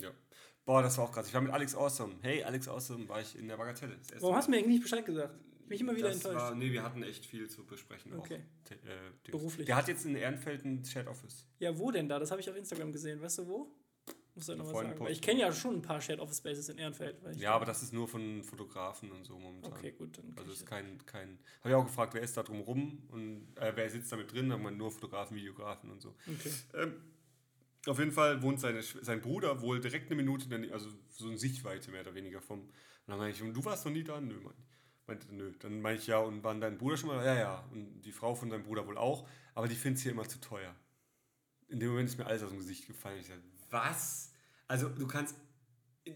Ja. 0.02 0.10
Boah, 0.64 0.82
das 0.82 0.98
war 0.98 1.04
auch 1.04 1.12
krass. 1.12 1.28
Ich 1.28 1.34
war 1.34 1.40
mit 1.40 1.52
Alex 1.52 1.76
Awesome. 1.76 2.16
Hey, 2.22 2.42
Alex 2.42 2.66
Awesome 2.66 3.08
war 3.08 3.20
ich 3.20 3.38
in 3.38 3.46
der 3.46 3.56
Bagatelle. 3.56 3.96
Warum 4.18 4.34
hast 4.34 4.48
du 4.48 4.50
mir 4.50 4.56
eigentlich 4.58 4.68
nicht 4.74 4.82
Bescheid 4.82 5.06
gesagt? 5.06 5.38
Bin 5.68 5.76
ich 5.76 5.80
immer 5.82 5.94
wieder 5.94 6.08
das 6.08 6.16
enttäuscht. 6.16 6.36
War, 6.36 6.54
nee, 6.56 6.72
wir 6.72 6.82
hatten 6.82 7.04
echt 7.04 7.24
viel 7.24 7.48
zu 7.48 7.64
besprechen. 7.64 8.12
Okay. 8.14 8.40
Auch. 8.66 8.70
Äh. 8.72 9.30
Beruflich. 9.30 9.66
Der 9.66 9.76
hat 9.76 9.86
jetzt 9.86 10.04
in 10.04 10.16
Ehrenfeld 10.16 10.64
ein 10.64 10.84
Shared 10.84 11.06
Office. 11.06 11.46
Ja, 11.60 11.78
wo 11.78 11.92
denn 11.92 12.08
da? 12.08 12.18
Das 12.18 12.32
habe 12.32 12.40
ich 12.40 12.50
auf 12.50 12.56
Instagram 12.56 12.90
gesehen. 12.90 13.22
Weißt 13.22 13.38
du 13.38 13.46
wo? 13.46 13.72
Muss 14.40 14.48
ich 14.48 14.56
noch 14.56 14.64
was 14.66 14.72
Vorhin 14.72 14.90
sagen. 14.90 15.04
Weil 15.04 15.12
ich 15.12 15.22
kenne 15.22 15.40
ja 15.40 15.52
schon 15.52 15.76
ein 15.76 15.82
paar 15.82 16.00
Shared 16.00 16.20
Office 16.20 16.38
Spaces 16.38 16.68
in 16.68 16.78
Ehrenfeld. 16.78 17.16
Ja, 17.36 17.54
aber 17.54 17.64
das 17.64 17.82
ist 17.82 17.92
nur 17.92 18.08
von 18.08 18.42
Fotografen 18.42 19.10
und 19.12 19.24
so 19.24 19.38
momentan. 19.38 19.72
Okay, 19.72 19.92
gut. 19.92 20.18
Dann 20.18 20.32
Also 20.36 20.52
ist 20.52 20.66
kein, 20.66 21.04
kein. 21.06 21.38
Habe 21.60 21.70
ich 21.70 21.74
auch 21.74 21.84
gefragt, 21.84 22.14
wer 22.14 22.22
ist 22.22 22.36
da 22.36 22.42
drum 22.42 22.60
rum 22.60 23.02
und 23.08 23.56
äh, 23.56 23.72
wer 23.74 23.88
sitzt 23.90 24.10
da 24.12 24.16
mit 24.16 24.32
drin? 24.32 24.48
Da 24.48 24.54
haben 24.54 24.62
wir 24.62 24.70
nur 24.70 24.90
Fotografen, 24.90 25.36
Videografen 25.36 25.90
und 25.90 26.00
so. 26.00 26.14
okay. 26.26 26.52
Ähm, 26.74 26.94
auf 27.86 27.98
jeden 27.98 28.12
Fall 28.12 28.42
wohnt 28.42 28.60
seine, 28.60 28.82
sein 28.82 29.20
Bruder 29.22 29.62
wohl 29.62 29.80
direkt 29.80 30.10
eine 30.10 30.16
Minute, 30.22 30.46
also 30.72 30.90
so 31.08 31.28
eine 31.28 31.38
Sichtweite 31.38 31.90
mehr 31.90 32.02
oder 32.02 32.14
weniger 32.14 32.40
vom. 32.40 32.60
Und 32.60 32.70
dann 33.06 33.18
meine 33.18 33.30
ich, 33.30 33.42
und 33.42 33.54
du 33.54 33.64
warst 33.64 33.84
noch 33.86 33.92
nie 33.92 34.04
da? 34.04 34.20
Nö, 34.20 34.38
mein, 34.42 34.52
meinte, 35.06 35.34
nö. 35.34 35.52
Dann 35.58 35.80
meine 35.80 35.98
ich, 35.98 36.06
ja, 36.06 36.18
und 36.18 36.44
war 36.44 36.54
dein 36.54 36.78
Bruder 36.78 36.96
schon 36.96 37.08
mal? 37.08 37.24
da? 37.24 37.34
Ja, 37.34 37.40
ja. 37.40 37.68
Und 37.72 38.02
die 38.02 38.12
Frau 38.12 38.34
von 38.34 38.50
seinem 38.50 38.62
Bruder 38.62 38.86
wohl 38.86 38.98
auch, 38.98 39.26
aber 39.54 39.66
die 39.68 39.74
findet 39.74 39.98
es 39.98 40.02
hier 40.02 40.12
immer 40.12 40.28
zu 40.28 40.40
teuer. 40.40 40.74
In 41.68 41.80
dem 41.80 41.90
Moment 41.90 42.08
ist 42.08 42.18
mir 42.18 42.26
alles 42.26 42.42
aus 42.42 42.50
dem 42.50 42.58
Gesicht 42.58 42.86
gefallen. 42.86 43.18
Ich 43.20 43.28
dachte, 43.28 43.42
was? 43.70 44.29
Also 44.70 44.88
du 44.88 45.06
kannst. 45.06 45.34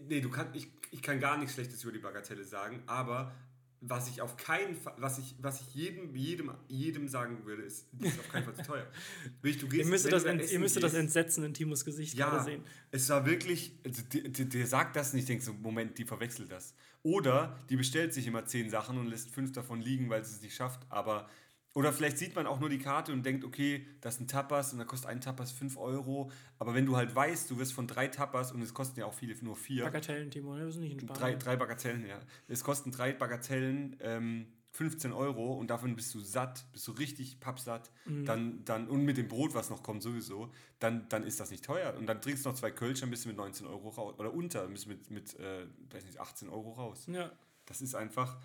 Nee, 0.07 0.21
du 0.21 0.29
kannst. 0.29 0.55
Ich, 0.55 0.67
ich 0.91 1.01
kann 1.01 1.19
gar 1.19 1.37
nichts 1.37 1.53
Schlechtes 1.55 1.83
über 1.83 1.91
die 1.91 1.99
Bagatelle 1.99 2.43
sagen, 2.43 2.81
aber 2.85 3.33
was 3.81 4.07
ich 4.09 4.21
auf 4.21 4.37
keinen 4.37 4.75
Fall, 4.75 4.93
was 4.97 5.19
ich, 5.19 5.35
was 5.39 5.61
ich 5.61 5.75
jedem, 5.75 6.15
jedem, 6.15 6.51
jedem 6.69 7.07
sagen 7.07 7.45
würde, 7.45 7.63
ist, 7.63 7.87
die 7.91 8.07
ist 8.07 8.17
auf 8.19 8.29
keinen 8.29 8.45
Fall 8.45 8.55
zu 8.55 8.63
teuer. 8.63 8.87
Du 9.43 9.49
Ihr 9.49 9.67
gehst, 9.67 9.89
müsstet, 9.89 10.13
das, 10.13 10.23
ent, 10.23 10.49
ihr 10.51 10.59
müsstet 10.59 10.81
das 10.83 10.93
gehst- 10.93 11.01
Entsetzen 11.01 11.43
in 11.43 11.53
Timos 11.53 11.83
Gesicht 11.85 12.15
ja, 12.15 12.29
gerade 12.29 12.45
sehen. 12.45 12.63
es 12.91 13.07
war 13.09 13.25
wirklich, 13.25 13.77
also 13.85 14.01
der, 14.09 14.65
sagt 14.65 14.95
das 14.95 15.13
nicht, 15.13 15.23
ich 15.23 15.27
denke 15.27 15.43
so, 15.43 15.53
Moment, 15.53 15.97
die 15.99 16.05
verwechselt 16.05 16.51
das. 16.51 16.73
Oder 17.03 17.59
die 17.69 17.75
bestellt 17.75 18.13
sich 18.13 18.25
immer 18.25 18.45
zehn 18.45 18.69
Sachen 18.71 18.97
und 18.97 19.07
lässt 19.07 19.29
fünf 19.29 19.51
davon 19.51 19.81
liegen, 19.81 20.09
weil 20.09 20.23
sie 20.25 20.33
es 20.35 20.41
nicht 20.41 20.55
schafft, 20.55 20.79
aber, 20.89 21.29
oder 21.75 21.91
vielleicht 21.91 22.17
sieht 22.17 22.35
man 22.35 22.47
auch 22.47 22.59
nur 22.59 22.69
die 22.69 22.79
Karte 22.79 23.11
und 23.11 23.25
denkt, 23.25 23.43
okay, 23.43 23.85
das 23.99 24.15
ist 24.15 24.21
ein 24.21 24.27
Tapas 24.27 24.71
und 24.71 24.79
da 24.79 24.85
kostet 24.85 25.09
ein 25.09 25.19
Tapas 25.19 25.51
5 25.51 25.77
Euro, 25.77 26.31
aber 26.57 26.73
wenn 26.73 26.85
du 26.85 26.95
halt 26.95 27.13
weißt, 27.13 27.51
du 27.51 27.59
wirst 27.59 27.73
von 27.73 27.85
drei 27.85 28.07
Tapas, 28.07 28.53
und 28.53 28.61
es 28.61 28.73
kosten 28.73 28.99
ja 28.99 29.05
auch 29.05 29.13
viele 29.13 29.35
nur 29.43 29.57
vier, 29.57 29.83
Bagatellen, 29.83 30.31
Timo, 30.31 30.55
ne? 30.55 30.65
wir 30.65 30.71
sind 30.71 30.83
nicht 30.83 30.93
in 30.93 31.01
Spanien. 31.01 31.19
drei, 31.19 31.35
drei 31.35 31.55
Bagatellen, 31.57 32.07
ja. 32.07 32.17
Es 32.47 32.63
kosten 32.63 32.91
drei 32.91 33.11
Bagatellen 33.11 33.97
ähm, 33.99 34.47
15 34.71 35.11
Euro 35.11 35.53
und 35.53 35.69
davon 35.69 35.95
bist 35.95 36.13
du 36.15 36.19
satt, 36.19 36.65
bist 36.71 36.87
du 36.87 36.93
richtig 36.93 37.39
pappsatt. 37.39 37.91
Mhm. 38.05 38.25
Dann, 38.25 38.65
dann, 38.65 38.87
und 38.87 39.03
mit 39.03 39.17
dem 39.17 39.27
Brot, 39.27 39.53
was 39.53 39.69
noch 39.69 39.83
kommt, 39.83 40.01
sowieso, 40.01 40.51
dann, 40.79 41.07
dann 41.09 41.23
ist 41.23 41.39
das 41.39 41.49
nicht 41.49 41.63
teuer. 41.63 41.95
Und 41.97 42.07
dann 42.07 42.21
trinkst 42.21 42.45
du 42.45 42.49
noch 42.49 42.55
zwei 42.55 42.71
Kölsch, 42.71 42.99
dann 42.99 43.09
bist 43.09 43.23
du 43.23 43.29
mit 43.29 43.37
19 43.37 43.67
Euro 43.67 43.89
raus. 43.89 44.15
Oder 44.17 44.33
unter, 44.33 44.67
bist 44.67 44.85
du 44.85 44.89
mit, 44.89 45.11
mit 45.11 45.39
äh, 45.39 45.65
weiß 45.91 46.05
nicht, 46.05 46.19
18 46.19 46.49
Euro 46.49 46.73
raus. 46.73 47.05
Ja, 47.07 47.31
Das 47.65 47.81
ist 47.81 47.95
einfach. 47.95 48.37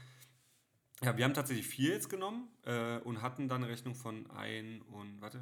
Ja, 1.02 1.16
wir 1.16 1.24
haben 1.24 1.34
tatsächlich 1.34 1.66
vier 1.66 1.94
jetzt 1.94 2.10
genommen 2.10 2.48
äh, 2.64 2.98
und 2.98 3.22
hatten 3.22 3.48
dann 3.48 3.62
eine 3.62 3.72
Rechnung 3.72 3.94
von 3.94 4.30
ein 4.30 4.82
und, 4.82 5.20
warte, 5.20 5.40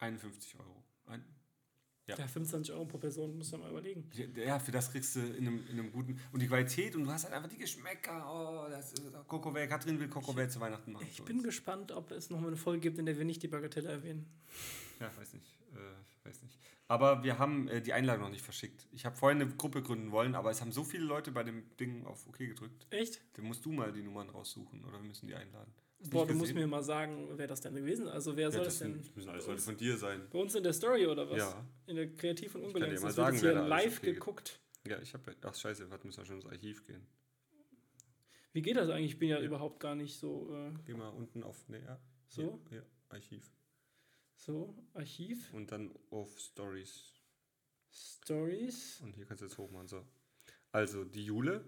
51 0.00 0.58
Euro. 0.58 0.82
Ein, 1.06 1.24
Ja. 2.08 2.16
ja. 2.16 2.26
25 2.26 2.74
Euro 2.74 2.84
pro 2.86 2.98
Person, 2.98 3.36
musst 3.38 3.52
du 3.52 3.58
mal 3.58 3.70
überlegen. 3.70 4.10
Ja, 4.34 4.58
für 4.58 4.72
das 4.72 4.90
kriegst 4.90 5.14
du 5.14 5.20
in 5.20 5.46
einem, 5.46 5.64
in 5.68 5.78
einem 5.78 5.92
guten. 5.92 6.18
Und 6.32 6.42
die 6.42 6.48
Qualität 6.48 6.96
und 6.96 7.04
du 7.04 7.10
hast 7.12 7.22
halt 7.24 7.34
einfach 7.34 7.50
die 7.50 7.58
Geschmäcker. 7.58 8.26
Oh, 8.28 8.68
das 8.68 8.92
ist 8.94 9.02
Kokowell. 9.28 9.68
Katrin 9.68 10.00
will 10.00 10.08
Kokowell 10.08 10.50
zu 10.50 10.58
Weihnachten 10.58 10.90
machen. 10.92 11.06
Ich 11.08 11.22
bin 11.22 11.36
uns. 11.36 11.44
gespannt, 11.44 11.92
ob 11.92 12.10
es 12.10 12.28
nochmal 12.30 12.48
eine 12.48 12.56
Folge 12.56 12.80
gibt, 12.80 12.98
in 12.98 13.06
der 13.06 13.16
wir 13.16 13.24
nicht 13.24 13.44
die 13.44 13.48
Bagatelle 13.48 13.90
erwähnen. 13.90 14.26
Ja, 14.98 15.08
weiß 15.16 15.34
nicht. 15.34 15.54
Äh, 15.72 16.26
weiß 16.28 16.42
nicht. 16.42 16.58
Aber 16.92 17.22
wir 17.24 17.38
haben 17.38 17.68
äh, 17.68 17.80
die 17.80 17.94
Einladung 17.94 18.24
noch 18.24 18.30
nicht 18.30 18.42
verschickt. 18.42 18.86
Ich 18.92 19.06
habe 19.06 19.16
vorhin 19.16 19.40
eine 19.40 19.50
Gruppe 19.50 19.80
gründen 19.82 20.10
wollen, 20.10 20.34
aber 20.34 20.50
es 20.50 20.60
haben 20.60 20.72
so 20.72 20.84
viele 20.84 21.04
Leute 21.04 21.32
bei 21.32 21.42
dem 21.42 21.64
Ding 21.80 22.04
auf 22.04 22.26
OK 22.28 22.36
gedrückt. 22.36 22.86
Echt? 22.90 23.22
Dann 23.32 23.46
musst 23.46 23.64
du 23.64 23.72
mal 23.72 23.90
die 23.94 24.02
Nummern 24.02 24.28
raussuchen 24.28 24.84
oder 24.84 25.00
wir 25.00 25.08
müssen 25.08 25.26
die 25.26 25.34
einladen. 25.34 25.72
Hast 26.00 26.10
Boah, 26.10 26.26
du 26.26 26.34
musst 26.34 26.52
mir 26.52 26.66
mal 26.66 26.82
sagen, 26.82 27.28
wer 27.36 27.46
das 27.46 27.62
denn 27.62 27.74
gewesen 27.74 28.04
ist. 28.08 28.12
Also 28.12 28.36
wer 28.36 28.44
Ja, 28.48 28.50
soll 28.50 28.64
das 28.64 28.78
das 28.78 28.90
denn? 28.90 29.00
bei 29.14 29.22
Leute 29.22 29.50
uns, 29.52 29.64
von 29.64 29.76
dir 29.78 29.96
sein. 29.96 30.20
bei 30.30 30.38
uns 30.38 30.54
in 30.54 30.62
der 30.62 30.74
Story 30.74 31.06
oder 31.06 31.30
was? 31.30 31.38
Ja. 31.38 31.64
In 31.86 31.96
der 31.96 32.12
Kreativ- 32.14 32.54
und 32.56 32.62
kann 32.74 32.74
dir 32.74 32.88
mal 32.88 33.00
Das 33.06 33.14
sagen, 33.14 33.38
wer 33.40 33.52
hier 33.52 33.60
da 33.60 33.66
live 33.66 33.98
okay. 33.98 34.12
geguckt. 34.12 34.60
Ja, 34.86 35.00
ich 35.00 35.14
habe. 35.14 35.34
Ach, 35.46 35.54
scheiße, 35.54 35.90
warte, 35.90 36.06
müssen 36.06 36.18
wir 36.18 36.26
schon 36.26 36.36
ins 36.42 36.46
Archiv 36.46 36.84
gehen. 36.84 37.06
Wie 38.52 38.60
geht 38.60 38.76
das 38.76 38.90
eigentlich? 38.90 39.12
Ich 39.12 39.18
bin 39.18 39.30
ja, 39.30 39.38
Ja. 39.38 39.44
überhaupt 39.46 39.80
gar 39.80 39.94
nicht 39.94 40.18
so. 40.18 40.54
Äh, 40.54 40.72
Geh 40.84 40.92
mal 40.92 41.08
unten 41.08 41.42
auf. 41.42 41.66
Nee, 41.70 41.80
ja. 41.86 41.98
So? 42.28 42.60
Hier, 42.68 42.84
Archiv. 43.08 43.50
So, 44.36 44.74
Archiv, 44.94 45.52
Und 45.52 45.70
dann 45.72 45.90
auf 46.10 46.38
Stories. 46.38 47.12
Stories. 47.90 49.00
Und 49.02 49.14
hier 49.16 49.26
kannst 49.26 49.42
du 49.42 49.46
jetzt 49.46 49.58
hochmachen. 49.58 49.88
So. 49.88 50.04
Also, 50.72 51.04
die 51.04 51.24
Jule, 51.24 51.64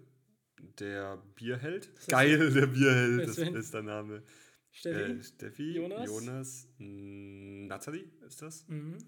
der 0.78 1.16
Bierheld. 1.34 1.90
Geil, 2.08 2.52
der 2.52 2.66
Bierheld, 2.66 3.28
das 3.28 3.38
ist 3.38 3.74
der 3.74 3.82
Name. 3.82 4.22
Steffi. 4.70 5.12
Äh, 5.12 5.22
Steffi, 5.22 5.72
Jonas? 5.76 6.06
Jonas, 6.06 6.68
Natalie 6.78 8.10
ist 8.26 8.42
das. 8.42 8.66
mhm. 8.68 8.98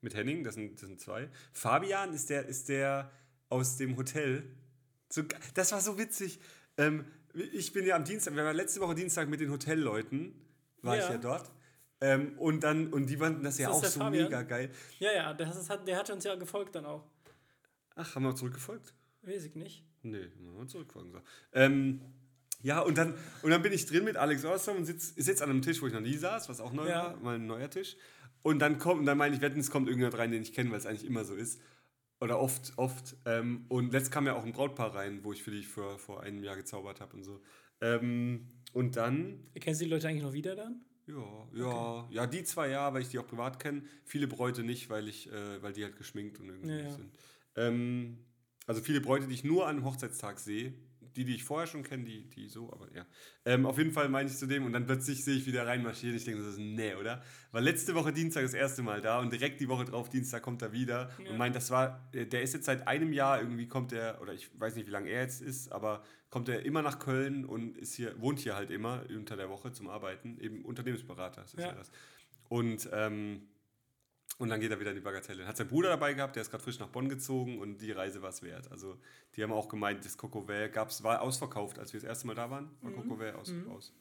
Mit 0.00 0.14
Henning, 0.14 0.44
das 0.44 0.56
sind, 0.56 0.74
das 0.82 0.88
sind 0.88 1.00
zwei. 1.00 1.30
Fabian 1.52 2.12
ist 2.12 2.28
der, 2.28 2.44
ist 2.46 2.68
der 2.68 3.10
aus 3.48 3.78
dem 3.78 3.96
Hotel. 3.96 4.44
So, 5.08 5.22
das 5.54 5.72
war 5.72 5.80
so 5.80 5.96
witzig. 5.96 6.40
Ähm, 6.76 7.06
ich 7.52 7.72
bin 7.72 7.86
ja 7.86 7.96
am 7.96 8.04
Dienstag, 8.04 8.34
wir 8.36 8.44
waren 8.44 8.54
letzte 8.56 8.80
Woche 8.80 8.94
Dienstag 8.94 9.30
mit 9.30 9.40
den 9.40 9.50
Hotelleuten, 9.50 10.34
war 10.82 10.96
Ja. 10.96 11.04
ich 11.04 11.08
ja 11.10 11.16
dort. 11.18 11.50
Ähm, 12.04 12.38
und 12.38 12.62
dann, 12.62 12.92
und 12.92 13.06
die 13.08 13.16
fanden 13.16 13.42
das 13.44 13.58
ja 13.58 13.68
das 13.68 13.76
auch 13.76 13.80
der 13.80 13.90
so 13.90 14.00
Fabian? 14.00 14.24
mega 14.24 14.42
geil. 14.42 14.70
Ja, 14.98 15.12
ja, 15.12 15.32
das 15.34 15.70
hat, 15.70 15.88
der 15.88 15.96
hat 15.96 16.10
uns 16.10 16.24
ja 16.24 16.34
gefolgt 16.34 16.74
dann 16.74 16.84
auch. 16.84 17.04
Ach, 17.94 18.14
haben 18.14 18.24
wir 18.24 18.34
zurückgefolgt? 18.34 18.92
Weiß 19.22 19.44
ich 19.44 19.54
nicht. 19.54 19.84
Nee, 20.02 20.24
haben 20.46 20.58
wir 20.58 20.66
zurückfolgen. 20.66 21.12
So. 21.12 21.20
Ähm, 21.52 22.00
ja, 22.62 22.80
und 22.80 22.98
dann, 22.98 23.14
und 23.42 23.50
dann 23.50 23.62
bin 23.62 23.72
ich 23.72 23.86
drin 23.86 24.04
mit 24.04 24.16
Alex 24.16 24.44
Orstom 24.44 24.76
und 24.76 24.84
sitze 24.84 25.14
sitz 25.22 25.40
an 25.40 25.48
einem 25.50 25.62
Tisch, 25.62 25.80
wo 25.80 25.86
ich 25.86 25.94
noch 25.94 26.00
nie 26.00 26.16
saß, 26.16 26.48
was 26.50 26.60
auch 26.60 26.72
neu 26.72 26.88
Ja. 26.88 27.04
war, 27.04 27.16
mal 27.16 27.36
ein 27.36 27.46
neuer 27.46 27.70
Tisch. 27.70 27.96
Und 28.42 28.58
dann 28.58 28.78
kommt, 28.78 29.00
und 29.00 29.06
dann 29.06 29.16
meine 29.16 29.34
ich, 29.34 29.40
wetten, 29.40 29.60
es 29.60 29.70
kommt 29.70 29.88
irgendjemand 29.88 30.18
rein, 30.18 30.30
den 30.30 30.42
ich 30.42 30.52
kenne, 30.52 30.70
weil 30.70 30.78
es 30.78 30.84
eigentlich 30.86 31.06
immer 31.06 31.24
so 31.24 31.34
ist. 31.34 31.58
Oder 32.20 32.38
oft, 32.38 32.72
oft. 32.76 33.16
Ähm, 33.24 33.64
und 33.68 33.92
letzt 33.92 34.10
kam 34.12 34.26
ja 34.26 34.34
auch 34.34 34.44
ein 34.44 34.52
Brautpaar 34.52 34.94
rein, 34.94 35.24
wo 35.24 35.32
ich 35.32 35.42
für 35.42 35.50
dich 35.50 35.66
vor, 35.68 35.98
vor 35.98 36.22
einem 36.22 36.42
Jahr 36.44 36.56
gezaubert 36.56 37.00
habe 37.00 37.16
und 37.16 37.22
so. 37.22 37.40
Ähm, 37.80 38.48
und 38.72 38.96
dann 38.96 39.46
Kennst 39.58 39.80
du 39.80 39.84
die 39.86 39.90
Leute 39.90 40.08
eigentlich 40.08 40.22
noch 40.22 40.32
wieder 40.34 40.54
dann? 40.54 40.84
Ja, 41.06 41.48
ja, 41.52 42.08
ja, 42.10 42.26
die 42.26 42.44
zwei 42.44 42.68
ja, 42.68 42.92
weil 42.94 43.02
ich 43.02 43.08
die 43.08 43.18
auch 43.18 43.26
privat 43.26 43.60
kenne. 43.60 43.82
Viele 44.04 44.26
Bräute 44.26 44.62
nicht, 44.62 44.88
weil 44.90 45.08
ich, 45.08 45.30
äh, 45.30 45.62
weil 45.62 45.72
die 45.72 45.84
halt 45.84 45.96
geschminkt 45.96 46.40
und 46.40 46.48
irgendwie 46.48 46.70
Ja, 46.70 46.78
ja. 46.84 46.90
sind. 46.90 47.12
Ähm, 47.56 48.18
also 48.66 48.80
viele 48.80 49.00
Bräute, 49.00 49.26
die 49.26 49.34
ich 49.34 49.44
nur 49.44 49.66
an 49.66 49.76
einem 49.76 49.84
Hochzeitstag 49.84 50.38
sehe. 50.38 50.72
Die, 51.16 51.24
die 51.24 51.36
ich 51.36 51.44
vorher 51.44 51.66
schon 51.66 51.82
kenne, 51.84 52.04
die, 52.04 52.28
die 52.28 52.48
so, 52.48 52.72
aber 52.72 52.88
ja. 52.94 53.06
Ähm, 53.44 53.66
auf 53.66 53.78
jeden 53.78 53.92
Fall 53.92 54.08
meine 54.08 54.28
ich 54.28 54.36
zu 54.36 54.46
dem 54.46 54.64
und 54.64 54.72
dann 54.72 54.84
plötzlich 54.86 55.24
sehe 55.24 55.36
ich 55.36 55.46
wieder 55.46 55.66
reinmarschieren. 55.66 56.16
Ich 56.16 56.24
denke, 56.24 56.40
das 56.42 56.54
ist 56.54 56.58
nee, 56.58 56.94
oder? 56.94 57.22
War 57.52 57.60
letzte 57.60 57.94
Woche 57.94 58.12
Dienstag 58.12 58.42
das 58.42 58.54
erste 58.54 58.82
Mal 58.82 59.00
da 59.00 59.20
und 59.20 59.32
direkt 59.32 59.60
die 59.60 59.68
Woche 59.68 59.84
drauf, 59.84 60.08
Dienstag, 60.08 60.42
kommt 60.42 60.62
er 60.62 60.72
wieder 60.72 61.10
Ja. 61.24 61.30
und 61.30 61.38
meint, 61.38 61.54
das 61.54 61.70
war, 61.70 62.08
äh, 62.12 62.26
der 62.26 62.42
ist 62.42 62.54
jetzt 62.54 62.66
seit 62.66 62.88
einem 62.88 63.12
Jahr 63.12 63.40
irgendwie 63.40 63.68
kommt 63.68 63.92
er, 63.92 64.20
oder 64.20 64.32
ich 64.32 64.50
weiß 64.58 64.74
nicht, 64.74 64.86
wie 64.86 64.90
lange 64.92 65.08
er 65.10 65.22
jetzt 65.22 65.40
ist, 65.40 65.70
aber 65.70 66.02
kommt 66.30 66.48
er 66.48 66.64
immer 66.64 66.82
nach 66.82 66.98
Köln 66.98 67.44
und 67.44 67.78
ist 67.78 67.94
hier, 67.94 68.20
wohnt 68.20 68.40
hier 68.40 68.56
halt 68.56 68.70
immer 68.70 69.04
unter 69.16 69.36
der 69.36 69.48
Woche 69.48 69.70
zum 69.72 69.88
Arbeiten, 69.88 70.38
eben 70.40 70.64
Unternehmensberater, 70.64 71.42
das 71.42 71.54
ist 71.54 71.60
ja, 71.60 71.68
Ja. 71.68 71.74
das. 71.74 71.92
Und, 72.48 72.88
ähm, 72.92 73.42
und 74.38 74.48
dann 74.48 74.60
geht 74.60 74.70
er 74.70 74.80
wieder 74.80 74.90
in 74.90 74.96
die 74.96 75.02
Bagatelle. 75.02 75.46
Hat 75.46 75.56
sein 75.56 75.68
Bruder 75.68 75.90
dabei 75.90 76.14
gehabt, 76.14 76.36
der 76.36 76.42
ist 76.42 76.50
gerade 76.50 76.62
frisch 76.62 76.78
nach 76.78 76.88
Bonn 76.88 77.08
gezogen 77.08 77.58
und 77.58 77.78
die 77.78 77.92
Reise 77.92 78.22
war 78.22 78.30
es 78.30 78.42
wert. 78.42 78.70
Also 78.70 78.98
die 79.36 79.42
haben 79.42 79.52
auch 79.52 79.68
gemeint, 79.68 80.04
das 80.04 80.16
Cocovet 80.16 80.72
gab's, 80.72 81.02
war 81.02 81.20
ausverkauft, 81.22 81.78
als 81.78 81.92
wir 81.92 82.00
das 82.00 82.08
erste 82.08 82.26
Mal 82.26 82.34
da 82.34 82.50
waren, 82.50 82.70
war 82.82 82.92
Cocovet 82.92 83.34
aus, 83.34 83.52
aus. 83.70 83.92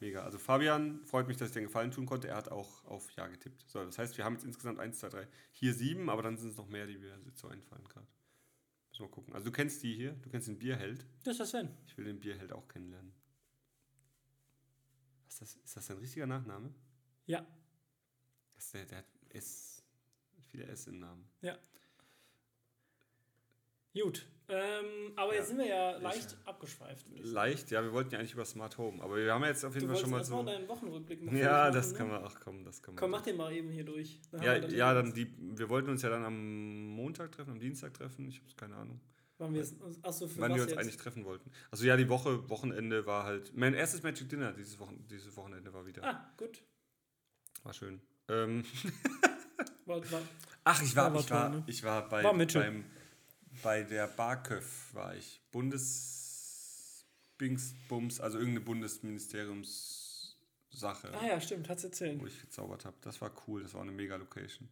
Mega. 0.00 0.24
Also 0.24 0.38
Fabian, 0.38 1.04
freut 1.04 1.28
mich, 1.28 1.36
dass 1.36 1.48
ich 1.48 1.52
dir 1.52 1.60
einen 1.60 1.68
Gefallen 1.68 1.92
tun 1.92 2.06
konnte. 2.06 2.26
Er 2.26 2.36
hat 2.36 2.50
auch 2.50 2.84
auf 2.86 3.12
Ja 3.12 3.28
getippt. 3.28 3.64
So, 3.68 3.84
das 3.84 3.98
heißt, 3.98 4.18
wir 4.18 4.24
haben 4.24 4.34
jetzt 4.34 4.44
insgesamt 4.44 4.80
1, 4.80 4.98
2, 4.98 5.08
3, 5.10 5.28
hier 5.52 5.72
sieben, 5.74 6.10
aber 6.10 6.22
dann 6.22 6.36
sind 6.36 6.50
es 6.50 6.56
noch 6.56 6.66
mehr, 6.68 6.88
die 6.88 6.98
mir 6.98 7.16
so 7.34 7.46
einfallen 7.46 7.84
gerade. 7.88 8.08
Müssen 8.88 9.04
wir 9.04 9.06
mal 9.06 9.12
gucken. 9.12 9.32
Also 9.34 9.46
du 9.46 9.52
kennst 9.52 9.80
die 9.84 9.94
hier, 9.94 10.12
du 10.14 10.28
kennst 10.28 10.48
den 10.48 10.58
Bierheld. 10.58 11.06
Das 11.22 11.32
ist 11.32 11.38
der 11.38 11.46
Sven. 11.46 11.70
Ich 11.86 11.96
will 11.96 12.04
den 12.04 12.18
Bierheld 12.18 12.52
auch 12.52 12.66
kennenlernen. 12.66 13.14
Was 15.24 15.34
ist 15.34 15.40
das? 15.40 15.56
Ist 15.64 15.76
das 15.76 15.86
dein 15.86 15.98
richtiger 15.98 16.26
Nachname? 16.26 16.74
Ja, 17.26 17.46
Das 18.54 18.64
ist 18.64 18.74
der, 18.74 18.84
der 18.86 18.98
hat 18.98 19.06
S, 19.30 19.71
viele 20.52 20.66
S 20.66 20.86
im 20.86 21.00
Namen. 21.00 21.24
ja. 21.40 21.56
Gut. 23.94 24.26
Ähm, 24.48 25.12
aber 25.16 25.32
Ja. 25.32 25.38
jetzt 25.38 25.48
sind 25.48 25.58
wir 25.58 25.66
ja 25.66 25.96
Ich- 25.96 26.02
leicht 26.02 26.36
abgeschweift. 26.46 27.06
ich 27.10 27.16
sagen. 27.20 27.32
Leicht, 27.34 27.70
ja, 27.70 27.82
wir 27.82 27.92
wollten 27.92 28.10
ja 28.12 28.18
eigentlich 28.18 28.32
über 28.32 28.44
Smart 28.46 28.76
Home, 28.78 29.02
aber 29.02 29.16
wir 29.16 29.32
haben 29.32 29.42
ja 29.42 29.48
jetzt 29.48 29.64
auf 29.66 29.74
jeden 29.74 29.86
Du 29.86 29.92
Fall 29.92 30.00
schon 30.02 30.10
mal 30.10 30.24
so. 30.24 30.42
deinen 30.42 30.66
Wochenrückblick 30.66 31.22
machen. 31.22 31.36
Ja, 31.36 31.64
machen, 31.64 31.74
das 31.74 31.92
ne? 31.92 31.98
kann 31.98 32.08
man, 32.08 32.24
ach 32.24 32.40
komm, 32.42 32.64
das 32.64 32.80
kann 32.82 32.94
man. 32.94 33.00
Komm, 33.00 33.10
mach 33.10 33.20
den 33.20 33.36
mal 33.36 33.52
eben 33.52 33.68
hier 33.70 33.84
durch. 33.84 34.18
Dann 34.30 34.42
Ja, 34.42 34.62
wir 34.62 34.70
ja, 34.70 34.94
dann 34.94 35.12
die, 35.12 35.30
wir 35.58 35.68
wollten 35.68 35.90
uns 35.90 36.00
ja 36.02 36.08
dann 36.08 36.24
am 36.24 36.86
Montag 36.88 37.32
treffen, 37.32 37.50
am 37.52 37.60
Dienstag 37.60 37.92
treffen, 37.92 38.26
ich 38.26 38.38
habe 38.40 38.48
keine 38.56 38.76
Ahnung, 38.76 38.98
Waren 39.38 39.52
wir 39.54 39.62
achso, 40.02 40.26
für 40.26 40.40
wann 40.40 40.52
was 40.52 40.56
wir 40.56 40.62
uns 40.62 40.70
jetzt? 40.72 40.80
eigentlich 40.80 40.96
treffen 40.96 41.24
wollten. 41.26 41.50
Also 41.70 41.84
ja, 41.84 41.96
die 41.98 42.08
Woche, 42.08 42.48
Wochenende 42.48 43.04
war 43.04 43.24
halt, 43.24 43.54
mein 43.54 43.74
erstes 43.74 44.02
Magic 44.02 44.26
Dinner 44.30 44.52
dieses, 44.54 44.78
Wochen, 44.78 45.06
dieses 45.08 45.36
Wochenende 45.36 45.72
war 45.74 45.84
wieder, 45.86 46.02
Ah, 46.02 46.32
gut. 46.38 46.62
war 47.62 47.74
schön. 47.74 48.00
Ähm, 48.28 48.64
War, 49.86 50.10
war, 50.10 50.22
ach, 50.64 50.82
ich 50.82 50.96
war, 50.96 51.12
war 51.12 51.20
ich 51.20 51.30
war, 51.30 51.50
toll, 51.50 51.58
ne? 51.58 51.64
ich 51.66 51.82
war 51.82 52.08
bei, 52.08 52.22
beim, 52.22 52.84
bei 53.62 53.82
der 53.82 54.06
Barköf 54.06 54.94
war 54.94 55.14
ich, 55.14 55.40
Bundes, 55.50 57.04
Bings, 57.38 57.74
Bums, 57.88 58.20
also 58.20 58.38
irgendeine 58.38 58.64
Bundesministeriumssache. 58.64 61.12
ah 61.12 61.26
ja, 61.26 61.40
stimmt, 61.40 61.68
hat's 61.68 61.84
erzählt. 61.84 62.20
wo 62.20 62.26
ich 62.26 62.40
gezaubert 62.40 62.84
habe. 62.84 62.96
Das 63.02 63.20
war 63.20 63.32
cool, 63.46 63.62
das 63.62 63.74
war 63.74 63.82
eine 63.82 63.92
mega 63.92 64.16
Location. 64.16 64.68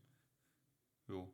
Jo. 1.09 1.29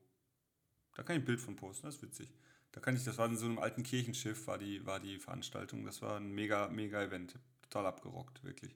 Da 0.94 1.02
kann 1.02 1.16
ich 1.16 1.22
ein 1.22 1.26
Bild 1.26 1.40
von 1.40 1.56
posten, 1.56 1.86
das 1.86 1.96
ist 1.96 2.02
witzig. 2.02 2.32
Da 2.72 2.80
kann 2.80 2.96
ich, 2.96 3.04
das 3.04 3.18
war 3.18 3.26
in 3.26 3.36
so 3.36 3.46
einem 3.46 3.58
alten 3.58 3.82
Kirchenschiff, 3.82 4.46
war 4.46 4.58
die, 4.58 4.84
war 4.84 5.00
die 5.00 5.18
Veranstaltung. 5.18 5.84
Das 5.84 6.02
war 6.02 6.16
ein 6.16 6.32
mega, 6.32 6.68
mega 6.68 7.02
Event. 7.02 7.38
Total 7.62 7.86
abgerockt, 7.86 8.44
wirklich. 8.44 8.74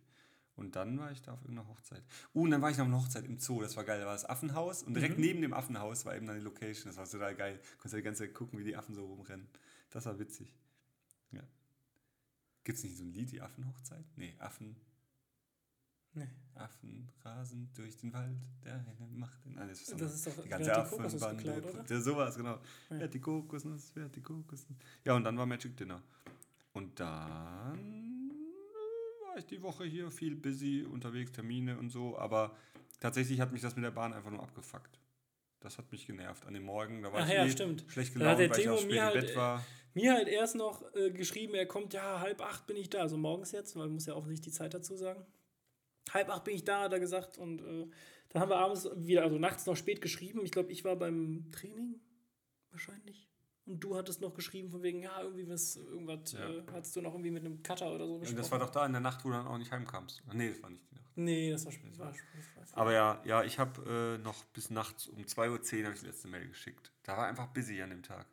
Und 0.61 0.77
dann 0.77 0.99
war 0.99 1.11
ich 1.11 1.23
da 1.23 1.33
auf 1.33 1.41
irgendeiner 1.41 1.69
Hochzeit. 1.69 2.05
Uh, 2.35 2.43
und 2.43 2.51
dann 2.51 2.61
war 2.61 2.71
ich 2.71 2.77
noch 2.77 2.85
auf 2.85 2.91
einer 2.91 3.01
Hochzeit 3.01 3.25
im 3.25 3.39
Zoo, 3.39 3.63
das 3.63 3.77
war 3.77 3.85
geil. 3.85 3.99
Da 3.99 4.05
war 4.05 4.13
das 4.13 4.27
Affenhaus 4.27 4.83
und 4.83 4.93
direkt 4.93 5.19
neben 5.19 5.41
dem 5.41 5.55
Affenhaus 5.55 6.05
war 6.05 6.15
eben 6.15 6.27
dann 6.27 6.37
die 6.37 6.45
Location. 6.45 6.85
Das 6.85 6.99
war 6.99 7.09
total 7.09 7.35
geil. 7.35 7.59
Konntest 7.79 7.95
du 7.95 7.97
die 7.97 8.03
ganze 8.03 8.25
Zeit 8.25 8.35
gucken, 8.35 8.59
wie 8.59 8.65
die 8.65 8.77
Affen 8.77 8.95
so 8.95 9.07
rumrennen. 9.07 9.49
Das 9.89 10.05
war 10.05 10.19
witzig. 10.19 10.53
Ja. 11.33 11.43
Gibt 12.63 12.77
es 12.77 12.85
nicht 12.85 12.99
so 12.99 13.05
ein 13.05 13.13
Lied, 13.15 13.33
die 13.33 13.41
Affenhochzeit? 13.41 14.05
Nee, 14.17 14.35
Affen. 14.39 14.77
Nee. 16.13 16.29
Affen 16.55 17.09
rasen 17.25 17.71
durch 17.75 17.97
den 17.97 18.13
Wald, 18.13 18.37
der 18.63 18.75
eine 18.75 18.95
macht 19.13 19.43
den 19.47 19.59
alles. 19.59 19.87
Das 19.87 20.15
ist 20.15 20.27
doch 20.27 20.43
die 20.43 20.49
ganze? 20.51 20.77
Affenbande. 20.77 21.85
Ja, 21.89 22.01
sowas, 22.01 22.37
genau. 22.37 22.57
Ja. 22.57 22.61
Wer 22.91 23.05
hat 23.05 23.15
die 23.15 23.21
Kokosnuss, 23.21 23.93
wer 23.95 24.05
hat 24.05 24.15
die 24.15 24.21
Kokosnuss? 24.21 24.77
Ja, 25.05 25.15
und 25.15 25.25
dann 25.25 25.39
war 25.39 25.47
Magic 25.47 25.75
Dinner. 25.75 26.03
Und 26.75 27.01
dann 27.01 28.10
ich 29.41 29.47
die 29.47 29.63
Woche 29.63 29.85
hier 29.85 30.11
viel 30.11 30.37
busy, 30.37 30.85
unterwegs, 30.85 31.33
Termine 31.33 31.79
und 31.79 31.91
so, 31.91 32.17
aber 32.17 32.57
tatsächlich 33.01 33.41
hat 33.41 33.53
mich 33.53 33.63
das 33.63 33.77
mit 33.77 33.85
der 33.85 33.91
Bahn 33.91 34.13
einfach 34.13 34.31
nur 34.31 34.43
abgefuckt. 34.43 35.01
Das 35.61 35.77
hat 35.77 35.93
mich 35.93 36.07
genervt. 36.07 36.47
An 36.47 36.55
dem 36.55 36.65
Morgen, 36.65 37.03
da 37.03 37.13
war 37.13 37.21
Ach 37.21 37.29
ich 37.29 37.35
ja, 37.35 37.45
eh 37.45 37.51
stimmt. 37.51 37.85
schlecht 37.89 38.15
gelaunt, 38.15 38.39
weil 38.39 38.47
ich 38.47 38.53
Theo 38.53 38.75
auch 38.75 38.81
spät 38.81 38.93
im 38.93 39.03
halt, 39.03 39.21
Bett 39.21 39.37
war. 39.37 39.65
Mir 39.93 40.15
halt 40.15 40.29
erst 40.29 40.55
noch 40.55 40.83
äh, 40.95 41.11
geschrieben, 41.11 41.55
er 41.55 41.67
kommt, 41.67 41.93
ja, 41.93 42.21
halb 42.21 42.41
acht 42.41 42.67
bin 42.67 42.77
ich 42.77 42.89
da, 42.89 43.01
also 43.01 43.19
morgens 43.19 43.53
jetzt, 43.53 43.77
weil 43.77 43.85
man 43.85 43.95
muss 43.95 44.07
ja 44.07 44.15
offensichtlich 44.15 44.53
die 44.53 44.57
Zeit 44.57 44.73
dazu 44.73 44.97
sagen. 44.97 45.27
Halb 46.13 46.31
acht 46.31 46.45
bin 46.45 46.55
ich 46.55 46.65
da, 46.65 46.83
hat 46.83 46.93
er 46.93 47.01
gesagt, 47.01 47.37
und 47.37 47.61
äh, 47.61 47.87
dann 48.31 48.43
haben 48.43 48.51
wir 48.51 48.57
abends 48.57 48.89
wieder, 48.97 49.23
also 49.23 49.39
nachts 49.39 49.67
noch 49.67 49.77
spät 49.77 50.01
geschrieben. 50.01 50.41
Ich 50.45 50.53
glaube, 50.53 50.73
ich 50.73 50.85
war 50.85 50.97
beim 50.97 51.51
Training, 51.53 52.01
wahrscheinlich. 52.71 53.29
Und 53.67 53.79
du 53.81 53.97
hattest 53.97 54.21
noch 54.21 54.35
geschrieben, 54.35 54.71
von 54.71 54.83
wegen, 54.83 55.03
ja, 55.03 55.21
irgendwie 55.23 55.49
was, 55.49 55.77
irgendwas, 55.77 56.33
Ja. 56.33 56.49
äh, 56.49 56.63
hattest 56.73 56.97
du 56.97 57.03
noch 57.03 57.13
irgendwie 57.13 57.31
mit 57.31 57.45
einem 57.45 57.63
Cutter 57.63 57.93
oder 57.93 58.07
so 58.07 58.15
Und 58.15 58.21
besprochen. 58.21 58.39
das 58.43 58.51
war 58.51 58.59
doch 58.59 58.71
da 58.71 58.87
in 58.87 58.93
der 58.93 59.01
Nacht, 59.01 59.25
wo 59.25 59.29
du 59.29 59.35
dann 59.35 59.47
auch 59.47 59.59
nicht 59.59 59.71
heimkamst. 59.71 60.23
Nee, 60.33 60.51
das 60.51 60.63
war 60.63 60.71
nicht 60.71 60.85
die 60.91 60.95
Nacht. 60.95 61.05
Nee, 61.17 61.51
das 61.53 61.65
war 61.67 61.73
spät. 61.73 61.99
War, 61.99 62.13
Aber 62.73 62.93
ja, 62.93 63.21
ja 63.25 63.45
ich 63.45 63.59
habe 63.59 64.17
äh, 64.19 64.23
noch 64.23 64.45
bis 64.47 64.71
nachts 64.71 65.07
um 65.09 65.23
2.10 65.23 65.79
Uhr 65.81 65.85
habe 65.85 65.95
ich 65.95 66.01
die 66.01 66.07
letzte 66.07 66.29
Mail 66.29 66.49
geschickt. 66.49 66.91
Da 67.03 67.17
war 67.17 67.27
einfach 67.27 67.49
busy 67.49 67.81
an 67.83 67.91
dem 67.91 68.03
Tag. 68.03 68.27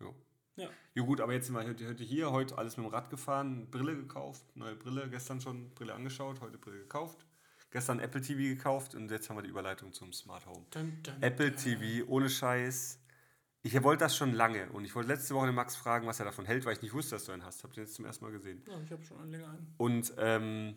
Jo. 0.00 0.14
Ja. 0.56 0.68
Jo 0.94 1.04
gut, 1.06 1.20
aber 1.20 1.32
jetzt 1.32 1.46
sind 1.46 1.54
wir 1.54 1.64
heute, 1.64 1.86
heute 1.88 2.04
hier, 2.04 2.30
heute 2.32 2.58
alles 2.58 2.76
mit 2.76 2.84
dem 2.86 2.90
Rad 2.92 3.08
gefahren, 3.10 3.70
Brille 3.70 3.96
gekauft, 3.96 4.44
neue 4.56 4.74
Brille, 4.76 5.08
gestern 5.08 5.40
schon 5.40 5.70
Brille 5.74 5.94
angeschaut, 5.94 6.40
heute 6.40 6.58
Brille 6.58 6.78
gekauft. 6.80 7.24
Gestern 7.70 8.00
Apple 8.00 8.20
TV 8.20 8.40
gekauft 8.40 8.94
und 8.96 9.10
jetzt 9.10 9.30
haben 9.30 9.36
wir 9.36 9.42
die 9.42 9.48
Überleitung 9.50 9.92
zum 9.92 10.12
Smart 10.12 10.44
Home. 10.46 10.66
Dun, 10.70 10.98
dun, 11.04 11.14
Apple 11.22 11.52
TV, 11.54 12.04
ohne 12.08 12.28
Scheiß. 12.28 12.98
Ich 13.62 13.82
wollte 13.82 14.04
das 14.04 14.16
schon 14.16 14.32
lange 14.32 14.70
und 14.70 14.84
ich 14.84 14.94
wollte 14.94 15.08
letzte 15.08 15.34
Woche 15.34 15.46
den 15.46 15.54
Max 15.54 15.76
fragen, 15.76 16.06
was 16.06 16.18
er 16.18 16.24
davon 16.24 16.46
hält, 16.46 16.64
weil 16.64 16.72
ich 16.72 16.82
nicht 16.82 16.94
wusste, 16.94 17.16
dass 17.16 17.26
du 17.26 17.32
einen 17.32 17.44
hast. 17.44 17.62
Hab 17.62 17.72
den 17.74 17.84
jetzt 17.84 17.94
zum 17.94 18.06
ersten 18.06 18.24
Mal 18.24 18.30
gesehen. 18.30 18.62
Ja, 18.66 18.80
ich 18.80 18.90
habe 18.90 19.04
schon 19.04 19.18
einen 19.18 19.32
länger 19.32 19.50
einen. 19.50 19.74
Und 19.76 20.14
ähm, 20.16 20.76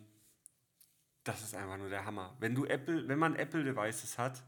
das 1.24 1.42
ist 1.42 1.54
einfach 1.54 1.78
nur 1.78 1.88
der 1.88 2.04
Hammer. 2.04 2.36
Wenn 2.40 2.54
du 2.54 2.66
Apple, 2.66 3.08
wenn 3.08 3.18
man 3.18 3.36
Apple 3.36 3.64
Devices 3.64 4.18
hat, 4.18 4.44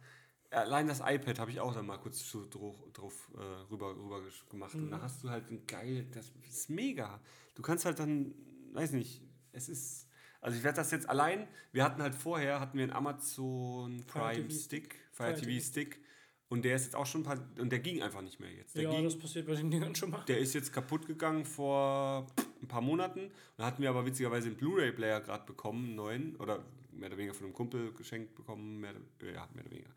allein 0.51 0.87
das 0.87 1.01
iPad 1.01 1.39
habe 1.39 1.51
ich 1.51 1.61
auch 1.61 1.75
dann 1.75 1.87
mal 1.87 1.99
kurz 1.99 2.29
zu, 2.29 2.45
drauf, 2.47 2.77
drauf 2.93 3.31
äh, 3.35 3.41
rüber, 3.71 3.97
rüber 3.97 4.21
gemacht. 4.51 4.75
Und 4.75 4.91
da 4.91 5.01
hast 5.01 5.25
du 5.25 5.31
halt 5.31 5.51
ein 5.51 5.67
geil, 5.67 6.07
das 6.13 6.31
ist 6.47 6.69
mega. 6.69 7.21
Du 7.55 7.63
kannst 7.63 7.87
halt 7.87 7.99
dann, 7.99 8.35
weiß 8.73 8.93
nicht, 8.93 9.23
es 9.53 9.71
ist, 9.71 10.09
also 10.43 10.59
ich 10.59 10.63
werde 10.63 10.77
das 10.77 10.91
jetzt 10.91 11.09
allein, 11.09 11.49
wir 11.73 11.85
hatten 11.85 12.03
halt 12.03 12.15
vorher, 12.15 12.61
hatten 12.61 12.77
wir 12.77 12.85
einen 12.85 12.93
Amazon 12.93 14.05
Prime 14.07 14.49
TV 14.49 14.51
Stick, 14.51 14.95
Fire 15.11 15.35
TV. 15.35 15.65
Stick. 15.65 16.06
Und 16.49 16.65
der 16.65 16.77
ist 16.77 16.85
jetzt 16.85 16.95
auch 16.95 17.07
schon 17.07 17.23
ein 17.23 17.25
paar, 17.25 17.39
und 17.59 17.71
der 17.71 17.81
ging 17.81 18.03
einfach 18.03 18.23
nicht 18.23 18.39
mehr 18.39 18.53
jetzt. 18.53 18.77
Der 18.77 18.85
Ja, 18.85 18.91
ging, 18.91 19.03
das 19.05 19.19
passiert 19.19 19.47
bei 19.47 19.55
den 19.55 19.69
Dingern 19.71 19.95
schon 19.97 20.11
mal. 20.11 20.25
der 20.27 20.39
ist 20.39 20.55
jetzt 20.55 20.73
kaputt 20.73 21.07
gegangen 21.07 21.45
vor 21.45 22.27
ein 22.63 22.69
paar 22.69 22.81
Monaten. 22.83 23.33
Da 23.57 23.67
hatten 23.67 23.83
wir 23.83 23.91
aber 23.91 24.07
witzigerweise 24.07 24.47
einen 24.49 24.57
Blu-ray-Player 24.57 25.21
gerade 25.23 25.45
bekommen, 25.45 25.87
einen 25.87 25.95
neuen, 25.97 26.37
oder 26.37 26.65
mehr 26.93 27.09
oder 27.09 27.17
weniger 27.19 27.35
von 27.35 27.47
einem 27.47 27.55
Kumpel 27.55 27.93
geschenkt 27.95 28.35
bekommen, 28.37 28.79
mehr, 28.79 28.93
oder- 28.93 29.33
ja, 29.33 29.49
mehr 29.55 29.65
oder 29.65 29.71
weniger. 29.73 29.91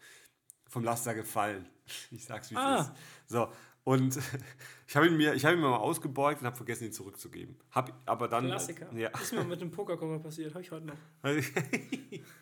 Vom 0.68 0.84
Laster 0.84 1.14
gefallen. 1.14 1.68
Ich 2.12 2.26
sag's 2.26 2.50
wie 2.52 2.56
es 2.56 2.60
Ah. 2.62 2.82
ist. 2.82 2.91
So, 3.28 3.47
und 3.84 4.18
ich 4.88 4.95
habe 4.95 5.08
ihn, 5.08 5.18
mir- 5.18 5.34
ich 5.36 5.45
hab 5.45 5.54
ihn 5.54 5.60
mir 5.60 5.70
mal 5.70 5.78
ausgebeugt 5.78 6.41
und 6.41 6.47
habe 6.47 6.56
vergessen, 6.58 6.86
ihn 6.86 6.93
zurückzugeben. 6.93 7.58
Hab 7.72 7.93
aber 8.08 8.28
dann. 8.28 8.47
Klassiker. 8.47 8.91
Ja. 8.95 9.10
Ist 9.10 9.34
mir 9.34 9.43
mit 9.43 9.62
dem 9.62 9.70
Pokerkoffer 9.72 10.18
passiert, 10.20 10.54
habe 10.56 10.64
ich 10.64 10.72
heute 10.72 10.88
noch. 10.88 10.97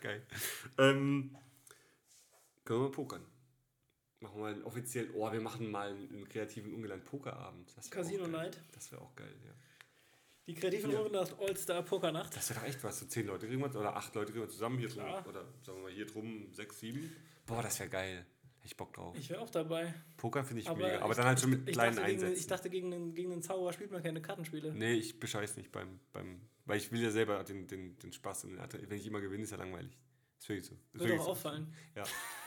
Geil. 0.00 0.26
Ähm, 0.78 1.36
können 2.64 2.80
wir 2.80 2.84
mal 2.84 2.90
pokern? 2.90 3.22
Machen 4.20 4.36
wir 4.36 4.42
mal 4.54 4.62
offiziell, 4.64 5.10
oh, 5.14 5.30
wir 5.30 5.40
machen 5.40 5.70
mal 5.70 5.90
einen, 5.90 6.08
einen 6.10 6.28
kreativen 6.28 6.74
Ungeland 6.74 7.04
Pokerabend. 7.04 7.74
Casino. 7.90 8.26
Night. 8.26 8.60
Das 8.72 8.90
wäre 8.92 9.02
auch 9.02 9.14
geil, 9.14 9.34
ja. 9.44 9.52
Die 10.46 10.54
kreativen 10.54 10.90
Ja. 10.90 11.00
Runde 11.00 11.26
All-Star 11.40 11.82
Pokernacht. 11.82 12.34
Das 12.34 12.48
wäre 12.48 12.60
doch 12.60 12.66
echt 12.66 12.82
was. 12.82 12.98
So 13.00 13.06
zehn 13.06 13.26
Leute 13.26 13.46
kriegen 13.46 13.60
wir 13.60 13.66
oder 13.68 13.94
acht 13.94 14.14
Leute 14.14 14.32
kriegen 14.32 14.44
wir 14.44 14.48
zusammen 14.48 14.78
hier 14.78 14.88
Klar. 14.88 15.20
drum. 15.22 15.30
Oder 15.30 15.44
sagen 15.62 15.78
wir 15.78 15.82
mal 15.84 15.92
hier 15.92 16.06
drum 16.06 16.48
sechs, 16.52 16.80
sieben. 16.80 17.14
Boah, 17.44 17.62
das 17.62 17.78
wäre 17.80 17.90
geil. 17.90 18.26
Hätte 18.56 18.66
ich 18.66 18.76
Bock 18.76 18.94
drauf. 18.94 19.14
Ich 19.18 19.28
wäre 19.28 19.42
auch 19.42 19.50
dabei. 19.50 19.92
Poker 20.16 20.42
finde 20.42 20.62
ich 20.62 20.68
Aber, 20.70 20.78
mega. 20.78 21.00
Aber 21.00 21.10
ich, 21.10 21.16
dann 21.18 21.26
halt 21.26 21.38
schon 21.38 21.50
mit 21.50 21.66
kleinen 21.66 21.96
dachte, 21.96 22.08
gegen, 22.08 22.22
Einsätzen. 22.22 22.40
Ich 22.40 22.46
dachte, 22.46 22.70
gegen 22.70 22.94
einen, 22.94 23.14
gegen 23.14 23.32
einen 23.32 23.42
Zauberer 23.42 23.74
spielt 23.74 23.90
man 23.92 24.02
keine 24.02 24.22
Kartenspiele. 24.22 24.72
Nee, 24.72 24.94
ich 24.94 25.20
bescheiß 25.20 25.58
nicht 25.58 25.70
beim, 25.70 26.00
beim. 26.14 26.40
Weil 26.64 26.78
ich 26.78 26.90
will 26.90 27.02
ja 27.02 27.10
selber 27.10 27.44
den, 27.44 27.66
den, 27.66 27.98
den 27.98 28.12
Spaß. 28.12 28.46
Wenn 28.70 28.98
ich 28.98 29.06
immer 29.06 29.20
gewinne, 29.20 29.44
ist 29.44 29.50
ja 29.50 29.58
langweilig. 29.58 29.98
Ist 30.38 30.48
wirklich 30.48 30.66
so. 30.66 30.74
Ist 30.74 31.00
wirklich 31.00 31.20
auch 31.20 31.24
so. 31.24 31.30
auffallen. 31.30 31.72
Ja. 31.96 32.04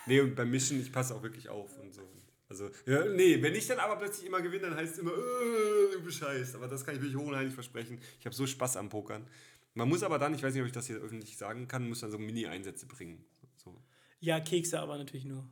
Nee, 0.07 0.21
und 0.21 0.35
beim 0.35 0.49
Mischen, 0.49 0.81
ich 0.81 0.91
passe 0.91 1.13
auch 1.15 1.21
wirklich 1.21 1.47
auf 1.49 1.77
und 1.79 1.93
so. 1.93 2.01
Also, 2.49 2.69
ja, 2.85 3.05
nee, 3.05 3.41
wenn 3.41 3.55
ich 3.55 3.65
dann 3.67 3.79
aber 3.79 3.95
plötzlich 3.95 4.25
immer 4.27 4.41
gewinne, 4.41 4.63
dann 4.69 4.75
heißt 4.75 4.93
es 4.93 4.99
immer, 4.99 5.11
äh, 5.11 5.93
du 5.93 6.01
bescheißt. 6.03 6.55
Aber 6.55 6.67
das 6.67 6.85
kann 6.85 6.95
ich 6.95 7.01
wirklich 7.01 7.17
hoch 7.17 7.27
und 7.27 7.35
heilig 7.35 7.53
versprechen. 7.53 7.97
Ich 8.19 8.25
habe 8.25 8.35
so 8.35 8.45
Spaß 8.45 8.75
am 8.75 8.89
Pokern. 8.89 9.25
Man 9.73 9.87
muss 9.87 10.03
aber 10.03 10.19
dann, 10.19 10.33
ich 10.33 10.43
weiß 10.43 10.53
nicht, 10.53 10.61
ob 10.61 10.67
ich 10.67 10.73
das 10.73 10.87
hier 10.87 10.97
öffentlich 10.97 11.37
sagen 11.37 11.67
kann, 11.69 11.87
muss 11.87 12.01
dann 12.01 12.11
so 12.11 12.17
Mini-Einsätze 12.17 12.87
bringen. 12.87 13.23
So. 13.55 13.81
Ja, 14.19 14.41
Kekse 14.41 14.81
aber 14.81 14.97
natürlich 14.97 15.23
nur. 15.23 15.47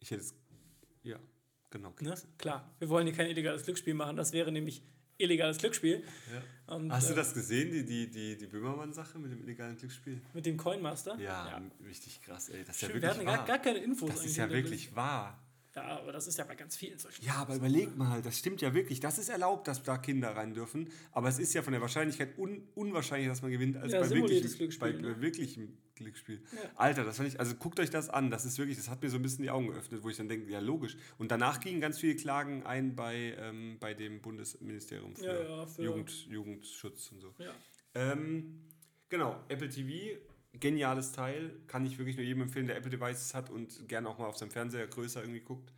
Ich 0.00 0.10
hätte 0.10 0.22
es. 0.22 0.34
Ja, 1.04 1.20
genau. 1.70 1.94
Ne? 2.00 2.16
Klar, 2.36 2.74
wir 2.80 2.88
wollen 2.88 3.06
hier 3.06 3.14
kein 3.14 3.28
illegales 3.28 3.62
Glücksspiel 3.62 3.94
machen. 3.94 4.16
Das 4.16 4.32
wäre 4.32 4.50
nämlich 4.50 4.82
illegales 5.18 5.58
Glücksspiel. 5.58 6.02
Ja. 6.32 6.74
Und, 6.74 6.92
Hast 6.92 7.08
du 7.08 7.12
äh, 7.12 7.16
das 7.16 7.32
gesehen, 7.32 7.70
die, 7.70 7.84
die, 7.84 8.10
die, 8.10 8.36
die 8.36 8.46
Böhmermann-Sache 8.46 9.18
mit 9.18 9.30
dem 9.30 9.40
illegalen 9.42 9.76
Glücksspiel? 9.76 10.20
Mit 10.34 10.46
dem 10.46 10.56
Coinmaster? 10.56 11.16
Ja, 11.20 11.60
richtig 11.86 12.20
krass, 12.22 12.48
ey. 12.48 12.64
Das 12.64 12.76
ist 12.76 12.82
ja 12.82 12.88
Stimmt, 12.88 13.02
wirklich 13.02 13.02
wir 13.02 13.08
hatten 13.10 13.26
wahr. 13.26 13.46
gar, 13.46 13.46
gar 13.46 13.58
keine 13.58 13.78
Infos 13.78 14.10
das 14.10 14.24
ist 14.24 14.36
ja 14.36 14.50
wirklich 14.50 14.94
wahr. 14.94 15.40
Ja, 15.76 15.98
aber 15.98 16.10
das 16.12 16.26
ist 16.26 16.38
ja 16.38 16.44
bei 16.44 16.54
ganz 16.54 16.74
vielen 16.74 16.98
solchen. 16.98 17.22
Ja, 17.22 17.34
aber 17.34 17.54
überleg 17.54 17.94
mal, 17.98 18.22
das 18.22 18.38
stimmt 18.38 18.62
ja 18.62 18.72
wirklich. 18.72 18.98
Das 18.98 19.18
ist 19.18 19.28
erlaubt, 19.28 19.68
dass 19.68 19.82
da 19.82 19.98
Kinder 19.98 20.30
rein 20.30 20.54
dürfen. 20.54 20.88
Aber 21.12 21.28
es 21.28 21.38
ist 21.38 21.52
ja 21.52 21.62
von 21.62 21.72
der 21.72 21.82
Wahrscheinlichkeit 21.82 22.38
un 22.38 22.66
unwahrscheinlicher, 22.74 23.30
dass 23.30 23.42
man 23.42 23.50
gewinnt, 23.50 23.76
als 23.76 23.92
Ja, 23.92 24.00
bei, 24.00 24.08
wirklichem, 24.08 24.50
bei 24.50 24.56
Glücksspiel, 24.56 25.00
ne? 25.02 25.20
wirklichem 25.20 25.76
Glücksspiel. 25.96 26.40
Ja. 26.54 26.70
Alter, 26.76 27.04
das 27.04 27.16
fand 27.16 27.28
ich, 27.28 27.40
also 27.40 27.54
guckt 27.56 27.80
euch 27.80 27.90
das 27.90 28.08
an. 28.08 28.30
Das 28.30 28.44
ist 28.44 28.58
wirklich, 28.58 28.76
das 28.76 28.88
hat 28.88 29.02
mir 29.02 29.10
so 29.10 29.16
ein 29.16 29.22
bisschen 29.22 29.42
die 29.42 29.50
Augen 29.50 29.66
geöffnet, 29.68 30.02
wo 30.04 30.08
ich 30.08 30.16
dann 30.16 30.28
denke, 30.28 30.50
ja, 30.50 30.60
logisch. 30.60 30.96
Und 31.18 31.30
danach 31.30 31.58
gingen 31.60 31.80
ganz 31.80 31.98
viele 31.98 32.14
Klagen 32.16 32.62
ein 32.64 32.94
bei, 32.94 33.34
ähm, 33.38 33.78
bei 33.80 33.94
dem 33.94 34.20
Bundesministerium 34.22 35.16
für, 35.16 35.24
Ja, 35.24 35.42
ja, 35.42 35.66
für- 35.66 35.82
Jugend, 35.82 36.10
Jugendschutz 36.28 37.10
und 37.12 37.20
so. 37.20 37.34
Ähm, 37.94 38.60
genau, 39.08 39.42
Apple 39.48 39.68
TV, 39.68 40.18
geniales 40.52 41.12
Teil, 41.12 41.50
kann 41.66 41.84
ich 41.86 41.98
wirklich 41.98 42.16
nur 42.16 42.24
jedem 42.24 42.42
empfehlen, 42.42 42.66
der 42.66 42.76
Apple 42.76 42.90
Devices 42.90 43.34
hat 43.34 43.50
und 43.50 43.88
gerne 43.88 44.08
auch 44.08 44.18
mal 44.18 44.26
auf 44.26 44.36
seinem 44.36 44.50
Fernseher 44.50 44.86
größer 44.86 45.20
irgendwie 45.22 45.40
guckt. 45.40 45.72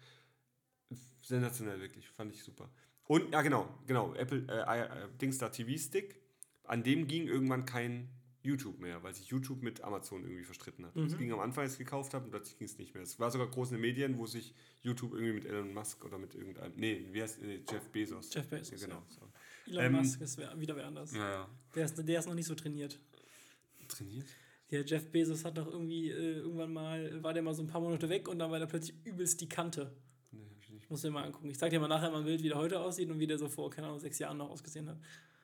Sensationell, 1.23 1.81
wirklich, 1.81 2.09
fand 2.09 2.33
ich 2.33 2.43
super. 2.43 2.71
Und, 3.05 3.33
ja 3.33 3.43
genau, 3.43 3.69
genau, 3.87 4.15
Apple, 4.15 4.47
äh, 4.49 4.83
äh, 4.83 5.09
Dingstar 5.21 5.51
TV 5.53 5.79
Stick, 5.79 6.21
an 6.65 6.83
dem 6.83 7.07
ging 7.07 7.27
irgendwann 7.27 7.65
kein 7.65 8.09
YouTube 8.49 8.79
mehr, 8.81 9.03
weil 9.03 9.15
sich 9.15 9.27
YouTube 9.29 9.63
mit 9.63 9.83
Amazon 9.83 10.23
irgendwie 10.25 10.45
verstritten 10.45 10.85
hat. 10.87 10.97
Es 10.97 11.13
Mhm. 11.15 11.19
ging 11.19 11.33
am 11.33 11.41
Anfang, 11.41 11.63
als 11.65 11.75
ich 11.75 11.81
es 11.81 11.85
gekauft 11.87 12.15
habe, 12.15 12.25
und 12.25 12.31
plötzlich 12.31 12.59
ging 12.59 12.67
es 12.67 12.79
nicht 12.79 12.95
mehr. 12.95 13.03
Es 13.03 13.19
war 13.21 13.31
sogar 13.31 13.47
groß 13.49 13.71
in 13.71 13.77
den 13.77 13.83
Medien, 13.83 14.19
wo 14.19 14.27
sich 14.27 14.55
YouTube 14.83 15.13
irgendwie 15.13 15.33
mit 15.35 15.45
Elon 15.47 15.73
Musk 15.75 16.05
oder 16.05 16.19
mit 16.19 16.35
irgendeinem, 16.35 16.73
nee, 16.77 17.07
wie 17.13 17.23
heißt 17.23 17.43
äh, 17.43 17.61
Jeff 17.71 17.89
Bezos. 17.91 18.33
Jeff 18.35 18.49
Bezos, 18.49 18.81
Ja, 18.81 18.87
genau. 18.89 19.03
So. 19.09 19.21
Elon 19.71 19.85
Ähm, 19.85 19.93
Musk 19.93 20.21
ist 20.21 20.39
wieder 20.39 20.75
wer 20.77 20.87
anders. 20.87 21.13
Ja, 21.15 21.31
ja. 21.31 21.49
Der, 21.75 21.85
ist, 21.85 21.97
der 22.09 22.19
ist 22.19 22.27
noch 22.27 22.35
nicht 22.35 22.47
so 22.47 22.55
trainiert. 22.55 22.99
Trainiert? 23.89 24.27
Ja, 24.71 24.81
Jeff 24.83 25.11
Bezos 25.11 25.45
hat 25.45 25.57
doch 25.57 25.67
irgendwie 25.67 26.11
äh, 26.11 26.39
irgendwann 26.41 26.73
mal, 26.73 27.23
war 27.23 27.33
der 27.33 27.43
mal 27.43 27.55
so 27.55 27.63
ein 27.63 27.69
paar 27.69 27.81
Monate 27.81 28.09
weg 28.09 28.29
und 28.29 28.39
dann 28.39 28.51
war 28.51 28.59
der 28.59 28.67
plötzlich 28.67 28.95
übelst 29.05 29.41
die 29.41 29.49
Kante. 29.49 29.97
Nee, 30.31 30.45
hab 30.55 30.63
ich 30.63 30.71
nicht. 30.71 30.91
Muss 30.91 31.01
dir 31.03 31.11
mal 31.11 31.25
angucken. 31.25 31.49
Ich 31.49 31.59
zeig 31.59 31.71
dir 31.71 31.81
mal 31.81 31.89
nachher 31.89 32.11
mal 32.11 32.19
ein 32.19 32.25
Bild, 32.25 32.43
wie 32.43 32.49
der 32.49 32.59
heute 32.59 32.79
aussieht 32.81 33.09
und 33.11 33.19
wie 33.19 33.27
der 33.27 33.39
so 33.39 33.49
vor, 33.49 33.71
keine 33.71 33.87
Ahnung, 33.87 33.99
sechs 33.99 34.19
Jahren 34.19 34.37
noch 34.37 34.51
ausgesehen 34.51 34.89
hat. 34.91 34.99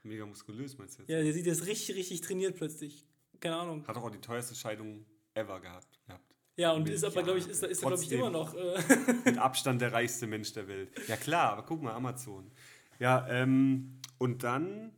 Mega 0.05 0.27
muskulös, 0.27 0.77
meinst 0.79 0.99
du 0.99 1.03
jetzt? 1.03 1.11
Ja, 1.11 1.23
der 1.23 1.33
sieht 1.33 1.47
jetzt 1.47 1.67
richtig, 1.67 1.97
richtig 1.97 2.21
trainiert 2.21 2.57
plötzlich. 2.57 3.07
Keine 3.41 3.57
Ahnung. 3.57 3.87
Hat 3.87 3.97
auch 3.97 4.11
die 4.11 4.21
teuerste 4.21 4.55
Scheidung 4.55 5.05
ever 5.35 5.61
gehabt. 5.61 5.99
gehabt. 6.07 6.35
Ja, 6.57 6.73
und 6.73 6.89
ist 6.89 7.05
aber, 7.05 7.23
glaube 7.23 7.39
ich, 7.39 7.49
ist, 7.49 7.63
ist 7.63 7.83
er, 7.83 7.89
glaube 7.89 8.03
ich, 8.03 8.13
immer 8.13 8.31
noch. 8.31 8.55
Äh, 8.55 8.79
Mit 9.25 9.39
Abstand 9.39 9.81
der 9.81 9.93
reichste 9.93 10.27
Mensch 10.27 10.53
der 10.53 10.69
Welt. 10.69 10.91
Ja 11.09 11.17
klar, 11.17 11.53
aber 11.53 11.63
guck 11.65 11.83
mal, 11.83 11.93
Amazon. 11.93 12.51
Ja, 13.01 13.27
ähm, 13.29 13.99
und 14.19 14.45
dann 14.45 14.93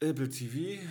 Apple 0.00 0.28
TV. 0.28 0.82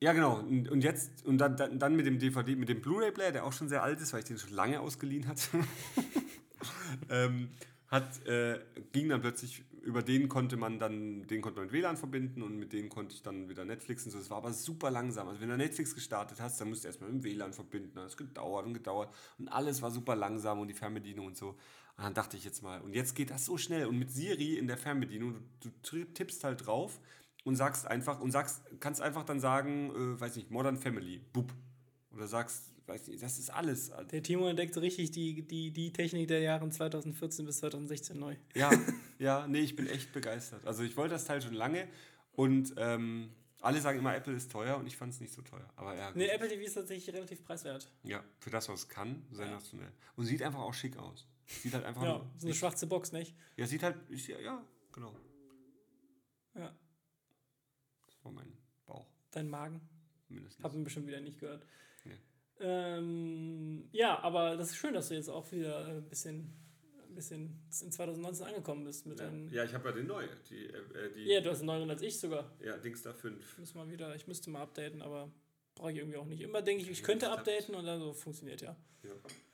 Ja, 0.00 0.12
genau. 0.12 0.38
Und, 0.38 0.68
und 0.68 0.82
jetzt, 0.82 1.24
und 1.24 1.38
dann, 1.38 1.56
dann, 1.56 1.78
dann 1.78 1.94
mit 1.94 2.06
dem 2.06 2.18
DVD, 2.18 2.56
mit 2.56 2.68
dem 2.68 2.80
Blu-ray-Player, 2.80 3.32
der 3.32 3.44
auch 3.44 3.52
schon 3.52 3.68
sehr 3.68 3.82
alt 3.82 4.00
ist, 4.00 4.12
weil 4.12 4.20
ich 4.20 4.26
den 4.26 4.38
schon 4.38 4.52
lange 4.52 4.80
ausgeliehen 4.80 5.28
hatte. 5.28 5.48
ähm, 7.10 7.50
hat, 7.88 8.26
äh, 8.26 8.58
ging 8.92 9.08
dann 9.08 9.20
plötzlich, 9.20 9.62
über 9.82 10.02
den 10.02 10.28
konnte 10.28 10.56
man 10.56 10.78
dann, 10.78 11.26
den 11.26 11.42
konnte 11.42 11.60
man 11.60 11.66
mit 11.66 11.72
WLAN 11.72 11.96
verbinden 11.96 12.42
und 12.42 12.56
mit 12.56 12.72
denen 12.72 12.88
konnte 12.88 13.14
ich 13.14 13.22
dann 13.22 13.48
wieder 13.48 13.64
Netflix 13.64 14.04
und 14.04 14.12
so. 14.12 14.18
Das 14.18 14.30
war 14.30 14.38
aber 14.38 14.52
super 14.52 14.90
langsam. 14.90 15.28
Also 15.28 15.40
wenn 15.40 15.48
du 15.48 15.56
Netflix 15.56 15.94
gestartet 15.94 16.40
hast, 16.40 16.60
dann 16.60 16.68
musst 16.68 16.84
du 16.84 16.88
erstmal 16.88 17.10
mit 17.10 17.22
dem 17.22 17.30
WLAN 17.30 17.52
verbinden. 17.52 17.92
Das 17.94 18.12
hat 18.12 18.18
gedauert 18.18 18.66
und 18.66 18.74
gedauert 18.74 19.12
und 19.38 19.48
alles 19.48 19.82
war 19.82 19.90
super 19.90 20.14
langsam 20.14 20.60
und 20.60 20.68
die 20.68 20.74
Fernbedienung 20.74 21.26
und 21.26 21.36
so. 21.36 21.56
Und 21.96 22.04
dann 22.04 22.14
dachte 22.14 22.36
ich 22.36 22.44
jetzt 22.44 22.62
mal, 22.62 22.80
und 22.80 22.94
jetzt 22.94 23.14
geht 23.14 23.30
das 23.30 23.44
so 23.44 23.58
schnell 23.58 23.86
und 23.86 23.98
mit 23.98 24.10
Siri 24.10 24.56
in 24.56 24.66
der 24.66 24.78
Fernbedienung, 24.78 25.36
du, 25.60 25.70
du 25.82 26.04
tippst 26.04 26.42
halt 26.44 26.66
drauf 26.66 27.00
und 27.44 27.56
sagst 27.56 27.86
einfach, 27.86 28.20
und 28.20 28.30
sagst, 28.30 28.62
kannst 28.80 29.00
einfach 29.00 29.24
dann 29.24 29.40
sagen, 29.40 29.90
äh, 29.90 30.20
weiß 30.20 30.36
nicht, 30.36 30.50
Modern 30.50 30.76
Family, 30.76 31.18
bub. 31.32 31.52
Oder 32.12 32.28
sagst, 32.28 32.71
weiß 32.86 33.08
nicht, 33.08 33.22
das 33.22 33.38
ist 33.38 33.50
alles. 33.50 33.90
der 34.10 34.22
Timo 34.22 34.46
entdeckt 34.48 34.74
so 34.74 34.80
richtig 34.80 35.10
die, 35.12 35.42
die, 35.42 35.70
die 35.70 35.92
Technik 35.92 36.28
der 36.28 36.40
Jahre 36.40 36.68
2014 36.68 37.44
bis 37.46 37.58
2016 37.58 38.18
neu. 38.18 38.36
Ja, 38.54 38.70
ja, 39.18 39.46
nee, 39.46 39.60
ich 39.60 39.76
bin 39.76 39.86
echt 39.86 40.12
begeistert. 40.12 40.66
Also 40.66 40.82
ich 40.82 40.96
wollte 40.96 41.14
das 41.14 41.24
Teil 41.24 41.40
schon 41.42 41.54
lange 41.54 41.88
und 42.32 42.74
ähm, 42.76 43.30
alle 43.60 43.80
sagen 43.80 43.98
immer, 44.00 44.14
Apple 44.16 44.34
ist 44.34 44.50
teuer 44.50 44.76
und 44.76 44.86
ich 44.86 44.96
fand 44.96 45.12
es 45.12 45.20
nicht 45.20 45.32
so 45.32 45.42
teuer. 45.42 45.68
Aber 45.76 45.94
ja, 45.94 46.08
gut. 46.08 46.16
Nee, 46.16 46.26
Apple 46.28 46.48
TV 46.48 46.62
ist 46.64 46.74
tatsächlich 46.74 47.14
relativ 47.14 47.44
preiswert. 47.44 47.88
ja, 48.02 48.22
für 48.40 48.50
das, 48.50 48.68
was 48.68 48.80
es 48.80 48.88
kann, 48.88 49.22
sensationell. 49.30 49.92
Und 50.16 50.24
sieht 50.26 50.42
einfach 50.42 50.60
auch 50.60 50.74
schick 50.74 50.96
aus. 50.96 51.28
Sieht 51.46 51.74
halt 51.74 51.84
einfach 51.84 52.02
Ja, 52.02 52.18
nur, 52.18 52.30
so 52.38 52.46
eine 52.46 52.54
schwarze 52.54 52.86
Box, 52.86 53.12
nicht? 53.12 53.34
ja, 53.56 53.66
sieht 53.66 53.82
halt, 53.82 53.96
ist, 54.08 54.26
ja, 54.26 54.38
ja, 54.40 54.64
genau. 54.92 55.14
Ja. 56.54 56.74
Das 58.06 58.24
war 58.24 58.32
mein 58.32 58.52
Bauch, 58.86 59.06
Dein 59.30 59.48
Magen. 59.48 59.80
mindestens. 60.28 60.64
Hab 60.64 60.74
ihn 60.74 60.84
bestimmt 60.84 61.06
wieder 61.06 61.20
nicht 61.20 61.38
gehört. 61.38 61.64
Ähm, 62.62 63.88
ja, 63.92 64.18
aber 64.22 64.56
das 64.56 64.70
ist 64.70 64.76
schön, 64.76 64.94
dass 64.94 65.08
du 65.08 65.14
jetzt 65.14 65.28
auch 65.28 65.50
wieder 65.52 65.86
ein 65.86 66.08
bisschen, 66.08 66.52
ein 67.08 67.14
bisschen 67.14 67.60
in 67.82 67.90
2019 67.92 68.46
angekommen 68.46 68.84
bist 68.84 69.06
mit 69.06 69.18
Ja, 69.18 69.26
deinen. 69.26 69.48
ja 69.52 69.64
ich 69.64 69.74
habe 69.74 69.88
ja 69.88 69.94
den 69.94 70.06
neu, 70.06 70.24
die, 70.48 70.66
äh, 70.66 71.12
die 71.14 71.24
Ja, 71.24 71.40
du 71.40 71.50
hast 71.50 71.58
einen 71.58 71.66
neuen 71.66 71.90
als 71.90 72.02
ich 72.02 72.18
sogar. 72.18 72.50
ja, 72.60 72.76
Dings 72.76 73.02
da 73.02 73.12
5. 73.12 73.58
Muss 73.58 73.74
mal 73.74 73.90
wieder, 73.90 74.14
ich 74.14 74.26
müsste 74.26 74.50
mal 74.50 74.62
updaten, 74.62 75.02
aber 75.02 75.30
brauche 75.74 75.92
ich 75.92 75.98
irgendwie 75.98 76.18
auch 76.18 76.26
nicht. 76.26 76.40
Immer 76.40 76.62
denke 76.62 76.82
ich, 76.82 76.90
ich 76.90 77.02
könnte 77.02 77.30
updaten 77.30 77.74
und 77.74 77.84
dann 77.84 78.00
so 78.00 78.12
funktioniert 78.12 78.60
ja. 78.62 78.76
Ja. 79.02 79.12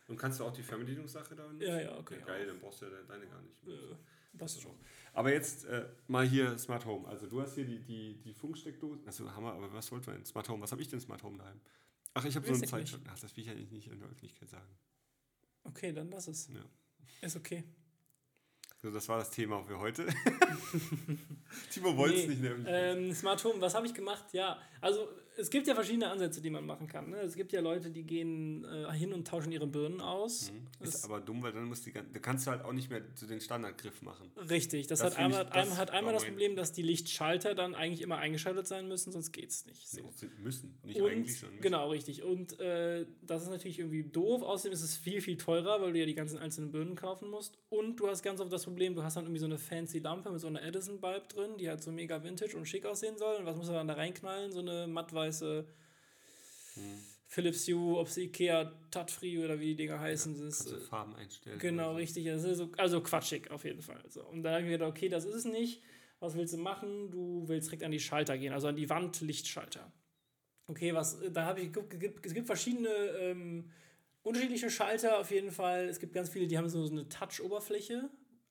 Und 0.09 0.17
kannst 0.17 0.41
du 0.41 0.45
auch 0.45 0.53
die 0.53 0.63
Fernbedienungssache 0.63 1.35
da 1.35 1.45
nutzen? 1.45 1.63
Ja, 1.63 1.81
ja, 1.81 1.99
okay. 1.99 2.17
geil, 2.27 2.47
dann 2.47 2.59
brauchst 2.61 2.81
du 2.83 2.87
ja 2.87 2.93
deine 3.07 3.27
gar 3.27 3.41
nicht. 3.43 3.67
Äh, 3.67 4.37
passt 4.39 4.61
schon. 4.61 4.73
Aber 5.13 5.33
jetzt 5.33 5.65
äh, 5.67 5.87
mal 6.07 6.27
hier 6.27 6.57
Smart 6.59 6.85
Home. 6.87 7.07
Also 7.09 7.27
du 7.27 7.41
hast 7.41 7.55
hier 7.55 7.65
die, 7.65 7.81
die, 7.81 8.15
die 8.23 8.33
Funksteckdose. 8.35 9.03
Also 9.07 9.35
Hammer, 9.35 9.53
aber 9.53 9.73
was 9.73 9.91
wollten 9.93 10.07
wir 10.07 10.15
denn? 10.15 10.25
Smart 10.25 10.49
Home, 10.49 10.63
was 10.63 10.71
habe 10.73 10.81
ich 10.83 10.89
denn 10.89 11.01
Smart 11.01 11.23
Home 11.23 11.39
daheim? 11.39 11.61
Ach, 12.19 12.25
ich 12.25 12.35
habe 12.35 12.47
so 12.47 12.53
einen. 12.53 12.67
Zeitschritt. 12.67 13.03
Ach, 13.09 13.19
das 13.19 13.37
will 13.37 13.45
ich 13.45 13.51
eigentlich 13.51 13.71
nicht 13.71 13.87
in 13.87 13.99
der 14.01 14.09
Öffentlichkeit 14.09 14.51
sagen. 14.51 14.79
Okay, 15.65 15.93
dann 15.93 16.11
lass 16.11 16.27
es. 16.27 16.49
Ja. 16.49 16.65
Ist 17.21 17.37
okay. 17.37 17.63
So, 18.83 18.91
das 18.91 19.09
war 19.09 19.19
das 19.19 19.31
Thema 19.31 19.63
für 19.65 19.79
heute. 19.79 20.07
Timo 21.71 21.97
wollte 21.97 22.15
es 22.17 22.23
Nee, 22.23 22.29
nicht 22.29 22.43
der 22.43 22.51
Öffentlichkeit. 22.53 22.97
Ähm, 22.97 23.15
Smart 23.15 23.45
Home, 23.45 23.61
was 23.61 23.75
habe 23.75 23.87
ich 23.87 23.95
gemacht? 23.95 24.25
Ja, 24.33 24.59
also 24.81 25.09
es 25.39 25.51
gibt 25.51 25.67
ja 25.67 25.75
verschiedene 25.75 26.11
Ansätze, 26.11 26.41
die 26.43 26.51
man 26.51 26.67
machen 26.67 26.87
kann. 26.87 27.11
Ne? 27.11 27.17
Es 27.21 27.35
gibt 27.37 27.53
ja 27.53 27.61
Leute, 27.61 27.91
die 27.91 28.03
gehen 28.03 28.65
äh, 28.65 28.93
hin 28.93 29.13
und 29.13 29.27
tauschen 29.27 29.53
ihre 29.53 29.67
Birnen 29.67 30.01
aus. 30.01 30.53
Ist 30.81 30.95
Das- 30.95 31.05
aber 31.05 31.21
dumm, 31.21 31.43
weil 31.43 31.53
dann 31.53 31.65
musst 31.65 31.87
du, 31.87 31.91
da 31.93 32.03
kannst 32.21 32.47
du 32.47 32.51
halt 32.51 32.65
auch 32.65 32.73
nicht 32.73 32.91
mehr 32.91 33.03
zu 33.15 33.27
den 33.27 33.41
Standardgriff 33.41 34.03
machen. 34.03 34.31
Richtig, 34.51 34.87
das, 34.89 34.99
Das 34.99 35.07
hat 35.07 35.15
find 35.15 35.31
ich- 35.31 35.37
einmal, 35.39 35.45
das 35.53 35.63
einmal, 35.63 35.77
hat 35.79 35.91
einmal 35.93 36.13
das 36.15 36.25
Problem, 36.25 36.57
dass 36.57 36.73
die 36.73 36.83
Lichtschalter 36.83 37.55
dann 37.55 37.75
eigentlich 37.75 38.03
immer 38.03 38.19
eingeschaltet 38.19 38.67
sein 38.67 38.89
müssen, 38.89 39.13
sonst 39.13 39.33
geht 39.33 39.51
es 39.51 39.65
nicht. 39.67 39.89
So. 39.89 40.01
Nee, 40.03 40.11
sie 40.15 40.29
müssen. 40.43 40.79
Nicht 40.83 41.01
Und, 41.01 41.11
eigentlich, 41.11 41.39
sondern 41.39 41.55
müssen. 41.57 41.63
genau, 41.63 41.91
richtig. 41.91 42.23
Und 42.25 42.59
äh, 42.61 43.07
das 43.23 43.43
ist 43.45 43.51
natürlich 43.51 43.79
irgendwie 43.79 44.03
doof. 44.03 44.43
Außerdem 44.43 44.73
ist 44.73 44.83
es 44.83 44.97
viel, 44.97 45.21
viel 45.21 45.37
teurer, 45.37 45.81
weil 45.81 45.93
du 45.93 46.01
ja 46.01 46.07
die 46.07 46.15
ganzen 46.15 46.39
einzelnen 46.39 46.73
Birnen 46.73 46.97
kaufen 46.97 47.31
musst. 47.31 47.57
Und 47.69 47.97
du 48.01 48.09
hast 48.09 48.23
ganz 48.25 48.41
oft 48.41 48.53
das 48.53 48.65
Problem, 48.65 48.95
du 48.97 49.03
hast 49.05 49.17
dann 49.17 49.25
irgendwie 49.25 49.39
so 49.41 49.47
eine 49.47 49.59
fancy 49.59 50.01
Lampe 50.01 50.31
mit 50.33 50.41
so 50.41 50.49
einer 50.49 50.63
Edison-Bulb 50.63 51.29
drin, 51.29 51.57
die 51.59 51.69
halt 51.69 51.83
so 51.83 51.93
mega 51.93 52.25
vintage 52.25 52.57
und 52.57 52.67
schick 52.67 52.85
aussehen 52.85 53.17
soll. 53.19 53.37
Und 53.37 53.47
was 53.47 53.57
muss 53.57 53.67
man 53.67 53.77
dann 53.77 53.89
da 53.89 53.95
reinknallen? 53.95 54.51
So 54.51 54.59
eine 54.61 54.89
mattweiße 54.89 55.28
Hm. 55.33 56.83
Philips 57.27 57.69
Hue, 57.69 57.99
ob 57.99 58.09
sie 58.09 58.25
Ikea 58.25 58.73
Touch-Free 58.91 59.45
oder 59.45 59.61
wie 59.61 59.67
die 59.67 59.77
Dinger 59.77 60.01
heißen. 60.01 60.33
das 60.35 60.61
ist, 60.61 60.71
Kannst 60.71 60.83
äh, 60.83 60.87
Farben 60.87 61.15
einstellen. 61.15 61.59
Genau, 61.59 61.91
so. 61.91 61.97
richtig. 61.97 62.27
Ist 62.27 62.43
so, 62.43 62.71
also 62.79 63.03
quatschig 63.03 63.51
auf 63.51 63.65
jeden 63.65 63.83
Fall. 63.83 64.03
So. 64.09 64.25
Und 64.25 64.43
da 64.43 64.51
habe 64.53 64.61
ich 64.61 64.67
mir 64.67 64.73
gedacht, 64.73 64.91
okay, 64.91 65.09
das 65.09 65.25
ist 65.25 65.35
es 65.35 65.45
nicht. 65.45 65.83
Was 66.21 66.35
willst 66.35 66.55
du 66.55 66.59
machen? 66.59 67.11
Du 67.11 67.45
willst 67.47 67.69
direkt 67.69 67.85
an 67.85 67.93
die 67.93 68.01
Schalter 68.01 68.37
gehen, 68.39 68.53
also 68.53 68.69
an 68.69 68.77
die 68.77 68.89
Wandlichtschalter. 68.89 69.93
Okay, 70.67 70.95
was, 70.95 71.19
da 71.31 71.45
habe 71.45 71.61
ich 71.61 71.73
geguckt, 71.73 71.95
es 71.95 72.01
gibt, 72.01 72.27
es 72.27 72.35
gibt 72.35 72.47
verschiedene 72.47 72.89
ähm, 72.89 73.71
unterschiedliche 74.23 74.71
Schalter 74.71 75.19
auf 75.19 75.31
jeden 75.31 75.51
Fall. 75.51 75.89
Es 75.89 76.01
gibt 76.01 76.13
ganz 76.13 76.29
viele, 76.29 76.47
die 76.47 76.59
haben 76.59 76.69
so 76.69 76.85
eine 76.85 77.09
Touch-Oberfläche. 77.09 78.11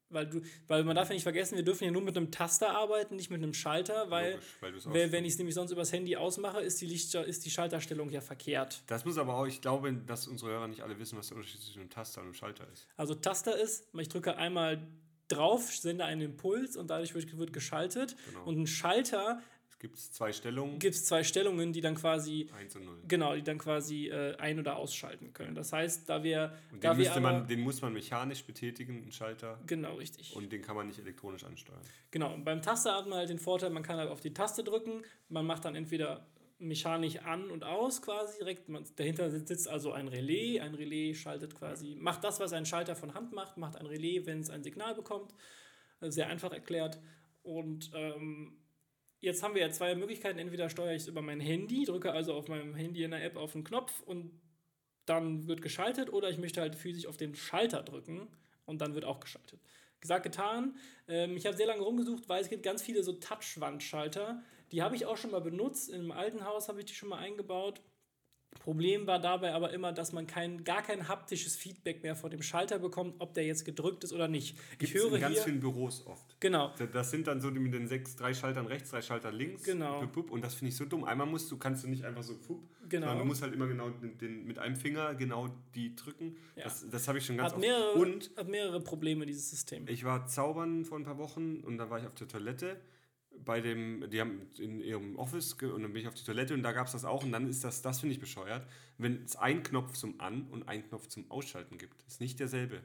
Weil, 0.10 0.28
du, 0.28 0.41
weil 0.68 0.84
man 0.84 0.95
darf 0.95 1.10
ja 1.10 1.14
nicht 1.14 1.24
vergessen, 1.24 1.58
wir 1.58 1.64
dürfen 1.64 1.84
ja 1.84 1.91
nur 1.91 2.01
mit 2.01 2.16
einem 2.16 2.32
Taster 2.32 2.70
arbeiten, 2.70 3.18
nicht 3.18 3.30
mit 3.30 3.43
einem 3.43 3.53
Schalter, 3.53 4.10
weil, 4.10 4.39
Logisch, 4.62 4.86
weil 4.86 5.12
wenn, 5.12 5.26
ich 5.26 5.34
es 5.34 5.38
nämlich 5.38 5.55
sonst 5.55 5.72
übers 5.72 5.91
Handy 5.91 6.16
ausmache, 6.16 6.62
ist 6.62 6.80
die, 6.80 6.86
Lichter, 6.86 7.26
ist 7.26 7.45
die 7.45 7.49
Schalterstellung 7.49 8.10
ja 8.10 8.22
verkehrt. 8.22 8.84
Das 8.88 9.03
muss 9.03 9.18
aber 9.18 9.36
auch, 9.36 9.45
ich 9.45 9.60
glaube, 9.60 9.93
dass 9.93 10.28
unsere 10.28 10.51
Hörer 10.51 10.68
nicht 10.68 10.82
alle 10.82 10.97
wissen, 10.97 11.18
was 11.18 11.28
der 11.28 11.38
Unterschied 11.38 11.62
zwischen 11.62 11.82
einem 11.82 11.89
Taster 11.89 12.22
und 12.22 12.28
einem 12.28 12.34
Schalter 12.36 12.66
ist. 12.72 12.88
Also 12.95 13.16
Taster 13.16 13.60
ist, 13.60 13.88
ich 13.93 14.08
drücke 14.08 14.38
einmal 14.38 14.88
drauf, 15.28 15.76
sende 15.76 16.05
einen 16.05 16.22
Impuls 16.22 16.78
und 16.78 16.89
dadurch 16.89 17.14
wird, 17.14 17.38
wird 17.38 17.51
geschaltet. 17.51 18.16
Genau. 18.28 18.45
Und 18.45 18.60
ein 18.60 18.68
Schalter 18.68 19.41
Es 19.78 19.82
gibt 19.82 19.97
zwei 19.99 20.34
Stellungen, 20.34 20.80
gibt 20.80 20.95
es 20.95 21.05
zwei 21.05 21.23
Stellungen, 21.23 21.71
die 21.71 21.82
dann 21.82 21.93
quasi 21.93 22.49
1 22.57 22.75
und 22.78 22.86
0. 22.86 22.97
Genau, 23.07 23.36
die 23.36 23.43
dann 23.43 23.59
quasi 23.59 24.07
äh, 24.07 24.36
ein- 24.38 24.57
oder 24.57 24.75
ausschalten 24.75 25.34
können. 25.34 25.53
Das 25.53 25.71
heißt, 25.71 26.09
da 26.09 26.23
wir. 26.23 26.51
Und 26.71 26.84
da 26.84 26.93
den, 26.93 26.97
wir 26.97 27.05
müsste 27.05 27.11
aber, 27.19 27.32
man, 27.34 27.47
den 27.47 27.59
muss 27.59 27.80
man 27.84 27.93
mechanisch 27.93 28.43
betätigen, 28.43 29.03
einen 29.03 29.11
Schalter. 29.11 29.59
Genau, 29.67 29.93
richtig. 29.97 30.36
Und 30.36 30.51
den 30.51 30.63
kann 30.63 30.75
man 30.75 30.88
nicht 30.88 30.97
elektronisch 30.97 31.43
ansteuern. 31.43 31.84
Genau, 32.09 32.34
und 32.34 32.43
beim 32.43 32.63
Taster 32.63 32.95
hat 32.95 33.05
man 33.05 33.19
halt 33.19 33.30
den 33.30 33.38
Vorteil, 33.38 33.69
man 33.69 33.84
kann 33.84 33.97
halt 33.97 34.09
auf 34.09 34.19
die 34.19 34.34
Taste 34.34 34.63
drücken. 34.63 35.03
Man 35.30 35.45
macht 35.45 35.63
dann 35.63 35.75
entweder 35.75 36.25
mechanisch 36.57 37.17
an 37.17 37.51
und 37.51 37.63
aus 37.63 38.01
quasi 38.01 38.39
direkt. 38.39 38.69
Man, 38.69 38.84
dahinter 38.95 39.30
sitzt 39.30 39.67
also 39.67 39.91
ein 39.91 40.07
Relais. 40.07 40.59
Ein 40.59 40.73
Relais 40.73 41.13
schaltet 41.13 41.53
quasi, 41.53 41.95
macht 41.99 42.23
das, 42.23 42.39
was 42.39 42.51
ein 42.51 42.65
Schalter 42.65 42.95
von 42.95 43.13
Hand 43.13 43.32
macht, 43.32 43.57
macht 43.57 43.75
ein 43.75 43.86
Relais, 43.86 44.25
wenn 44.25 44.39
es 44.39 44.49
ein 44.49 44.63
Signal 44.63 44.95
bekommt. 44.95 45.36
Äh, 46.01 46.09
Sehr 46.09 46.30
einfach 46.30 46.51
erklärt. 46.51 46.99
Und 47.43 47.91
ähm, 47.93 48.57
jetzt 49.20 49.43
haben 49.43 49.55
wir 49.55 49.61
ja 49.61 49.72
zwei 49.72 49.95
Möglichkeiten. 49.95 50.39
Entweder 50.39 50.70
steuere 50.70 50.93
ich 50.93 51.03
es 51.03 51.07
über 51.07 51.22
mein 51.22 51.39
Handy, 51.39 51.86
drücke 51.86 52.11
also 52.11 52.34
auf 52.34 52.47
meinem 52.47 52.76
Handy 52.76 53.03
in 53.03 53.11
der 53.11 53.24
App 53.24 53.38
auf 53.38 53.53
den 53.53 53.63
Knopf 53.63 54.01
und 54.01 54.32
dann 55.05 55.47
wird 55.47 55.61
geschaltet, 55.61 56.11
oder 56.11 56.30
ich 56.30 56.38
möchte 56.38 56.61
halt 56.61 56.76
physisch 56.76 57.05
auf 57.05 57.18
den 57.18 57.36
Schalter 57.36 57.82
drücken 57.82 58.28
und 58.65 58.82
dann 58.82 58.93
wird 58.93 59.05
auch 59.05 59.20
geschaltet. 59.20 59.61
Gesagt, 59.99 60.24
getan. 60.24 60.78
Ähm, 61.07 61.38
ich 61.38 61.45
habe 61.45 61.57
sehr 61.57 61.65
lange 61.65 61.82
rumgesucht, 61.82 62.30
weil 62.30 62.41
es 62.41 62.49
gibt 62.49 62.63
ganz 62.63 62.84
viele 62.84 63.01
so 63.03 63.13
Touchwandschalter. 63.13 64.43
Die 64.72 64.82
habe 64.82 64.95
ich 64.95 65.05
auch 65.05 65.18
schon 65.18 65.32
mal 65.32 65.41
benutzt. 65.41 65.89
Im 65.89 66.11
alten 66.11 66.45
Haus 66.45 66.68
habe 66.68 66.80
ich 66.80 66.86
die 66.86 66.93
schon 66.93 67.09
mal 67.09 67.18
eingebaut. 67.18 67.82
Problem 68.60 69.08
war 69.08 69.20
dabei 69.20 69.53
aber 69.53 69.72
immer, 69.72 69.91
dass 69.93 70.12
man 70.14 70.28
kein, 70.28 70.64
gar 70.64 70.82
kein 70.82 71.08
haptisches 71.08 71.55
Feedback 71.55 72.03
mehr 72.03 72.16
vor 72.16 72.30
dem 72.30 72.41
Schalter 72.41 72.80
bekommt, 72.80 73.16
ob 73.20 73.34
der 73.34 73.45
jetzt 73.45 73.64
gedrückt 73.66 74.03
ist 74.03 74.14
oder 74.14 74.28
nicht. 74.28 74.58
Ich 74.74 74.80
Gibt's 74.80 74.95
höre 74.95 75.14
in 75.16 75.22
ganz 75.22 75.36
hier, 75.36 75.43
vielen 75.43 75.60
Büros 75.60 76.05
oft. 76.05 76.39
genau, 76.39 76.74
Da- 76.78 76.86
Das 76.86 77.12
sind 77.12 77.28
dann 77.28 77.39
so 77.41 77.49
die 77.51 77.60
mit 77.60 77.74
den 77.74 77.88
sechs, 77.88 78.16
drei 78.16 78.34
Schaltern 78.34 78.66
rechts, 78.68 78.89
drei 78.91 79.01
Schaltern 79.01 79.34
links. 79.36 79.64
Genau. 79.64 80.03
Und 80.30 80.43
das 80.43 80.55
finde 80.55 80.70
ich 80.70 80.76
so 80.78 80.86
dumm. 80.86 81.03
Einmal 81.03 81.28
musst 81.28 81.49
du, 81.51 81.58
kannst 81.58 81.84
du 81.84 81.88
nicht 81.88 82.03
einfach 82.03 82.24
so 82.24 82.36
fup, 82.36 82.60
Genau. 82.89 83.08
sondern 83.08 83.20
du 83.20 83.26
musst 83.26 83.41
halt 83.41 83.53
immer 83.53 83.68
genau 83.68 83.89
den, 83.89 84.18
den, 84.18 84.45
mit 84.47 84.60
einem 84.60 84.76
Finger 84.76 85.14
genau 85.16 85.47
die 85.76 85.95
drücken. 85.95 86.36
Ja. 86.55 86.64
Das, 86.64 86.86
das 86.89 87.08
habe 87.08 87.18
ich 87.18 87.26
schon 87.26 87.38
ganz 87.38 87.49
hat 87.49 87.58
oft. 87.58 87.62
mehrere, 87.62 87.91
Und 87.93 88.32
hat 88.38 88.47
mehrere 88.47 88.80
Probleme, 88.82 89.26
dieses 89.26 89.49
System. 89.49 89.86
ich 89.88 90.03
war 90.03 90.26
zaubern 90.28 90.86
vor 90.86 90.97
ein 90.97 91.03
paar 91.03 91.18
Wochen 91.18 91.62
und 91.66 91.78
da 91.78 91.89
war 91.89 91.99
ich 91.99 92.05
auf 92.08 92.14
der 92.16 92.28
Toilette 92.28 92.80
bei 93.45 93.61
dem, 93.61 94.09
die 94.09 94.19
haben 94.21 94.41
in 94.59 94.79
ihrem 94.81 95.15
Office 95.17 95.53
und 95.53 95.83
dann 95.83 95.93
bin 95.93 96.01
ich 96.01 96.07
auf 96.07 96.13
die 96.13 96.23
Toilette 96.23 96.53
und 96.53 96.63
da 96.63 96.71
gab 96.71 96.88
es 96.88 96.93
das 96.93 97.05
auch 97.05 97.23
und 97.23 97.31
dann 97.31 97.47
ist 97.47 97.63
das, 97.63 97.81
das 97.81 97.99
finde 97.99 98.13
ich 98.13 98.19
bescheuert, 98.19 98.65
wenn 98.97 99.23
es 99.23 99.35
einen 99.35 99.63
Knopf 99.63 99.93
zum 99.93 100.19
An- 100.19 100.47
und 100.51 100.67
einen 100.67 100.88
Knopf 100.88 101.07
zum 101.07 101.29
Ausschalten 101.31 101.77
gibt. 101.77 102.01
Ist 102.07 102.19
nicht 102.21 102.39
derselbe. 102.39 102.81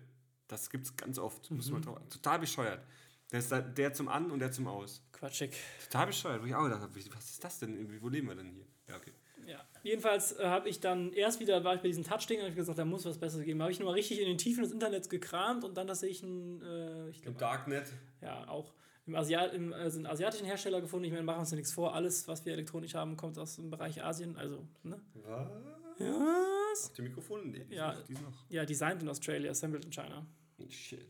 Das 0.48 0.70
gibt 0.70 0.86
es 0.86 0.96
ganz 0.96 1.18
oft. 1.18 1.50
Muss 1.50 1.70
Mhm. 1.70 1.84
man 1.84 2.08
total 2.08 2.38
bescheuert. 2.38 2.84
Der 3.30 3.38
ist 3.38 3.50
da, 3.50 3.60
der 3.60 3.94
zum 3.94 4.08
An 4.08 4.30
und 4.30 4.40
der 4.40 4.52
zum 4.52 4.66
Aus. 4.68 5.02
Quatschig. 5.12 5.52
Total 5.84 6.06
bescheuert, 6.08 6.42
wo 6.42 6.46
ich 6.46 6.54
auch 6.54 6.64
gedacht 6.64 6.82
habe, 6.82 6.94
was 7.14 7.30
ist 7.30 7.42
das 7.42 7.58
denn? 7.60 8.02
Wo 8.02 8.08
leben 8.08 8.28
wir 8.28 8.34
denn 8.34 8.50
hier? 8.50 8.66
Ja, 8.88 8.96
okay. 8.96 9.12
Ja. 9.46 9.58
Jedenfalls 9.82 10.32
äh, 10.38 10.44
habe 10.44 10.68
ich 10.68 10.78
dann 10.80 11.12
erst 11.14 11.40
wieder, 11.40 11.64
war 11.64 11.74
ich 11.74 11.80
bei 11.80 11.88
diesen 11.88 12.04
Touch-Ding 12.04 12.38
und 12.40 12.44
habe 12.44 12.54
gesagt, 12.54 12.78
da 12.78 12.84
muss 12.84 13.04
was 13.06 13.18
Besseres 13.18 13.44
geben. 13.44 13.60
Habe 13.62 13.72
ich 13.72 13.78
nochmal 13.80 13.94
richtig 13.94 14.20
in 14.20 14.26
den 14.26 14.38
Tiefen 14.38 14.62
des 14.62 14.72
Internets 14.72 15.08
gekramt 15.08 15.64
und 15.64 15.76
dann 15.76 15.86
tatsächlich 15.88 16.22
ein, 16.22 16.60
äh, 16.62 17.08
ich 17.08 17.22
glaube, 17.22 17.38
Darknet. 17.38 17.86
ja, 18.20 18.46
auch 18.48 18.72
im, 19.06 19.14
Asia 19.16 19.44
im, 19.46 19.72
also 19.72 19.98
einen 19.98 20.06
asiatischen 20.06 20.46
Hersteller 20.46 20.80
gefunden. 20.80 21.04
Ich 21.06 21.10
meine, 21.12 21.24
machen 21.24 21.36
wir 21.38 21.40
uns 21.40 21.50
ja 21.50 21.56
nichts 21.56 21.72
vor. 21.72 21.94
Alles, 21.94 22.28
was 22.28 22.44
wir 22.44 22.52
elektronisch 22.52 22.94
haben, 22.94 23.16
kommt 23.16 23.38
aus 23.38 23.56
dem 23.56 23.70
Bereich 23.70 24.02
Asien. 24.02 24.36
Also, 24.36 24.66
ne? 24.82 25.00
Was? 25.14 25.50
Was? 25.98 26.86
Auf 26.90 26.92
dem 26.94 27.04
Mikrofon? 27.06 27.50
Nee, 27.50 27.64
die, 27.64 27.74
Ja. 27.74 27.92
sind 27.94 27.98
noch, 28.00 28.06
die 28.06 28.14
sind 28.14 28.24
noch. 28.24 28.44
Ja, 28.50 28.64
designed 28.64 29.02
in 29.02 29.08
Australia, 29.08 29.50
assembled 29.50 29.84
in 29.84 29.90
China. 29.92 30.26
Shit. 30.68 31.06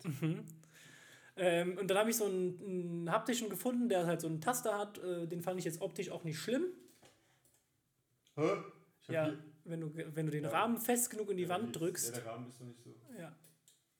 Ähm, 1.36 1.78
und 1.78 1.88
dann 1.88 1.96
habe 1.98 2.10
ich 2.10 2.16
so 2.16 2.26
einen, 2.26 2.60
einen 2.62 3.10
haptischen 3.10 3.48
gefunden, 3.48 3.88
der 3.88 4.06
halt 4.06 4.20
so 4.20 4.26
einen 4.26 4.40
Taster 4.40 4.76
hat. 4.78 4.98
Äh, 4.98 5.26
den 5.26 5.40
fand 5.42 5.58
ich 5.58 5.64
jetzt 5.64 5.80
optisch 5.80 6.10
auch 6.10 6.24
nicht 6.24 6.38
schlimm. 6.38 6.64
Hä? 8.34 8.56
Ja, 9.08 9.24
hier- 9.26 9.38
wenn 9.64 9.80
du, 9.80 9.94
wenn 9.94 10.26
du 10.26 10.32
den 10.32 10.44
Ja. 10.44 10.50
Rahmen 10.50 10.78
fest 10.78 11.08
genug 11.10 11.30
in 11.30 11.36
die 11.36 11.44
Ja, 11.44 11.48
Wand 11.50 11.78
drückst. 11.78 12.08
Ja, 12.16 12.20
der 12.22 12.26
Rahmen 12.32 12.48
ist 12.48 12.60
noch 12.60 12.66
nicht 12.66 12.82
so. 12.82 12.94
Ja. 13.18 13.34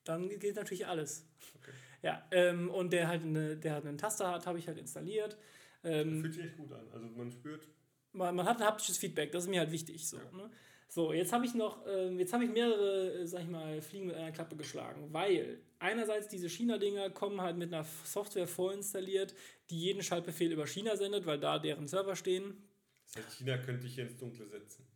Dann 0.05 0.29
geht 0.41 0.57
natürlich 0.57 0.87
alles. 0.87 1.25
Okay. 1.55 1.71
Ja, 2.03 2.27
ähm, 2.33 2.69
und 2.71 2.93
der 2.93 3.09
halt 3.09 3.23
eine, 3.23 3.57
der 3.57 3.75
halt 3.75 3.87
einen 3.87 3.99
Taster 3.99 4.29
hat, 4.31 4.47
habe 4.47 4.59
ich 4.59 4.67
halt 4.67 4.79
installiert. 4.79 5.37
Ähm, 5.85 6.21
Fühlt 6.21 6.35
sich 6.35 6.45
echt 6.45 6.57
gut 6.57 6.73
an. 6.73 6.89
Also 6.93 7.07
man 7.07 7.31
spürt. 7.31 7.69
man, 8.13 8.35
man 8.35 8.47
hat 8.47 8.61
ein 8.61 8.67
haptisches 8.67 8.99
Feedback, 8.99 9.33
das 9.33 9.45
ist 9.45 9.51
mir 9.51 9.61
halt 9.61 9.71
wichtig. 9.71 10.09
So, 10.09 10.17
ne? 10.17 10.51
so 10.89 11.13
jetzt 11.13 11.33
habe 11.33 11.47
ich 11.47 11.55
noch, 11.55 11.87
ähm, 11.87 12.19
jetzt 12.19 12.33
habe 12.33 12.45
ich 12.45 12.51
mehrere, 12.51 13.21
äh, 13.21 13.27
sag 13.27 13.43
ich 13.43 13.49
mal, 13.49 13.81
Fliegen 13.81 14.09
mit 14.09 14.17
einer 14.17 14.33
Klappe 14.33 14.57
geschlagen, 14.57 15.13
weil 15.13 15.61
einerseits 15.79 16.29
diese 16.29 16.49
China-Dinger 16.49 17.11
kommen 17.11 17.41
halt 17.41 17.57
mit 17.57 17.73
einer 17.73 17.85
Software 18.05 18.49
vorinstalliert, 18.49 19.35
die 19.71 19.79
jeden 19.79 20.03
Schaltbefehl 20.03 20.53
über 20.53 20.67
China 20.67 20.97
sendet, 20.97 21.25
weil 21.25 21.39
da 21.39 21.59
deren 21.59 21.87
Server 21.87 22.17
stehen. 22.17 22.69
Das 23.07 23.25
heißt, 23.25 23.39
China 23.39 23.59
könnte 23.59 23.87
ich 23.87 23.95
hier 23.95 24.05
ins 24.05 24.17
Dunkle 24.17 24.47
setzen. 24.47 24.87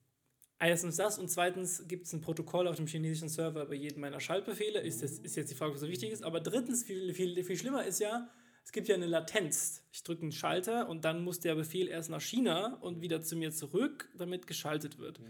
Erstens 0.59 0.97
das 0.97 1.19
und 1.19 1.29
zweitens 1.29 1.87
gibt 1.87 2.07
es 2.07 2.13
ein 2.15 2.23
Protokoll 2.23 2.67
auf 2.67 2.77
dem 2.77 2.87
chinesischen 2.87 3.29
Server 3.29 3.67
bei 3.67 3.75
jedem 3.75 4.01
meiner 4.01 4.21
Schaltbefehle. 4.21 4.81
Ist, 4.81 5.03
das, 5.03 5.19
ist 5.19 5.37
jetzt 5.37 5.51
die 5.51 5.55
Frage, 5.55 5.75
was 5.75 5.81
so 5.81 5.89
wichtig 5.89 6.11
ist. 6.11 6.25
Aber 6.25 6.41
drittens, 6.41 6.85
viel, 6.85 7.13
viel, 7.13 7.43
viel 7.45 7.57
schlimmer 7.57 7.85
ist 7.85 8.01
ja, 8.01 8.31
es 8.65 8.73
gibt 8.73 8.89
ja 8.89 8.95
eine 8.95 9.07
Latenz. 9.07 9.85
Ich 9.93 10.03
drücke 10.03 10.23
einen 10.23 10.33
Schalter 10.33 10.89
und 10.89 11.05
dann 11.05 11.23
muss 11.23 11.41
der 11.41 11.55
Befehl 11.55 11.89
erst 11.89 12.09
nach 12.09 12.23
China 12.23 12.79
und 12.81 13.03
wieder 13.03 13.21
zu 13.21 13.37
mir 13.37 13.53
zurück, 13.53 14.09
damit 14.17 14.47
geschaltet 14.47 14.99
wird. 14.99 15.21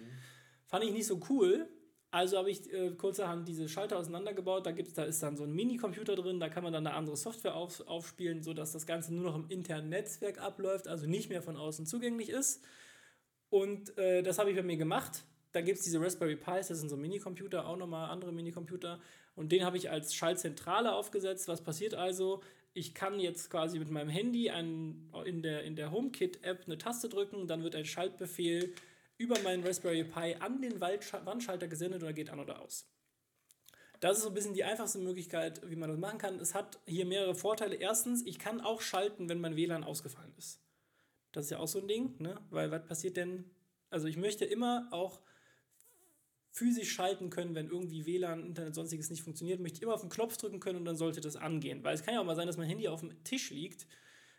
Fand 0.66 0.84
ich 0.84 0.92
nicht 0.92 1.06
so 1.06 1.20
cool. 1.28 1.68
Also 2.12 2.38
habe 2.38 2.50
ich 2.50 2.72
äh, 2.72 2.92
kurzerhand 2.92 3.48
diese 3.48 3.68
Schalter 3.68 3.98
auseinandergebaut. 3.98 4.64
Da, 4.64 4.70
gibt's, 4.70 4.94
da 4.94 5.04
ist 5.04 5.22
dann 5.22 5.36
so 5.36 5.42
ein 5.42 5.52
Minicomputer 5.52 6.14
drin, 6.14 6.38
da 6.38 6.48
kann 6.48 6.62
man 6.62 6.72
dann 6.72 6.86
eine 6.86 6.96
andere 6.96 7.16
Software 7.16 7.56
auf, 7.56 7.86
aufspielen, 7.86 8.42
sodass 8.42 8.72
das 8.72 8.86
Ganze 8.86 9.12
nur 9.12 9.24
noch 9.24 9.34
im 9.34 9.50
internen 9.50 9.88
Netzwerk 9.88 10.38
abläuft, 10.38 10.86
also 10.86 11.06
nicht 11.06 11.28
mehr 11.28 11.42
von 11.42 11.56
außen 11.56 11.84
zugänglich 11.84 12.30
ist. 12.30 12.62
Und 13.56 13.96
äh, 13.96 14.22
das 14.22 14.38
habe 14.38 14.50
ich 14.50 14.56
bei 14.56 14.62
mir 14.62 14.76
gemacht. 14.76 15.24
Da 15.52 15.62
gibt 15.62 15.78
es 15.78 15.84
diese 15.84 15.98
Raspberry 15.98 16.36
Pis, 16.36 16.68
das 16.68 16.78
sind 16.78 16.90
so 16.90 16.96
Minicomputer, 16.98 17.66
auch 17.66 17.78
nochmal 17.78 18.10
andere 18.10 18.30
Minicomputer. 18.30 19.00
Und 19.34 19.50
den 19.50 19.64
habe 19.64 19.78
ich 19.78 19.88
als 19.88 20.14
Schaltzentrale 20.14 20.92
aufgesetzt. 20.94 21.48
Was 21.48 21.62
passiert 21.62 21.94
also? 21.94 22.42
Ich 22.74 22.92
kann 22.92 23.18
jetzt 23.18 23.48
quasi 23.48 23.78
mit 23.78 23.90
meinem 23.90 24.10
Handy 24.10 24.50
einen, 24.50 25.10
in 25.24 25.40
der, 25.40 25.64
in 25.64 25.74
der 25.74 25.90
HomeKit-App 25.90 26.64
eine 26.66 26.76
Taste 26.76 27.08
drücken, 27.08 27.46
dann 27.46 27.62
wird 27.62 27.74
ein 27.74 27.86
Schaltbefehl 27.86 28.74
über 29.16 29.38
meinen 29.40 29.66
Raspberry 29.66 30.04
Pi 30.04 30.36
an 30.38 30.60
den 30.60 30.78
Wandschalter 30.78 31.66
gesendet 31.66 32.02
oder 32.02 32.12
geht 32.12 32.28
an 32.28 32.40
oder 32.40 32.60
aus. 32.60 32.86
Das 34.00 34.18
ist 34.18 34.24
so 34.24 34.28
ein 34.28 34.34
bisschen 34.34 34.52
die 34.52 34.64
einfachste 34.64 34.98
Möglichkeit, 34.98 35.62
wie 35.66 35.76
man 35.76 35.88
das 35.88 35.98
machen 35.98 36.18
kann. 36.18 36.38
Es 36.40 36.54
hat 36.54 36.78
hier 36.84 37.06
mehrere 37.06 37.34
Vorteile. 37.34 37.76
Erstens, 37.76 38.26
ich 38.26 38.38
kann 38.38 38.60
auch 38.60 38.82
schalten, 38.82 39.30
wenn 39.30 39.40
mein 39.40 39.56
WLAN 39.56 39.82
ausgefallen 39.82 40.34
ist. 40.36 40.60
Das 41.36 41.44
ist 41.44 41.50
ja 41.50 41.58
auch 41.58 41.68
so 41.68 41.80
ein 41.80 41.86
Ding, 41.86 42.14
ne? 42.18 42.40
Weil 42.48 42.70
was 42.70 42.86
passiert 42.86 43.18
denn? 43.18 43.44
Also 43.90 44.08
ich 44.08 44.16
möchte 44.16 44.46
immer 44.46 44.88
auch 44.90 45.20
physisch 46.50 46.90
schalten 46.90 47.28
können, 47.28 47.54
wenn 47.54 47.66
irgendwie 47.66 48.06
WLAN, 48.06 48.42
Internet, 48.42 48.74
sonstiges 48.74 49.10
nicht 49.10 49.22
funktioniert, 49.22 49.60
möchte 49.60 49.76
ich 49.76 49.82
immer 49.82 49.92
auf 49.92 50.00
den 50.00 50.08
Knopf 50.08 50.38
drücken 50.38 50.60
können 50.60 50.78
und 50.78 50.86
dann 50.86 50.96
sollte 50.96 51.20
das 51.20 51.36
angehen. 51.36 51.84
Weil 51.84 51.94
es 51.94 52.02
kann 52.02 52.14
ja 52.14 52.22
auch 52.22 52.24
mal 52.24 52.36
sein, 52.36 52.46
dass 52.46 52.56
mein 52.56 52.68
Handy 52.68 52.88
auf 52.88 53.00
dem 53.00 53.22
Tisch 53.22 53.50
liegt 53.50 53.86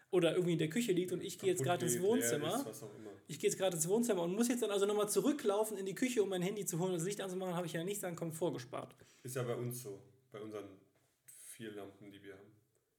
oder 0.09 0.31
irgendwie 0.31 0.53
in 0.53 0.57
der 0.57 0.71
Küche 0.71 0.91
liegt 0.91 1.11
und 1.11 1.21
ich 1.21 1.37
gehe 1.37 1.51
jetzt 1.51 1.63
gerade 1.63 1.85
ins 1.85 2.01
Wohnzimmer. 2.01 2.67
Ist. 2.67 2.83
Ich 3.27 3.37
gehe 3.37 3.47
jetzt 3.47 3.59
gerade 3.59 3.75
ins 3.75 3.87
Wohnzimmer 3.87 4.23
und 4.23 4.33
muss 4.33 4.47
jetzt 4.47 4.63
dann 4.63 4.71
also 4.71 4.87
nochmal 4.87 5.07
zurücklaufen 5.07 5.77
in 5.77 5.85
die 5.85 5.93
Küche, 5.93 6.23
um 6.23 6.29
mein 6.29 6.41
Handy 6.41 6.65
zu 6.65 6.79
holen 6.79 6.93
und 6.93 6.97
das 6.97 7.05
Licht 7.05 7.21
anzumachen, 7.21 7.53
habe 7.53 7.67
ich 7.67 7.73
ja 7.73 7.83
nichts 7.83 8.03
an 8.03 8.15
Komfort 8.15 8.53
gespart. 8.53 8.95
Ist 9.21 9.35
ja 9.35 9.43
bei 9.43 9.55
uns 9.55 9.83
so. 9.83 10.01
Bei 10.31 10.41
unseren 10.41 10.65
vier 11.45 11.73
Lampen, 11.73 12.11
die 12.11 12.23
wir 12.23 12.33
haben. 12.33 12.46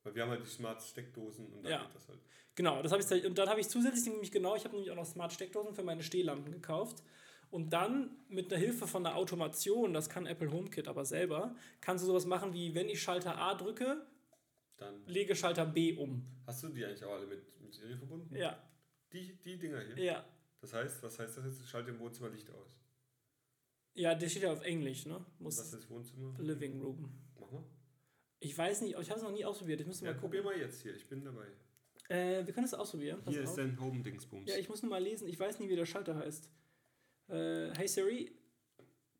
Weil 0.08 0.14
wir 0.14 0.22
haben 0.22 0.30
halt 0.30 0.42
die 0.42 0.48
Smart-Steckdosen 0.48 1.46
und 1.52 1.62
da 1.64 1.68
Ja. 1.70 1.82
geht 1.84 1.94
das 1.94 2.08
halt. 2.08 2.18
Genau, 2.54 2.82
das 2.82 2.92
habe 2.92 3.02
ich 3.02 3.26
und 3.26 3.36
dann 3.36 3.48
habe 3.48 3.60
ich 3.60 3.68
zusätzlich 3.68 4.06
nämlich 4.06 4.32
genau, 4.32 4.56
ich 4.56 4.64
habe 4.64 4.74
nämlich 4.74 4.90
auch 4.90 4.96
noch 4.96 5.04
Smart 5.06 5.32
Steckdosen 5.32 5.74
für 5.74 5.82
meine 5.84 6.02
Stehlampen 6.02 6.50
gekauft 6.50 7.02
und 7.50 7.72
dann 7.74 8.16
mit 8.28 8.50
der 8.50 8.58
Hilfe 8.58 8.86
von 8.86 9.04
der 9.04 9.16
Automation, 9.16 9.92
das 9.92 10.08
kann 10.08 10.26
Apple 10.26 10.50
HomeKit 10.50 10.88
aber 10.88 11.04
selber, 11.04 11.54
kannst 11.82 12.02
du 12.02 12.06
sowas 12.08 12.24
machen 12.26 12.52
wie 12.54 12.74
wenn 12.74 12.88
ich 12.88 13.00
Schalter 13.02 13.36
A 13.38 13.54
drücke, 13.54 14.04
Dann 14.78 15.04
lege 15.06 15.36
Schalter 15.36 15.66
B 15.66 15.92
um. 15.94 16.26
hast 16.46 16.62
du 16.64 16.68
die 16.70 16.84
eigentlich 16.84 17.04
auch 17.04 17.12
alle 17.12 17.26
mit, 17.26 17.60
mit 17.60 17.72
Serie 17.74 17.96
verbunden? 17.98 18.34
Ja, 18.34 18.58
Die, 19.12 19.34
die 19.44 19.58
Dinger 19.58 19.80
hier? 19.82 19.98
ja. 20.02 20.24
Das 20.60 20.72
heißt, 20.72 21.00
was 21.04 21.18
heißt 21.18 21.36
das 21.36 21.44
jetzt? 21.44 21.68
Schalte 21.68 21.90
im 21.90 22.00
Wohnzimmer 22.00 22.30
Licht 22.30 22.50
aus. 22.50 22.76
Ja, 23.94 24.14
der 24.16 24.28
steht 24.28 24.42
ja 24.42 24.52
auf 24.52 24.62
Englisch, 24.62 25.06
ne? 25.06 25.24
Was 25.38 25.56
Muss 25.58 25.72
ist 25.72 25.88
Wohnzimmer? 25.90 26.34
Living 26.38 26.80
Room. 26.82 27.08
Mach 27.38 27.50
mal. 27.52 27.62
Ich 28.40 28.56
weiß 28.56 28.82
nicht, 28.82 28.96
ich 28.98 29.10
habe 29.10 29.18
es 29.18 29.24
noch 29.24 29.32
nie 29.32 29.44
ausprobiert. 29.44 29.80
Ich 29.80 29.86
müsste 29.86 30.04
Ja, 30.04 30.12
mal 30.12 30.20
gucken. 30.20 30.30
probier 30.30 30.42
mal 30.44 30.56
jetzt 30.58 30.82
hier. 30.82 30.94
Ich 30.94 31.06
bin 31.08 31.24
dabei. 31.24 31.46
Äh, 32.08 32.46
wir 32.46 32.54
können 32.54 32.66
es 32.66 32.74
ausprobieren. 32.74 33.20
Pass 33.22 33.34
hier 33.34 33.42
auf. 33.42 33.50
ist 33.50 33.56
dein 33.58 33.78
Home-Dingsbums. 33.80 34.48
Ja, 34.48 34.56
ich 34.56 34.68
muss 34.68 34.82
nur 34.82 34.90
mal 34.90 35.02
lesen. 35.02 35.28
Ich 35.28 35.38
weiß 35.38 35.58
nicht, 35.58 35.68
wie 35.68 35.76
der 35.76 35.86
Schalter 35.86 36.16
heißt. 36.16 36.48
Äh, 37.28 37.74
hey 37.76 37.86
Siri, 37.88 38.32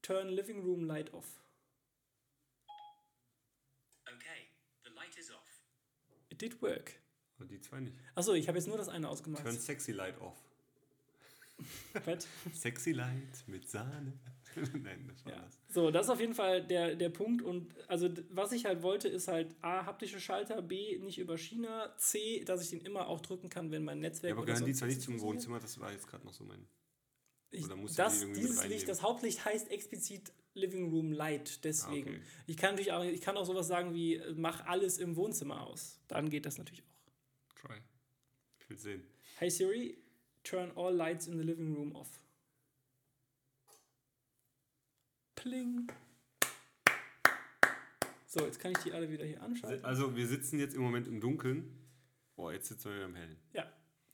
turn 0.02 0.28
living 0.28 0.62
room 0.62 0.84
light 0.84 1.12
off. 1.12 1.26
Okay, 4.06 4.48
the 4.84 4.90
light 4.94 5.16
is 5.18 5.30
off. 5.30 5.62
It 6.30 6.40
did 6.40 6.62
work. 6.62 6.94
Aber 7.36 7.46
die 7.46 7.60
zwei 7.60 7.80
nicht. 7.80 7.96
Achso, 8.14 8.32
ich 8.34 8.48
habe 8.48 8.58
jetzt 8.58 8.66
nur 8.68 8.78
das 8.78 8.88
eine 8.88 9.08
ausgemacht. 9.08 9.42
Turn 9.44 9.58
Sexy 9.58 9.92
Light 9.92 10.18
off. 10.20 10.36
Fett. 12.04 12.26
Sexy 12.54 12.92
Light 12.92 13.44
mit 13.46 13.68
Sahne. 13.68 14.12
Nein, 14.82 15.06
das 15.08 15.24
war 15.24 15.32
Ja. 15.32 15.42
das. 15.42 15.58
So, 15.68 15.90
das 15.90 16.06
ist 16.06 16.10
auf 16.10 16.20
jeden 16.20 16.34
Fall 16.34 16.66
der, 16.66 16.94
der 16.96 17.08
Punkt. 17.08 17.42
Und 17.42 17.74
also 17.88 18.08
was 18.30 18.52
ich 18.52 18.64
halt 18.64 18.82
wollte, 18.82 19.08
ist 19.08 19.28
halt 19.28 19.54
A, 19.62 19.84
haptische 19.86 20.20
Schalter, 20.20 20.62
B, 20.62 20.98
nicht 20.98 21.18
über 21.18 21.36
China, 21.38 21.94
C, 21.96 22.44
dass 22.44 22.62
ich 22.62 22.70
den 22.70 22.80
immer 22.80 23.08
auch 23.08 23.20
drücken 23.20 23.48
kann, 23.48 23.70
wenn 23.70 23.84
mein 23.84 24.00
Netzwerk 24.00 24.30
Ja, 24.30 24.36
aber 24.36 24.46
gehören 24.46 24.64
die 24.64 24.74
zwar 24.74 24.88
nicht 24.88 25.02
zum. 25.02 25.20
Wohnzimmer, 25.20 25.58
das 25.60 25.78
war 25.80 25.92
jetzt 25.92 26.06
gerade 26.06 26.24
noch 26.24 26.32
so 26.32 26.44
mein. 26.44 26.66
Ich, 27.50 27.66
das, 27.96 28.20
die 28.20 28.32
dieses 28.34 28.66
Licht, 28.68 28.88
das 28.88 29.02
Hauptlicht 29.02 29.44
heißt 29.44 29.70
explizit 29.70 30.32
Living 30.54 30.90
Room 30.90 31.12
Light, 31.12 31.64
deswegen. 31.64 32.10
Ah, 32.10 32.12
okay. 32.16 32.22
Ich 32.46 32.56
kann 32.56 32.70
natürlich 32.72 32.92
auch, 32.92 33.04
ich 33.04 33.20
kann 33.22 33.36
auch 33.36 33.46
sowas 33.46 33.66
sagen 33.68 33.94
wie, 33.94 34.16
äh, 34.16 34.34
mach 34.36 34.66
alles 34.66 34.98
im 34.98 35.16
Wohnzimmer 35.16 35.66
aus. 35.66 36.00
Dann 36.08 36.28
geht 36.28 36.44
das 36.44 36.58
natürlich 36.58 36.82
auch. 36.82 37.54
Try. 37.54 37.78
Ich 38.58 38.68
will 38.68 38.76
sehen. 38.76 39.02
Hey 39.36 39.50
Siri, 39.50 39.96
turn 40.44 40.72
all 40.76 40.94
lights 40.94 41.26
in 41.26 41.38
the 41.38 41.44
living 41.44 41.74
room 41.74 41.94
off. 41.94 42.20
Pling. 45.48 45.86
So, 48.26 48.44
jetzt 48.44 48.60
kann 48.60 48.72
ich 48.72 48.78
die 48.78 48.92
alle 48.92 49.10
wieder 49.10 49.24
hier 49.24 49.42
anschalten. 49.42 49.82
Also, 49.82 50.14
wir 50.14 50.26
sitzen 50.26 50.58
jetzt 50.58 50.74
im 50.74 50.82
Moment 50.82 51.08
im 51.08 51.20
Dunkeln. 51.20 51.72
Boah, 52.36 52.52
jetzt 52.52 52.68
sitzen 52.68 52.90
wir 52.90 52.96
wieder 52.96 53.06
im 53.06 53.14
Hellen. 53.14 53.38
Ja. 53.54 53.64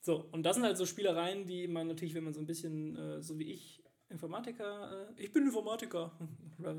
So, 0.01 0.29
und 0.31 0.45
das 0.45 0.55
sind 0.55 0.65
halt 0.65 0.77
so 0.77 0.87
Spielereien, 0.87 1.45
die 1.47 1.67
man 1.67 1.89
natürlich, 1.89 2.15
wenn 2.15 2.23
man 2.23 2.35
so 2.35 2.41
ein 2.41 2.47
bisschen, 2.47 2.97
äh, 2.97 3.21
so 3.21 3.39
wie 3.39 3.53
ich, 3.53 3.83
Informatiker, 4.11 5.09
äh, 5.11 5.23
ich 5.23 5.33
bin 5.33 5.45
Informatiker. 5.45 6.17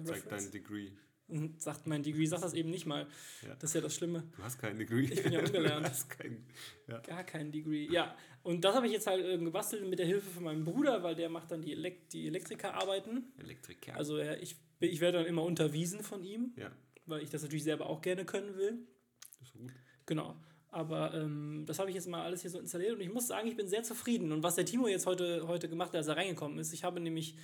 Zeig 0.05 0.29
dein 0.29 0.51
Degree. 0.51 0.91
Und 1.27 1.59
sagt 1.59 1.87
mein 1.87 2.03
Degree, 2.03 2.25
sagt 2.25 2.43
das 2.43 2.53
eben 2.53 2.69
nicht 2.69 2.85
mal. 2.85 3.07
Ja. 3.41 3.55
Das 3.55 3.71
ist 3.71 3.73
ja 3.73 3.81
das 3.81 3.95
Schlimme. 3.95 4.23
Du 4.37 4.43
hast 4.43 4.59
kein 4.59 4.77
Degree. 4.77 5.05
Ich 5.05 5.23
bin 5.23 5.33
ja 5.33 5.39
ungelernt. 5.45 5.85
du 5.85 5.89
hast 5.89 6.09
kein. 6.09 6.45
Ja. 6.87 6.99
Gar 6.99 7.23
kein 7.23 7.51
Degree. 7.51 7.87
Ja, 7.91 8.15
und 8.43 8.63
das 8.63 8.75
habe 8.75 8.85
ich 8.85 8.93
jetzt 8.93 9.07
halt 9.07 9.25
äh, 9.25 9.37
gebastelt 9.39 9.89
mit 9.89 9.97
der 9.97 10.05
Hilfe 10.05 10.29
von 10.29 10.43
meinem 10.43 10.63
Bruder, 10.63 11.01
weil 11.01 11.15
der 11.15 11.29
macht 11.29 11.49
dann 11.49 11.63
die, 11.63 11.71
Elek 11.71 12.09
die 12.09 12.27
Elektrikerarbeiten. 12.27 13.23
Elektriker. 13.39 13.95
Also 13.95 14.17
er, 14.17 14.41
ich, 14.41 14.55
ich 14.79 15.01
werde 15.01 15.17
dann 15.17 15.27
immer 15.27 15.41
unterwiesen 15.41 16.03
von 16.03 16.23
ihm, 16.23 16.53
ja, 16.57 16.71
weil 17.07 17.23
ich 17.23 17.31
das 17.31 17.41
natürlich 17.41 17.63
selber 17.63 17.89
auch 17.89 18.01
gerne 18.01 18.23
können 18.23 18.55
will. 18.55 18.85
das 19.39 19.47
ist 19.47 19.53
gut. 19.53 19.73
Genau. 20.05 20.35
Aber 20.75 21.13
ähm, 21.13 21.63
das 21.65 21.79
habe 21.79 21.89
ich 21.89 21.95
jetzt 21.95 22.07
mal 22.07 22.21
alles 22.23 22.41
hier 22.41 22.51
so 22.51 22.59
installiert 22.59 22.95
und 22.95 23.01
ich 23.01 23.11
muss 23.11 23.27
sagen, 23.27 23.47
ich 23.47 23.55
bin 23.55 23.67
sehr 23.67 23.83
zufrieden. 23.83 24.31
Und 24.33 24.43
was 24.43 24.55
der 24.55 24.65
Timo 24.65 24.87
jetzt 24.87 25.05
heute, 25.05 25.47
heute 25.47 25.69
gemacht 25.69 25.89
hat, 25.89 25.95
als 25.95 26.07
er 26.07 26.17
reingekommen 26.17 26.59
ist, 26.59 26.73
ich 26.73 26.83
habe 26.83 26.99
nämlich, 26.99 27.35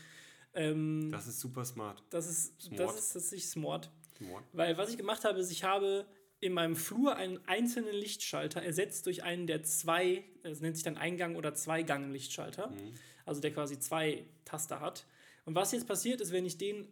ähm, 0.54 1.10
Das 1.12 1.28
ist 1.28 1.39
super 1.39 1.66
smart. 1.66 2.04
das 2.10 2.28
ist, 2.30 2.62
Smart. 2.62 2.80
das 2.80 2.99
ist 2.99 3.14
tatsächlich 3.14 3.47
smart. 3.49 3.89
Smart. 4.18 4.43
Weil 4.54 4.78
was 4.78 4.89
ich 4.89 4.97
gemacht 4.97 5.24
habe, 5.24 5.39
ist, 5.39 5.52
ich 5.52 5.64
habe 5.64 6.06
in 6.39 6.54
meinem 6.54 6.76
Flur 6.76 7.16
einen 7.16 7.39
einzelnen 7.47 7.93
Lichtschalter 7.93 8.62
ersetzt 8.64 9.06
durch 9.06 9.24
einen 9.24 9.45
der 9.47 9.64
zwei, 9.64 10.24
das 10.43 10.60
nennt 10.60 10.76
sich 10.76 10.84
dann 10.84 10.97
Eingang- 10.97 11.36
oder 11.36 11.54
Zweigang-Lichtschalter, 11.54 12.68
Mhm. 12.70 12.93
also 13.26 13.41
der 13.41 13.54
quasi 13.54 13.78
zwei 13.80 14.26
Taster 14.45 14.80
hat. 14.80 15.06
Und 15.45 15.56
was 15.56 15.72
jetzt 15.72 15.88
passiert 15.88 16.20
ist, 16.22 16.32
wenn 16.32 16.45
ich 16.45 16.58
den 16.58 16.88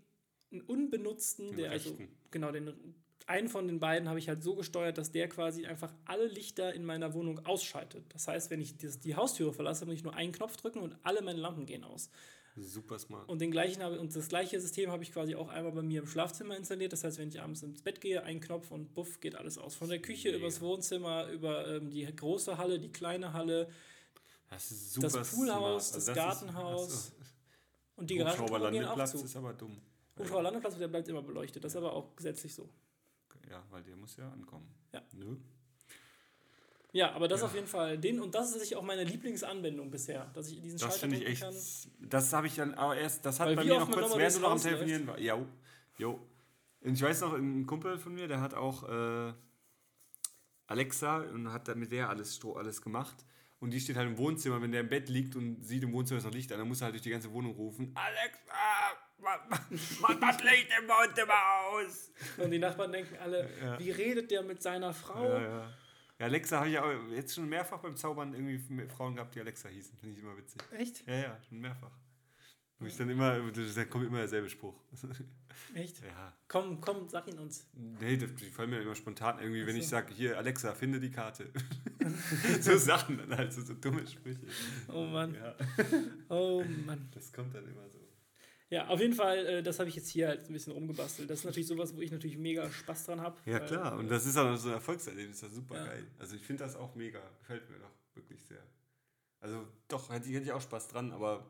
unbenutzten, 0.67 1.55
der 1.55 1.71
also 1.71 1.89
rechten. 1.91 2.09
genau 2.31 2.51
den 2.51 2.73
einen 3.27 3.47
von 3.47 3.67
den 3.67 3.79
beiden 3.79 4.09
habe 4.09 4.17
ich 4.17 4.27
halt 4.27 4.41
so 4.41 4.55
gesteuert, 4.55 4.97
dass 4.97 5.11
der 5.11 5.29
quasi 5.29 5.67
einfach 5.67 5.93
alle 6.05 6.25
Lichter 6.25 6.73
in 6.73 6.83
meiner 6.83 7.13
Wohnung 7.13 7.45
ausschaltet. 7.45 8.03
Das 8.09 8.27
heißt, 8.27 8.49
wenn 8.49 8.59
ich 8.59 8.75
die 8.77 9.15
Haustüre 9.15 9.53
verlasse, 9.53 9.85
muss 9.85 9.93
ich 9.95 10.03
nur 10.03 10.15
einen 10.15 10.31
Knopf 10.31 10.57
drücken 10.57 10.79
und 10.79 10.95
alle 11.03 11.21
meine 11.21 11.39
Lampen 11.39 11.67
gehen 11.67 11.83
aus. 11.83 12.09
Super 12.61 12.99
smart. 12.99 13.27
Und 13.29 13.39
den 13.41 13.51
gleichen 13.51 13.81
habe, 13.83 13.99
und 13.99 14.15
das 14.15 14.27
gleiche 14.29 14.59
System 14.59 14.91
habe 14.91 15.03
ich 15.03 15.11
quasi 15.11 15.35
auch 15.35 15.49
einmal 15.49 15.71
bei 15.71 15.81
mir 15.81 16.01
im 16.01 16.07
Schlafzimmer 16.07 16.55
installiert. 16.57 16.93
Das 16.93 17.03
heißt, 17.03 17.17
wenn 17.17 17.29
ich 17.29 17.41
abends 17.41 17.63
ins 17.63 17.81
Bett 17.81 18.01
gehe, 18.01 18.23
ein 18.23 18.39
Knopf 18.39 18.71
und 18.71 18.93
buff, 18.93 19.19
geht 19.19 19.35
alles 19.35 19.57
aus. 19.57 19.75
Von 19.75 19.89
der 19.89 20.01
Küche 20.01 20.29
Mega. 20.29 20.39
übers 20.39 20.61
Wohnzimmer, 20.61 21.27
über 21.29 21.67
ähm, 21.67 21.89
die 21.89 22.05
große 22.15 22.57
Halle, 22.57 22.79
die 22.79 22.89
kleine 22.91 23.33
Halle 23.33 23.69
Das 24.49 24.71
ist 24.71 24.93
super 24.93 25.09
das 25.09 25.35
Poolhaus, 25.35 25.87
smart. 25.89 25.95
das 25.97 26.07
ist- 26.07 26.15
Gartenhaus 26.15 26.91
Achso. 26.93 27.13
und 27.95 28.09
die 28.09 28.15
Garagentore 28.17 28.71
gehen 28.71 28.85
auch 28.85 29.05
zu. 29.05 29.23
ist 29.23 29.35
aber 29.35 29.53
dumm. 29.53 29.77
Hubschrauberlandeplatz, 30.17 30.77
der 30.77 30.87
bleibt 30.89 31.07
immer 31.07 31.21
beleuchtet. 31.21 31.63
Das 31.63 31.71
ist 31.71 31.77
aber 31.77 31.93
auch 31.93 32.15
gesetzlich 32.15 32.53
so. 32.53 32.67
Ja, 33.49 33.63
weil 33.69 33.83
der 33.83 33.95
muss 33.95 34.15
ja 34.17 34.29
ankommen. 34.31 34.67
Ja. 34.93 35.01
Nö. 35.13 35.37
Ja, 36.91 37.11
aber 37.13 37.27
das 37.27 37.41
Ja. 37.41 37.45
auf 37.47 37.53
jeden 37.53 37.67
Fall. 37.67 37.97
Den, 37.97 38.19
und 38.19 38.33
das 38.33 38.47
ist 38.47 38.51
tatsächlich 38.53 38.77
auch 38.77 38.83
meine 38.83 39.03
Lieblingsanwendung 39.03 39.91
bisher, 39.91 40.25
dass 40.33 40.49
ich 40.49 40.59
diesen 40.61 40.79
Das 40.79 40.99
Schalter 40.99 41.15
ich 41.15 41.25
echt. 41.27 41.41
kann. 41.41 41.55
Das 42.09 42.33
habe 42.33 42.47
ich 42.47 42.55
dann 42.55 42.73
aber 42.73 42.97
erst. 42.97 43.23
Das 43.25 43.39
hat 43.39 43.47
Weil 43.47 43.55
bei 43.57 43.63
mir 43.65 43.79
noch 43.79 43.91
kurz, 43.91 44.15
während 44.17 44.35
du 44.35 44.39
noch 44.39 44.51
am 44.51 44.61
Telefonieren 44.61 45.05
war. 45.07 45.19
Jo. 45.19 45.45
Jo. 45.97 46.19
Und 46.81 46.93
ich 46.93 47.01
weiß 47.01 47.21
noch, 47.21 47.33
ein 47.33 47.65
Kumpel 47.67 47.97
von 47.99 48.13
mir, 48.15 48.27
der 48.27 48.41
hat 48.41 48.53
auch 48.55 48.87
äh, 48.89 49.33
Alexa 50.67 51.17
und 51.17 51.51
hat 51.51 51.73
mit 51.75 51.91
der 51.91 52.09
alles, 52.09 52.39
alles 52.55 52.81
gemacht. 52.81 53.17
Und 53.59 53.71
die 53.71 53.79
steht 53.79 53.97
halt 53.97 54.07
im 54.07 54.17
Wohnzimmer, 54.17 54.61
wenn 54.61 54.71
der 54.71 54.81
im 54.81 54.89
Bett 54.89 55.09
liegt 55.09 55.35
und 55.35 55.61
sieht 55.63 55.83
im 55.83 55.91
Wohnzimmer 55.91 56.19
ist 56.19 56.23
noch 56.23 56.31
Licht 56.33 56.51
an, 56.53 56.59
dann 56.59 56.67
muss 56.67 56.79
er 56.81 56.85
halt 56.85 56.93
durch 56.95 57.01
die 57.01 57.09
ganze 57.09 57.31
Wohnung 57.33 57.53
rufen: 57.55 57.93
Alexa, 57.93 58.97
mach 59.19 60.19
das 60.19 60.41
Licht 60.43 60.69
im 60.81 60.87
Wohnzimmer 60.87 61.33
aus! 61.67 62.11
Und 62.37 62.51
die 62.51 62.59
Nachbarn 62.59 62.91
denken 62.93 63.17
alle, 63.21 63.49
Ja. 63.61 63.77
wie 63.77 63.91
redet 63.91 64.31
der 64.31 64.43
mit 64.43 64.61
seiner 64.63 64.93
Frau? 64.93 65.25
Ja, 65.25 65.41
ja. 65.41 65.73
Ja, 66.19 66.25
Alexa 66.25 66.57
habe 66.59 66.69
ich 66.69 66.77
auch 66.77 66.91
jetzt 67.11 67.33
schon 67.33 67.47
mehrfach 67.47 67.79
beim 67.79 67.95
Zaubern 67.95 68.33
irgendwie 68.33 68.59
Frauen 68.89 69.15
gehabt, 69.15 69.35
die 69.35 69.39
Alexa 69.39 69.69
hießen. 69.69 69.97
Finde 69.97 70.15
ich 70.17 70.21
immer 70.21 70.37
witzig. 70.37 70.61
Echt? 70.77 71.07
Ja, 71.07 71.15
ja, 71.15 71.39
schon 71.47 71.59
mehrfach. 71.59 71.91
Wo 72.77 72.85
ich 72.85 72.95
dann 72.95 73.09
immer, 73.09 73.37
da 73.51 73.85
kommt 73.85 74.05
immer 74.05 74.19
derselbe 74.19 74.49
Spruch. 74.49 74.75
Echt? 75.73 76.01
ja. 76.01 76.33
Komm, 76.47 76.79
komm, 76.79 77.09
sag 77.09 77.27
ihn 77.27 77.37
uns. 77.37 77.67
Nee, 77.73 78.15
die 78.15 78.27
fallen 78.27 78.69
mir 78.69 78.81
immer 78.81 78.95
spontan 78.95 79.37
irgendwie, 79.39 79.65
wenn 79.65 79.75
Ach 79.75 79.79
ich 79.79 79.85
so. 79.85 79.91
sage, 79.91 80.13
hier, 80.13 80.37
Alexa, 80.37 80.73
finde 80.73 80.99
die 80.99 81.11
Karte. 81.11 81.51
so 82.61 82.77
Sachen 82.77 83.17
dann 83.17 83.35
halt, 83.37 83.51
so, 83.51 83.61
so 83.61 83.73
dumme 83.73 84.05
Sprüche. 84.07 84.39
Oh 84.87 85.05
Mann. 85.05 85.35
Ja, 85.35 85.55
Oh 86.29 86.63
Mann. 86.85 87.09
das 87.11 87.33
kommt 87.33 87.53
dann 87.53 87.65
immer 87.65 87.89
so. 87.89 87.98
Ja, 88.71 88.87
auf 88.87 88.99
jeden 88.99 89.13
Fall, 89.15 89.45
äh, 89.47 89.63
das 89.63 89.79
habe 89.79 89.89
ich 89.89 89.95
jetzt 89.95 90.09
hier 90.09 90.27
halt 90.27 90.47
ein 90.47 90.53
bisschen 90.53 90.73
rumgebastelt. 90.73 91.29
Das 91.29 91.39
ist 91.39 91.45
natürlich 91.45 91.67
sowas, 91.67 91.95
wo 91.95 92.01
ich 92.01 92.11
natürlich 92.11 92.37
mega 92.37 92.69
Spaß 92.69 93.05
dran 93.07 93.19
habe. 93.21 93.35
Ja, 93.45 93.59
klar. 93.59 93.97
Und 93.97 94.09
das 94.09 94.25
ist 94.27 94.37
auch 94.37 94.55
so 94.57 94.67
ein 94.69 94.75
Erfolgserlebnis, 94.75 95.39
das 95.39 95.49
ist 95.49 95.55
super 95.55 95.75
Ja. 95.77 95.85
geil. 95.87 96.05
Also 96.19 96.35
ich 96.35 96.43
finde 96.43 96.63
das 96.63 96.75
auch 96.75 96.93
mega. 96.95 97.19
Gefällt 97.39 97.67
mir 97.69 97.77
doch 97.79 97.91
wirklich 98.15 98.43
sehr. 98.45 98.61
Also 99.39 99.65
doch, 99.87 100.09
hätte 100.11 100.27
ich, 100.29 100.35
hätte 100.35 100.45
ich 100.45 100.51
auch 100.51 100.61
Spaß 100.61 100.87
dran, 100.89 101.11
aber 101.11 101.49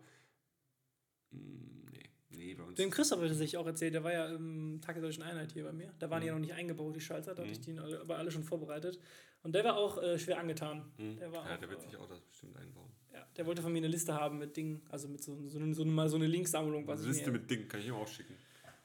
mm, 1.31 1.85
nee, 1.91 2.09
nee, 2.29 2.53
bei 2.53 2.63
uns. 2.63 2.75
Dem 2.77 2.89
Chris 2.91 3.11
habe 3.11 3.23
ich 3.25 3.29
tatsächlich 3.31 3.57
auch 3.57 3.65
erzählt, 3.67 3.93
der 3.93 4.03
war 4.03 4.13
ja 4.13 4.27
im 4.27 4.79
Tag 4.81 4.95
der 4.95 5.03
Deutschen 5.03 5.23
Einheit 5.23 5.51
hier 5.51 5.63
bei 5.65 5.73
mir. 5.73 5.93
Da 5.99 6.09
waren 6.09 6.21
die 6.21 6.25
Mhm. 6.25 6.27
ja 6.27 6.33
noch 6.35 6.39
nicht 6.41 6.53
eingebaut, 6.53 6.95
die 6.95 7.01
Schalter, 7.01 7.33
da 7.35 7.41
hatte 7.41 7.47
Mhm. 7.47 7.51
ich 7.51 7.61
die 7.61 7.77
alle- 7.79 7.99
aber 8.01 8.17
alle 8.17 8.31
schon 8.31 8.43
vorbereitet. 8.43 8.99
Und 9.43 9.53
der 9.55 9.63
war 9.63 9.75
auch 9.77 9.97
äh, 10.01 10.17
schwer 10.19 10.39
angetan. 10.39 10.91
Hm? 10.97 11.17
der 11.17 11.31
war 11.31 11.45
ja, 11.47 11.55
auch, 11.55 11.59
der 11.59 11.69
wird 11.69 11.79
äh, 11.79 11.83
sich 11.83 11.97
auch 11.97 12.07
das 12.07 12.21
bestimmt 12.21 12.55
einbauen. 12.57 12.91
Ja, 13.13 13.25
der 13.37 13.45
wollte 13.45 13.61
von 13.61 13.71
mir 13.71 13.79
eine 13.79 13.87
Liste 13.87 14.13
haben 14.13 14.37
mit 14.37 14.55
Dingen, 14.55 14.81
also 14.89 15.07
mit 15.07 15.23
so, 15.23 15.35
so, 15.47 15.59
so, 15.59 15.73
so, 15.73 15.85
mal 15.85 16.09
so 16.09 16.15
eine 16.17 16.27
Linksammlung, 16.27 16.85
was 16.87 16.99
Eine 17.01 17.09
Liste 17.09 17.31
mit 17.31 17.49
Dingen 17.49 17.67
kann 17.67 17.79
ich 17.79 17.87
ihm 17.87 17.95
auch 17.95 18.07
schicken. 18.07 18.35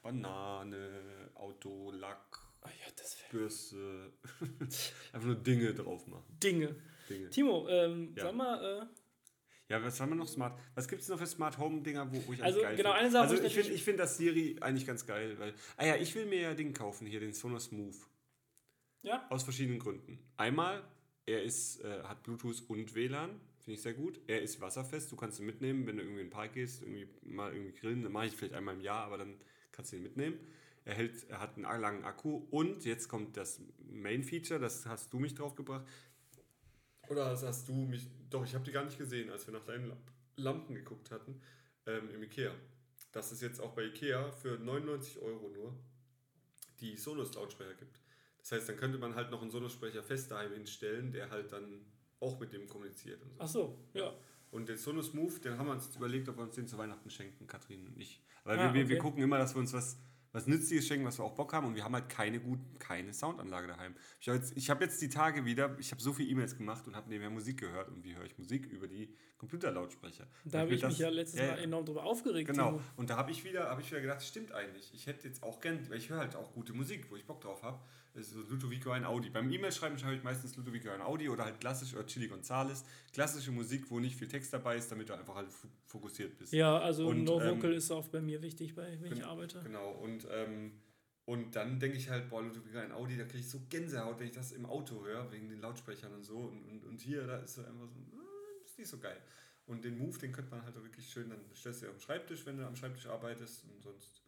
Banane, 0.01 1.31
Auto, 1.35 1.91
Lack, 1.91 2.45
Oh 2.65 2.67
ja. 2.67 2.91
Bürste. 3.31 4.11
Einfach 5.13 5.27
nur 5.27 5.35
Dinge 5.35 5.73
drauf 5.73 6.07
machen. 6.07 6.37
Dinge. 6.41 6.75
Dinge. 7.09 7.29
Timo, 7.29 7.67
ähm, 7.69 8.13
Ja. 8.15 8.23
sag 8.25 8.35
mal, 8.35 8.63
äh, 8.63 8.85
Ja, 9.67 9.83
was 9.83 9.99
haben 9.99 10.09
wir 10.09 10.15
noch 10.15 10.27
smart? 10.27 10.57
Was 10.75 10.87
gibt 10.87 11.01
es 11.01 11.07
noch 11.09 11.17
für 11.17 11.25
Smart 11.25 11.57
Home 11.57 11.81
Dinger, 11.81 12.11
wo, 12.11 12.25
wo 12.27 12.33
ich 12.33 12.43
Also, 12.43 12.59
eigentlich 12.59 12.63
geil 12.63 12.75
genau, 12.77 12.91
eine 12.91 13.09
Sache, 13.11 13.29
Also 13.29 13.43
ich 13.43 13.53
finde 13.53 13.71
ich 13.71 13.83
find 13.83 13.99
das 13.99 14.17
Siri 14.17 14.57
eigentlich 14.61 14.85
ganz 14.85 15.05
geil, 15.05 15.37
weil 15.39 15.53
ah 15.77 15.85
ja, 15.85 15.95
ich 15.95 16.13
will 16.15 16.25
mir 16.27 16.39
ja 16.39 16.53
Ding 16.53 16.73
kaufen 16.73 17.07
hier 17.07 17.19
den 17.19 17.33
Sonos 17.33 17.71
Move 17.71 17.95
ja, 19.01 19.25
aus 19.29 19.43
verschiedenen 19.43 19.79
Gründen. 19.79 20.19
Einmal, 20.37 20.83
er 21.25 21.43
ist 21.43 21.81
äh, 21.83 22.03
hat 22.03 22.21
Bluetooth 22.23 22.63
und 22.67 22.93
WLAN, 22.95 23.39
finde 23.65 23.75
ich 23.77 23.81
sehr 23.81 23.93
gut. 23.95 24.21
Er 24.27 24.41
ist 24.41 24.61
wasserfest, 24.61 25.11
du 25.11 25.17
kannst 25.17 25.39
ihn 25.39 25.47
mitnehmen, 25.47 25.87
wenn 25.87 25.97
du 25.97 26.03
irgendwie 26.03 26.21
in 26.21 26.27
den 26.27 26.31
Park 26.33 26.53
gehst, 26.53 26.83
irgendwie 26.83 27.07
mal 27.23 27.53
irgendwie 27.53 27.73
grillen, 27.73 28.03
dann 28.03 28.11
mache 28.13 28.27
ich 28.27 28.35
vielleicht 28.35 28.53
einmal 28.55 28.75
im 28.75 28.81
Jahr, 28.81 29.05
aber 29.05 29.17
dann 29.17 29.35
kannst 29.73 29.91
du 29.91 29.97
ihn 29.97 30.03
mitnehmen. 30.03 30.39
Er, 30.85 30.95
hält, 30.95 31.29
er 31.29 31.39
hat 31.39 31.55
einen 31.57 31.81
langen 31.81 32.03
Akku 32.05 32.47
und 32.51 32.85
jetzt 32.85 33.09
kommt 33.09 33.37
das 33.37 33.61
Main-Feature, 33.91 34.59
das 34.59 34.85
hast 34.85 35.11
du 35.13 35.19
mich 35.19 35.35
drauf 35.35 35.55
gebracht. 35.55 35.85
Oder 37.09 37.29
das 37.29 37.43
hast 37.43 37.67
du 37.69 37.73
mich. 37.73 38.07
Doch, 38.29 38.43
ich 38.45 38.53
habe 38.55 38.63
die 38.65 38.71
gar 38.71 38.85
nicht 38.85 38.97
gesehen, 38.97 39.29
als 39.31 39.47
wir 39.47 39.53
nach 39.53 39.65
deinen 39.65 39.87
Lamp- 39.89 40.11
Lampen 40.37 40.75
geguckt 40.75 41.11
hatten 41.11 41.41
ähm, 41.85 42.09
im 42.13 42.23
Ikea. 42.23 42.53
Dass 43.11 43.31
es 43.31 43.41
jetzt 43.41 43.61
auch 43.61 43.73
bei 43.73 43.83
Ikea 43.85 44.31
für 44.31 44.57
99 44.59 45.19
Euro 45.19 45.49
nur 45.49 45.73
die 46.79 46.95
Sonos-Lautsprecher 46.97 47.75
gibt. 47.75 47.99
Das 48.39 48.51
heißt, 48.51 48.69
dann 48.69 48.77
könnte 48.77 48.97
man 48.97 49.15
halt 49.15 49.31
noch 49.31 49.41
einen 49.41 49.51
Sonos-Sprecher 49.51 50.03
fest 50.03 50.31
daheim 50.31 50.53
hinstellen, 50.53 51.11
der 51.11 51.31
halt 51.31 51.51
dann 51.51 51.85
auch 52.19 52.39
mit 52.39 52.53
dem 52.53 52.67
kommuniziert 52.67 53.21
und 53.21 53.31
so. 53.31 53.37
ach 53.39 53.47
so, 53.47 53.79
ja. 53.93 54.13
Und 54.51 54.69
den 54.69 54.77
Sonos 54.77 55.13
Move, 55.13 55.39
den 55.39 55.57
haben 55.57 55.67
wir 55.67 55.73
uns 55.73 55.93
überlegt, 55.95 56.29
ob 56.29 56.37
wir 56.37 56.43
uns 56.43 56.55
den 56.55 56.67
zu 56.67 56.77
Weihnachten 56.77 57.09
schenken, 57.09 57.45
Katrin 57.45 57.85
und 57.87 57.97
ich. 57.99 58.21
Weil 58.45 58.57
Ah, 58.57 58.63
wir, 58.65 58.73
wir, 58.73 58.89
wir 58.89 58.95
okay. 58.97 59.01
gucken 59.01 59.21
immer, 59.23 59.37
dass 59.37 59.53
wir 59.53 59.59
uns 59.59 59.73
was, 59.73 59.97
was 60.31 60.47
Nützliches 60.47 60.87
schenken, 60.87 61.05
was 61.05 61.19
wir 61.19 61.25
auch 61.25 61.33
Bock 61.35 61.51
haben. 61.51 61.67
Und 61.67 61.75
wir 61.75 61.83
haben 61.83 61.93
halt 61.93 62.07
keine 62.07 62.39
gut, 62.39 62.59
keine 62.79 63.13
Soundanlage 63.13 63.67
daheim. 63.67 63.95
Ich 64.21 64.29
habe 64.29 64.37
jetzt, 64.37 64.55
ich 64.55 64.69
hab 64.69 64.79
jetzt 64.79 65.01
die 65.01 65.09
Tage 65.09 65.43
wieder, 65.43 65.75
ich 65.79 65.91
habe 65.91 66.01
so 66.01 66.13
viele 66.13 66.29
E-Mails 66.29 66.55
gemacht 66.57 66.87
und 66.87 66.95
habe 66.95 67.09
nebenher 67.09 67.31
Musik 67.31 67.59
gehört. 67.59 67.89
Und 67.89 68.03
wie 68.05 68.15
höre 68.15 68.23
ich 68.23 68.37
Musik? 68.37 68.65
Über 68.67 68.87
die 68.87 69.13
Computerlautsprecher. 69.37 70.27
Da 70.45 70.59
habe 70.59 70.73
ich 70.73 70.83
mich 70.83 70.99
ja 70.99 71.09
letztes 71.09 71.41
Mal 71.41 71.59
enorm 71.59 71.85
drüber 71.85 72.03
aufgeregt. 72.05 72.47
Genau. 72.49 72.69
Timo. 72.73 72.81
Und 72.95 73.09
da 73.09 73.17
habe 73.17 73.31
ich 73.31 73.43
wieder, 73.43 73.69
habe 73.69 73.81
ich 73.81 73.91
wieder 73.91 74.01
gedacht, 74.01 74.23
stimmt 74.23 74.51
eigentlich. 74.53 74.93
Ich 74.93 75.07
hätte 75.07 75.27
jetzt 75.27 75.43
auch 75.43 75.59
gern, 75.59 75.89
weil 75.89 75.97
ich 75.97 76.09
höre 76.09 76.19
halt 76.19 76.35
auch 76.35 76.53
gute 76.53 76.73
Musik, 76.73 77.09
wo 77.09 77.15
ich 77.15 77.25
Bock 77.25 77.41
drauf 77.41 77.61
habe. 77.63 77.79
Das 78.15 78.27
ist 78.27 78.49
Ludovico 78.49 78.91
ein 78.91 79.03
Audi. 79.03 79.29
Beim 79.29 79.51
E-Mail-Schreiben 79.51 80.01
höre 80.01 80.13
ich 80.13 80.23
meistens 80.23 80.55
Ludovico 80.55 80.89
ein 80.89 81.01
Audi 81.01 81.27
oder 81.27 81.43
halt 81.43 81.59
klassisch 81.59 81.93
oder 81.93 82.05
Chili 82.05 82.29
Gonzales. 82.29 82.85
Klassische 83.11 83.51
Musik, 83.51 83.91
wo 83.91 83.99
nicht 83.99 84.15
viel 84.15 84.29
Text 84.29 84.53
dabei 84.53 84.77
ist, 84.77 84.89
damit 84.89 85.09
du 85.09 85.13
einfach 85.13 85.35
halt 85.35 85.49
fokussiert 85.85 86.37
bist. 86.37 86.53
Ja, 86.53 86.79
also 86.79 87.09
Und, 87.09 87.25
No 87.25 87.41
ähm, 87.41 87.57
Vocal 87.57 87.73
ist 87.73 87.91
auch 87.91 88.07
bei 88.07 88.21
mir 88.21 88.41
wichtig, 88.41 88.73
bei, 88.73 88.97
wenn 89.01 89.11
ich 89.11 89.25
arbeite. 89.25 89.61
Genau. 89.63 89.91
Und, 89.91 90.25
ähm, 90.31 90.79
und 91.25 91.57
dann 91.57 91.77
denke 91.77 91.97
ich 91.97 92.09
halt, 92.09 92.29
boah, 92.29 92.41
Ludovico 92.41 92.77
ein 92.77 92.93
Audi, 92.93 93.17
da 93.17 93.25
kriege 93.25 93.39
ich 93.39 93.49
so 93.49 93.59
Gänsehaut, 93.69 94.17
wenn 94.17 94.27
ich 94.27 94.33
das 94.33 94.53
im 94.53 94.65
Auto 94.65 95.03
höre, 95.03 95.29
wegen 95.33 95.49
den 95.49 95.59
Lautsprechern 95.59 96.13
und 96.13 96.23
so. 96.23 96.37
Und, 96.37 96.63
und, 96.63 96.85
und 96.85 97.01
hier, 97.01 97.27
da 97.27 97.39
ist 97.39 97.55
so 97.55 97.65
einfach 97.65 97.89
so, 97.89 97.99
äh, 97.99 98.65
ist 98.65 98.79
nicht 98.79 98.87
so 98.89 98.97
geil. 98.97 99.19
Und 99.65 99.83
den 99.83 99.97
Move, 99.97 100.17
den 100.19 100.31
könnte 100.31 100.51
man 100.51 100.63
halt 100.63 100.77
auch 100.77 100.83
wirklich 100.83 101.09
schön, 101.09 101.29
dann 101.29 101.39
stellst 101.53 101.81
du 101.81 101.87
dir 101.87 101.91
auf 101.91 101.97
den 101.97 102.01
Schreibtisch, 102.01 102.45
wenn 102.45 102.55
du 102.55 102.65
am 102.65 102.77
Schreibtisch 102.77 103.07
arbeitest 103.07 103.65
und 103.65 103.81
sonst. 103.83 104.21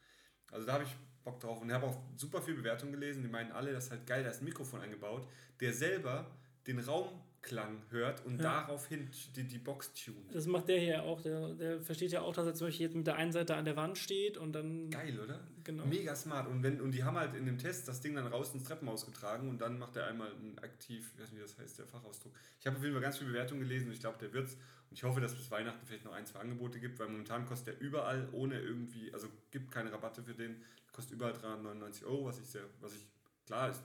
Also 0.52 0.66
da 0.66 0.74
habe 0.74 0.84
ich 0.84 0.96
Bock 1.28 1.40
drauf 1.42 1.62
und 1.62 1.72
habe 1.74 1.86
auch 1.88 1.98
super 2.16 2.42
viel 2.42 2.56
Bewertungen 2.56 2.94
gelesen. 2.94 3.22
Die 3.22 3.28
meinen 3.30 3.52
alle, 3.52 3.74
das 3.74 3.86
ist 3.86 3.92
halt 3.92 4.08
geil, 4.08 4.24
da 4.24 4.30
ist 4.30 4.42
ein 4.42 4.46
Mikrofon 4.46 4.80
eingebaut, 4.82 5.28
der 5.60 5.74
selber 5.74 6.26
den 6.66 6.80
Raumklang 6.80 7.82
hört 7.90 8.26
und 8.26 8.38
Ja. 8.42 8.62
daraufhin 8.62 9.10
die, 9.36 9.44
die 9.44 9.58
Box 9.58 9.92
tunt. 9.94 10.34
Das 10.34 10.46
macht 10.48 10.68
der 10.70 10.80
hier 10.80 10.90
ja 10.90 11.02
auch. 11.04 11.22
Der, 11.22 11.54
der 11.54 11.82
versteht 11.82 12.12
ja 12.12 12.22
auch, 12.22 12.34
dass 12.34 12.46
er 12.46 12.54
zum 12.54 12.68
Beispiel 12.68 12.86
jetzt 12.86 12.96
mit 12.96 13.08
der 13.08 13.16
einen 13.16 13.32
Seite 13.34 13.56
an 13.56 13.66
der 13.66 13.76
Wand 13.76 13.98
steht 13.98 14.38
und 14.38 14.54
dann. 14.54 14.90
Geil, 14.90 15.20
oder? 15.20 15.40
Genau. 15.68 15.86
Mega 15.86 16.16
smart. 16.16 16.48
Und, 16.48 16.64
wenn, 16.64 16.80
und 16.80 16.92
die 16.92 17.04
haben 17.04 17.18
halt 17.18 17.36
in 17.36 17.46
dem 17.46 17.58
Test 17.58 17.90
das 17.90 18.00
Ding 18.00 18.16
dann 18.16 18.26
raus 18.28 18.54
ins 18.54 18.64
Treppenhaus 18.64 19.06
getragen 19.06 19.50
und 19.50 19.60
dann 19.60 19.78
macht 19.78 19.98
er 19.98 20.08
einmal 20.08 20.32
ein 20.32 20.58
aktiv, 20.60 21.12
ich 21.14 21.22
weiß 21.22 21.32
nicht, 21.32 21.40
wie 21.40 21.42
das 21.42 21.58
heißt, 21.60 21.80
der 21.80 21.86
Fachausdruck. 21.86 22.32
Ich 22.58 22.66
habe 22.66 22.78
auf 22.78 22.84
jeden 22.84 22.96
Fall 22.96 23.02
ganz 23.02 23.18
viele 23.18 23.32
Bewertungen 23.32 23.60
gelesen 23.60 23.88
und 23.88 23.94
ich 23.94 24.00
glaube, 24.00 24.18
der 24.18 24.32
wird's. 24.32 24.54
Und 24.54 24.94
ich 24.98 25.04
hoffe, 25.04 25.20
dass 25.20 25.36
bis 25.36 25.52
Weihnachten 25.52 25.86
vielleicht 25.86 26.06
noch 26.06 26.14
ein, 26.14 26.26
zwei 26.26 26.40
Angebote 26.40 26.80
gibt, 26.80 26.98
weil 27.00 27.10
momentan 27.10 27.46
kostet 27.46 27.68
der 27.76 27.82
überall 27.86 28.30
ohne 28.32 28.58
irgendwie, 28.62 29.14
also 29.14 29.28
gibt 29.52 29.70
keine 29.70 29.92
Rabatte 29.92 30.24
für 30.24 30.34
den, 30.34 30.64
kostet 30.94 31.16
überall 31.16 31.34
399 31.34 32.06
Euro, 32.06 32.28
was 32.28 32.40
ich 32.40 32.46
sehr, 32.48 32.64
was 32.80 32.94
ich, 32.94 33.06
klar, 33.46 33.70
ist, 33.70 33.84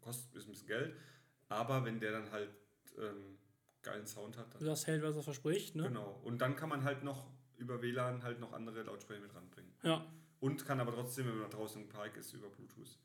kostet 0.00 0.32
ist 0.36 0.46
ein 0.46 0.52
bisschen 0.52 0.68
Geld, 0.68 0.94
aber 1.48 1.84
wenn 1.84 1.98
der 1.98 2.12
dann 2.12 2.30
halt 2.30 2.50
ähm, 2.98 3.36
geilen 3.82 4.06
Sound 4.06 4.38
hat, 4.38 4.54
dann 4.54 4.64
Das 4.64 4.86
hält, 4.86 5.02
was 5.02 5.16
er 5.16 5.24
verspricht, 5.24 5.74
ne? 5.74 5.88
genau. 5.88 6.20
Und 6.22 6.40
dann 6.40 6.54
kann 6.54 6.68
man 6.68 6.84
halt 6.84 7.02
noch 7.02 7.26
über 7.56 7.82
WLAN 7.82 8.22
halt 8.22 8.38
noch 8.38 8.52
andere 8.52 8.84
Lautsprecher 8.84 9.22
mit 9.22 9.34
ranbringen. 9.34 9.72
Ja. 9.82 10.06
Und 10.40 10.64
kann 10.66 10.80
aber 10.80 10.92
trotzdem, 10.92 11.26
wenn 11.26 11.38
man 11.38 11.50
draußen 11.50 11.82
im 11.82 11.88
Park 11.88 12.16
ist, 12.16 12.32
über 12.34 12.48
Bluetooth. 12.48 12.98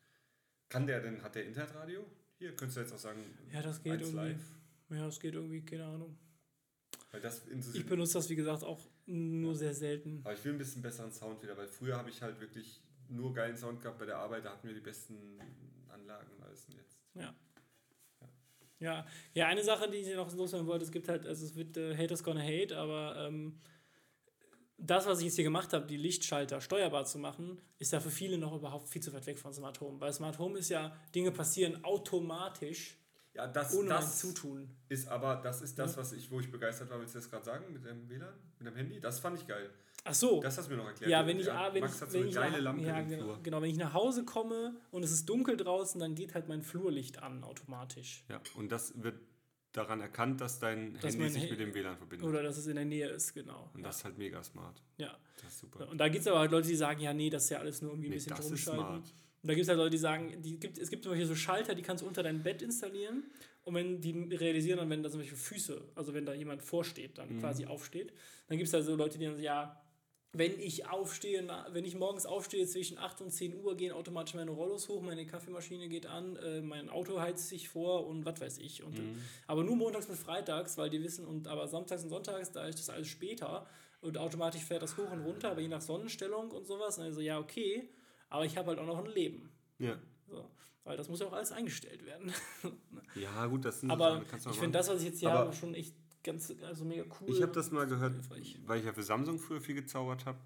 Kann 0.69 0.85
der 0.87 1.01
denn, 1.01 1.21
hat 1.23 1.35
der 1.35 1.45
Internetradio? 1.45 2.05
Hier, 2.37 2.55
könntest 2.55 2.77
du 2.77 2.81
jetzt 2.81 2.93
auch 2.93 2.97
sagen, 2.99 3.19
Ja, 3.51 3.61
das 3.61 3.81
geht 3.81 4.01
irgendwie. 4.01 4.15
live. 4.15 4.59
Ja, 4.89 5.05
das 5.05 5.19
geht 5.19 5.33
irgendwie, 5.35 5.61
keine 5.61 5.85
Ahnung. 5.85 6.17
Weil 7.11 7.21
das 7.21 7.45
Ich 7.73 7.85
benutze 7.85 8.13
das, 8.13 8.29
wie 8.29 8.35
gesagt, 8.35 8.63
auch 8.63 8.79
nur 9.05 9.55
sehr 9.55 9.73
selten. 9.73 10.21
Aber 10.23 10.33
ich 10.33 10.43
will 10.45 10.53
ein 10.53 10.57
bisschen 10.57 10.81
besseren 10.81 11.11
Sound 11.11 11.41
wieder, 11.43 11.57
weil 11.57 11.67
früher 11.67 11.97
habe 11.97 12.09
ich 12.09 12.21
halt 12.21 12.39
wirklich 12.39 12.81
nur 13.09 13.33
geilen 13.33 13.57
Sound 13.57 13.81
gehabt 13.81 13.99
bei 13.99 14.05
der 14.05 14.17
Arbeit, 14.17 14.45
da 14.45 14.51
hatten 14.51 14.67
wir 14.67 14.73
die 14.73 14.79
besten 14.81 15.39
Anlagen 15.89 16.27
und 16.37 16.43
alles. 16.43 16.67
Jetzt. 16.69 16.97
Ja. 17.13 17.35
Ja, 18.79 19.05
ja, 19.35 19.47
eine 19.47 19.63
Sache, 19.63 19.89
die 19.91 19.97
ich 19.97 20.15
noch 20.15 20.33
loswerden 20.35 20.65
wollte, 20.65 20.85
es 20.85 20.91
gibt 20.91 21.07
halt, 21.07 21.27
also 21.27 21.45
es 21.45 21.55
wird 21.55 21.77
äh, 21.77 21.95
Haters 21.95 22.23
gonna 22.23 22.41
hate, 22.41 22.75
aber 22.75 23.27
ähm, 23.27 23.59
das, 24.81 25.05
was 25.05 25.19
ich 25.19 25.25
jetzt 25.25 25.35
hier 25.35 25.43
gemacht 25.43 25.73
habe, 25.73 25.85
die 25.85 25.97
Lichtschalter 25.97 26.59
steuerbar 26.61 27.05
zu 27.05 27.17
machen, 27.19 27.61
ist 27.79 27.93
ja 27.93 27.99
für 27.99 28.09
viele 28.09 28.37
noch 28.37 28.53
überhaupt 28.55 28.89
viel 28.89 29.01
zu 29.01 29.13
weit 29.13 29.25
weg 29.27 29.39
von 29.39 29.53
Smart 29.53 29.79
Home. 29.79 29.99
Weil 30.01 30.11
Smart 30.13 30.39
Home 30.39 30.57
ist 30.57 30.69
ja, 30.69 30.95
Dinge 31.13 31.31
passieren 31.31 31.83
automatisch, 31.83 32.97
Ja, 33.33 33.47
das, 33.47 33.73
ohne 33.73 33.89
mein 33.89 33.97
das 34.01 34.19
Zutun. 34.19 34.69
ist 34.89 35.07
aber, 35.07 35.35
das 35.37 35.61
ist 35.61 35.77
das, 35.79 35.95
was 35.97 36.11
ich, 36.13 36.29
wo 36.31 36.39
ich 36.39 36.51
begeistert 36.51 36.89
war, 36.89 36.99
willst 36.99 37.15
du 37.15 37.19
das 37.19 37.29
gerade 37.29 37.45
sagen, 37.45 37.71
mit 37.71 37.85
dem 37.85 38.09
WLAN, 38.09 38.33
mit 38.59 38.67
dem 38.67 38.75
Handy? 38.75 38.99
Das 38.99 39.19
fand 39.19 39.39
ich 39.39 39.47
geil. 39.47 39.69
Ach 40.03 40.15
so. 40.15 40.41
Das 40.41 40.57
hast 40.57 40.65
du 40.67 40.71
mir 40.71 40.77
noch 40.77 40.87
erklärt. 40.87 41.11
Ja, 41.11 41.25
wenn 41.27 41.39
ich, 41.39 41.51
ah, 41.51 41.71
wenn 41.73 41.81
Max 41.81 41.95
ich, 41.95 42.01
hat 42.01 42.09
so 42.09 42.13
wenn 42.15 42.21
eine 42.21 42.29
ich 42.29 42.35
geile 42.35 42.51
nach, 42.57 42.61
Lampe 42.63 42.83
ja, 42.83 42.99
im 42.99 43.07
genau, 43.09 43.23
Flur. 43.23 43.39
genau, 43.43 43.61
wenn 43.61 43.69
ich 43.69 43.77
nach 43.77 43.93
Hause 43.93 44.25
komme 44.25 44.75
und 44.89 45.03
es 45.03 45.11
ist 45.11 45.29
dunkel 45.29 45.55
draußen, 45.57 45.99
dann 46.01 46.15
geht 46.15 46.33
halt 46.33 46.47
mein 46.47 46.63
Flurlicht 46.63 47.21
an 47.21 47.43
automatisch. 47.43 48.23
Ja, 48.27 48.41
und 48.55 48.71
das 48.71 49.01
wird 49.01 49.19
daran 49.73 50.01
erkannt, 50.01 50.41
dass 50.41 50.59
dein 50.59 50.93
Dass 51.01 51.15
Handy 51.15 51.29
sich 51.29 51.49
mit 51.49 51.59
dem 51.59 51.73
WLAN 51.73 51.97
verbindet. 51.97 52.27
Oder 52.27 52.43
dass 52.43 52.57
es 52.57 52.67
in 52.67 52.75
der 52.75 52.85
Nähe 52.85 53.07
ist, 53.07 53.33
genau. 53.33 53.69
und 53.73 53.83
das 53.83 53.97
ist 53.97 54.05
halt 54.05 54.17
mega 54.17 54.43
smart. 54.43 54.81
Ja. 54.97 55.17
Das 55.41 55.53
ist 55.53 55.59
super. 55.61 55.87
Und 55.89 55.97
da 55.97 56.07
gibt 56.09 56.21
es 56.21 56.27
aber 56.27 56.39
halt 56.39 56.51
Leute, 56.51 56.67
die 56.67 56.75
sagen, 56.75 57.01
ja, 57.01 57.13
nee, 57.13 57.29
das 57.29 57.45
ist 57.45 57.49
ja 57.51 57.59
alles 57.59 57.81
nur 57.81 57.91
irgendwie 57.91 58.07
ein 58.07 58.11
Nee, 58.11 58.15
bisschen 58.17 58.29
das 58.35 58.45
ist 58.45 58.51
rumschalten. 58.51 58.83
smart. 58.83 59.13
Und 59.43 59.47
da 59.49 59.53
gibt 59.55 59.63
es 59.63 59.69
halt 59.69 59.77
Leute, 59.79 59.89
die 59.91 59.97
sagen, 59.97 60.41
die 60.41 60.59
gibt, 60.59 60.77
es 60.77 60.89
gibt 60.89 61.03
zum 61.03 61.11
Beispiel 61.13 61.25
so 61.27 61.35
Schalter, 61.35 61.73
die 61.73 61.81
kannst 61.81 62.03
du 62.03 62.07
unter 62.07 62.21
dein 62.21 62.43
Bett 62.43 62.61
installieren. 62.61 63.23
Und 63.63 63.73
wenn 63.75 64.01
die 64.01 64.11
realisieren 64.35 64.77
dann, 64.77 64.89
wenn 64.89 65.01
da 65.03 65.09
zum 65.09 65.19
Beispiel 65.21 65.37
Füße, 65.37 65.81
also 65.95 66.13
wenn 66.13 66.25
da 66.25 66.33
jemand 66.33 66.61
vorsteht, 66.61 67.17
dann 67.17 67.35
Mhm. 67.35 67.39
quasi 67.39 67.65
aufsteht, 67.65 68.13
dann 68.47 68.57
gibt 68.57 68.65
es 68.67 68.71
da 68.71 68.81
so 68.83 68.95
Leute, 68.95 69.17
die 69.17 69.25
dann 69.25 69.33
sagen, 69.35 69.43
ja, 69.43 69.80
wenn 70.33 70.57
ich 70.59 70.87
aufstehe, 70.87 71.45
wenn 71.71 71.83
ich 71.83 71.95
morgens 71.95 72.25
aufstehe 72.25 72.65
zwischen 72.65 72.97
8 72.97 73.19
und 73.21 73.31
10 73.31 73.61
Uhr, 73.61 73.75
gehen 73.75 73.91
automatisch 73.91 74.33
meine 74.33 74.51
Rollos 74.51 74.87
hoch, 74.87 75.01
meine 75.01 75.25
Kaffeemaschine 75.25 75.89
geht 75.89 76.05
an, 76.05 76.37
äh, 76.37 76.61
mein 76.61 76.89
Auto 76.89 77.19
heizt 77.19 77.49
sich 77.49 77.67
vor 77.67 78.07
und 78.07 78.25
was 78.25 78.39
weiß 78.39 78.57
ich. 78.59 78.81
Und, 78.83 78.97
äh, 78.97 79.01
Mhm. 79.01 79.21
Aber 79.47 79.63
nur 79.63 79.75
montags 79.75 80.05
bis 80.07 80.19
freitags, 80.19 80.77
weil 80.77 80.89
die 80.89 81.03
wissen, 81.03 81.25
und 81.27 81.47
aber 81.47 81.67
samstags 81.67 82.03
und 82.03 82.09
sonntags, 82.09 82.51
da 82.51 82.65
ist 82.65 82.79
das 82.79 82.89
alles 82.89 83.07
später 83.09 83.67
und 83.99 84.17
automatisch 84.17 84.61
fährt 84.63 84.81
das 84.83 84.95
hoch 84.97 85.11
und 85.11 85.21
runter, 85.21 85.51
aber 85.51 85.61
je 85.61 85.67
nach 85.67 85.81
Sonnenstellung 85.81 86.49
und 86.51 86.65
sowas. 86.65 86.97
Und 86.97 87.03
also 87.05 87.19
ja, 87.19 87.37
okay, 87.37 87.89
aber 88.29 88.45
ich 88.45 88.55
habe 88.57 88.69
halt 88.69 88.79
auch 88.79 88.85
noch 88.87 89.03
ein 89.03 89.11
Leben. 89.11 89.51
Ja. 89.79 89.99
So. 90.29 90.49
Weil 90.85 90.95
das 90.97 91.09
muss 91.09 91.19
ja 91.19 91.27
auch 91.27 91.33
alles 91.33 91.51
eingestellt 91.51 92.05
werden. 92.05 92.33
ja, 93.15 93.45
gut, 93.47 93.65
das 93.65 93.81
sind 93.81 93.91
aber 93.91 94.23
ich 94.49 94.57
finde 94.57 94.77
das, 94.79 94.87
was 94.89 95.01
ich 95.01 95.07
jetzt 95.09 95.19
hier 95.19 95.29
Aber- 95.29 95.39
habe, 95.39 95.53
schon 95.53 95.75
echt 95.75 95.93
ganz, 96.23 96.53
also 96.63 96.85
mega 96.85 97.03
cool. 97.19 97.29
Ich 97.29 97.41
habe 97.41 97.51
das 97.51 97.71
mal 97.71 97.87
gehört, 97.87 98.13
weil 98.65 98.79
ich 98.79 98.85
ja 98.85 98.93
für 98.93 99.03
Samsung 99.03 99.39
früher 99.39 99.61
viel 99.61 99.75
gezaubert 99.75 100.25
habe. 100.25 100.39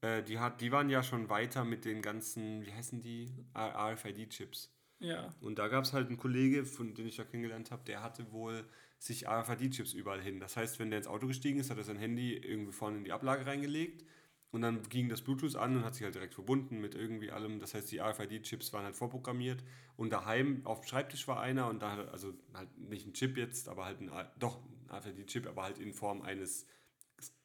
Äh, 0.00 0.22
die, 0.22 0.38
hat, 0.38 0.60
die 0.60 0.72
waren 0.72 0.90
ja 0.90 1.02
schon 1.02 1.28
weiter 1.28 1.64
mit 1.64 1.84
den 1.84 2.02
ganzen, 2.02 2.64
wie 2.64 2.72
heißen 2.72 3.00
die? 3.00 3.32
RFID-Chips. 3.54 4.72
Ja. 4.98 5.34
Und 5.40 5.58
da 5.58 5.68
gab 5.68 5.84
es 5.84 5.92
halt 5.92 6.08
einen 6.08 6.16
Kollege, 6.16 6.64
von 6.64 6.94
den 6.94 7.06
ich 7.06 7.16
ja 7.16 7.24
kennengelernt 7.24 7.70
habe, 7.70 7.82
der 7.84 8.02
hatte 8.02 8.32
wohl 8.32 8.64
sich 8.98 9.28
RFID-Chips 9.28 9.92
überall 9.92 10.20
hin. 10.20 10.40
Das 10.40 10.56
heißt, 10.56 10.78
wenn 10.78 10.90
der 10.90 10.98
ins 10.98 11.08
Auto 11.08 11.26
gestiegen 11.26 11.58
ist, 11.58 11.70
hat 11.70 11.78
er 11.78 11.84
sein 11.84 11.98
Handy 11.98 12.34
irgendwie 12.34 12.72
vorne 12.72 12.98
in 12.98 13.04
die 13.04 13.12
Ablage 13.12 13.44
reingelegt 13.46 14.04
und 14.50 14.62
dann 14.62 14.82
ging 14.88 15.08
das 15.08 15.20
Bluetooth 15.20 15.56
an 15.56 15.76
und 15.76 15.84
hat 15.84 15.94
sich 15.94 16.04
halt 16.04 16.14
direkt 16.14 16.34
verbunden 16.34 16.80
mit 16.80 16.94
irgendwie 16.94 17.30
allem. 17.30 17.60
Das 17.60 17.74
heißt, 17.74 17.90
die 17.92 18.00
RFID-Chips 18.00 18.72
waren 18.72 18.84
halt 18.84 18.96
vorprogrammiert 18.96 19.62
und 19.96 20.10
daheim 20.10 20.64
auf 20.64 20.80
dem 20.80 20.86
Schreibtisch 20.86 21.28
war 21.28 21.40
einer 21.40 21.68
und 21.68 21.82
da, 21.82 22.06
also 22.06 22.32
halt 22.54 22.76
nicht 22.78 23.06
ein 23.06 23.12
Chip 23.12 23.36
jetzt, 23.36 23.68
aber 23.68 23.84
halt 23.84 24.00
ein, 24.00 24.10
doch 24.38 24.60
ein 24.90 24.96
RFID-Chip, 24.96 25.46
aber 25.46 25.64
halt 25.64 25.78
in 25.78 25.92
Form 25.92 26.22
eines 26.22 26.66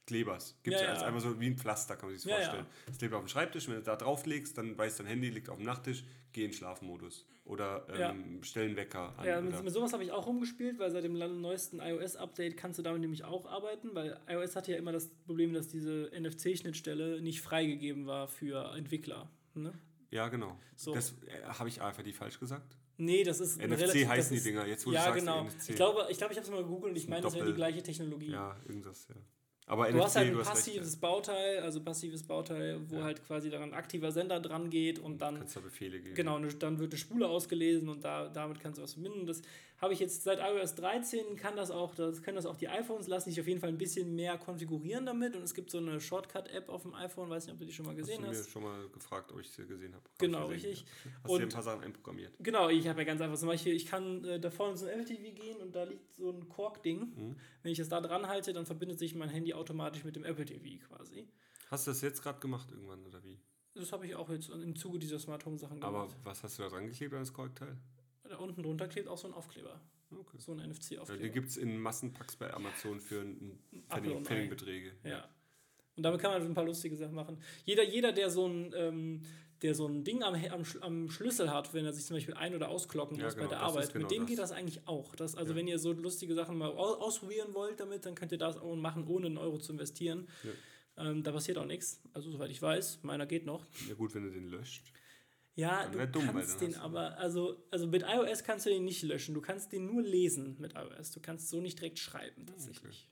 Klebers. 0.05 0.57
Gibt 0.63 0.75
es 0.75 0.81
Ja, 0.81 0.87
ja, 0.87 0.93
als 0.93 1.01
ja. 1.01 1.07
einfach 1.07 1.21
so 1.21 1.39
wie 1.39 1.47
ein 1.47 1.57
Pflaster, 1.57 1.95
kann 1.95 2.09
man 2.09 2.17
sich 2.17 2.23
das 2.23 2.31
Ja, 2.31 2.37
ja. 2.37 2.43
vorstellen. 2.43 2.65
Das 2.87 2.97
klebt 2.97 3.13
auf 3.13 3.23
dem 3.23 3.27
Schreibtisch, 3.27 3.67
wenn 3.67 3.75
du 3.75 3.81
da 3.83 3.95
drauflegst, 3.95 4.57
dann 4.57 4.77
weiß 4.77 4.97
dein 4.97 5.07
Handy, 5.07 5.29
liegt 5.29 5.49
auf 5.49 5.57
dem 5.57 5.65
Nachttisch, 5.65 6.03
geh 6.33 6.43
in 6.43 6.53
Schlafmodus. 6.53 7.25
Oder 7.45 7.85
ähm, 7.89 8.39
stell 8.43 8.65
einen 8.65 8.75
Wecker 8.75 9.17
an. 9.17 9.25
Ja, 9.25 9.41
mit, 9.41 9.63
mit 9.63 9.73
sowas 9.73 9.93
habe 9.93 10.03
ich 10.03 10.11
auch 10.11 10.27
rumgespielt, 10.27 10.79
weil 10.79 10.91
seit 10.91 11.03
dem 11.03 11.13
neuesten 11.13 11.79
iOS-Update 11.79 12.57
kannst 12.57 12.79
du 12.79 12.83
damit 12.83 13.01
nämlich 13.01 13.23
auch 13.23 13.45
arbeiten, 13.45 13.93
weil 13.93 14.19
iOS 14.27 14.55
hatte 14.55 14.71
ja 14.71 14.77
immer 14.77 14.91
das 14.91 15.09
Problem, 15.25 15.53
dass 15.53 15.67
diese 15.67 16.11
NFC-Schnittstelle 16.17 17.21
nicht 17.21 17.41
freigegeben 17.41 18.05
war 18.05 18.27
für 18.27 18.73
Entwickler. 18.75 19.29
Ne? 19.53 19.73
ja 20.11 20.27
genau. 20.29 20.57
So. 20.75 20.93
Das 20.93 21.13
äh, 21.25 21.43
habe 21.45 21.69
ich 21.69 21.81
RFID 21.81 22.13
falsch 22.15 22.39
gesagt. 22.39 22.77
Nee, 22.97 23.23
das 23.23 23.39
ist 23.39 23.57
NFC 23.59 23.81
relativ- 23.81 24.07
heißen 24.07 24.15
das 24.17 24.29
die 24.29 24.35
ist- 24.35 24.45
Dinger, 24.45 24.67
jetzt 24.67 24.85
wo 24.85 24.89
du 24.91 24.95
Ja, 24.95 25.03
sagst, 25.05 25.19
genau. 25.19 25.43
NFC. 25.43 25.69
Ich 25.69 25.75
glaube, 25.75 26.07
ich, 26.09 26.17
glaube, 26.17 26.33
ich 26.33 26.37
habe 26.39 26.45
es 26.47 26.51
mal 26.51 26.61
gegoogelt 26.63 26.91
und 26.91 26.97
ich 26.97 27.05
ein 27.05 27.09
meine, 27.09 27.21
das 27.23 27.33
wäre 27.33 27.45
die 27.47 27.53
gleiche 27.53 27.81
Technologie. 27.81 28.31
Ja, 28.31 28.55
irgendwas, 28.67 29.07
ja. 29.09 29.15
Aber 29.67 29.85
Du 29.85 29.91
NFC, 29.93 30.03
hast 30.03 30.15
halt 30.17 30.27
ein 30.27 30.33
du 30.33 30.39
recht, 30.39 30.49
passives 30.49 30.93
ja. 30.93 30.99
Bauteil, 30.99 31.59
also 31.59 31.81
passives 31.81 32.23
Bauteil, 32.23 32.81
wo 32.89 32.97
Ja. 32.97 33.03
halt 33.03 33.25
quasi 33.25 33.49
daran 33.49 33.69
ein 33.69 33.73
aktiver 33.73 34.11
Sender 34.11 34.39
dran 34.41 34.69
geht 34.69 34.99
und 34.99 35.19
dann 35.21 35.37
kannst 35.37 35.55
da 35.55 35.59
Befehle 35.61 36.01
geben. 36.01 36.13
Genau, 36.15 36.39
ne- 36.39 36.53
dann 36.53 36.77
wird 36.79 36.91
eine 36.91 36.97
Spule 36.99 37.27
ausgelesen 37.29 37.87
und 37.87 38.03
da, 38.03 38.27
damit 38.27 38.59
kannst 38.59 38.79
du 38.79 38.83
was 38.83 38.93
verbinden. 38.93 39.25
Das 39.25 39.41
habe 39.81 39.93
ich 39.93 39.99
jetzt 39.99 40.21
seit 40.23 40.39
iOS 40.39 40.75
13 40.75 41.35
kann 41.35 41.55
das 41.55 41.71
auch, 41.71 41.95
das 41.95 42.21
können 42.21 42.35
das 42.35 42.45
auch 42.45 42.55
die 42.55 42.67
iPhones, 42.69 43.07
lassen 43.07 43.31
sich 43.31 43.41
auf 43.41 43.47
jeden 43.47 43.59
Fall 43.59 43.69
ein 43.69 43.77
bisschen 43.79 44.13
mehr 44.15 44.37
konfigurieren 44.37 45.05
damit 45.07 45.35
und 45.35 45.41
es 45.41 45.53
gibt 45.55 45.71
so 45.71 45.79
eine 45.79 45.99
Shortcut-App 45.99 46.69
auf 46.69 46.83
dem 46.83 46.93
iPhone, 46.93 47.29
weiß 47.29 47.45
nicht, 47.47 47.53
ob 47.53 47.59
du 47.59 47.65
die 47.65 47.73
schon 47.73 47.85
mal 47.87 47.91
Hast 47.93 47.97
gesehen 48.01 48.21
du 48.21 48.29
mir 48.29 48.37
hast. 48.37 48.49
schon 48.51 48.61
mal 48.63 48.87
gefragt, 48.89 49.31
ob 49.31 49.39
ich 49.39 49.49
sie 49.49 49.65
gesehen 49.65 49.93
habe. 49.95 50.03
Hab 50.05 50.19
Genau, 50.19 50.47
gesehen, 50.49 50.69
richtig. 50.69 50.85
Ja. 51.03 51.11
Hast 51.15 51.23
du 51.23 51.27
dir 51.29 51.35
ein 51.39 51.43
Und- 51.45 51.53
paar 51.53 51.63
Sachen 51.63 51.83
einprogrammiert? 51.83 52.33
Genau, 52.39 52.69
ich 52.69 52.87
habe 52.87 52.99
ja 52.99 53.05
ganz 53.05 53.21
einfach 53.21 53.37
zum 53.39 53.47
Beispiel, 53.47 53.73
ich 53.73 53.87
kann 53.87 54.23
äh, 54.23 54.39
da 54.39 54.51
vorne 54.51 54.77
so 54.77 54.85
ein 54.85 54.91
Apple 54.99 55.05
TV 55.05 55.33
gehen 55.35 55.57
und 55.57 55.75
da 55.75 55.83
liegt 55.83 56.13
so 56.13 56.29
ein 56.29 56.47
Kork-Ding. 56.47 56.99
Mhm. 56.99 57.35
Wenn 57.63 57.71
ich 57.71 57.79
das 57.79 57.89
da 57.89 57.99
dran 58.01 58.27
halte, 58.27 58.53
dann 58.53 58.65
verbindet 58.67 58.99
sich 58.99 59.15
mein 59.15 59.29
Handy 59.29 59.53
automatisch 59.55 60.03
mit 60.03 60.15
dem 60.15 60.23
Apple 60.23 60.45
TV 60.45 60.85
quasi. 60.87 61.27
Hast 61.71 61.87
du 61.87 61.91
das 61.91 62.01
jetzt 62.01 62.21
gerade 62.21 62.39
gemacht 62.39 62.69
irgendwann 62.71 63.03
oder 63.05 63.23
wie? 63.23 63.39
Das 63.73 63.91
habe 63.93 64.05
ich 64.05 64.13
auch 64.15 64.29
jetzt 64.29 64.49
im 64.49 64.75
Zuge 64.75 64.99
dieser 64.99 65.17
Smart 65.17 65.45
Home 65.45 65.57
Sachen 65.57 65.81
Aber 65.81 66.01
gemacht. 66.03 66.17
was 66.23 66.43
hast 66.43 66.59
du 66.59 66.63
da 66.63 66.69
dran 66.69 66.85
geklebt 66.87 67.13
an 67.13 67.21
das 67.21 67.33
Korrekteil? 67.33 67.77
Da 68.31 68.37
unten 68.37 68.63
drunter 68.63 68.87
klebt 68.87 69.07
auch 69.09 69.17
so 69.17 69.27
ein 69.27 69.33
Aufkleber. 69.33 69.79
Okay. 70.09 70.37
So 70.39 70.53
ein 70.53 70.59
Ja, 70.59 70.67
NFC-Aufkleber. 70.67 71.21
die 71.23 71.29
gibt 71.31 71.49
es 71.49 71.57
in 71.57 71.77
Massenpacks 71.77 72.35
bei 72.37 72.53
Amazon 72.53 72.99
für 72.99 73.25
Pfennig. 73.89 74.25
Pfennigbeträge. 74.25 74.91
Ja. 75.03 75.27
Und 75.97 76.03
damit 76.03 76.21
kann 76.21 76.31
man 76.31 76.41
ein 76.41 76.53
paar 76.53 76.63
lustige 76.65 76.95
Sachen 76.95 77.13
machen. 77.15 77.37
Jeder, 77.65 77.83
jeder 77.83 78.11
der 78.13 78.29
so 78.29 78.47
ein, 78.47 78.73
ähm, 78.75 79.21
der 79.61 79.75
so 79.75 79.85
ein 79.87 80.03
Ding 80.05 80.23
am, 80.23 80.33
am, 80.35 80.63
am 80.81 81.09
Schlüssel 81.09 81.51
hat, 81.51 81.73
wenn 81.73 81.85
er 81.85 81.91
sich 81.93 82.05
zum 82.05 82.15
Beispiel 82.15 82.33
ein- 82.35 82.55
oder 82.55 82.69
ausklocken 82.69 83.17
Ja, 83.17 83.25
muss 83.25 83.35
genau, 83.35 83.47
bei 83.47 83.49
der 83.55 83.59
Arbeit. 83.61 83.91
genau 83.93 84.03
Mit 84.03 84.11
dem 84.11 84.21
das. 84.23 84.29
geht 84.29 84.39
das 84.39 84.51
eigentlich 84.53 84.87
auch. 84.87 85.13
Das, 85.15 85.35
also 85.35 85.51
Ja. 85.51 85.57
wenn 85.57 85.67
ihr 85.67 85.77
so 85.77 85.91
lustige 85.91 86.33
Sachen 86.33 86.57
mal 86.57 86.69
au- 86.69 86.95
ausprobieren 87.01 87.53
wollt 87.53 87.79
damit, 87.81 88.05
dann 88.05 88.15
könnt 88.15 88.31
ihr 88.31 88.37
das 88.37 88.57
auch 88.57 88.75
machen, 88.75 89.05
ohne 89.07 89.25
einen 89.27 89.37
Euro 89.37 89.57
zu 89.59 89.73
investieren. 89.73 90.27
Ähm, 90.97 91.23
da 91.23 91.31
passiert 91.31 91.57
auch 91.57 91.65
nichts. 91.65 92.01
Also 92.13 92.31
soweit 92.31 92.49
ich 92.51 92.61
weiß, 92.61 92.99
meiner 93.03 93.25
geht 93.25 93.45
noch. 93.45 93.65
Ja 93.87 93.93
gut, 93.95 94.13
wenn 94.15 94.23
du 94.23 94.31
den 94.31 94.47
löscht. 94.47 94.91
Ja, 95.61 95.87
du 95.87 96.07
dumm, 96.07 96.25
kannst 96.31 96.61
den 96.61 96.71
du- 96.73 96.79
aber, 96.81 97.17
also, 97.17 97.63
also 97.71 97.87
mit 97.87 98.03
iOS 98.03 98.43
kannst 98.43 98.65
du 98.65 98.69
den 98.69 98.85
nicht 98.85 99.03
löschen. 99.03 99.33
Du 99.33 99.41
kannst 99.41 99.71
den 99.71 99.85
nur 99.85 100.01
lesen 100.01 100.55
mit 100.59 100.73
iOS. 100.75 101.11
Du 101.11 101.19
kannst 101.19 101.49
so 101.49 101.61
nicht 101.61 101.79
direkt 101.79 101.99
schreiben, 101.99 102.45
tatsächlich. 102.45 103.09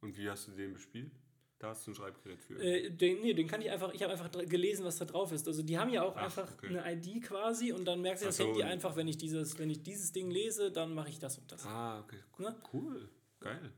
Und 0.00 0.16
wie 0.16 0.28
hast 0.30 0.48
du 0.48 0.52
den 0.52 0.72
bespielt? 0.72 1.10
Da 1.58 1.70
hast 1.70 1.84
du 1.86 1.90
ein 1.90 1.94
Schreibgerät 1.96 2.40
für. 2.40 2.54
Äh, 2.62 2.88
den, 2.90 3.20
nee, 3.20 3.34
den 3.34 3.48
kann 3.48 3.60
ich 3.60 3.68
einfach, 3.68 3.92
ich 3.92 4.00
habe 4.04 4.12
einfach 4.12 4.30
gelesen, 4.30 4.84
was 4.84 4.96
da 4.98 5.04
drauf 5.06 5.32
ist. 5.32 5.48
Also 5.48 5.62
die 5.64 5.76
haben 5.76 5.90
ja 5.90 6.04
auch 6.04 6.14
Ach, 6.16 6.22
einfach 6.26 6.52
okay. 6.52 6.68
eine 6.78 6.92
ID 6.94 7.20
quasi 7.20 7.72
und 7.72 7.84
dann 7.84 8.00
merkt 8.00 8.20
sich 8.20 8.28
das 8.28 8.36
so. 8.36 8.44
Handy 8.44 8.62
einfach, 8.62 8.94
wenn 8.94 9.08
ich 9.08 9.18
dieses, 9.18 9.58
wenn 9.58 9.68
ich 9.68 9.82
dieses 9.82 10.12
Ding 10.12 10.30
lese, 10.30 10.70
dann 10.70 10.94
mache 10.94 11.08
ich 11.08 11.18
das 11.18 11.36
und 11.36 11.50
das. 11.50 11.66
ah, 11.66 11.98
okay. 12.00 12.18
Cool. 12.38 12.44
Ne? 12.46 12.56
cool. 12.72 13.08
Geil. 13.40 13.72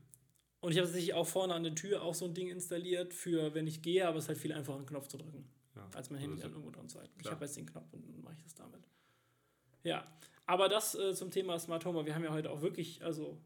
Und 0.59 0.73
ich 0.73 0.77
habe 0.77 0.85
tatsächlich 0.85 1.15
auch 1.15 1.25
vorne 1.27 1.55
an 1.55 1.63
der 1.63 1.73
Tür 1.73 2.03
auch 2.03 2.13
so 2.13 2.25
ein 2.25 2.35
Ding 2.35 2.49
installiert 2.49 3.15
für, 3.15 3.55
wenn 3.55 3.65
ich 3.65 3.81
gehe, 3.81 4.07
aber 4.07 4.17
es 4.19 4.25
ist 4.25 4.29
halt 4.29 4.37
viel 4.37 4.53
einfacher, 4.53 4.77
einen 4.77 4.85
Knopf 4.85 5.07
zu 5.07 5.17
drücken, 5.17 5.49
Ja. 5.75 5.87
als 5.95 6.09
mein 6.09 6.19
Handy 6.19 6.35
Also, 6.35 6.43
dann 6.43 6.51
irgendwo 6.53 6.71
dran 6.71 6.89
zu 6.89 6.99
halten. 6.99 7.13
Ich 7.21 7.31
habe 7.31 7.45
jetzt 7.45 7.55
den 7.55 7.65
Knopf 7.65 7.93
und 7.93 8.05
dann 8.07 8.21
mache 8.21 8.35
ich 8.35 8.43
das 8.43 8.55
damit. 8.55 8.87
Ja, 9.83 10.05
aber 10.45 10.69
das 10.69 10.95
äh, 10.95 11.13
zum 11.13 11.31
Thema 11.31 11.57
Smart 11.59 11.85
Home. 11.85 12.05
Wir 12.05 12.13
haben 12.15 12.23
ja 12.23 12.31
heute 12.31 12.51
auch 12.51 12.61
wirklich, 12.61 13.03
also 13.03 13.37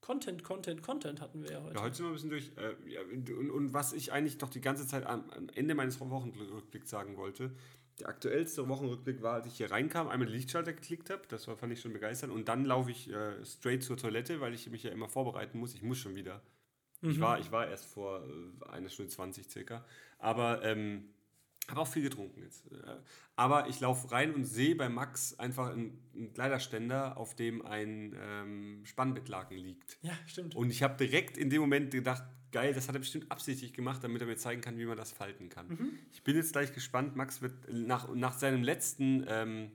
Content, 0.00 0.42
Content, 0.42 0.82
Content 0.82 1.20
hatten 1.20 1.42
wir 1.42 1.50
ja 1.52 1.62
heute. 1.62 1.76
Ja, 1.76 1.82
heute 1.82 1.96
sind 1.96 2.06
wir 2.06 2.10
ein 2.10 2.14
bisschen 2.14 2.30
durch. 2.30 2.52
Äh, 2.56 2.90
ja, 2.90 3.00
und, 3.02 3.50
und 3.50 3.72
was 3.72 3.92
ich 3.92 4.12
eigentlich 4.12 4.40
noch 4.40 4.50
die 4.50 4.60
ganze 4.60 4.86
Zeit 4.86 5.06
am, 5.06 5.30
am 5.30 5.48
Ende 5.54 5.74
meines 5.74 6.00
Wochenrückblicks 6.00 6.90
sagen 6.90 7.16
wollte, 7.16 7.52
der 8.00 8.08
aktuellste 8.08 8.68
Wochenrückblick 8.68 9.22
war, 9.22 9.34
als 9.34 9.46
ich 9.46 9.56
hier 9.56 9.70
reinkam, 9.70 10.08
einmal 10.08 10.26
den 10.26 10.34
Lichtschalter 10.34 10.72
geklickt 10.72 11.10
habe, 11.10 11.22
das 11.28 11.46
war, 11.46 11.56
fand 11.56 11.72
ich 11.72 11.80
schon 11.80 11.92
begeisternd, 11.92 12.32
und 12.32 12.48
dann 12.48 12.64
laufe 12.64 12.90
ich 12.90 13.10
äh, 13.10 13.44
straight 13.44 13.82
zur 13.82 13.96
Toilette, 13.96 14.40
weil 14.40 14.54
ich 14.54 14.68
mich 14.70 14.82
ja 14.82 14.90
immer 14.90 15.08
vorbereiten 15.08 15.58
muss. 15.58 15.74
Ich 15.74 15.82
muss 15.82 15.98
schon 15.98 16.14
wieder. 16.14 16.42
Ich, 17.04 17.18
war, 17.18 17.40
ich 17.40 17.50
war 17.50 17.66
erst 17.66 17.86
vor 17.86 18.24
äh, 18.24 18.68
einer 18.70 18.88
Stunde 18.88 19.10
20 19.10 19.50
circa, 19.50 19.84
aber 20.18 20.64
ähm, 20.64 21.08
habe 21.72 21.80
auch 21.80 21.88
viel 21.88 22.02
getrunken 22.02 22.42
jetzt. 22.42 22.70
Äh, 22.70 22.96
Aber 23.34 23.68
ich 23.68 23.80
laufe 23.80 24.12
rein 24.12 24.34
und 24.34 24.44
sehe 24.44 24.76
bei 24.76 24.88
Max 24.88 25.38
einfach 25.38 25.70
einen, 25.70 25.98
Kleiderständer, 26.34 27.16
auf 27.16 27.34
dem 27.34 27.64
ein 27.64 28.14
ähm, 28.20 28.82
Spannbettlaken 28.84 29.56
liegt. 29.56 29.98
Ja, 30.02 30.12
stimmt. 30.26 30.54
Und 30.54 30.70
ich 30.70 30.82
habe 30.82 30.96
direkt 30.96 31.36
in 31.38 31.50
dem 31.50 31.62
Moment 31.62 31.90
gedacht, 31.90 32.22
geil, 32.52 32.74
das 32.74 32.88
hat 32.88 32.94
er 32.94 32.98
bestimmt 32.98 33.32
absichtlich 33.32 33.72
gemacht, 33.72 34.04
damit 34.04 34.20
er 34.20 34.26
mir 34.28 34.36
zeigen 34.36 34.60
kann, 34.60 34.78
wie 34.78 34.84
man 34.84 34.96
das 34.96 35.10
falten 35.10 35.48
kann. 35.48 35.98
Ich 36.12 36.22
bin 36.22 36.36
jetzt 36.36 36.52
gleich 36.52 36.72
gespannt. 36.74 37.16
Max 37.16 37.40
wird 37.40 37.54
nach, 37.72 38.14
nach 38.14 38.38
seinem 38.38 38.62
letzten, 38.62 39.24
ähm, 39.26 39.72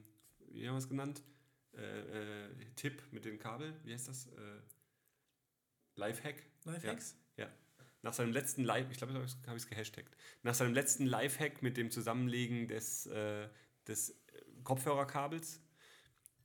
wie 0.52 0.66
haben 0.68 0.74
wir 0.74 0.78
es 0.78 0.88
genannt? 0.88 1.22
Äh, 1.76 2.46
äh, 2.46 2.48
Tipp 2.76 3.02
mit 3.10 3.24
den 3.24 3.38
Kabel, 3.38 3.74
wie 3.84 3.92
heißt 3.92 4.08
das? 4.08 4.26
Äh, 4.26 4.60
Lifehack? 5.96 6.36
Lifehacks? 6.64 7.16
Ja. 7.36 7.44
ja. 7.46 7.50
Nach 8.02 8.12
seinem 8.12 8.32
letzten 8.32 8.62
Live, 8.64 8.90
ich 8.90 8.98
glaube, 8.98 9.14
habe 9.14 9.24
ich 9.24 9.34
es 9.56 9.66
gehashtagt. 9.68 10.16
Nach 10.42 10.54
seinem 10.54 10.72
letzten 10.74 11.04
Lifehack 11.06 11.62
mit 11.62 11.76
dem 11.76 11.90
Zusammenlegen 11.90 12.68
des, 12.68 13.06
äh, 13.06 13.48
des 13.88 14.16
Kopfhörerkabels 14.64 15.60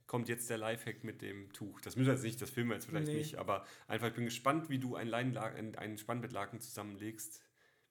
kommt 0.06 0.28
jetzt 0.28 0.50
der 0.50 0.58
Lifehack 0.58 1.04
mit 1.04 1.22
dem 1.22 1.52
Tuch. 1.52 1.80
Das 1.80 1.96
müssen 1.96 2.08
wir 2.08 2.14
jetzt 2.14 2.24
nicht, 2.24 2.40
das 2.42 2.50
filmen 2.50 2.70
wir 2.70 2.74
jetzt 2.74 2.86
vielleicht 2.86 3.06
Nee. 3.06 3.18
nicht, 3.18 3.36
aber 3.36 3.64
einfach, 3.86 4.08
ich 4.08 4.14
bin 4.14 4.24
gespannt, 4.24 4.68
wie 4.68 4.78
du 4.78 4.96
ein, 4.96 5.08
Leinenlaken, 5.08 5.58
ein, 5.58 5.74
einen 5.76 5.98
Spannbettlaken 5.98 6.60
zusammenlegst. 6.60 7.40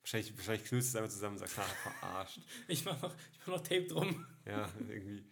Wahrscheinlich, 0.01 0.35
wahrscheinlich 0.37 0.65
knüllst 0.65 0.89
du 0.93 0.97
es 0.97 1.01
einfach 1.01 1.13
zusammen 1.13 1.33
und 1.35 1.39
sagst, 1.39 1.57
ha, 1.57 1.61
verarscht. 1.63 2.39
Ich 2.67 2.83
mache 2.83 3.01
noch, 3.01 3.15
ich 3.31 3.39
mach 3.39 3.47
noch 3.47 3.61
Tape 3.61 3.85
drum. 3.85 4.25
Ja, 4.45 4.69
irgendwie. 4.89 5.23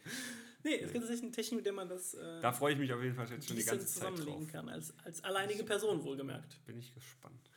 Nee, 0.64 0.76
es 0.76 0.92
gibt 0.94 1.04
tatsächlich 1.04 1.24
eine 1.24 1.32
Technik, 1.32 1.58
mit 1.58 1.66
der 1.66 1.74
man 1.74 1.90
das 1.90 2.14
äh, 2.14 2.40
Da 2.40 2.54
freue 2.54 2.74
ich 2.74 2.80
mich 2.80 2.94
auf 2.94 3.02
jeden 3.02 3.16
Fall 3.16 3.30
jetzt 3.30 3.48
schon 3.48 3.58
die 3.58 3.64
ganze 3.64 3.86
Zeit 3.86 3.94
zusammenlegen 3.96 4.44
drauf. 4.44 4.52
kann. 4.52 4.70
Als, 4.70 4.94
als 5.04 5.24
alleinige 5.24 5.64
Person 5.64 6.04
wohlgemerkt. 6.04 6.64
Bin 6.66 6.78
ich 6.78 6.94
gespannt. 6.94 7.50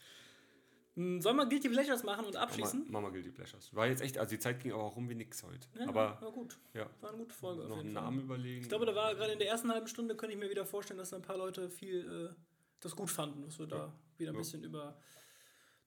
Hm, 0.97 1.21
Sollen 1.21 1.37
wir 1.37 1.47
Guilty 1.47 1.69
Pleasures 1.69 2.05
machen 2.05 2.25
und 2.25 2.35
Mama, 2.35 2.45
abschließen? 2.47 2.87
Mama 2.91 3.09
Guilty 3.11 3.31
Pleasures. 3.31 3.75
War 3.75 3.87
jetzt 3.89 4.01
echt, 4.01 4.17
also 4.19 4.31
die 4.31 4.39
Zeit 4.39 4.61
ging 4.63 4.73
aber 4.73 4.85
auch 4.85 4.95
rum 4.97 5.09
wie 5.09 5.15
nix 5.17 5.43
heute. 5.43 5.67
Ja, 5.79 5.89
aber 5.89 6.19
war 6.21 6.31
gut. 6.33 6.57
ja, 6.73 6.89
War 7.01 7.11
eine 7.11 7.19
gute 7.19 7.35
Folge. 7.35 7.63
auf 7.63 7.69
noch 7.69 7.77
jeden 7.79 7.89
einen 7.89 7.95
Fall. 7.97 8.05
Namen 8.05 8.21
überlegen. 8.21 8.63
Ich 8.63 8.69
glaube, 8.69 8.87
da 8.87 8.95
war 8.95 9.15
gerade 9.15 9.33
in 9.33 9.39
der 9.41 9.49
ersten 9.49 9.71
halben 9.73 9.89
Stunde, 9.89 10.17
könnte 10.17 10.35
ich 10.35 10.39
mir 10.41 10.49
wieder 10.51 10.65
vorstellen, 10.65 10.99
dass 10.99 11.11
da 11.11 11.17
ein 11.17 11.23
paar 11.23 11.37
Leute 11.37 11.69
viel 11.69 12.31
äh, 12.33 12.35
das 12.81 12.95
gut 12.95 13.11
fanden, 13.11 13.43
dass 13.43 13.59
wir 13.59 13.67
da 13.67 13.93
wieder 14.19 14.31
ein 14.31 14.35
Ja. 14.35 14.39
bisschen 14.41 14.63
über 14.63 14.97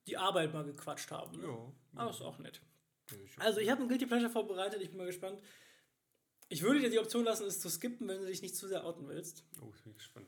die 0.06 0.16
Arbeit 0.18 0.52
mal 0.52 0.64
gequatscht 0.64 1.10
haben. 1.10 1.38
Ne? 1.38 1.46
Ja. 1.46 1.72
Aber 1.94 2.10
ist 2.10 2.20
auch 2.20 2.38
nett. 2.38 2.60
Ich- 3.10 3.38
Also, 3.40 3.60
ich 3.60 3.70
habe 3.70 3.80
ein 3.82 3.88
Guilty 3.88 4.04
Pleasure 4.06 4.30
vorbereitet, 4.30 4.82
ich 4.82 4.88
bin 4.90 4.98
mal 4.98 5.06
gespannt. 5.06 5.40
Ich 6.50 6.62
würde 6.62 6.80
dir 6.80 6.90
die 6.90 6.98
Option 6.98 7.24
lassen, 7.24 7.46
es 7.46 7.60
zu 7.60 7.68
skippen, 7.70 8.08
wenn 8.08 8.20
du 8.20 8.26
dich 8.26 8.42
nicht 8.42 8.56
zu 8.56 8.68
sehr 8.68 8.84
outen 8.84 9.06
willst. 9.08 9.44
Oh, 9.62 9.70
ich 9.74 9.82
bin 9.82 9.94
gespannt. 9.94 10.26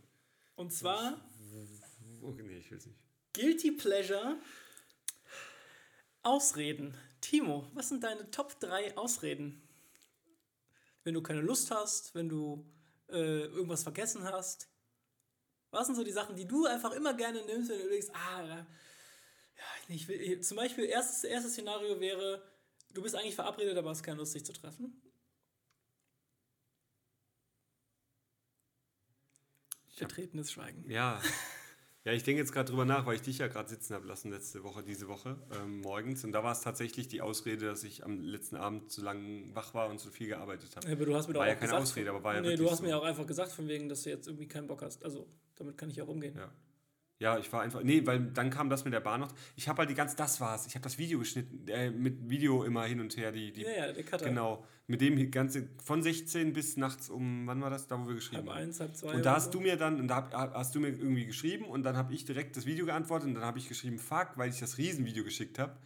Und 0.55 0.73
zwar 0.73 1.21
Oh, 2.23 2.31
nee, 2.33 2.59
ich 2.59 2.71
will 2.71 2.79
es 2.79 2.87
nicht. 2.87 2.99
Guilty 3.33 3.73
Pleasure 3.73 4.39
Ausreden. 6.23 6.95
Timo, 7.21 7.67
was 7.75 7.89
sind 7.89 8.05
deine 8.05 8.31
Top 8.31 8.59
3 8.61 8.97
Ausreden? 8.97 9.63
Wenn 11.05 11.15
du 11.15 11.23
keine 11.23 11.41
Lust 11.41 11.71
hast, 11.71 12.15
wenn 12.15 12.29
du 12.29 12.65
äh, 13.13 13.45
irgendwas 13.45 13.83
vergessen 13.83 14.25
hast. 14.25 14.69
Was 15.71 15.87
sind 15.87 15.97
so 15.97 16.05
die 16.05 16.13
Sachen, 16.13 16.37
die 16.37 16.47
du 16.47 16.67
einfach 16.67 16.93
immer 16.93 17.15
gerne 17.15 17.45
nimmst, 17.45 17.71
wenn 17.71 17.79
du 17.79 17.89
denkst, 17.89 18.09
ah, 18.13 18.43
ja, 18.47 18.67
ich 19.89 20.09
will, 20.09 20.41
zum 20.41 20.57
Beispiel, 20.57 20.85
erstes, 20.87 21.25
erstes 21.25 21.53
Szenario 21.53 22.01
wäre, 22.01 22.43
du 22.91 23.03
bist 23.03 23.15
eigentlich 23.15 23.35
verabredet, 23.35 23.77
aber 23.77 23.91
hast 23.91 24.03
keine 24.03 24.19
Lust, 24.19 24.35
dich 24.35 24.45
zu 24.45 24.53
treffen. 24.53 25.01
Vertretenes 29.95 30.51
Schweigen. 30.53 30.89
Ja. 30.91 31.21
Ja, 32.05 32.13
ich 32.13 32.23
denke 32.23 32.41
jetzt 32.41 32.53
gerade 32.53 32.71
drüber 32.71 32.87
nach, 32.87 33.05
weil 33.05 33.17
ich 33.17 33.23
dich 33.23 33.39
ja 33.39 33.49
gerade 33.49 33.69
sitzen 33.69 33.95
habe 33.95 34.07
lassen 34.07 34.31
letzte 34.31 34.65
Woche, 34.65 34.83
diese 34.83 35.07
Woche, 35.07 35.37
ähm, 35.53 35.81
morgens. 35.83 36.25
Und 36.25 36.33
da 36.33 36.43
war 36.43 36.53
es 36.53 36.63
tatsächlich 36.63 37.09
die 37.09 37.21
Ausrede, 37.21 37.67
dass 37.67 37.85
ich 37.85 38.05
am 38.05 38.23
letzten 38.23 38.57
Abend 38.57 38.91
zu 38.91 39.03
lange 39.03 39.55
wach 39.55 39.75
war 39.75 39.91
und 39.91 40.01
zu 40.01 40.11
viel 40.11 40.29
gearbeitet 40.29 40.75
habe. 40.77 40.87
Ja, 40.87 40.95
aber 40.95 41.05
du 41.05 41.15
hast 41.15 41.29
mir 41.29 41.35
doch 41.35 41.41
War 41.41 41.49
ja 41.49 41.55
auch 41.55 41.59
keine 41.59 41.73
gesagt, 41.73 41.83
Ausrede, 41.83 42.11
aber 42.11 42.25
war 42.25 42.35
ja 42.37 42.41
nee, 42.41 42.57
du 42.57 42.71
hast 42.71 42.79
so. 42.79 42.85
mir 42.85 42.97
auch 42.97 43.05
einfach 43.05 43.27
gesagt, 43.27 43.53
von 43.53 43.69
wegen, 43.69 43.91
dass 43.91 44.05
du 44.05 44.11
jetzt 44.11 44.27
irgendwie 44.29 44.49
keinen 44.49 44.67
Bock 44.67 44.81
hast. 44.81 45.05
Also, 45.05 45.27
damit 45.57 45.77
kann 45.77 45.91
ich 45.91 46.01
auch 46.01 46.09
umgehen. 46.09 46.35
Ja. 46.39 46.51
Ja, 47.21 47.39
ich 47.39 47.53
war 47.53 47.61
einfach. 47.61 47.83
Nee, 47.83 48.07
weil 48.07 48.19
dann 48.33 48.49
kam 48.49 48.71
das 48.71 48.85
mit 48.85 48.95
der 48.95 49.01
Bahn 49.01 49.21
noch. 49.21 49.31
Ich 49.55 49.69
habe 49.69 49.81
halt 49.81 49.91
die 49.91 49.95
ganze. 49.95 50.17
Das 50.17 50.41
war's. 50.41 50.67
Ich 50.67 50.75
habe 50.75 50.83
das 50.83 50.97
Video 50.97 51.19
geschnitten. 51.19 51.69
Äh, 51.69 51.91
mit 51.91 52.31
Video 52.31 52.65
immer 52.65 52.85
hin 52.85 52.99
und 52.99 53.15
her. 53.19 53.31
Die, 53.31 53.53
die, 53.53 53.61
Ja, 53.61 53.71
ja, 53.87 53.93
der 53.93 54.03
Cutter. 54.05 54.25
Genau. 54.25 54.65
Mit 54.87 55.03
dem 55.03 55.31
ganze. 55.31 55.69
Von 55.85 56.03
16 56.03 56.55
bis 56.55 56.79
nachts 56.79 57.11
um. 57.11 57.47
Wann 57.47 57.61
war 57.61 57.69
das? 57.69 57.87
Da, 57.87 58.03
wo 58.03 58.09
wir 58.09 58.15
geschrieben 58.15 58.49
Halb 58.49 58.57
haben. 58.57 58.69
eins, 58.69 58.81
halb 58.81 58.97
zwei. 58.97 59.13
Und 59.13 59.25
da 59.27 59.35
hast 59.35 59.47
so. 59.47 59.51
du 59.51 59.61
mir 59.61 59.77
dann, 59.77 60.01
und 60.01 60.09
da 60.09 60.31
hab, 60.33 60.55
hast 60.55 60.75
du 60.75 60.81
mir 60.81 60.89
irgendwie 60.89 61.27
geschrieben 61.27 61.67
und 61.67 61.83
dann 61.83 61.95
habe 61.95 62.15
ich 62.15 62.25
direkt 62.25 62.57
das 62.57 62.65
Video 62.65 62.87
geantwortet 62.87 63.29
und 63.29 63.35
dann 63.35 63.45
habe 63.45 63.59
ich 63.59 63.69
geschrieben, 63.69 63.99
fuck, 63.99 64.31
weil 64.37 64.49
ich 64.49 64.59
das 64.59 64.79
Riesenvideo 64.79 65.23
geschickt 65.23 65.59
habe, 65.59 65.77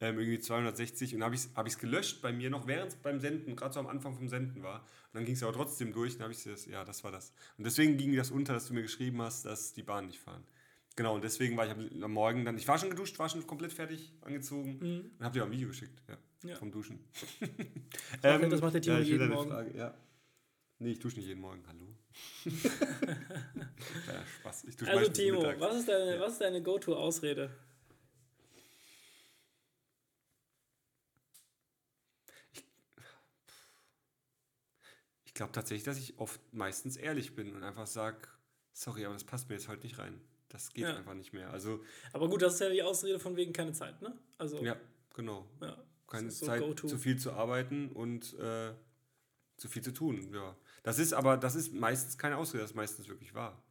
ähm, 0.00 0.18
irgendwie 0.18 0.40
260 0.40 1.14
und 1.14 1.24
habe 1.24 1.34
ich 1.34 1.40
es 1.40 1.50
hab 1.54 1.66
ich's 1.66 1.78
gelöscht 1.78 2.20
bei 2.20 2.32
mir 2.32 2.50
noch, 2.50 2.66
während 2.66 2.92
es 2.92 2.96
beim 2.96 3.18
Senden, 3.18 3.56
gerade 3.56 3.72
so 3.72 3.80
am 3.80 3.86
Anfang 3.86 4.14
vom 4.14 4.28
Senden 4.28 4.62
war. 4.62 4.80
Und 4.80 5.14
dann 5.14 5.24
ging 5.24 5.36
es 5.36 5.42
aber 5.42 5.54
trotzdem 5.54 5.94
durch, 5.94 6.18
dann 6.18 6.24
habe 6.24 6.34
ich 6.34 6.44
das, 6.44 6.66
ja, 6.66 6.84
das 6.84 7.02
war 7.02 7.12
das. 7.12 7.32
Und 7.56 7.64
deswegen 7.64 7.96
ging 7.96 8.14
das 8.14 8.30
unter, 8.30 8.52
dass 8.52 8.66
du 8.66 8.74
mir 8.74 8.82
geschrieben 8.82 9.22
hast, 9.22 9.46
dass 9.46 9.72
die 9.72 9.82
Bahn 9.82 10.06
nicht 10.06 10.18
fahren. 10.18 10.44
Genau, 10.94 11.14
und 11.14 11.24
deswegen 11.24 11.56
war 11.56 11.64
ich 11.66 11.72
am, 11.72 12.12
Morgen 12.12 12.44
dann, 12.44 12.56
ich 12.58 12.68
war 12.68 12.78
schon 12.78 12.90
geduscht, 12.90 13.18
war 13.18 13.28
schon 13.28 13.46
komplett 13.46 13.72
fertig 13.72 14.12
angezogen 14.20 14.78
und 15.18 15.24
habe 15.24 15.32
dir 15.34 15.42
auch 15.42 15.46
ein 15.46 15.52
Video 15.52 15.68
geschickt, 15.68 16.02
ja, 16.08 16.16
Mhm. 16.42 16.48
Ja. 16.50 16.56
vom 16.56 16.70
Duschen. 16.72 16.98
macht- 18.22 18.52
das 18.52 18.60
macht 18.60 18.74
der 18.74 18.82
Timo 18.82 18.96
ja, 18.96 19.02
ich 19.02 19.08
jeden 19.08 19.28
Morgen. 19.30 19.50
Frage, 19.50 19.76
ja. 19.76 19.94
Nee, 20.80 20.90
ich 20.92 20.98
dusche 20.98 21.16
nicht 21.16 21.26
jeden 21.28 21.40
Morgen, 21.40 21.62
hallo. 21.68 21.86
ja, 22.44 24.26
Spaß. 24.40 24.64
Ich 24.64 24.76
dusche 24.76 24.90
Also, 24.90 25.10
Timo, 25.12 25.38
mittags. 25.40 25.60
was 25.60 25.76
ist 25.76 25.88
deine, 25.88 26.20
was 26.20 26.32
ist 26.32 26.40
deine 26.40 26.60
Go-To-Ausrede? 26.62 27.50
Ich 35.24 35.34
glaube 35.34 35.52
tatsächlich, 35.52 35.84
dass 35.84 35.98
ich 35.98 36.18
oft 36.18 36.40
meistens 36.52 36.96
ehrlich 36.96 37.34
bin 37.34 37.54
und 37.54 37.62
einfach 37.62 37.86
sage, 37.86 38.18
sorry, 38.72 39.04
aber 39.04 39.14
das 39.14 39.24
passt 39.24 39.48
mir 39.48 39.54
jetzt 39.54 39.68
heute 39.68 39.82
nicht 39.82 39.98
rein. 39.98 40.20
Das 40.52 40.70
geht 40.72 40.84
Ja. 40.84 40.96
einfach 40.96 41.14
nicht 41.14 41.32
mehr. 41.32 41.50
Also, 41.50 41.80
Aber 42.12 42.28
gut, 42.28 42.42
das 42.42 42.54
ist 42.54 42.60
ja 42.60 42.68
die 42.68 42.82
Ausrede 42.82 43.18
von 43.18 43.36
wegen 43.36 43.52
keine 43.54 43.72
Zeit, 43.72 44.02
ne? 44.02 44.16
Also, 44.36 44.58
ja, 44.62 44.76
genau. 45.14 45.48
ja, 45.62 45.82
Keine 46.06 46.30
so 46.30 46.44
Zeit, 46.44 46.62
zu 46.78 46.98
viel 46.98 47.18
zu 47.18 47.32
arbeiten 47.32 47.90
und 47.90 48.34
äh, 48.38 48.74
zu 49.56 49.68
viel 49.68 49.82
zu 49.82 49.92
tun. 49.92 50.30
Ja. 50.34 50.54
Das 50.82 50.98
ist 50.98 51.14
aber, 51.14 51.38
das 51.38 51.54
ist 51.54 51.72
meistens 51.72 52.18
keine 52.18 52.36
Ausrede, 52.36 52.62
das 52.62 52.72
ist 52.72 52.76
meistens 52.76 53.08
wirklich 53.08 53.32
wahr. 53.34 53.62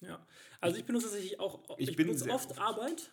Ja. 0.00 0.26
Also 0.60 0.78
ich 0.78 0.86
benutze 0.86 1.06
tatsächlich 1.06 1.38
auch, 1.38 1.78
Ich 1.78 1.90
ich, 1.90 1.96
benutze 1.96 2.30
oft, 2.30 2.50
oft. 2.52 2.60
Arbeit. 2.60 3.10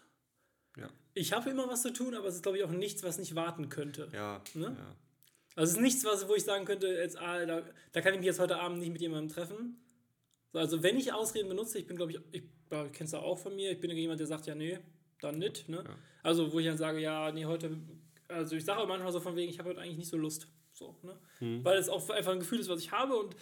Ja, 0.77 0.89
Ich 1.13 1.33
habe 1.33 1.49
immer 1.49 1.67
was 1.67 1.81
zu 1.81 1.91
tun, 1.91 2.15
aber 2.15 2.27
es 2.27 2.35
ist, 2.35 2.43
glaube 2.43 2.57
ich, 2.57 2.63
auch 2.63 2.71
nichts, 2.71 3.03
was 3.03 3.17
nicht 3.17 3.35
warten 3.35 3.67
könnte. 3.69 4.09
ja, 4.13 4.41
Ne? 4.53 4.75
ja. 4.79 4.95
Also 5.55 5.71
es 5.71 5.77
ist 5.77 5.81
nichts, 5.83 6.03
was, 6.05 6.27
wo 6.29 6.35
ich 6.35 6.43
sagen 6.45 6.65
könnte, 6.65 6.87
jetzt, 6.87 7.17
ah, 7.17 7.45
da, 7.45 7.61
da 7.91 8.01
kann 8.01 8.13
ich 8.13 8.19
mich 8.19 8.25
jetzt 8.27 8.39
heute 8.39 8.59
Abend 8.59 8.79
nicht 8.79 8.91
mit 8.91 9.01
jemandem 9.01 9.29
treffen. 9.29 9.77
So, 10.53 10.59
Also 10.59 10.83
wenn 10.83 10.97
ich 10.97 11.11
Ausreden 11.11 11.49
benutze, 11.49 11.79
ich 11.79 11.87
bin, 11.87 11.97
glaube 11.97 12.13
ich, 12.13 12.19
ich 12.31 12.43
kennst 12.93 13.13
du 13.13 13.17
auch 13.17 13.37
von 13.37 13.55
mir, 13.55 13.71
ich 13.71 13.79
bin 13.79 13.91
jemand, 13.91 14.19
der 14.19 14.27
sagt, 14.27 14.47
ja, 14.47 14.55
nee, 14.55 14.79
dann 15.21 15.37
nicht. 15.37 15.67
Ne? 15.69 15.83
Ja. 15.85 15.95
Also 16.23 16.51
wo 16.53 16.59
ich 16.59 16.65
dann 16.65 16.77
sage, 16.77 16.99
ja, 16.99 17.31
nee, 17.31 17.45
heute 17.45 17.77
also 18.29 18.55
ich 18.55 18.65
sage 18.65 18.79
auch 18.81 18.87
manchmal 18.87 19.11
so 19.11 19.19
von 19.19 19.35
wegen, 19.35 19.49
ich 19.51 19.59
habe 19.59 19.69
heute 19.69 19.81
eigentlich 19.81 19.97
nicht 19.97 20.09
so 20.09 20.17
Lust. 20.17 20.47
So, 20.71 20.95
ne? 21.03 21.15
Mhm. 21.39 21.63
Weil 21.63 21.77
es 21.77 21.89
auch 21.89 22.09
einfach 22.09 22.31
ein 22.31 22.39
Gefühl 22.39 22.59
ist, 22.59 22.69
was 22.69 22.79
ich 22.79 22.91
habe 22.91 23.15
und 23.15 23.35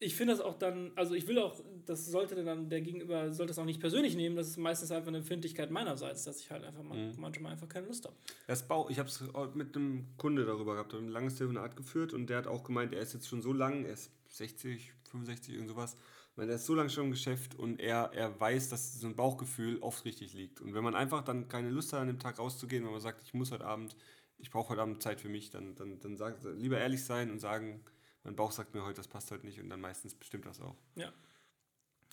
ich 0.00 0.16
finde 0.16 0.32
das 0.34 0.40
auch 0.42 0.58
dann, 0.58 0.90
also 0.96 1.14
ich 1.14 1.28
will 1.28 1.38
auch, 1.38 1.62
das 1.86 2.06
sollte 2.06 2.42
dann 2.42 2.68
der 2.68 2.80
Gegenüber, 2.80 3.32
sollte 3.32 3.50
das 3.52 3.58
auch 3.60 3.64
nicht 3.64 3.80
persönlich 3.80 4.16
nehmen, 4.16 4.34
das 4.34 4.48
ist 4.48 4.56
meistens 4.56 4.90
einfach 4.90 5.08
eine 5.08 5.18
Empfindlichkeit 5.18 5.70
meinerseits, 5.70 6.24
dass 6.24 6.40
ich 6.40 6.50
halt 6.50 6.64
einfach 6.64 6.82
mal, 6.82 6.98
Mhm. 6.98 7.14
manchmal 7.18 7.52
einfach 7.52 7.68
keine 7.68 7.86
Lust 7.86 8.04
habe. 8.04 8.16
Das 8.48 8.66
Bauch, 8.66 8.90
ich 8.90 8.98
habe 8.98 9.08
es 9.08 9.22
mit 9.54 9.76
einem 9.76 10.08
Kunde 10.16 10.44
darüber 10.44 10.72
gehabt, 10.74 10.94
ein 10.94 11.08
langes 11.08 11.36
Telefonat 11.36 11.76
geführt 11.76 12.12
und 12.12 12.28
der 12.28 12.38
hat 12.38 12.46
auch 12.48 12.64
gemeint, 12.64 12.92
er 12.92 13.00
ist 13.02 13.14
jetzt 13.14 13.28
schon 13.28 13.40
so 13.40 13.52
lang, 13.52 13.84
er 13.84 13.92
ist 13.92 14.10
60, 14.30 14.92
65, 15.10 15.54
irgend 15.54 15.68
sowas. 15.68 15.96
Meine, 16.36 16.52
er 16.52 16.56
ist 16.56 16.66
so 16.66 16.74
lange 16.74 16.90
schon 16.90 17.04
im 17.04 17.10
Geschäft 17.12 17.54
und 17.54 17.80
er, 17.80 18.10
er 18.12 18.38
weiß, 18.40 18.68
dass 18.68 18.98
so 19.00 19.06
ein 19.06 19.14
Bauchgefühl 19.14 19.78
oft 19.78 20.04
richtig 20.04 20.32
liegt. 20.34 20.60
Und 20.60 20.74
wenn 20.74 20.82
man 20.82 20.94
einfach 20.96 21.22
dann 21.22 21.48
keine 21.48 21.70
Lust 21.70 21.92
hat, 21.92 22.00
an 22.00 22.08
dem 22.08 22.18
Tag 22.18 22.38
rauszugehen, 22.38 22.84
wenn 22.84 22.90
man 22.90 23.00
sagt, 23.00 23.22
ich 23.22 23.34
muss 23.34 23.52
heute 23.52 23.64
Abend, 23.64 23.94
ich 24.38 24.50
brauche 24.50 24.70
heute 24.70 24.82
Abend 24.82 25.00
Zeit 25.00 25.20
für 25.20 25.28
mich, 25.28 25.50
dann, 25.50 25.76
dann, 25.76 26.00
dann 26.00 26.16
sagt, 26.16 26.44
lieber 26.44 26.78
ehrlich 26.78 27.04
sein 27.04 27.30
und 27.30 27.38
sagen, 27.38 27.84
mein 28.24 28.34
Bauch 28.34 28.50
sagt 28.50 28.74
mir 28.74 28.82
heute, 28.84 28.96
das 28.96 29.06
passt 29.06 29.30
heute 29.30 29.46
nicht 29.46 29.60
und 29.60 29.68
dann 29.70 29.80
meistens 29.80 30.14
bestimmt 30.14 30.46
das 30.46 30.60
auch. 30.60 30.76
Ja. 30.96 31.12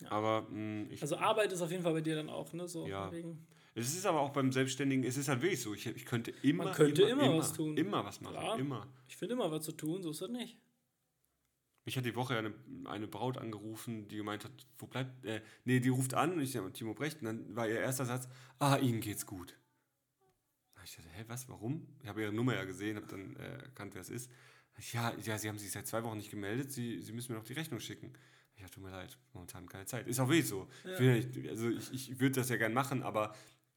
Aber 0.08 0.46
mh, 0.50 0.86
ich 0.90 1.02
Also 1.02 1.16
Arbeit 1.16 1.52
ist 1.52 1.60
auf 1.60 1.70
jeden 1.70 1.82
Fall 1.82 1.92
bei 1.92 2.00
dir 2.00 2.14
dann 2.14 2.28
auch, 2.28 2.52
ne? 2.52 2.68
So 2.68 2.86
Ja. 2.86 3.10
wegen. 3.10 3.46
Es 3.74 3.94
ist 3.96 4.04
aber 4.04 4.20
auch 4.20 4.30
beim 4.30 4.52
Selbstständigen, 4.52 5.04
es 5.04 5.16
ist 5.16 5.28
halt 5.28 5.40
wirklich 5.40 5.62
so. 5.62 5.72
Ich, 5.72 5.86
ich 5.86 6.04
könnte 6.04 6.32
immer, 6.42 6.64
Man 6.64 6.74
könnte 6.74 7.02
immer 7.04 7.36
was 7.38 7.54
tun. 7.54 7.76
Immer 7.76 8.04
was 8.04 8.20
machen. 8.20 8.36
Klar. 8.36 8.58
Immer. 8.58 8.86
Ich 9.08 9.16
finde 9.16 9.34
immer 9.34 9.50
was 9.50 9.64
zu 9.64 9.72
tun, 9.72 10.02
so 10.02 10.10
ist 10.10 10.20
das 10.20 10.28
nicht. 10.28 10.58
Mich 11.84 11.96
hat 11.96 12.04
die 12.04 12.14
Woche 12.14 12.36
eine, 12.36 12.54
eine 12.84 13.08
Braut 13.08 13.38
angerufen, 13.38 14.06
die 14.08 14.16
gemeint 14.16 14.44
hat, 14.44 14.52
wo 14.78 14.86
bleibt, 14.86 15.24
äh, 15.24 15.42
nee, 15.64 15.80
die 15.80 15.88
ruft 15.88 16.14
an 16.14 16.34
und 16.34 16.40
ich 16.40 16.52
sage, 16.52 16.72
Timo 16.72 16.94
Brecht, 16.94 17.20
und 17.20 17.26
dann 17.26 17.56
war 17.56 17.68
ihr 17.68 17.80
erster 17.80 18.04
Satz, 18.04 18.28
ah, 18.60 18.76
Ihnen 18.76 19.00
geht's 19.00 19.26
gut. 19.26 19.56
Da 20.74 20.82
Ich 20.84 20.94
dachte, 20.94 21.08
hä, 21.10 21.24
was, 21.26 21.48
warum? 21.48 21.86
Ich 22.00 22.08
habe 22.08 22.22
ihre 22.22 22.32
Nummer 22.32 22.54
ja 22.54 22.64
gesehen, 22.64 22.96
habe 22.96 23.06
dann 23.06 23.36
äh, 23.36 23.62
erkannt, 23.64 23.94
wer 23.94 24.02
es 24.02 24.10
ist. 24.10 24.30
Ja, 24.92 25.12
ja, 25.24 25.38
Sie 25.38 25.48
haben 25.48 25.58
sich 25.58 25.70
seit 25.70 25.86
zwei 25.86 26.02
Wochen 26.04 26.16
nicht 26.16 26.30
gemeldet, 26.30 26.72
Sie, 26.72 27.00
Sie 27.00 27.12
müssen 27.12 27.32
mir 27.32 27.38
noch 27.38 27.44
die 27.44 27.52
Rechnung 27.52 27.80
schicken. 27.80 28.12
Ich 28.54 28.62
dachte, 28.62 28.76
tut 28.76 28.84
mir 28.84 28.90
leid, 28.90 29.18
momentan 29.32 29.68
keine 29.68 29.86
Zeit. 29.86 30.06
Ist 30.06 30.20
auch 30.20 30.28
wirklich 30.28 30.48
so. 30.48 30.68
Ich 30.84 31.00
ja 31.00 31.14
nicht, 31.14 31.48
also 31.48 31.68
ich, 31.68 31.92
ich 31.92 32.20
würde 32.20 32.36
das 32.36 32.48
ja 32.48 32.56
gern 32.56 32.72
machen, 32.72 33.02
aber 33.02 33.34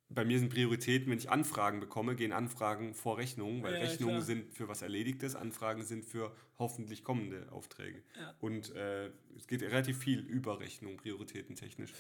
bei 0.10 0.23
mir 0.23 0.38
sind 0.40 0.49
Prioritäten, 0.49 1.10
wenn 1.11 1.18
ich 1.18 1.30
Anfragen 1.32 1.80
bekomme, 1.80 2.15
gehen 2.15 2.32
Anfragen 2.32 2.94
vor 2.94 3.18
Rechnungen, 3.18 3.64
weil 3.64 3.73
Ja, 3.73 3.80
Rechnungen 3.80 4.15
klar. 4.18 4.26
sind 4.26 4.53
für 4.53 4.68
was 4.68 4.82
Erledigtes, 4.82 5.36
Anfragen 5.36 5.84
sind 5.84 6.06
für 6.06 6.36
hoffentlich 6.60 7.03
kommende 7.03 7.52
Aufträge. 7.52 8.03
Ja. 8.19 8.36
Und 8.40 8.73
äh, 8.76 9.11
es 9.36 9.48
geht 9.48 9.61
relativ 9.64 9.98
viel 9.98 10.19
über 10.19 10.60
Rechnung, 10.60 10.98
prioritätentechnisch. 10.98 11.91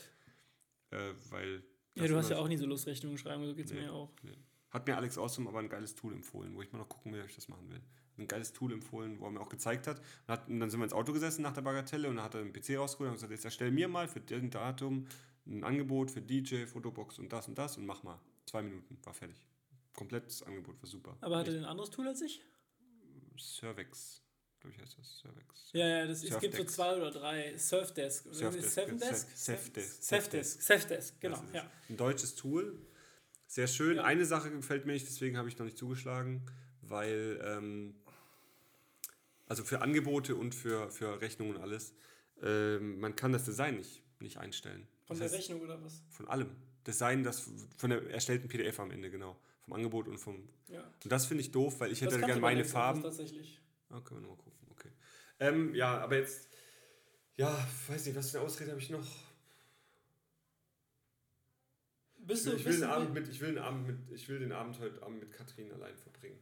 Äh, 0.91 1.13
weil 1.29 1.63
Ja, 1.95 2.07
du 2.07 2.15
hast 2.15 2.29
ja 2.29 2.37
auch 2.37 2.47
nie 2.47 2.57
so 2.57 2.65
Lust, 2.65 2.85
Rechnungen 2.87 3.17
schreiben, 3.17 3.45
so 3.45 3.55
geht 3.55 3.65
es 3.65 3.73
Nee. 3.73 3.81
mir 3.81 3.93
auch. 3.93 4.11
Nee. 4.23 4.37
Hat 4.69 4.85
mir 4.87 4.97
Alex 4.97 5.17
Awesome 5.17 5.49
aber 5.49 5.59
ein 5.59 5.69
geiles 5.69 5.95
Tool 5.95 6.13
empfohlen, 6.13 6.53
wo 6.55 6.61
ich 6.61 6.71
mal 6.71 6.79
noch 6.79 6.89
gucken 6.89 7.13
will, 7.13 7.21
ob 7.21 7.29
ich 7.29 7.35
das 7.35 7.47
machen 7.47 7.69
will. 7.69 7.81
Ein 8.17 8.27
geiles 8.27 8.53
Tool 8.53 8.71
empfohlen, 8.71 9.19
wo 9.19 9.25
er 9.25 9.31
mir 9.31 9.41
auch 9.41 9.49
gezeigt 9.49 9.87
hat. 9.87 9.99
Und, 9.99 10.27
hat, 10.27 10.47
und 10.47 10.59
dann 10.59 10.69
sind 10.69 10.79
wir 10.79 10.83
ins 10.85 10.93
Auto 10.93 11.11
gesessen 11.11 11.41
nach 11.41 11.53
der 11.53 11.61
Bagatelle 11.61 12.07
und 12.09 12.17
dann 12.17 12.25
hat 12.25 12.35
er 12.35 12.43
den 12.43 12.53
PC 12.53 12.77
rausgeholt 12.77 13.09
und 13.09 13.15
gesagt, 13.15 13.31
jetzt 13.31 13.45
erstell 13.45 13.71
mir 13.71 13.87
mal 13.87 14.07
für 14.07 14.19
den 14.21 14.49
Datum 14.51 15.07
ein 15.47 15.63
Angebot 15.63 16.11
für 16.11 16.21
DJ, 16.21 16.65
Fotobox 16.65 17.19
und 17.19 17.31
das 17.31 17.47
und 17.47 17.57
das 17.57 17.77
und 17.77 17.85
mach 17.85 18.03
mal. 18.03 18.19
Zwei 18.45 18.61
Minuten, 18.61 18.97
war 19.03 19.13
fertig. 19.13 19.45
Komplettes 19.93 20.43
Angebot, 20.43 20.81
war 20.81 20.89
super. 20.89 21.17
Aber 21.21 21.37
hat 21.37 21.47
er 21.47 21.55
ein 21.55 21.65
anderes 21.65 21.89
Tool 21.89 22.07
als 22.07 22.21
ich? 22.21 22.41
Cervex, 23.37 24.21
glaube 24.59 24.75
ich 24.75 24.81
heißt 24.81 24.97
das. 24.97 25.19
Cervex. 25.19 25.69
Ja, 25.73 25.87
ja, 25.87 26.07
das, 26.07 26.23
es 26.23 26.39
gibt 26.39 26.55
so 26.55 26.63
zwei 26.63 26.95
oder 26.95 27.11
drei. 27.11 27.57
Surfdesk. 27.57 28.27
Surfdesk, 28.31 28.69
Seven 28.69 28.97
ja, 28.99 29.09
Desk? 29.09 29.29
Safdesk. 29.35 30.03
Safdesk. 30.03 30.61
Safdesk, 30.61 31.21
genau. 31.21 31.43
Ja. 31.53 31.69
Ein 31.89 31.97
deutsches 31.97 32.35
Tool. 32.35 32.79
Sehr 33.47 33.67
schön. 33.67 33.97
Ja. 33.97 34.03
Eine 34.03 34.25
Sache 34.25 34.51
gefällt 34.51 34.85
mir 34.85 34.93
nicht, 34.93 35.07
deswegen 35.07 35.37
habe 35.37 35.47
ich 35.47 35.57
noch 35.57 35.65
nicht 35.65 35.77
zugeschlagen, 35.77 36.45
weil, 36.81 37.39
ähm, 37.43 37.95
also 39.47 39.63
für 39.63 39.81
Angebote 39.81 40.35
und 40.35 40.55
für, 40.55 40.89
für 40.91 41.21
Rechnungen 41.21 41.55
und 41.55 41.61
alles, 41.61 41.93
ähm, 42.41 42.99
man 42.99 43.15
kann 43.15 43.31
das 43.31 43.45
Design 43.45 43.77
nicht, 43.77 44.01
nicht 44.19 44.37
einstellen. 44.37 44.87
Von 45.05 45.17
Das 45.17 45.31
der 45.31 45.37
heißt, 45.39 45.49
Rechnung 45.49 45.61
oder 45.61 45.81
was? 45.83 46.01
Von 46.09 46.27
allem. 46.27 46.49
Design, 46.85 47.23
das 47.23 47.49
von 47.77 47.89
der 47.89 48.07
erstellten 48.11 48.47
PDF 48.47 48.79
am 48.79 48.91
Ende, 48.91 49.09
genau. 49.09 49.35
Vom 49.61 49.73
Angebot 49.73 50.07
und 50.07 50.19
vom. 50.19 50.47
Ja. 50.67 50.83
Und 51.03 51.11
das 51.11 51.25
finde 51.25 51.41
ich 51.41 51.51
doof, 51.51 51.79
weil 51.79 51.91
ich 51.91 52.01
hätte 52.01 52.17
Das 52.17 52.25
gerne 52.25 52.41
meine 52.41 52.63
auch 52.63 52.67
Farben. 52.67 53.01
Tatsächlich. 53.01 53.59
Ah, 53.89 54.01
können 54.01 54.21
wir 54.21 54.27
nochmal 54.27 54.43
gucken, 54.43 54.67
okay. 54.71 54.89
Ähm, 55.39 55.73
ja, 55.73 55.97
aber 55.99 56.17
jetzt. 56.17 56.47
Ja, 57.37 57.67
weiß 57.87 58.05
nicht, 58.05 58.15
was 58.15 58.31
für 58.31 58.37
eine 58.37 58.45
Ausrede 58.45 58.71
habe 58.71 58.79
ich 58.79 58.89
noch? 58.89 59.05
Bist 62.17 62.45
du, 62.45 62.51
Ich 62.53 62.57
will, 62.59 62.63
bist 62.65 62.81
den 62.81 62.87
du 62.87 62.93
Abend 62.93 63.13
mit, 63.13 63.27
ich, 63.27 63.39
will 63.41 63.49
den 63.49 63.57
Abend 63.59 63.87
mit, 63.87 63.97
ich 64.11 64.27
will 64.29 64.39
den 64.39 64.51
Abend 64.51 64.79
heute 64.79 65.01
Abend 65.03 65.19
mit 65.19 65.31
Katrin 65.31 65.71
allein 65.71 65.95
verbringen. 65.95 66.39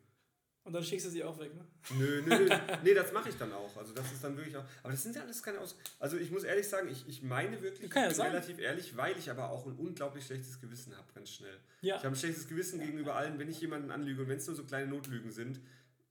Und 0.66 0.72
dann 0.72 0.84
schickst 0.84 1.06
du 1.06 1.10
sie 1.10 1.24
auch 1.24 1.38
weg, 1.40 1.54
ne? 1.54 1.66
Nö, 1.98 2.22
nö, 2.22 2.46
nö. 2.46 2.50
nee, 2.84 2.94
das 2.94 3.12
mache 3.12 3.28
ich 3.28 3.36
dann 3.36 3.52
auch. 3.52 3.76
Also 3.76 3.94
das 3.94 4.10
ist 4.14 4.24
dann 4.24 4.38
wirklich 4.38 4.56
auch. 4.56 4.64
Aber 4.82 4.94
das 4.94 5.04
sind 5.04 5.14
ja 5.14 5.22
alles 5.22 5.44
keine 5.44 5.60
Aus. 5.60 5.76
Also 6.00 6.18
ich 6.18 6.32
muss 6.32 6.46
ehrlich 6.46 6.68
sagen, 6.68 6.88
ich, 6.90 7.06
ich 7.08 7.22
meine 7.22 7.62
wirklich, 7.62 7.94
ja 7.94 8.02
ich 8.04 8.08
bin 8.08 8.16
sein. 8.16 8.32
relativ 8.32 8.60
ehrlich, 8.60 8.96
weil 8.96 9.18
ich 9.18 9.30
aber 9.30 9.50
auch 9.50 9.66
ein 9.66 9.76
unglaublich 9.76 10.26
schlechtes 10.26 10.62
Gewissen 10.62 10.96
habe, 10.96 11.08
ganz 11.14 11.32
schnell. 11.32 11.58
Ja. 11.82 11.98
Ich 11.98 12.04
habe 12.04 12.16
ein 12.16 12.18
schlechtes 12.18 12.48
Gewissen 12.48 12.80
gegenüber 12.80 13.16
allen, 13.16 13.40
wenn 13.40 13.50
ich 13.50 13.60
jemanden 13.60 13.92
anlüge 13.92 14.22
und 14.22 14.30
wenn 14.30 14.38
es 14.38 14.48
nur 14.48 14.56
so 14.56 14.64
kleine 14.64 14.88
Notlügen 14.88 15.32
sind, 15.32 15.60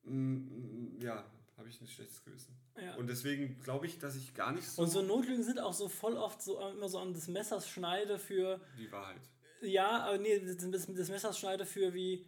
mm, 0.04 0.12
mm, 0.12 1.00
ja, 1.00 1.24
habe 1.56 1.70
ich 1.70 1.80
ein 1.80 1.86
schlechtes 1.86 2.22
Gewissen. 2.22 2.54
Ja. 2.76 2.96
Und 2.96 3.06
deswegen 3.08 3.58
glaube 3.60 3.86
ich, 3.86 3.98
dass 3.98 4.16
ich 4.16 4.34
gar 4.34 4.52
nicht 4.52 4.68
so 4.68 4.82
Und 4.82 4.88
so 4.88 5.00
Notlügen 5.00 5.44
sind 5.44 5.60
auch 5.60 5.72
so 5.72 5.88
voll 5.88 6.18
oft 6.18 6.42
so 6.42 6.60
immer 6.68 6.90
so 6.90 6.98
an 6.98 7.14
des 7.14 7.28
Messers 7.28 7.68
Schneide 7.70 8.18
für, 8.18 8.60
die 8.76 8.92
Wahrheit. 8.92 9.22
ja, 9.62 10.02
aber 10.04 10.18
nee, 10.18 10.38
das, 10.40 10.56
das 10.58 10.86
des 10.86 11.08
Messers 11.08 11.38
Schneide 11.38 11.64
für 11.64 11.94
wie, 11.94 12.26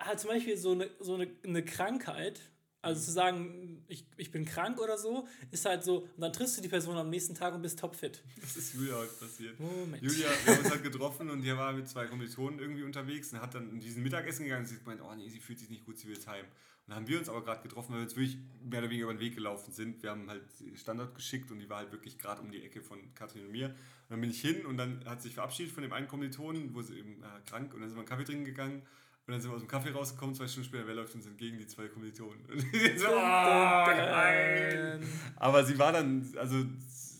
halt 0.00 0.20
zum 0.20 0.30
Beispiel 0.30 0.56
so 0.56 0.72
eine, 0.72 0.90
so 0.98 1.14
eine, 1.14 1.28
eine 1.44 1.64
Krankheit, 1.64 2.40
also 2.82 3.00
zu 3.00 3.10
sagen, 3.12 3.84
ich, 3.88 4.06
ich 4.16 4.30
bin 4.30 4.44
krank 4.44 4.80
oder 4.80 4.96
so, 4.96 5.28
ist 5.50 5.66
halt 5.66 5.84
so, 5.84 5.98
und 5.98 6.20
dann 6.20 6.32
triffst 6.32 6.56
du 6.56 6.62
die 6.62 6.68
Person 6.68 6.96
am 6.96 7.10
nächsten 7.10 7.34
Tag 7.34 7.54
und 7.54 7.62
bist 7.62 7.78
topfit. 7.78 8.22
Das 8.40 8.56
ist 8.56 8.74
Julia 8.74 8.96
heute 8.96 9.12
passiert. 9.12 9.60
Moment. 9.60 10.02
Julia, 10.02 10.28
wir 10.44 10.54
haben 10.54 10.62
uns 10.62 10.70
halt 10.70 10.82
getroffen 10.82 11.28
und 11.30 11.42
die 11.42 11.54
war 11.54 11.72
mit 11.72 11.88
zwei 11.88 12.06
Kommilitonen 12.06 12.58
irgendwie 12.58 12.82
unterwegs 12.82 13.32
und 13.32 13.40
hat 13.40 13.54
dann 13.54 13.70
in 13.70 13.80
diesen 13.80 14.02
Mittagessen 14.02 14.44
gegangen 14.44 14.62
und 14.62 14.68
sie 14.68 14.76
hat 14.76 14.84
gemeint, 14.84 15.02
oh 15.02 15.14
nee, 15.14 15.28
sie 15.28 15.40
fühlt 15.40 15.58
sich 15.58 15.68
nicht 15.68 15.84
gut, 15.84 15.98
sie 15.98 16.08
will 16.08 16.14
jetzt 16.14 16.26
heim. 16.26 16.44
Und 16.44 16.94
dann 16.94 16.96
haben 16.96 17.08
wir 17.08 17.18
uns 17.18 17.28
aber 17.28 17.44
gerade 17.44 17.62
getroffen, 17.62 17.92
weil 17.92 18.00
wir 18.00 18.04
uns 18.04 18.16
wirklich 18.16 18.38
mehr 18.64 18.80
oder 18.80 18.90
weniger 18.90 19.04
über 19.04 19.14
den 19.14 19.20
Weg 19.20 19.34
gelaufen 19.34 19.72
sind. 19.72 20.02
Wir 20.02 20.10
haben 20.10 20.28
halt 20.30 20.42
Standard 20.74 21.14
geschickt 21.14 21.50
und 21.50 21.60
die 21.60 21.68
war 21.68 21.78
halt 21.78 21.92
wirklich 21.92 22.18
gerade 22.18 22.40
um 22.40 22.50
die 22.50 22.62
Ecke 22.62 22.80
von 22.80 23.14
Katrin 23.14 23.44
und 23.44 23.52
mir. 23.52 23.66
Und 23.66 23.74
dann 24.08 24.20
bin 24.22 24.30
ich 24.30 24.40
hin 24.40 24.64
und 24.64 24.78
dann 24.78 25.04
hat 25.04 25.20
sie 25.20 25.28
sich 25.28 25.34
verabschiedet 25.34 25.72
von 25.72 25.82
dem 25.82 25.92
einen 25.92 26.08
Kommilitonen, 26.08 26.74
wo 26.74 26.80
sie 26.80 26.98
eben 26.98 27.22
äh, 27.22 27.48
krank 27.48 27.74
und 27.74 27.80
dann 27.80 27.90
sind 27.90 27.96
wir 27.96 28.00
einen 28.00 28.08
Kaffee 28.08 28.24
trinken 28.24 28.46
gegangen. 28.46 28.82
Und 29.30 29.34
dann 29.34 29.42
sind 29.42 29.52
wir 29.52 29.54
aus 29.54 29.62
dem 29.62 29.68
Kaffee 29.68 29.90
rausgekommen, 29.90 30.34
zwei 30.34 30.48
Stunden 30.48 30.68
später, 30.68 30.88
wer 30.88 30.94
läuft 30.96 31.14
uns 31.14 31.24
entgegen? 31.24 31.56
Die 31.56 31.66
zwei 31.68 31.86
Kommilitonen. 31.86 32.40
So, 32.96 33.06
oh, 33.06 33.86
geil. 33.86 35.00
Aber 35.36 35.64
sie 35.64 35.78
war 35.78 35.92
dann, 35.92 36.28
also 36.36 36.56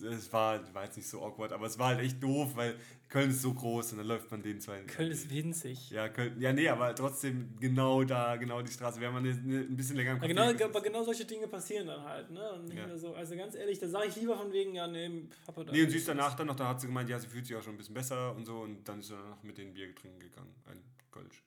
es 0.03 0.33
war, 0.33 0.59
war 0.73 0.83
jetzt 0.83 0.97
nicht 0.97 1.07
so 1.07 1.23
awkward, 1.23 1.53
aber 1.53 1.67
es 1.67 1.79
war 1.79 1.87
halt 1.87 2.01
echt 2.01 2.21
doof, 2.21 2.49
weil 2.55 2.75
Köln 3.07 3.29
ist 3.29 3.41
so 3.41 3.53
groß 3.53 3.93
und 3.93 3.99
dann 3.99 4.07
läuft 4.07 4.29
man 4.29 4.41
den 4.41 4.59
zwei. 4.59 4.81
Köln 4.81 5.09
ist 5.09 5.29
winzig. 5.29 5.89
Ja, 5.89 6.09
Köln, 6.09 6.35
ja, 6.37 6.51
nee, 6.51 6.67
aber 6.67 6.93
trotzdem 6.93 7.55
genau 7.61 8.03
da, 8.03 8.35
genau 8.35 8.61
die 8.61 8.73
Straße. 8.73 8.99
Wäre 8.99 9.13
man 9.13 9.25
ein 9.25 9.75
bisschen 9.77 9.95
länger 9.95 10.11
im 10.11 10.17
Ja, 10.17 10.23
Café 10.23 10.53
genau, 10.57 10.65
aber 10.65 10.81
genau 10.81 11.03
solche 11.05 11.23
Dinge 11.23 11.47
passieren 11.47 11.87
dann 11.87 12.03
halt, 12.03 12.29
ne? 12.29 12.61
Ja. 12.75 12.97
so, 12.97 13.15
also 13.15 13.37
ganz 13.37 13.55
ehrlich, 13.55 13.79
da 13.79 13.87
sage 13.87 14.07
ich 14.07 14.17
lieber 14.17 14.35
von 14.35 14.51
wegen, 14.51 14.75
ja, 14.75 14.85
nee, 14.85 15.29
Papa 15.45 15.63
da. 15.63 15.71
Nee, 15.71 15.83
und 15.83 15.89
sie 15.91 15.97
ist 15.97 16.09
danach 16.09 16.35
dann 16.35 16.47
noch, 16.47 16.57
da 16.57 16.67
hat 16.67 16.81
sie 16.81 16.87
gemeint, 16.87 17.09
ja, 17.09 17.17
sie 17.17 17.27
fühlt 17.27 17.45
sich 17.45 17.55
auch 17.55 17.63
schon 17.63 17.75
ein 17.75 17.77
bisschen 17.77 17.95
besser 17.95 18.35
und 18.35 18.43
so 18.43 18.59
und 18.59 18.83
dann 18.83 18.99
ist 18.99 19.07
sie 19.07 19.15
danach 19.15 19.41
mit 19.43 19.57
den 19.57 19.73
Bier 19.73 19.95
trinken 19.95 20.19
gegangen, 20.19 20.53
ein 20.65 20.83
Kölsch. 21.09 21.41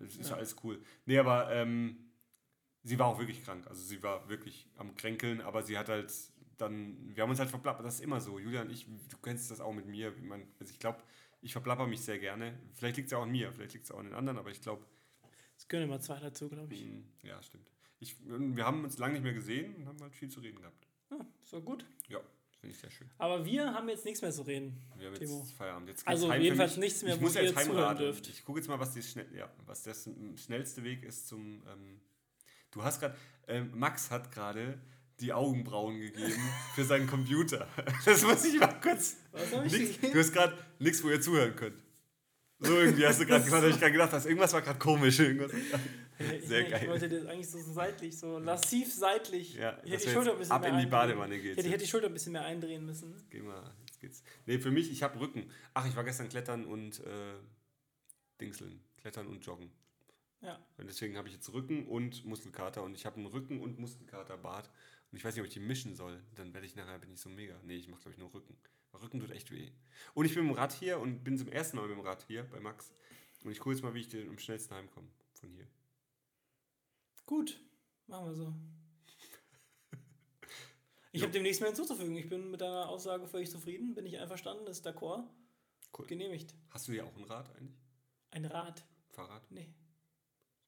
Das 0.00 0.16
ist 0.16 0.30
ja. 0.30 0.36
Alles 0.36 0.56
cool. 0.64 0.82
Nee, 1.06 1.18
aber 1.18 1.52
ähm, 1.52 2.10
sie 2.82 2.98
war 2.98 3.06
auch 3.06 3.18
wirklich 3.18 3.42
krank, 3.44 3.66
also 3.68 3.82
sie 3.82 4.02
war 4.02 4.28
wirklich 4.28 4.68
am 4.76 4.94
Kränkeln, 4.96 5.40
aber 5.40 5.62
sie 5.62 5.78
hat 5.78 5.88
halt 5.88 6.12
dann, 6.58 7.14
wir 7.16 7.22
haben 7.22 7.30
uns 7.30 7.38
halt 7.38 7.50
verplappert, 7.50 7.86
das 7.86 7.94
ist 7.96 8.00
immer 8.00 8.20
so, 8.20 8.38
Julia 8.38 8.62
und 8.62 8.70
ich, 8.70 8.86
du 8.86 9.16
kennst 9.22 9.50
das 9.50 9.60
auch 9.60 9.72
mit 9.72 9.86
mir, 9.86 10.12
man, 10.22 10.46
also 10.58 10.72
ich 10.72 10.78
glaube, 10.78 11.02
ich 11.40 11.52
verplapper 11.52 11.86
mich 11.86 12.02
sehr 12.02 12.18
gerne, 12.18 12.58
vielleicht 12.74 12.96
liegt 12.98 13.06
es 13.06 13.12
ja 13.12 13.18
auch 13.18 13.22
an 13.22 13.30
mir, 13.30 13.50
vielleicht 13.52 13.72
liegt 13.74 13.84
es 13.86 13.90
auch 13.92 13.98
an 13.98 14.06
den 14.06 14.14
anderen, 14.14 14.38
aber 14.38 14.50
ich 14.50 14.60
glaube, 14.60 14.84
Es 15.56 15.68
können 15.68 15.84
immer 15.84 16.00
zwei 16.00 16.18
dazu, 16.20 16.48
glaube 16.48 16.72
ich. 16.74 16.84
Mm, 16.84 17.02
Ja, 17.22 17.42
stimmt. 17.42 17.70
Ich, 17.98 18.16
wir 18.26 18.64
haben 18.64 18.84
uns 18.84 18.98
lange 18.98 19.14
nicht 19.14 19.22
mehr 19.22 19.34
gesehen 19.34 19.74
und 19.76 19.86
haben 19.86 20.00
halt 20.00 20.14
viel 20.14 20.28
zu 20.30 20.40
reden 20.40 20.58
gehabt. 20.60 20.86
Ja, 21.10 21.18
ist 21.42 21.52
doch 21.52 21.62
gut. 21.64 21.84
Ja, 22.08 22.20
finde 22.60 22.74
ich 22.74 22.80
sehr 22.80 22.90
schön. 22.90 23.10
Aber 23.18 23.44
wir 23.44 23.72
haben 23.72 23.88
jetzt 23.88 24.04
nichts 24.04 24.22
mehr 24.22 24.30
zu 24.30 24.42
reden. 24.42 24.76
Wir 24.96 25.08
haben 25.08 25.14
Timo. 25.14 25.38
jetzt 25.40 25.52
Feierabend. 25.52 25.88
Jetzt 25.88 26.06
Also 26.06 26.30
heim 26.30 26.42
jedenfalls 26.42 26.76
nichts 26.76 27.02
mehr, 27.02 27.14
ich 27.14 27.20
wo 27.20 27.24
muss 27.24 27.34
ihr 27.34 27.44
jetzt 27.44 27.64
zuhören 27.64 27.96
dürft. 27.96 28.28
Ich 28.28 28.44
gucke 28.44 28.58
jetzt 28.58 28.68
mal, 28.68 28.78
was, 28.78 28.92
die 28.92 29.02
schnell, 29.02 29.26
ja, 29.34 29.50
was 29.66 29.86
m, 30.06 30.36
schnellste 30.36 30.84
Weg 30.84 31.02
ist 31.02 31.28
zum. 31.28 31.62
Ähm, 31.66 32.00
du 32.70 32.82
hast 32.82 33.00
gerade. 33.00 33.16
Ähm, 33.48 33.70
Max 33.74 34.10
hat 34.10 34.30
gerade 34.30 34.78
die 35.20 35.32
Augenbrauen 35.32 36.00
gegeben 36.00 36.40
für 36.74 36.84
seinen 36.84 37.06
Computer. 37.06 37.66
Das 38.04 38.22
muss 38.22 38.44
ich 38.44 38.58
mal 38.58 38.80
kurz. 38.80 39.16
Was 39.32 39.52
hab 39.54 39.64
ich 39.66 39.72
Nix, 39.72 40.12
du 40.12 40.18
hast 40.18 40.32
gerade 40.32 40.58
nichts, 40.78 41.02
wo 41.02 41.10
ihr 41.10 41.20
zuhören 41.20 41.56
könnt. 41.56 41.76
So 42.62 42.76
irgendwie 42.76 43.06
hast 43.06 43.20
du 43.20 43.26
gerade 43.26 43.42
gesagt, 43.42 43.62
habe 43.62 43.72
ich 43.72 43.78
gerade 43.78 43.92
gedacht, 43.92 44.12
hast, 44.12 44.26
irgendwas 44.26 44.52
war 44.52 44.60
gerade 44.60 44.78
komisch. 44.78 45.18
Irgendwas. 45.18 45.50
Sehr 46.44 46.66
ich 46.66 46.70
geil. 46.70 46.88
wollte 46.88 47.08
das 47.08 47.24
eigentlich 47.26 47.48
so 47.48 47.58
seitlich, 47.58 48.18
so 48.18 48.38
lassiv 48.38 48.92
seitlich. 48.92 49.54
Ja, 49.54 49.78
ich 49.82 49.92
dass 49.92 50.02
hätte 50.02 50.06
die 50.06 50.12
Schulter 50.14 50.32
ein 50.32 50.38
bisschen 50.38 50.52
ab 50.52 50.60
mehr 50.60 50.72
in 50.72 50.78
die 50.78 50.86
Badewanne 50.86 51.40
geht. 51.40 51.52
Ich 51.52 51.56
hätte, 51.56 51.66
ich 51.68 51.72
hätte 51.72 51.84
die 51.84 51.90
Schulter 51.90 52.06
ein 52.08 52.12
bisschen 52.12 52.32
mehr 52.32 52.44
eindrehen 52.44 52.84
müssen. 52.84 53.14
Geh 53.30 53.40
mal, 53.40 53.74
jetzt 53.86 54.00
geht's. 54.00 54.22
Nee, 54.44 54.58
für 54.58 54.70
mich, 54.70 54.90
ich 54.92 55.02
habe 55.02 55.18
Rücken. 55.18 55.50
Ach, 55.72 55.86
ich 55.86 55.96
war 55.96 56.04
gestern 56.04 56.28
klettern 56.28 56.66
und 56.66 57.00
äh, 57.00 57.34
Dingseln. 58.40 58.80
Klettern 58.98 59.26
und 59.28 59.44
joggen. 59.46 59.70
Ja. 60.42 60.58
Und 60.76 60.86
deswegen 60.88 61.16
habe 61.16 61.28
ich 61.28 61.34
jetzt 61.34 61.50
Rücken 61.54 61.86
und 61.86 62.26
Muskelkater 62.26 62.82
und 62.82 62.94
ich 62.94 63.06
habe 63.06 63.16
einen 63.16 63.26
Rücken- 63.26 63.60
und 63.60 63.78
Muskelkaterbart. 63.78 64.70
Und 65.10 65.16
ich 65.16 65.24
weiß 65.24 65.34
nicht, 65.34 65.40
ob 65.40 65.46
ich 65.46 65.54
die 65.54 65.60
mischen 65.60 65.96
soll. 65.96 66.22
Dann 66.34 66.52
werde 66.52 66.66
ich 66.66 66.76
nachher 66.76 66.98
bin 66.98 67.12
ich 67.12 67.20
so 67.20 67.30
mega. 67.30 67.54
Nee, 67.64 67.76
ich 67.76 67.88
mache 67.88 68.02
glaube 68.02 68.12
ich 68.12 68.18
nur 68.18 68.32
Rücken. 68.32 68.56
Weil 68.92 69.00
Rücken 69.02 69.20
tut 69.20 69.30
echt 69.30 69.50
weh. 69.50 69.70
Und 70.14 70.24
ich 70.24 70.34
bin 70.34 70.44
mit 70.44 70.54
dem 70.54 70.58
Rad 70.58 70.72
hier 70.72 70.98
und 70.98 71.22
bin 71.24 71.38
zum 71.38 71.48
ersten 71.48 71.76
Mal 71.76 71.86
mit 71.88 71.96
dem 71.96 72.00
Rad 72.04 72.24
hier 72.26 72.44
bei 72.44 72.60
Max. 72.60 72.92
Und 73.44 73.52
ich 73.52 73.58
gucke 73.58 73.74
jetzt 73.74 73.82
mal, 73.82 73.94
wie 73.94 74.00
ich 74.00 74.08
den 74.08 74.28
am 74.28 74.38
schnellsten 74.38 74.74
heimkomme 74.74 75.08
von 75.34 75.50
hier. 75.50 75.66
Gut, 77.26 77.60
machen 78.06 78.26
wir 78.26 78.34
so. 78.34 78.54
Ich 81.12 81.22
habe 81.22 81.32
demnächst 81.32 81.60
mehr 81.60 81.70
hinzuzufügen. 81.70 82.14
Ich 82.16 82.28
bin 82.28 82.52
mit 82.52 82.60
deiner 82.60 82.88
Aussage 82.88 83.26
völlig 83.26 83.50
zufrieden. 83.50 83.94
Bin 83.94 84.06
ich 84.06 84.18
einverstanden? 84.18 84.68
Ist 84.68 84.86
d'accord? 84.86 85.24
Cool. 85.96 86.06
Genehmigt. 86.06 86.54
Hast 86.68 86.86
du 86.86 86.92
hier 86.92 87.04
auch 87.04 87.16
ein 87.16 87.24
Rad 87.24 87.50
eigentlich? 87.56 87.80
Ein 88.30 88.44
Rad? 88.44 88.84
Fahrrad? 89.10 89.50
Nee. 89.50 89.74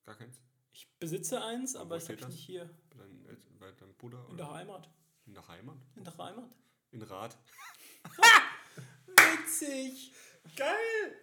Gar 0.05 0.17
keins? 0.17 0.41
Ich 0.73 0.89
besitze 0.99 1.45
eins, 1.45 1.77
aber 1.77 1.99
ich 1.99 2.03
steht 2.05 2.17
habe 2.17 2.27
das? 2.27 2.35
nicht 2.35 2.45
hier. 2.45 2.69
Bei, 2.91 2.97
deinem 2.97 3.25
bei 3.61 3.71
deinem 3.71 3.95
Bruder? 3.95 4.19
In 4.19 4.35
Oder? 4.35 4.37
der 4.37 4.53
Heimat. 4.53 4.91
In 5.27 5.35
der 5.35 5.47
Heimat? 5.47 5.79
In 5.95 6.05
der 6.05 6.19
Heimat. 6.19 6.51
In 6.91 7.03
Rad? 7.03 7.39
Witzig! 9.07 10.13
Geil! 10.57 11.17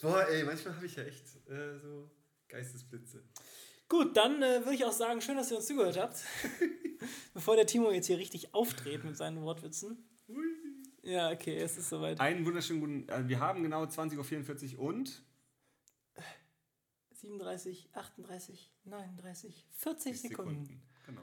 Boah, 0.00 0.26
ey, 0.28 0.44
manchmal 0.44 0.76
habe 0.76 0.86
ich 0.86 0.96
ja 0.96 1.04
echt 1.04 1.24
äh, 1.48 1.78
so 1.78 2.10
Geistesblitze. 2.48 3.22
Gut, 3.88 4.16
dann 4.16 4.42
äh, 4.42 4.60
würde 4.64 4.74
ich 4.74 4.84
auch 4.84 4.92
sagen, 4.92 5.20
schön, 5.20 5.36
dass 5.36 5.50
ihr 5.50 5.56
uns 5.56 5.66
zugehört 5.66 5.96
habt. 5.98 6.22
Bevor 7.34 7.56
der 7.56 7.66
Timo 7.66 7.90
jetzt 7.90 8.06
hier 8.06 8.18
richtig 8.18 8.54
aufdreht 8.54 9.04
mit 9.04 9.16
seinen 9.16 9.42
Wortwitzen. 9.42 10.04
Ja, 11.02 11.30
okay, 11.30 11.56
es 11.56 11.78
ist 11.78 11.88
soweit. 11.88 12.20
Einen 12.20 12.44
wunderschönen 12.44 12.80
guten. 12.80 13.08
Äh, 13.08 13.28
wir 13.28 13.38
haben 13.40 13.62
genau 13.62 13.84
20.44 13.84 14.76
Uhr 14.76 14.82
und 14.82 15.22
37, 17.12 17.90
38, 17.92 18.72
39, 18.84 19.66
40 19.70 20.20
Sekunden. 20.20 20.82
Genau. 21.06 21.22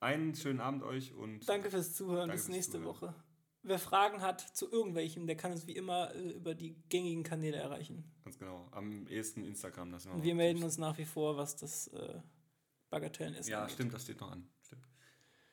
Einen 0.00 0.34
schönen 0.34 0.60
Abend 0.60 0.82
euch 0.82 1.12
und 1.12 1.46
Danke 1.48 1.70
fürs 1.70 1.94
Zuhören. 1.94 2.28
Danke 2.28 2.32
Bis 2.34 2.44
fürs 2.46 2.54
nächste 2.56 2.72
Zuhören. 2.78 2.88
Woche. 2.88 3.14
Wer 3.62 3.78
Fragen 3.78 4.22
hat 4.22 4.40
zu 4.40 4.70
irgendwelchem, 4.70 5.26
der 5.26 5.36
kann 5.36 5.52
uns 5.52 5.66
wie 5.66 5.76
immer 5.76 6.14
äh, 6.14 6.30
über 6.30 6.54
die 6.54 6.76
gängigen 6.88 7.22
Kanäle 7.22 7.58
erreichen. 7.58 8.04
ganz 8.24 8.38
genau. 8.38 8.68
Am 8.72 9.06
ehesten 9.06 9.44
Instagram. 9.44 9.92
Das 9.92 10.08
wir 10.10 10.34
melden 10.34 10.62
uns 10.62 10.78
nach 10.78 10.96
wie 10.96 11.04
vor, 11.04 11.36
was 11.36 11.56
das 11.56 11.88
äh, 11.88 12.20
Bagatellen 12.88 13.34
ist. 13.34 13.48
Ja, 13.48 13.60
angeht. 13.62 13.74
stimmt, 13.74 13.94
das 13.94 14.02
steht 14.04 14.20
noch 14.20 14.32
an. 14.32 14.48
Stimmt. 14.62 14.82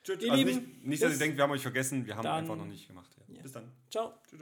Tschüss. 0.03 0.23
Also 0.23 0.34
Lieben, 0.34 0.55
nicht, 0.55 0.85
nicht 0.85 1.03
dass 1.03 1.13
ihr 1.13 1.19
denkt, 1.19 1.38
wir 1.38 1.43
haben 1.43 1.51
euch 1.51 1.61
vergessen. 1.61 2.05
Wir 2.05 2.15
haben 2.15 2.25
einfach 2.27 2.55
noch 2.55 2.65
nicht 2.65 2.88
gemacht. 2.88 3.11
Ja. 3.27 3.35
Ja. 3.35 3.41
Bis 3.41 3.51
dann. 3.51 3.71
Ciao. 3.89 4.13
Tschüss. 4.29 4.41